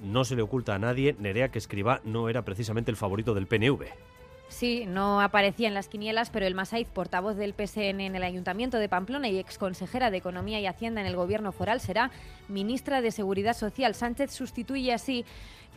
No 0.00 0.24
se 0.24 0.36
le 0.36 0.42
oculta 0.42 0.74
a 0.74 0.78
nadie, 0.78 1.16
Nerea 1.18 1.50
que 1.50 1.58
escriba 1.58 2.00
no 2.04 2.30
era 2.30 2.46
precisamente 2.46 2.90
el 2.90 2.96
favorito 2.96 3.34
del 3.34 3.46
PNV. 3.46 3.84
Sí, 4.48 4.86
no 4.86 5.20
aparecía 5.20 5.68
en 5.68 5.74
las 5.74 5.88
quinielas, 5.88 6.30
pero 6.30 6.46
el 6.46 6.54
Masaiz, 6.54 6.88
portavoz 6.88 7.36
del 7.36 7.52
PSN 7.52 8.00
en 8.00 8.16
el 8.16 8.22
Ayuntamiento 8.22 8.78
de 8.78 8.88
Pamplona 8.88 9.28
y 9.28 9.38
exconsejera 9.38 10.10
de 10.10 10.16
Economía 10.16 10.58
y 10.58 10.66
Hacienda 10.66 11.00
en 11.00 11.06
el 11.06 11.16
Gobierno 11.16 11.52
foral, 11.52 11.80
será 11.80 12.10
ministra 12.48 13.02
de 13.02 13.10
Seguridad 13.10 13.54
Social. 13.54 13.94
Sánchez 13.94 14.32
sustituye 14.32 14.92
así 14.92 15.26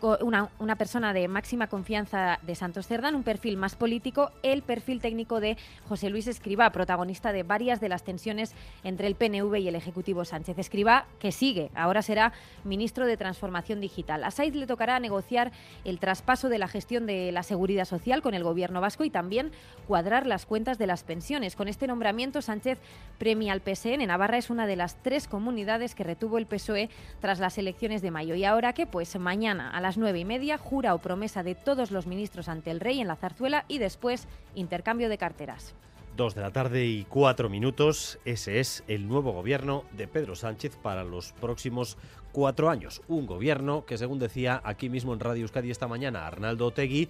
una, 0.04 0.76
persona 0.76 1.14
de 1.14 1.28
máxima 1.28 1.68
confianza 1.68 2.40
de 2.42 2.56
Santos 2.56 2.88
Cerdán, 2.88 3.16
un 3.16 3.24
perfil 3.24 3.58
más 3.58 3.76
político, 3.76 4.32
el 4.44 4.62
perfil 4.62 5.00
técnico 5.00 5.40
de 5.40 5.58
José 5.88 6.10
Luis 6.10 6.28
Escribá, 6.28 6.72
protagonista 6.72 7.32
de 7.32 7.44
varias 7.44 7.80
de 7.80 7.90
las 7.90 8.04
tensiones 8.04 8.54
entre 8.84 9.08
el 9.08 9.16
PNV 9.16 9.56
y 9.58 9.68
el 9.68 9.76
Ejecutivo 9.76 10.26
Sánchez. 10.26 10.58
Escribá, 10.58 11.06
que 11.20 11.32
sigue, 11.32 11.70
ahora 11.76 12.02
será 12.02 12.34
ministro 12.64 13.06
de 13.06 13.18
Transformación 13.18 13.80
Digital. 13.80 14.24
A 14.24 14.32
Saiz 14.32 14.56
le 14.56 14.68
tocará 14.68 15.00
negociar 15.00 15.52
el 15.86 16.00
traspaso 16.00 16.50
de 16.50 16.58
la 16.58 16.68
gestión 16.68 17.06
de 17.06 17.32
la 17.32 17.44
seguridad 17.44 17.86
social 17.86 18.22
con 18.22 18.34
el 18.34 18.44
gobierno 18.44 18.82
vasco 18.82 19.04
y 19.04 19.10
también 19.10 19.52
cuadrar 19.88 20.26
las 20.26 20.46
cuentas 20.46 20.78
de 20.78 20.88
las 20.88 21.04
pensiones. 21.04 21.56
Con 21.56 21.68
este 21.68 21.88
nombramiento, 21.88 22.42
Sánchez 22.42 22.80
premia 23.18 23.54
al 23.54 23.62
PSN. 23.62 24.08
Navarra 24.08 24.38
es 24.38 24.50
una 24.50 24.68
de 24.68 24.76
las 24.76 24.96
tres 25.04 25.28
comunidades 25.28 25.96
que 25.96 26.04
retuvo 26.04 26.38
el 26.38 26.46
PSOE 26.46 26.90
tras 27.20 27.40
las 27.40 27.58
elecciones 27.58 28.02
de 28.02 28.12
mayo. 28.12 28.36
Y 28.36 28.46
ahora 28.46 28.74
que, 28.74 28.88
pues 28.88 29.18
mañana 29.20 29.70
a 29.70 29.82
las 29.82 29.91
nueve 29.98 30.20
y 30.20 30.26
media, 30.26 30.58
jura 30.58 30.94
o 30.94 31.00
promesa 31.00 31.44
de 31.44 31.56
todos 31.56 31.92
los 31.92 32.08
ministros 32.08 32.48
ante 32.50 32.72
el 32.72 32.80
rey 32.80 33.00
en 33.00 33.08
la 33.08 33.16
zarzuela 33.16 33.66
y 33.68 33.78
después 33.78 34.28
intercambio 34.56 35.10
de 35.10 35.18
carteras. 35.18 35.74
Dos 36.16 36.36
de 36.36 36.42
la 36.42 36.52
tarde 36.52 36.86
y 36.86 37.06
cuatro 37.06 37.50
minutos. 37.50 38.20
Ese 38.26 38.60
es 38.60 38.84
el 38.88 39.08
nuevo 39.08 39.32
gobierno 39.32 39.86
de 39.92 40.08
Pedro 40.08 40.36
Sánchez 40.36 40.76
para 40.76 41.04
los 41.04 41.32
próximos 41.34 41.98
cuatro 42.34 42.70
años. 42.70 43.02
Un 43.08 43.26
gobierno 43.26 43.86
que, 43.86 43.98
según 43.98 44.20
decía 44.20 44.62
aquí 44.64 44.90
mismo 44.90 45.14
en 45.14 45.22
Radio 45.22 45.44
Euskadi 45.44 45.72
esta 45.72 45.88
mañana 45.88 46.28
Arnaldo 46.28 46.68
Otegui, 46.68 47.08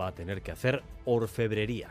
va 0.00 0.08
a 0.08 0.14
tener 0.14 0.40
que 0.42 0.50
hacer 0.50 0.82
orfebrería. 1.04 1.90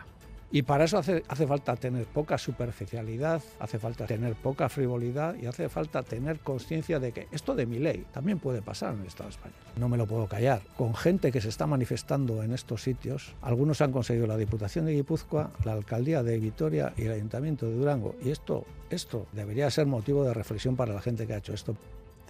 Y 0.54 0.64
para 0.64 0.84
eso 0.84 0.98
hace, 0.98 1.24
falta 1.48 1.78
tener 1.78 2.06
poca 2.06 2.38
superficialidad, 2.38 3.42
hace 3.60 3.80
falta 3.80 4.06
tener 4.06 4.36
poca 4.36 4.68
frivolidad 4.68 5.36
y 5.42 5.46
hace 5.46 5.70
falta 5.70 6.04
tener 6.04 6.40
conciencia 6.40 7.00
de 7.00 7.14
que 7.14 7.28
esto 7.32 7.56
de 7.56 7.66
mi 7.66 7.80
ley 7.80 8.06
también 8.12 8.38
puede 8.38 8.62
pasar 8.62 8.94
en 8.94 9.02
el 9.02 9.08
Estado 9.08 9.30
español. 9.30 9.58
No 9.78 9.88
me 9.88 9.98
lo 9.98 10.08
puedo 10.08 10.28
callar. 10.28 10.62
Con 10.76 10.94
gente 10.94 11.32
que 11.32 11.40
se 11.40 11.48
está 11.48 11.68
manifestando 11.68 12.44
en 12.44 12.52
estos 12.52 12.84
sitios, 12.84 13.34
algunos 13.42 13.80
han 13.80 13.94
conseguido 13.94 14.28
la 14.28 14.36
Diputación 14.36 14.86
de 14.86 14.94
Guipúzcoa, 14.94 15.52
la 15.64 15.72
Alcaldía 15.72 16.22
de 16.22 16.38
Vitoria 16.38 16.94
y 16.98 17.04
el 17.04 17.14
Ayuntamiento 17.14 17.68
de 17.68 17.76
Durango. 17.76 18.16
Y 18.22 18.32
esto, 18.32 18.66
esto 18.90 19.28
debería 19.32 19.70
ser 19.72 19.86
motivo 19.86 20.26
de 20.26 20.34
reflexión 20.34 20.76
para 20.76 20.94
la 20.94 21.02
gente 21.02 21.28
que 21.28 21.34
ha 21.34 21.38
hecho 21.38 21.54
esto. 21.54 21.78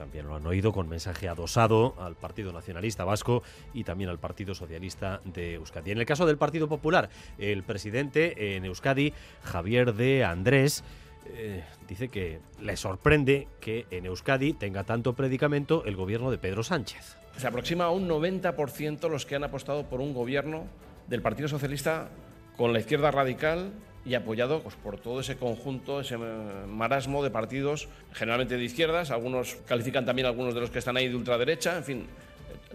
También 0.01 0.25
lo 0.25 0.33
han 0.33 0.47
oído 0.47 0.73
con 0.73 0.89
mensaje 0.89 1.29
adosado 1.29 1.93
al 1.99 2.15
Partido 2.15 2.51
Nacionalista 2.51 3.05
Vasco 3.05 3.43
y 3.71 3.83
también 3.83 4.09
al 4.09 4.17
Partido 4.17 4.55
Socialista 4.55 5.21
de 5.25 5.53
Euskadi. 5.53 5.91
En 5.91 5.99
el 5.99 6.07
caso 6.07 6.25
del 6.25 6.39
Partido 6.39 6.67
Popular, 6.67 7.11
el 7.37 7.61
presidente 7.61 8.55
en 8.55 8.65
Euskadi, 8.65 9.13
Javier 9.43 9.93
de 9.93 10.25
Andrés, 10.25 10.83
eh, 11.27 11.63
dice 11.87 12.09
que 12.09 12.39
le 12.59 12.77
sorprende 12.77 13.47
que 13.59 13.85
en 13.91 14.07
Euskadi 14.07 14.53
tenga 14.53 14.85
tanto 14.85 15.13
predicamento 15.13 15.85
el 15.85 15.95
gobierno 15.95 16.31
de 16.31 16.39
Pedro 16.39 16.63
Sánchez. 16.63 17.15
Se 17.37 17.45
aproxima 17.45 17.83
a 17.83 17.91
un 17.91 18.09
90% 18.09 19.07
los 19.07 19.27
que 19.27 19.35
han 19.35 19.43
apostado 19.43 19.85
por 19.85 20.01
un 20.01 20.15
gobierno 20.15 20.65
del 21.09 21.21
Partido 21.21 21.47
Socialista 21.47 22.09
con 22.57 22.73
la 22.73 22.79
izquierda 22.79 23.11
radical 23.11 23.71
y 24.05 24.15
apoyado 24.15 24.61
pues, 24.61 24.75
por 24.75 24.99
todo 24.99 25.19
ese 25.19 25.37
conjunto, 25.37 26.01
ese 26.01 26.17
marasmo 26.17 27.23
de 27.23 27.29
partidos, 27.29 27.87
generalmente 28.13 28.57
de 28.57 28.63
izquierdas, 28.63 29.11
algunos 29.11 29.55
califican 29.67 30.05
también 30.05 30.25
algunos 30.25 30.53
de 30.53 30.61
los 30.61 30.69
que 30.69 30.79
están 30.79 30.97
ahí 30.97 31.07
de 31.07 31.15
ultraderecha, 31.15 31.77
en 31.77 31.83
fin, 31.83 32.07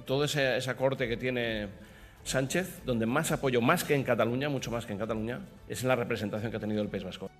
toda 0.04 0.26
esa, 0.26 0.56
esa 0.56 0.76
corte 0.76 1.08
que 1.08 1.16
tiene 1.16 1.68
Sánchez, 2.24 2.82
donde 2.84 3.06
más 3.06 3.32
apoyo, 3.32 3.60
más 3.60 3.84
que 3.84 3.94
en 3.94 4.02
Cataluña, 4.02 4.48
mucho 4.48 4.70
más 4.70 4.86
que 4.86 4.92
en 4.92 4.98
Cataluña, 4.98 5.40
es 5.68 5.82
en 5.82 5.88
la 5.88 5.96
representación 5.96 6.50
que 6.50 6.56
ha 6.56 6.60
tenido 6.60 6.82
el 6.82 6.88
País 6.88 7.04
Vasco. 7.04 7.30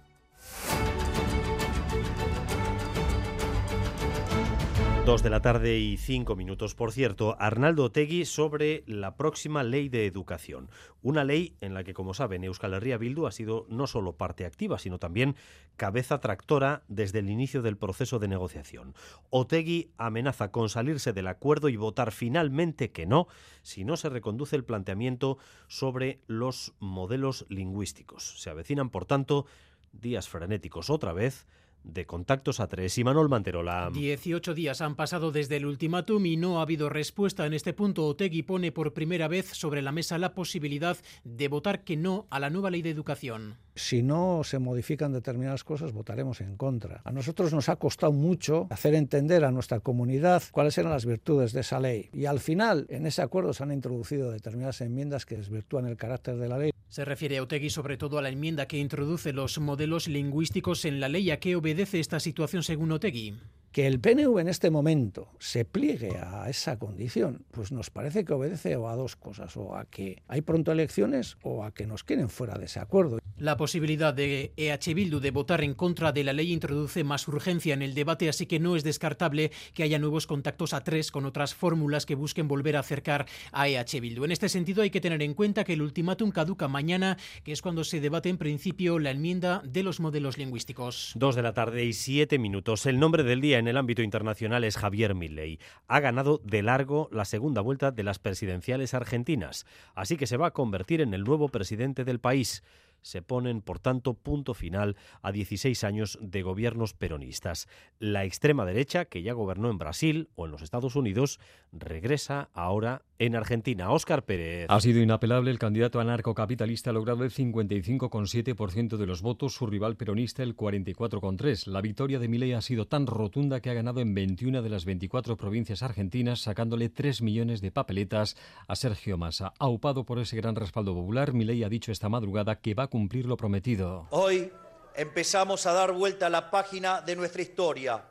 Dos 5.07 5.23
de 5.23 5.31
la 5.31 5.41
tarde 5.41 5.79
y 5.79 5.99
cinco 5.99 6.35
minutos. 6.35 6.75
Por 6.75 6.91
cierto, 6.91 7.37
Arnaldo 7.39 7.93
Tegui 7.93 8.25
sobre 8.25 8.83
la 8.89 9.17
próxima 9.17 9.63
ley 9.63 9.89
de 9.89 10.05
educación. 10.05 10.69
Una 11.01 11.23
ley 11.23 11.55
en 11.61 11.75
la 11.75 11.85
que, 11.85 11.95
como 11.95 12.13
saben, 12.13 12.43
Euskal 12.43 12.75
Herria 12.75 12.99
Bildu 12.99 13.29
ha 13.29 13.31
sido 13.31 13.67
no 13.69 13.87
solo 13.87 14.17
parte 14.17 14.45
activa, 14.45 14.81
sino 14.81 14.99
también 14.99 15.37
cabeza 15.77 16.19
tractora 16.19 16.83
desde 16.89 17.21
el 17.21 17.31
inicio 17.31 17.63
del 17.63 17.77
proceso 17.77 18.19
de 18.19 18.27
negociación. 18.27 18.95
Otegui 19.31 19.93
amenaza 19.97 20.51
con 20.51 20.69
salirse 20.69 21.13
del 21.13 21.29
acuerdo 21.29 21.69
y 21.69 21.77
votar 21.77 22.11
finalmente 22.11 22.91
que 22.91 23.07
no 23.07 23.29
si 23.63 23.85
no 23.85 23.97
se 23.97 24.09
reconduce 24.09 24.57
el 24.57 24.65
planteamiento 24.65 25.39
sobre 25.69 26.19
los 26.27 26.75
modelos 26.81 27.47
lingüísticos. 27.49 28.41
Se 28.41 28.51
avecinan, 28.51 28.91
por 28.91 29.05
tanto, 29.05 29.47
días 29.93 30.29
frenéticos 30.29 30.91
otra 30.91 31.13
vez 31.13 31.47
de 31.87 32.07
Contactos 32.07 32.61
a 32.61 32.69
tres 32.69 32.99
y 32.99 33.05
Manuel 33.05 33.29
Manterola. 33.29 33.91
18 33.93 34.55
días 34.55 34.81
han 34.81 34.97
pasado 34.97 35.33
desde 35.33 35.57
el 35.57 35.67
ultimátum 35.67 36.27
y 36.27 36.37
no 36.37 36.59
ha 36.59 36.63
habido 36.63 36.89
respuesta. 36.89 37.47
En 37.47 37.55
este 37.55 37.73
punto, 37.73 38.07
Otegui 38.07 38.43
pone 38.43 38.73
por 38.73 38.93
primera 38.93 39.29
vez 39.29 39.47
sobre 39.53 39.83
la 39.83 39.93
mesa 39.93 40.19
la 40.19 40.35
posibilidad 40.35 40.97
de 41.25 41.49
votar 41.49 41.85
que 41.85 41.97
no 41.97 42.27
a 42.31 42.41
la 42.41 42.51
nueva 42.51 42.71
ley 42.71 42.83
de 42.83 42.91
educación. 42.91 43.57
Si 43.75 44.03
no 44.03 44.43
se 44.43 44.59
modifican 44.59 45.13
determinadas 45.13 45.63
cosas, 45.63 45.93
votaremos 45.93 46.41
en 46.41 46.57
contra. 46.57 47.03
A 47.05 47.13
nosotros 47.13 47.53
nos 47.53 47.69
ha 47.69 47.77
costado 47.77 48.13
mucho 48.13 48.67
hacer 48.71 48.95
entender 48.95 49.45
a 49.45 49.51
nuestra 49.51 49.81
comunidad 49.81 50.43
cuáles 50.51 50.79
eran 50.79 50.93
las 50.93 51.05
virtudes 51.05 51.53
de 51.53 51.61
esa 51.61 51.79
ley. 51.79 52.09
Y 52.13 52.25
al 52.25 52.41
final, 52.41 52.87
en 52.89 53.07
ese 53.07 53.21
acuerdo 53.21 53.53
se 53.53 53.63
han 53.63 53.73
introducido 53.73 54.31
determinadas 54.31 54.81
enmiendas 54.81 55.27
que 55.27 55.37
desvirtúan 55.37 55.87
el 55.87 55.97
carácter 55.97 56.37
de 56.37 56.49
la 56.49 56.59
ley. 56.59 56.71
Se 56.89 57.05
refiere 57.05 57.37
a 57.37 57.43
Otegui 57.43 57.69
sobre 57.69 57.99
todo 57.99 58.17
a 58.17 58.23
la 58.23 58.31
enmienda 58.31 58.67
que 58.67 58.79
introduce 58.79 59.33
los 59.33 59.59
modelos 59.59 60.09
lingüísticos 60.09 60.85
en 60.85 61.01
la 61.01 61.09
ley 61.09 61.31
a 61.31 61.41
que 61.41 61.57
obedece 61.57 61.76
esta 62.01 62.21
situación 62.21 62.63
según 62.63 62.93
Otegui. 62.93 63.35
Que 63.77 63.87
el 63.87 64.01
PNV 64.01 64.39
en 64.39 64.49
este 64.49 64.71
momento 64.71 65.29
se 65.39 65.67
pliegue 65.67 66.17
a 66.17 66.49
esa 66.49 66.79
condición, 66.79 67.45
pues 67.51 67.73
nos 67.73 67.91
parece 67.91 68.25
que 68.25 68.33
obedece 68.33 68.73
a 68.73 68.79
dos 68.79 69.17
cosas, 69.17 69.55
o 69.59 69.77
a 69.77 69.85
que 69.85 70.23
hay 70.29 70.41
pronto 70.41 70.73
elecciones 70.73 71.37
o 71.43 71.63
a 71.63 71.75
que 71.75 71.87
nos 71.87 72.03
quieren 72.03 72.31
fuera 72.31 72.57
de 72.57 72.65
ese 72.65 72.81
acuerdo. 72.81 73.19
La 73.37 73.59
posibilidad 73.59 74.15
de 74.15 74.55
EH 74.57 74.95
Bildu 74.95 75.21
de 75.21 75.31
votar 75.31 75.63
en 75.63 75.75
contra 75.75 76.11
de 76.11 76.25
la 76.25 76.33
ley 76.33 76.55
introduce 76.55 77.05
más 77.05 77.29
urgencia 77.29 77.75
en 77.75 77.83
el 77.83 77.93
debate, 77.93 78.31
así 78.31 78.47
que 78.47 78.59
no 78.59 78.77
es 78.77 78.83
descartable 78.83 79.53
que 79.75 79.83
haya 79.83 79.99
nuevos 79.99 80.27
contactos 80.27 80.73
a 80.73 80.83
tres 80.83 81.11
con 81.11 81.27
otras 81.27 81.55
fórmulas 81.55 82.07
que 82.07 82.15
busquen 82.15 82.49
volver 82.49 82.77
a 82.77 82.81
acercar 82.81 83.27
a 83.53 83.69
EH 83.69 84.01
Bildu. 84.01 84.25
En 84.25 84.33
este 84.33 84.49
sentido 84.49 84.85
hay 84.85 84.91
que 84.91 85.03
tener 85.03 85.21
en 85.21 85.35
cuenta 85.35 85.65
que 85.65 85.75
el 85.75 85.83
ultimátum 85.83 86.31
caduca 86.31 86.67
mañana, 86.67 87.19
que 87.45 87.53
es 87.53 87.61
cuando 87.61 87.85
se 87.85 88.01
debate 88.01 88.31
en 88.31 88.39
principio 88.39 88.99
la 88.99 89.11
enmienda 89.11 89.61
de 89.67 89.83
los 89.83 90.01
modelos 90.01 90.39
lingüísticos. 90.39 91.13
Dos 91.15 91.37
de 91.37 91.43
la 91.43 91.53
tarde 91.53 91.85
y 91.85 91.93
siete 91.93 92.39
minutos. 92.39 92.87
El 92.87 92.99
nombre 92.99 93.23
del 93.23 93.43
día 93.43 93.59
en 93.59 93.66
el 93.69 93.77
ámbito 93.77 94.03
internacional 94.03 94.65
es 94.65 94.77
Javier 94.77 95.15
Milei. 95.15 95.59
Ha 95.89 96.01
ganado 96.01 96.41
de 96.45 96.63
largo 96.63 97.09
la 97.13 97.25
segunda 97.25 97.61
vuelta 97.61 97.91
de 97.91 98.03
las 98.03 98.19
presidenciales 98.19 98.95
argentinas, 98.95 99.67
así 99.95 100.17
que 100.17 100.27
se 100.27 100.37
va 100.37 100.49
a 100.49 100.53
convertir 100.53 101.01
en 101.01 101.15
el 101.15 101.25
nuevo 101.25 101.49
presidente 101.49 102.05
del 102.05 102.21
país 102.21 102.63
se 103.07 103.23
ponen, 103.23 103.63
por 103.63 103.79
tanto, 103.79 104.15
punto 104.15 104.53
final 104.53 104.97
a 105.23 105.31
16 105.31 105.85
años 105.85 106.19
de 106.21 106.43
gobiernos 106.43 106.93
peronistas. 106.93 107.69
La 108.01 108.25
extrema 108.25 108.65
derecha, 108.65 109.05
que 109.05 109.23
ya 109.23 109.33
gobernó 109.33 109.71
en 109.71 109.79
Brasil 109.79 110.29
o 110.35 110.47
en 110.47 110.51
los 110.51 110.61
Estados 110.61 110.97
Unidos, 110.97 111.39
regresa 111.71 112.51
ahora 112.53 113.03
en 113.19 113.37
Argentina. 113.37 113.91
Óscar 113.91 114.25
Pérez. 114.25 114.67
Ha 114.69 114.81
sido 114.81 115.01
inapelable. 115.01 115.51
El 115.51 115.59
candidato 115.59 116.01
anarcocapitalista 116.01 116.91
ha 116.91 116.93
logrado 116.93 117.25
el 117.25 117.31
55,7% 117.31 118.97
de 118.97 119.07
los 119.07 119.23
votos, 119.23 119.55
su 119.55 119.67
rival 119.67 119.97
peronista 119.97 120.43
el 120.43 120.57
44,3%. 120.57 121.67
La 121.67 121.81
victoria 121.81 122.19
de 122.19 122.29
Milei 122.29 122.53
ha 122.53 122.61
sido 122.61 122.87
tan 122.87 123.07
rotunda 123.07 123.61
que 123.61 123.71
ha 123.71 123.75
ganado 123.75 124.01
en 124.01 124.15
21 124.15 124.63
de 124.63 124.71
las 124.71 124.85
24 124.85 125.37
provincias 125.37 125.83
argentinas, 125.83 126.41
sacándole 126.41 126.89
3 126.89 127.23
millones 127.23 127.61
de 127.61 127.71
papeletas 127.71 128.37
a 128.69 128.77
Sergio 128.77 129.19
Massa. 129.19 129.53
Aupado 129.59 130.05
por 130.05 130.19
ese 130.19 130.37
gran 130.37 130.57
respaldo 130.57 130.95
popular, 130.95 131.33
Milei 131.33 131.65
ha 131.65 131.69
dicho 131.69 131.93
esta 131.93 132.09
madrugada 132.09 132.61
que 132.61 132.75
va 132.75 132.85
a 132.85 132.89
cumplir 132.89 133.27
lo 133.27 133.37
prometido. 133.37 134.07
Hoy 134.11 134.51
empezamos 134.95 135.67
a 135.67 135.73
dar 135.73 135.93
vuelta 135.93 136.27
a 136.27 136.31
la 136.31 136.51
página 136.51 137.01
de 137.01 137.17
nuestra 137.17 137.43
historia 137.43 138.05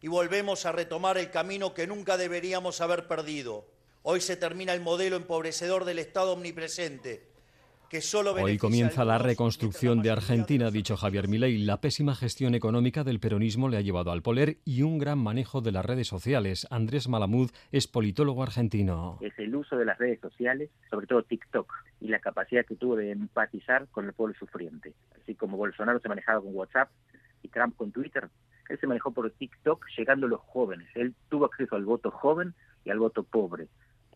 y 0.00 0.08
volvemos 0.08 0.66
a 0.66 0.72
retomar 0.72 1.18
el 1.18 1.30
camino 1.30 1.74
que 1.74 1.86
nunca 1.86 2.16
deberíamos 2.16 2.80
haber 2.80 3.08
perdido. 3.08 3.75
Hoy 4.08 4.20
se 4.20 4.36
termina 4.36 4.72
el 4.72 4.82
modelo 4.82 5.16
empobrecedor 5.16 5.84
del 5.84 5.98
Estado 5.98 6.34
omnipresente, 6.34 7.26
que 7.90 8.00
solo 8.00 8.34
Hoy 8.34 8.56
comienza 8.56 9.04
la 9.04 9.18
reconstrucción 9.18 10.00
de 10.00 10.12
Argentina, 10.12 10.68
ha 10.68 10.70
dicho 10.70 10.96
Javier 10.96 11.26
Milei. 11.26 11.58
La 11.58 11.80
pésima 11.80 12.14
gestión 12.14 12.54
económica 12.54 13.02
del 13.02 13.18
peronismo 13.18 13.68
le 13.68 13.78
ha 13.78 13.80
llevado 13.80 14.12
al 14.12 14.22
poder 14.22 14.58
y 14.64 14.82
un 14.82 14.98
gran 14.98 15.18
manejo 15.18 15.60
de 15.60 15.72
las 15.72 15.84
redes 15.84 16.06
sociales. 16.06 16.68
Andrés 16.70 17.08
Malamud 17.08 17.50
es 17.72 17.88
politólogo 17.88 18.44
argentino. 18.44 19.18
es 19.22 19.36
el 19.40 19.56
uso 19.56 19.76
de 19.76 19.86
las 19.86 19.98
redes 19.98 20.20
sociales, 20.20 20.70
sobre 20.88 21.08
todo 21.08 21.24
TikTok, 21.24 21.68
y 22.00 22.06
la 22.06 22.20
capacidad 22.20 22.64
que 22.64 22.76
tuvo 22.76 22.94
de 22.94 23.10
empatizar 23.10 23.88
con 23.88 24.06
el 24.06 24.12
pueblo 24.12 24.36
sufriente. 24.38 24.94
Así 25.20 25.34
como 25.34 25.56
Bolsonaro 25.56 25.98
se 25.98 26.08
manejaba 26.08 26.42
con 26.42 26.54
WhatsApp 26.54 26.90
y 27.42 27.48
Trump 27.48 27.74
con 27.74 27.90
Twitter, 27.90 28.28
él 28.68 28.78
se 28.78 28.86
manejó 28.86 29.10
por 29.10 29.28
TikTok 29.32 29.84
llegando 29.98 30.26
a 30.26 30.30
los 30.30 30.40
jóvenes. 30.42 30.86
Él 30.94 31.12
tuvo 31.28 31.46
acceso 31.46 31.74
al 31.74 31.84
voto 31.84 32.12
joven 32.12 32.54
y 32.84 32.90
al 32.90 33.00
voto 33.00 33.24
pobre. 33.24 33.66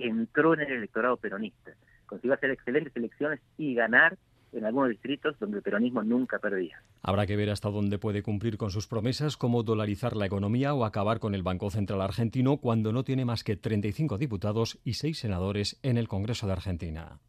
Entró 0.00 0.54
en 0.54 0.60
el 0.60 0.72
electorado 0.72 1.16
peronista. 1.16 1.72
Consiguió 2.06 2.34
hacer 2.34 2.50
excelentes 2.50 2.96
elecciones 2.96 3.40
y 3.56 3.74
ganar 3.74 4.16
en 4.52 4.64
algunos 4.64 4.90
distritos 4.90 5.38
donde 5.38 5.58
el 5.58 5.62
peronismo 5.62 6.02
nunca 6.02 6.38
perdía. 6.38 6.82
Habrá 7.02 7.26
que 7.26 7.36
ver 7.36 7.50
hasta 7.50 7.70
dónde 7.70 7.98
puede 7.98 8.22
cumplir 8.22 8.56
con 8.56 8.70
sus 8.70 8.86
promesas, 8.86 9.36
como 9.36 9.62
dolarizar 9.62 10.16
la 10.16 10.26
economía 10.26 10.74
o 10.74 10.84
acabar 10.84 11.20
con 11.20 11.34
el 11.34 11.42
Banco 11.42 11.70
Central 11.70 12.00
argentino 12.00 12.56
cuando 12.56 12.92
no 12.92 13.04
tiene 13.04 13.24
más 13.24 13.44
que 13.44 13.56
35 13.56 14.18
diputados 14.18 14.80
y 14.84 14.94
6 14.94 15.18
senadores 15.18 15.78
en 15.82 15.98
el 15.98 16.08
Congreso 16.08 16.46
de 16.46 16.52
Argentina. 16.52 17.20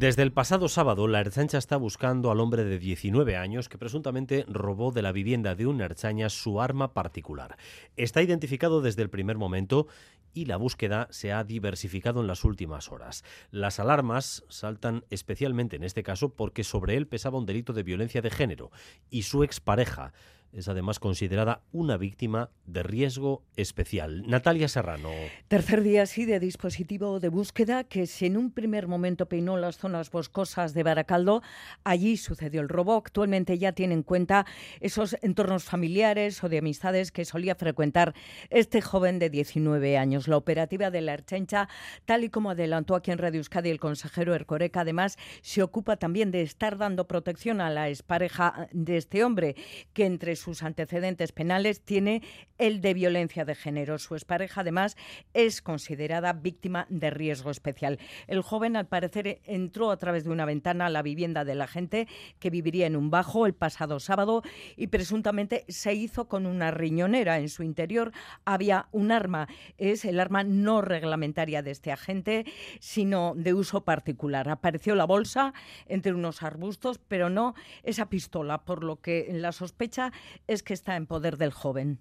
Desde 0.00 0.22
el 0.22 0.32
pasado 0.32 0.70
sábado, 0.70 1.08
la 1.08 1.20
Erchancha 1.20 1.58
está 1.58 1.76
buscando 1.76 2.30
al 2.30 2.40
hombre 2.40 2.64
de 2.64 2.78
19 2.78 3.36
años 3.36 3.68
que 3.68 3.76
presuntamente 3.76 4.46
robó 4.48 4.92
de 4.92 5.02
la 5.02 5.12
vivienda 5.12 5.54
de 5.54 5.66
un 5.66 5.82
Erchaña 5.82 6.30
su 6.30 6.62
arma 6.62 6.94
particular. 6.94 7.58
Está 7.98 8.22
identificado 8.22 8.80
desde 8.80 9.02
el 9.02 9.10
primer 9.10 9.36
momento 9.36 9.88
y 10.32 10.46
la 10.46 10.56
búsqueda 10.56 11.06
se 11.10 11.34
ha 11.34 11.44
diversificado 11.44 12.22
en 12.22 12.28
las 12.28 12.44
últimas 12.44 12.90
horas. 12.90 13.24
Las 13.50 13.78
alarmas 13.78 14.42
saltan 14.48 15.04
especialmente 15.10 15.76
en 15.76 15.84
este 15.84 16.02
caso 16.02 16.30
porque 16.34 16.64
sobre 16.64 16.96
él 16.96 17.06
pesaba 17.06 17.36
un 17.36 17.44
delito 17.44 17.74
de 17.74 17.82
violencia 17.82 18.22
de 18.22 18.30
género 18.30 18.70
y 19.10 19.24
su 19.24 19.44
expareja 19.44 20.14
es 20.52 20.68
además 20.68 20.98
considerada 20.98 21.62
una 21.72 21.96
víctima 21.96 22.50
de 22.66 22.82
riesgo 22.82 23.44
especial. 23.56 24.24
Natalia 24.26 24.68
Serrano. 24.68 25.10
Tercer 25.48 25.82
día 25.82 26.06
sí 26.06 26.24
de 26.24 26.40
dispositivo 26.40 27.20
de 27.20 27.28
búsqueda 27.28 27.84
que 27.84 28.06
si 28.06 28.26
en 28.26 28.36
un 28.36 28.50
primer 28.50 28.88
momento 28.88 29.26
peinó 29.26 29.56
las 29.56 29.78
zonas 29.78 30.10
boscosas 30.10 30.74
de 30.74 30.82
Baracaldo, 30.82 31.42
allí 31.84 32.16
sucedió 32.16 32.60
el 32.60 32.68
robo. 32.68 32.96
Actualmente 32.96 33.58
ya 33.58 33.72
tiene 33.72 33.94
en 33.94 34.02
cuenta 34.02 34.46
esos 34.80 35.16
entornos 35.22 35.64
familiares 35.64 36.42
o 36.42 36.48
de 36.48 36.58
amistades 36.58 37.12
que 37.12 37.24
solía 37.24 37.54
frecuentar 37.54 38.14
este 38.50 38.80
joven 38.80 39.18
de 39.18 39.30
19 39.30 39.98
años. 39.98 40.28
La 40.28 40.36
operativa 40.36 40.90
de 40.90 41.00
la 41.00 41.14
Erchencha, 41.14 41.68
tal 42.04 42.24
y 42.24 42.30
como 42.30 42.50
adelantó 42.50 42.94
aquí 42.94 43.10
en 43.10 43.18
Radio 43.18 43.38
Euskadi 43.38 43.70
el 43.70 43.80
consejero 43.80 44.34
Ercoreca, 44.34 44.80
además 44.80 45.16
se 45.42 45.62
ocupa 45.62 45.96
también 45.96 46.30
de 46.30 46.42
estar 46.42 46.76
dando 46.76 47.06
protección 47.06 47.60
a 47.60 47.70
la 47.70 47.88
expareja 47.88 48.68
de 48.72 48.96
este 48.96 49.24
hombre, 49.24 49.56
que 49.92 50.06
entre 50.06 50.36
sus 50.40 50.62
antecedentes 50.62 51.32
penales 51.32 51.80
tiene 51.82 52.22
el 52.58 52.80
de 52.80 52.94
violencia 52.94 53.44
de 53.44 53.54
género. 53.54 53.98
Su 53.98 54.14
expareja, 54.14 54.62
además, 54.62 54.96
es 55.34 55.62
considerada 55.62 56.32
víctima 56.32 56.86
de 56.88 57.10
riesgo 57.10 57.50
especial. 57.50 57.98
El 58.26 58.42
joven, 58.42 58.76
al 58.76 58.86
parecer, 58.86 59.40
entró 59.44 59.90
a 59.90 59.96
través 59.96 60.24
de 60.24 60.30
una 60.30 60.44
ventana 60.44 60.86
a 60.86 60.90
la 60.90 61.02
vivienda 61.02 61.44
de 61.44 61.54
la 61.54 61.66
gente 61.66 62.08
que 62.38 62.50
viviría 62.50 62.86
en 62.86 62.96
un 62.96 63.10
bajo 63.10 63.46
el 63.46 63.54
pasado 63.54 64.00
sábado 64.00 64.42
y 64.76 64.88
presuntamente 64.88 65.64
se 65.68 65.94
hizo 65.94 66.28
con 66.28 66.46
una 66.46 66.70
riñonera. 66.70 67.38
En 67.38 67.48
su 67.48 67.62
interior 67.62 68.12
había 68.44 68.88
un 68.92 69.12
arma. 69.12 69.48
Es 69.78 70.04
el 70.04 70.20
arma 70.20 70.44
no 70.44 70.82
reglamentaria 70.82 71.62
de 71.62 71.70
este 71.70 71.92
agente, 71.92 72.46
sino 72.80 73.34
de 73.36 73.54
uso 73.54 73.84
particular. 73.84 74.48
Apareció 74.48 74.94
la 74.94 75.04
bolsa 75.04 75.52
entre 75.86 76.12
unos 76.12 76.42
arbustos, 76.42 76.98
pero 76.98 77.30
no 77.30 77.54
esa 77.82 78.08
pistola, 78.08 78.64
por 78.64 78.84
lo 78.84 78.96
que 79.00 79.28
la 79.32 79.52
sospecha 79.52 80.12
es 80.46 80.62
que 80.62 80.74
está 80.74 80.96
en 80.96 81.06
poder 81.06 81.36
del 81.36 81.52
joven. 81.52 82.00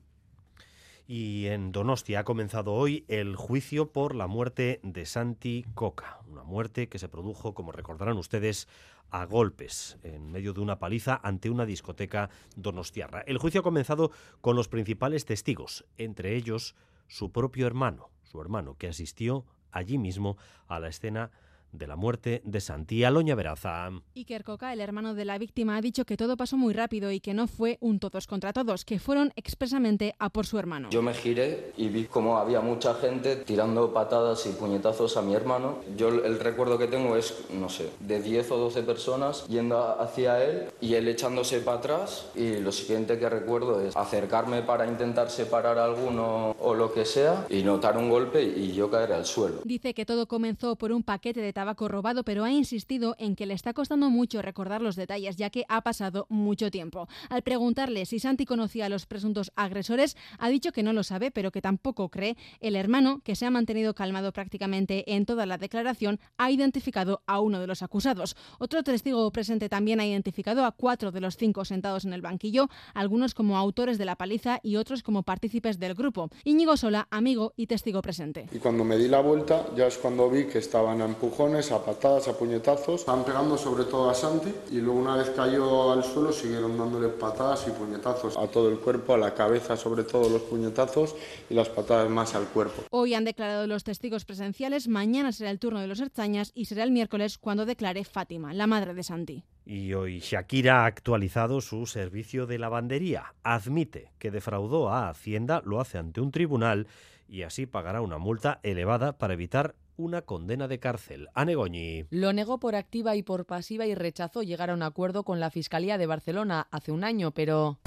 Y 1.07 1.47
en 1.47 1.71
Donostia 1.71 2.19
ha 2.19 2.23
comenzado 2.23 2.73
hoy 2.73 3.03
el 3.07 3.35
juicio 3.35 3.91
por 3.91 4.13
la 4.13 4.27
muerte 4.27 4.79
de 4.83 5.07
Santi 5.07 5.65
Coca, 5.73 6.19
una 6.27 6.43
muerte 6.43 6.87
que 6.87 6.99
se 6.99 7.09
produjo, 7.09 7.55
como 7.55 7.71
recordarán 7.71 8.17
ustedes, 8.17 8.67
a 9.09 9.25
golpes 9.25 9.97
en 10.03 10.31
medio 10.31 10.53
de 10.53 10.61
una 10.61 10.77
paliza 10.77 11.19
ante 11.23 11.49
una 11.49 11.65
discoteca 11.65 12.29
donostiarra. 12.55 13.21
El 13.21 13.39
juicio 13.39 13.61
ha 13.61 13.63
comenzado 13.63 14.11
con 14.41 14.55
los 14.55 14.67
principales 14.67 15.25
testigos, 15.25 15.83
entre 15.97 16.35
ellos 16.35 16.75
su 17.07 17.31
propio 17.31 17.65
hermano, 17.65 18.11
su 18.21 18.39
hermano 18.39 18.75
que 18.77 18.87
asistió 18.87 19.45
allí 19.71 19.97
mismo 19.97 20.37
a 20.67 20.79
la 20.79 20.89
escena 20.89 21.31
de 21.71 21.87
la 21.87 21.95
muerte 21.95 22.41
de 22.45 22.59
Santi 22.61 23.03
Aloña 23.03 23.35
Veraza. 23.35 23.89
Iker 24.15 24.43
Coca, 24.43 24.73
el 24.73 24.81
hermano 24.81 25.13
de 25.13 25.25
la 25.25 25.37
víctima, 25.37 25.77
ha 25.77 25.81
dicho 25.81 26.05
que 26.05 26.17
todo 26.17 26.37
pasó 26.37 26.57
muy 26.57 26.73
rápido 26.73 27.11
y 27.11 27.19
que 27.19 27.33
no 27.33 27.47
fue 27.47 27.77
un 27.81 27.99
todos 27.99 28.27
contra 28.27 28.53
todos, 28.53 28.85
que 28.85 28.99
fueron 28.99 29.33
expresamente 29.35 30.15
a 30.19 30.29
por 30.29 30.45
su 30.45 30.57
hermano. 30.57 30.89
Yo 30.89 31.01
me 31.01 31.13
giré 31.13 31.73
y 31.77 31.89
vi 31.89 32.05
como 32.05 32.37
había 32.37 32.61
mucha 32.61 32.93
gente 32.95 33.35
tirando 33.37 33.93
patadas 33.93 34.45
y 34.45 34.49
puñetazos 34.49 35.17
a 35.17 35.21
mi 35.21 35.33
hermano. 35.33 35.79
Yo 35.95 36.09
el 36.09 36.39
recuerdo 36.39 36.77
que 36.77 36.87
tengo 36.87 37.15
es, 37.15 37.45
no 37.53 37.69
sé, 37.69 37.89
de 37.99 38.21
10 38.21 38.51
o 38.51 38.57
12 38.57 38.83
personas 38.83 39.45
yendo 39.47 39.79
hacia 40.01 40.43
él 40.43 40.69
y 40.81 40.95
él 40.95 41.07
echándose 41.07 41.59
para 41.59 41.77
atrás 41.77 42.29
y 42.35 42.57
lo 42.57 42.71
siguiente 42.71 43.19
que 43.19 43.29
recuerdo 43.29 43.81
es 43.81 43.95
acercarme 43.95 44.61
para 44.61 44.87
intentar 44.87 45.29
separar 45.29 45.77
a 45.77 45.85
alguno 45.85 46.55
o 46.59 46.73
lo 46.73 46.93
que 46.93 47.05
sea 47.05 47.45
y 47.49 47.63
notar 47.63 47.97
un 47.97 48.09
golpe 48.09 48.43
y 48.43 48.73
yo 48.73 48.89
caer 48.89 49.13
al 49.13 49.25
suelo. 49.25 49.61
Dice 49.63 49.93
que 49.93 50.05
todo 50.05 50.27
comenzó 50.27 50.75
por 50.75 50.91
un 50.91 51.03
paquete 51.03 51.41
de 51.41 51.53
tabaco 51.59 51.89
robado, 51.89 52.23
pero 52.23 52.45
ha 52.45 52.51
insistido 52.51 53.17
en 53.19 53.35
que 53.35 53.45
le 53.45 53.53
está 53.53 53.73
costando 53.73 54.09
mucho 54.09 54.41
recordar 54.41 54.81
los 54.81 54.95
detalles, 54.95 55.35
ya 55.35 55.49
que 55.49 55.65
ha 55.67 55.81
pasado 55.81 56.25
mucho 56.29 56.71
tiempo. 56.71 57.09
Al 57.27 57.41
preguntarle 57.41 58.05
si 58.05 58.17
Santi 58.17 58.45
conocía 58.45 58.85
a 58.85 58.89
los 58.89 59.05
presuntos 59.05 59.51
agresores, 59.57 60.15
ha 60.37 60.47
dicho 60.47 60.71
que 60.71 60.83
no 60.83 60.93
lo 60.93 61.03
sabe, 61.03 61.31
pero 61.31 61.51
que 61.51 61.61
tampoco 61.61 62.07
cree. 62.07 62.37
El 62.61 62.77
hermano, 62.77 63.19
que 63.25 63.35
se 63.35 63.45
ha 63.45 63.51
mantenido 63.51 63.93
calmado 63.93 64.31
prácticamente 64.31 65.03
en 65.13 65.25
toda 65.25 65.45
la 65.45 65.57
declaración, 65.57 66.21
ha 66.37 66.49
identificado 66.49 67.23
a 67.27 67.41
uno 67.41 67.59
de 67.59 67.67
los 67.67 67.83
acusados. 67.83 68.37
Otro 68.57 68.81
testigo 68.81 69.29
presente 69.31 69.67
también 69.67 69.99
ha 69.99 70.05
identificado 70.05 70.63
a 70.63 70.71
cuatro 70.71 71.11
de 71.11 71.19
los 71.19 71.35
cinco 71.35 71.65
sentados 71.65 72.05
en 72.05 72.13
el 72.13 72.21
banquillo, 72.21 72.69
algunos 72.93 73.33
como 73.33 73.57
autores 73.57 73.97
de 73.97 74.05
la 74.05 74.15
paliza 74.15 74.61
y 74.63 74.77
otros 74.77 75.03
como 75.03 75.23
partícipes 75.23 75.77
del 75.77 75.93
grupo. 75.93 76.29
Íñigo 76.45 76.77
Sola, 76.77 77.09
amigo 77.11 77.51
y 77.57 77.67
testigo 77.67 78.01
presente. 78.01 78.47
Y 78.53 78.59
cuando 78.59 78.85
me 78.85 78.95
di 78.95 79.09
la 79.09 79.19
vuelta, 79.19 79.65
ya 79.75 79.87
es 79.87 79.97
cuando 79.97 80.29
vi 80.29 80.45
que 80.45 80.59
estaban 80.59 81.01
a 81.01 81.05
empujones, 81.49 81.71
a 81.71 81.83
patadas, 81.83 82.27
a 82.27 82.37
puñetazos. 82.37 83.01
Estaban 83.01 83.25
pegando 83.25 83.57
sobre 83.57 83.85
todo 83.85 84.09
a 84.09 84.13
Santi 84.13 84.53
y 84.71 84.79
luego 84.79 84.99
una 84.99 85.15
vez 85.15 85.29
cayó 85.31 85.91
al 85.91 86.03
suelo 86.03 86.31
siguieron 86.31 86.77
dándole 86.77 87.09
patadas 87.09 87.65
y 87.67 87.71
puñetazos 87.71 88.37
a 88.37 88.47
todo 88.47 88.69
el 88.69 88.79
cuerpo, 88.79 89.13
a 89.13 89.17
la 89.17 89.33
cabeza 89.33 89.75
sobre 89.75 90.03
todo 90.03 90.29
los 90.29 90.43
puñetazos 90.43 91.15
y 91.49 91.53
las 91.53 91.69
patadas 91.69 92.09
más 92.09 92.35
al 92.35 92.45
cuerpo. 92.45 92.83
Hoy 92.91 93.13
han 93.13 93.25
declarado 93.25 93.67
los 93.67 93.83
testigos 93.83 94.25
presenciales, 94.25 94.87
mañana 94.87 95.31
será 95.31 95.51
el 95.51 95.59
turno 95.59 95.79
de 95.79 95.87
los 95.87 95.99
Erzañas 95.99 96.51
y 96.53 96.65
será 96.65 96.83
el 96.83 96.91
miércoles 96.91 97.37
cuando 97.37 97.65
declare 97.65 98.03
Fátima, 98.03 98.53
la 98.53 98.67
madre 98.67 98.93
de 98.93 99.03
Santi. 99.03 99.43
Y 99.65 99.93
hoy 99.93 100.19
Shakira 100.19 100.83
ha 100.83 100.85
actualizado 100.85 101.61
su 101.61 101.85
servicio 101.85 102.47
de 102.47 102.57
lavandería. 102.57 103.35
Admite 103.43 104.11
que 104.17 104.31
defraudó 104.31 104.89
a 104.89 105.09
Hacienda, 105.09 105.61
lo 105.63 105.79
hace 105.79 105.97
ante 105.97 106.21
un 106.21 106.31
tribunal 106.31 106.87
y 107.27 107.43
así 107.43 107.67
pagará 107.67 108.01
una 108.01 108.17
multa 108.17 108.59
elevada 108.63 109.19
para 109.19 109.35
evitar 109.35 109.75
una 109.99 110.21
condena 110.21 110.67
de 110.69 110.79
cárcel. 110.79 111.27
Anegoñi. 111.33 112.05
Lo 112.09 112.31
negó 112.31 112.57
por 112.59 112.75
activa 112.75 113.17
y 113.17 113.21
por 113.21 113.45
pasiva 113.45 113.85
y 113.85 113.93
rechazó 113.95 114.43
llegar 114.43 114.69
a 114.69 114.73
un 114.73 114.81
acuerdo 114.81 115.23
con 115.23 115.41
la 115.41 115.51
Fiscalía 115.51 115.97
de 115.97 116.05
Barcelona 116.05 116.67
hace 116.71 116.91
un 116.91 117.03
año, 117.03 117.31
pero... 117.31 117.79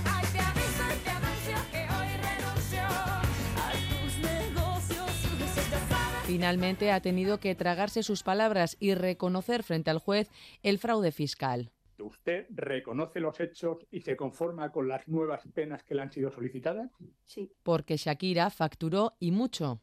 Finalmente 6.26 6.92
ha 6.92 7.00
tenido 7.00 7.38
que 7.40 7.54
tragarse 7.54 8.02
sus 8.02 8.22
palabras 8.22 8.76
y 8.78 8.94
reconocer 8.94 9.62
frente 9.62 9.90
al 9.90 9.98
juez 9.98 10.30
el 10.62 10.78
fraude 10.78 11.12
fiscal. 11.12 11.72
¿Usted 11.98 12.46
reconoce 12.50 13.20
los 13.20 13.38
hechos 13.38 13.86
y 13.90 14.00
se 14.00 14.16
conforma 14.16 14.70
con 14.70 14.88
las 14.88 15.06
nuevas 15.08 15.42
penas 15.54 15.82
que 15.84 15.94
le 15.94 16.02
han 16.02 16.12
sido 16.12 16.30
solicitadas? 16.30 16.90
Sí. 17.26 17.52
Porque 17.62 17.96
Shakira 17.96 18.50
facturó 18.50 19.14
y 19.18 19.30
mucho. 19.30 19.80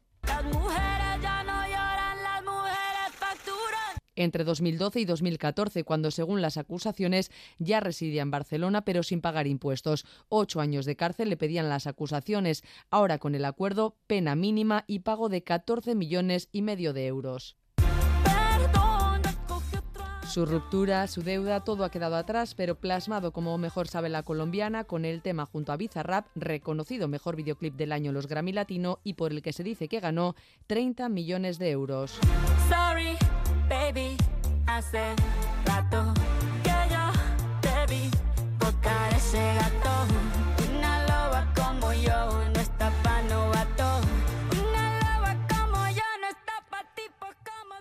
Entre 4.16 4.44
2012 4.44 5.00
y 5.00 5.04
2014, 5.04 5.84
cuando 5.84 6.10
según 6.10 6.42
las 6.42 6.56
acusaciones 6.56 7.30
ya 7.58 7.80
residía 7.80 8.22
en 8.22 8.30
Barcelona 8.30 8.84
pero 8.84 9.02
sin 9.02 9.20
pagar 9.20 9.46
impuestos. 9.46 10.04
Ocho 10.28 10.60
años 10.60 10.86
de 10.86 10.96
cárcel 10.96 11.30
le 11.30 11.36
pedían 11.36 11.68
las 11.68 11.86
acusaciones. 11.86 12.62
Ahora 12.90 13.18
con 13.18 13.34
el 13.34 13.44
acuerdo, 13.44 13.96
pena 14.06 14.34
mínima 14.34 14.84
y 14.86 15.00
pago 15.00 15.28
de 15.28 15.42
14 15.42 15.94
millones 15.94 16.48
y 16.52 16.62
medio 16.62 16.92
de 16.92 17.06
euros. 17.06 17.56
Su 20.30 20.46
ruptura, 20.46 21.08
su 21.08 21.24
deuda, 21.24 21.64
todo 21.64 21.82
ha 21.82 21.90
quedado 21.90 22.14
atrás, 22.14 22.54
pero 22.54 22.76
plasmado 22.76 23.32
como 23.32 23.58
mejor 23.58 23.88
sabe 23.88 24.08
la 24.08 24.22
colombiana 24.22 24.84
con 24.84 25.04
el 25.04 25.22
tema 25.22 25.44
junto 25.44 25.72
a 25.72 25.76
Bizarrap, 25.76 26.28
reconocido 26.36 27.08
mejor 27.08 27.34
videoclip 27.34 27.74
del 27.74 27.90
año 27.90 28.12
los 28.12 28.28
Grammy 28.28 28.52
Latino 28.52 29.00
y 29.02 29.14
por 29.14 29.32
el 29.32 29.42
que 29.42 29.52
se 29.52 29.64
dice 29.64 29.88
que 29.88 29.98
ganó 29.98 30.36
30 30.68 31.08
millones 31.08 31.58
de 31.58 31.70
euros. 31.70 32.16
Sorry, 32.68 33.16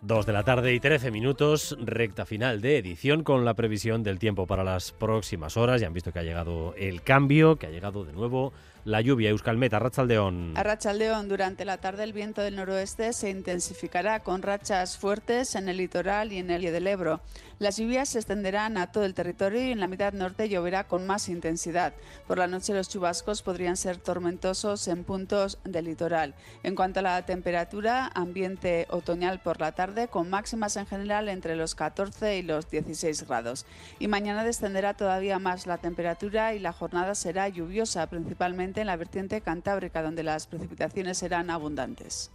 2 0.09 0.25
de 0.25 0.33
la 0.33 0.43
tarde 0.43 0.73
y 0.73 0.79
13 0.79 1.11
minutos, 1.11 1.77
recta 1.79 2.25
final 2.25 2.61
de 2.61 2.77
edición 2.77 3.23
con 3.23 3.45
la 3.45 3.53
previsión 3.53 4.01
del 4.01 4.17
tiempo 4.17 4.47
para 4.47 4.63
las 4.63 4.91
próximas 4.91 5.55
horas. 5.55 5.81
Ya 5.81 5.87
han 5.87 5.93
visto 5.93 6.11
que 6.11 6.17
ha 6.17 6.23
llegado 6.23 6.73
el 6.77 7.03
cambio, 7.03 7.57
que 7.57 7.67
ha 7.67 7.69
llegado 7.69 8.05
de 8.05 8.13
nuevo 8.13 8.51
la 8.89 9.01
lluvia. 9.01 9.29
Euskalmet, 9.29 9.73
Arrachaldeón. 9.73 10.53
A 10.55 10.63
Rachaldeón, 10.63 11.29
durante 11.29 11.63
la 11.63 11.77
tarde 11.77 12.03
el 12.03 12.13
viento 12.13 12.41
del 12.41 12.55
noroeste 12.55 13.13
se 13.13 13.29
intensificará 13.29 14.21
con 14.21 14.41
rachas 14.41 14.97
fuertes 14.97 15.55
en 15.55 15.69
el 15.69 15.77
litoral 15.77 16.33
y 16.33 16.37
en 16.37 16.49
el 16.49 16.63
del 16.63 16.87
Ebro. 16.87 17.21
Las 17.59 17.75
lluvias 17.75 18.07
se 18.07 18.19
extenderán 18.19 18.77
a 18.77 18.91
todo 18.93 19.03
el 19.03 19.13
territorio 19.13 19.61
y 19.61 19.71
en 19.71 19.81
la 19.81 19.87
mitad 19.87 20.13
norte 20.13 20.47
lloverá 20.47 20.85
con 20.85 21.05
más 21.05 21.27
intensidad. 21.27 21.93
Por 22.25 22.37
la 22.37 22.47
noche 22.47 22.73
los 22.73 22.87
chubascos 22.87 23.41
podrían 23.41 23.75
ser 23.75 23.97
tormentosos 23.97 24.87
en 24.87 25.03
puntos 25.03 25.59
del 25.65 25.85
litoral. 25.85 26.35
En 26.63 26.75
cuanto 26.75 27.01
a 27.01 27.03
la 27.03 27.25
temperatura, 27.25 28.09
ambiente 28.15 28.87
otoñal 28.89 29.41
por 29.41 29.59
la 29.59 29.73
tarde 29.73 30.07
con 30.07 30.29
máximas 30.29 30.77
en 30.77 30.87
general 30.87 31.27
entre 31.27 31.57
los 31.57 31.75
14 31.75 32.37
y 32.37 32.43
los 32.43 32.69
16 32.71 33.27
grados. 33.27 33.65
Y 33.99 34.07
mañana 34.07 34.45
descenderá 34.45 34.93
todavía 34.93 35.37
más 35.37 35.67
la 35.67 35.79
temperatura 35.79 36.53
y 36.53 36.59
la 36.59 36.71
jornada 36.71 37.13
será 37.13 37.49
lluviosa, 37.49 38.07
principalmente 38.07 38.78
en 38.81 38.87
la 38.87 38.95
vertiente 38.95 39.41
cantábrica, 39.41 40.01
donde 40.01 40.23
las 40.23 40.47
precipitaciones 40.47 41.17
serán 41.17 41.49
abundantes. 41.49 42.31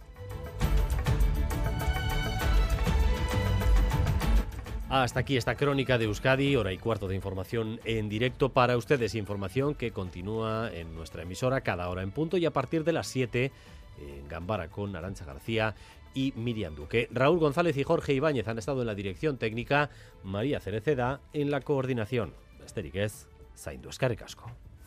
Hasta 4.87 5.19
aquí 5.19 5.35
esta 5.35 5.55
crónica 5.55 5.97
de 5.97 6.05
Euskadi, 6.05 6.55
hora 6.55 6.71
y 6.71 6.77
cuarto 6.77 7.07
de 7.07 7.15
información 7.15 7.79
en 7.85 8.07
directo 8.07 8.49
para 8.49 8.77
ustedes. 8.77 9.15
Información 9.15 9.73
que 9.73 9.91
continúa 9.91 10.69
en 10.71 10.93
nuestra 10.95 11.23
emisora 11.23 11.61
cada 11.61 11.89
hora 11.89 12.03
en 12.03 12.11
punto 12.11 12.37
y 12.37 12.45
a 12.45 12.51
partir 12.51 12.83
de 12.83 12.93
las 12.93 13.07
7 13.07 13.51
en 13.99 14.27
Gambara 14.27 14.69
con 14.69 14.95
Arancha 14.95 15.25
García 15.25 15.75
y 16.13 16.33
Miriam 16.35 16.75
Duque. 16.75 17.09
Raúl 17.11 17.39
González 17.39 17.75
y 17.77 17.83
Jorge 17.83 18.13
Ibáñez 18.13 18.47
han 18.47 18.57
estado 18.57 18.81
en 18.81 18.87
la 18.87 18.95
dirección 18.95 19.37
técnica, 19.37 19.89
María 20.23 20.59
Cereceda 20.59 21.19
en 21.33 21.51
la 21.51 21.61
coordinación. 21.61 22.33
Esteriquez, 22.63 23.27
Zaindu 23.57 23.89
Escarricasco. 23.89 24.51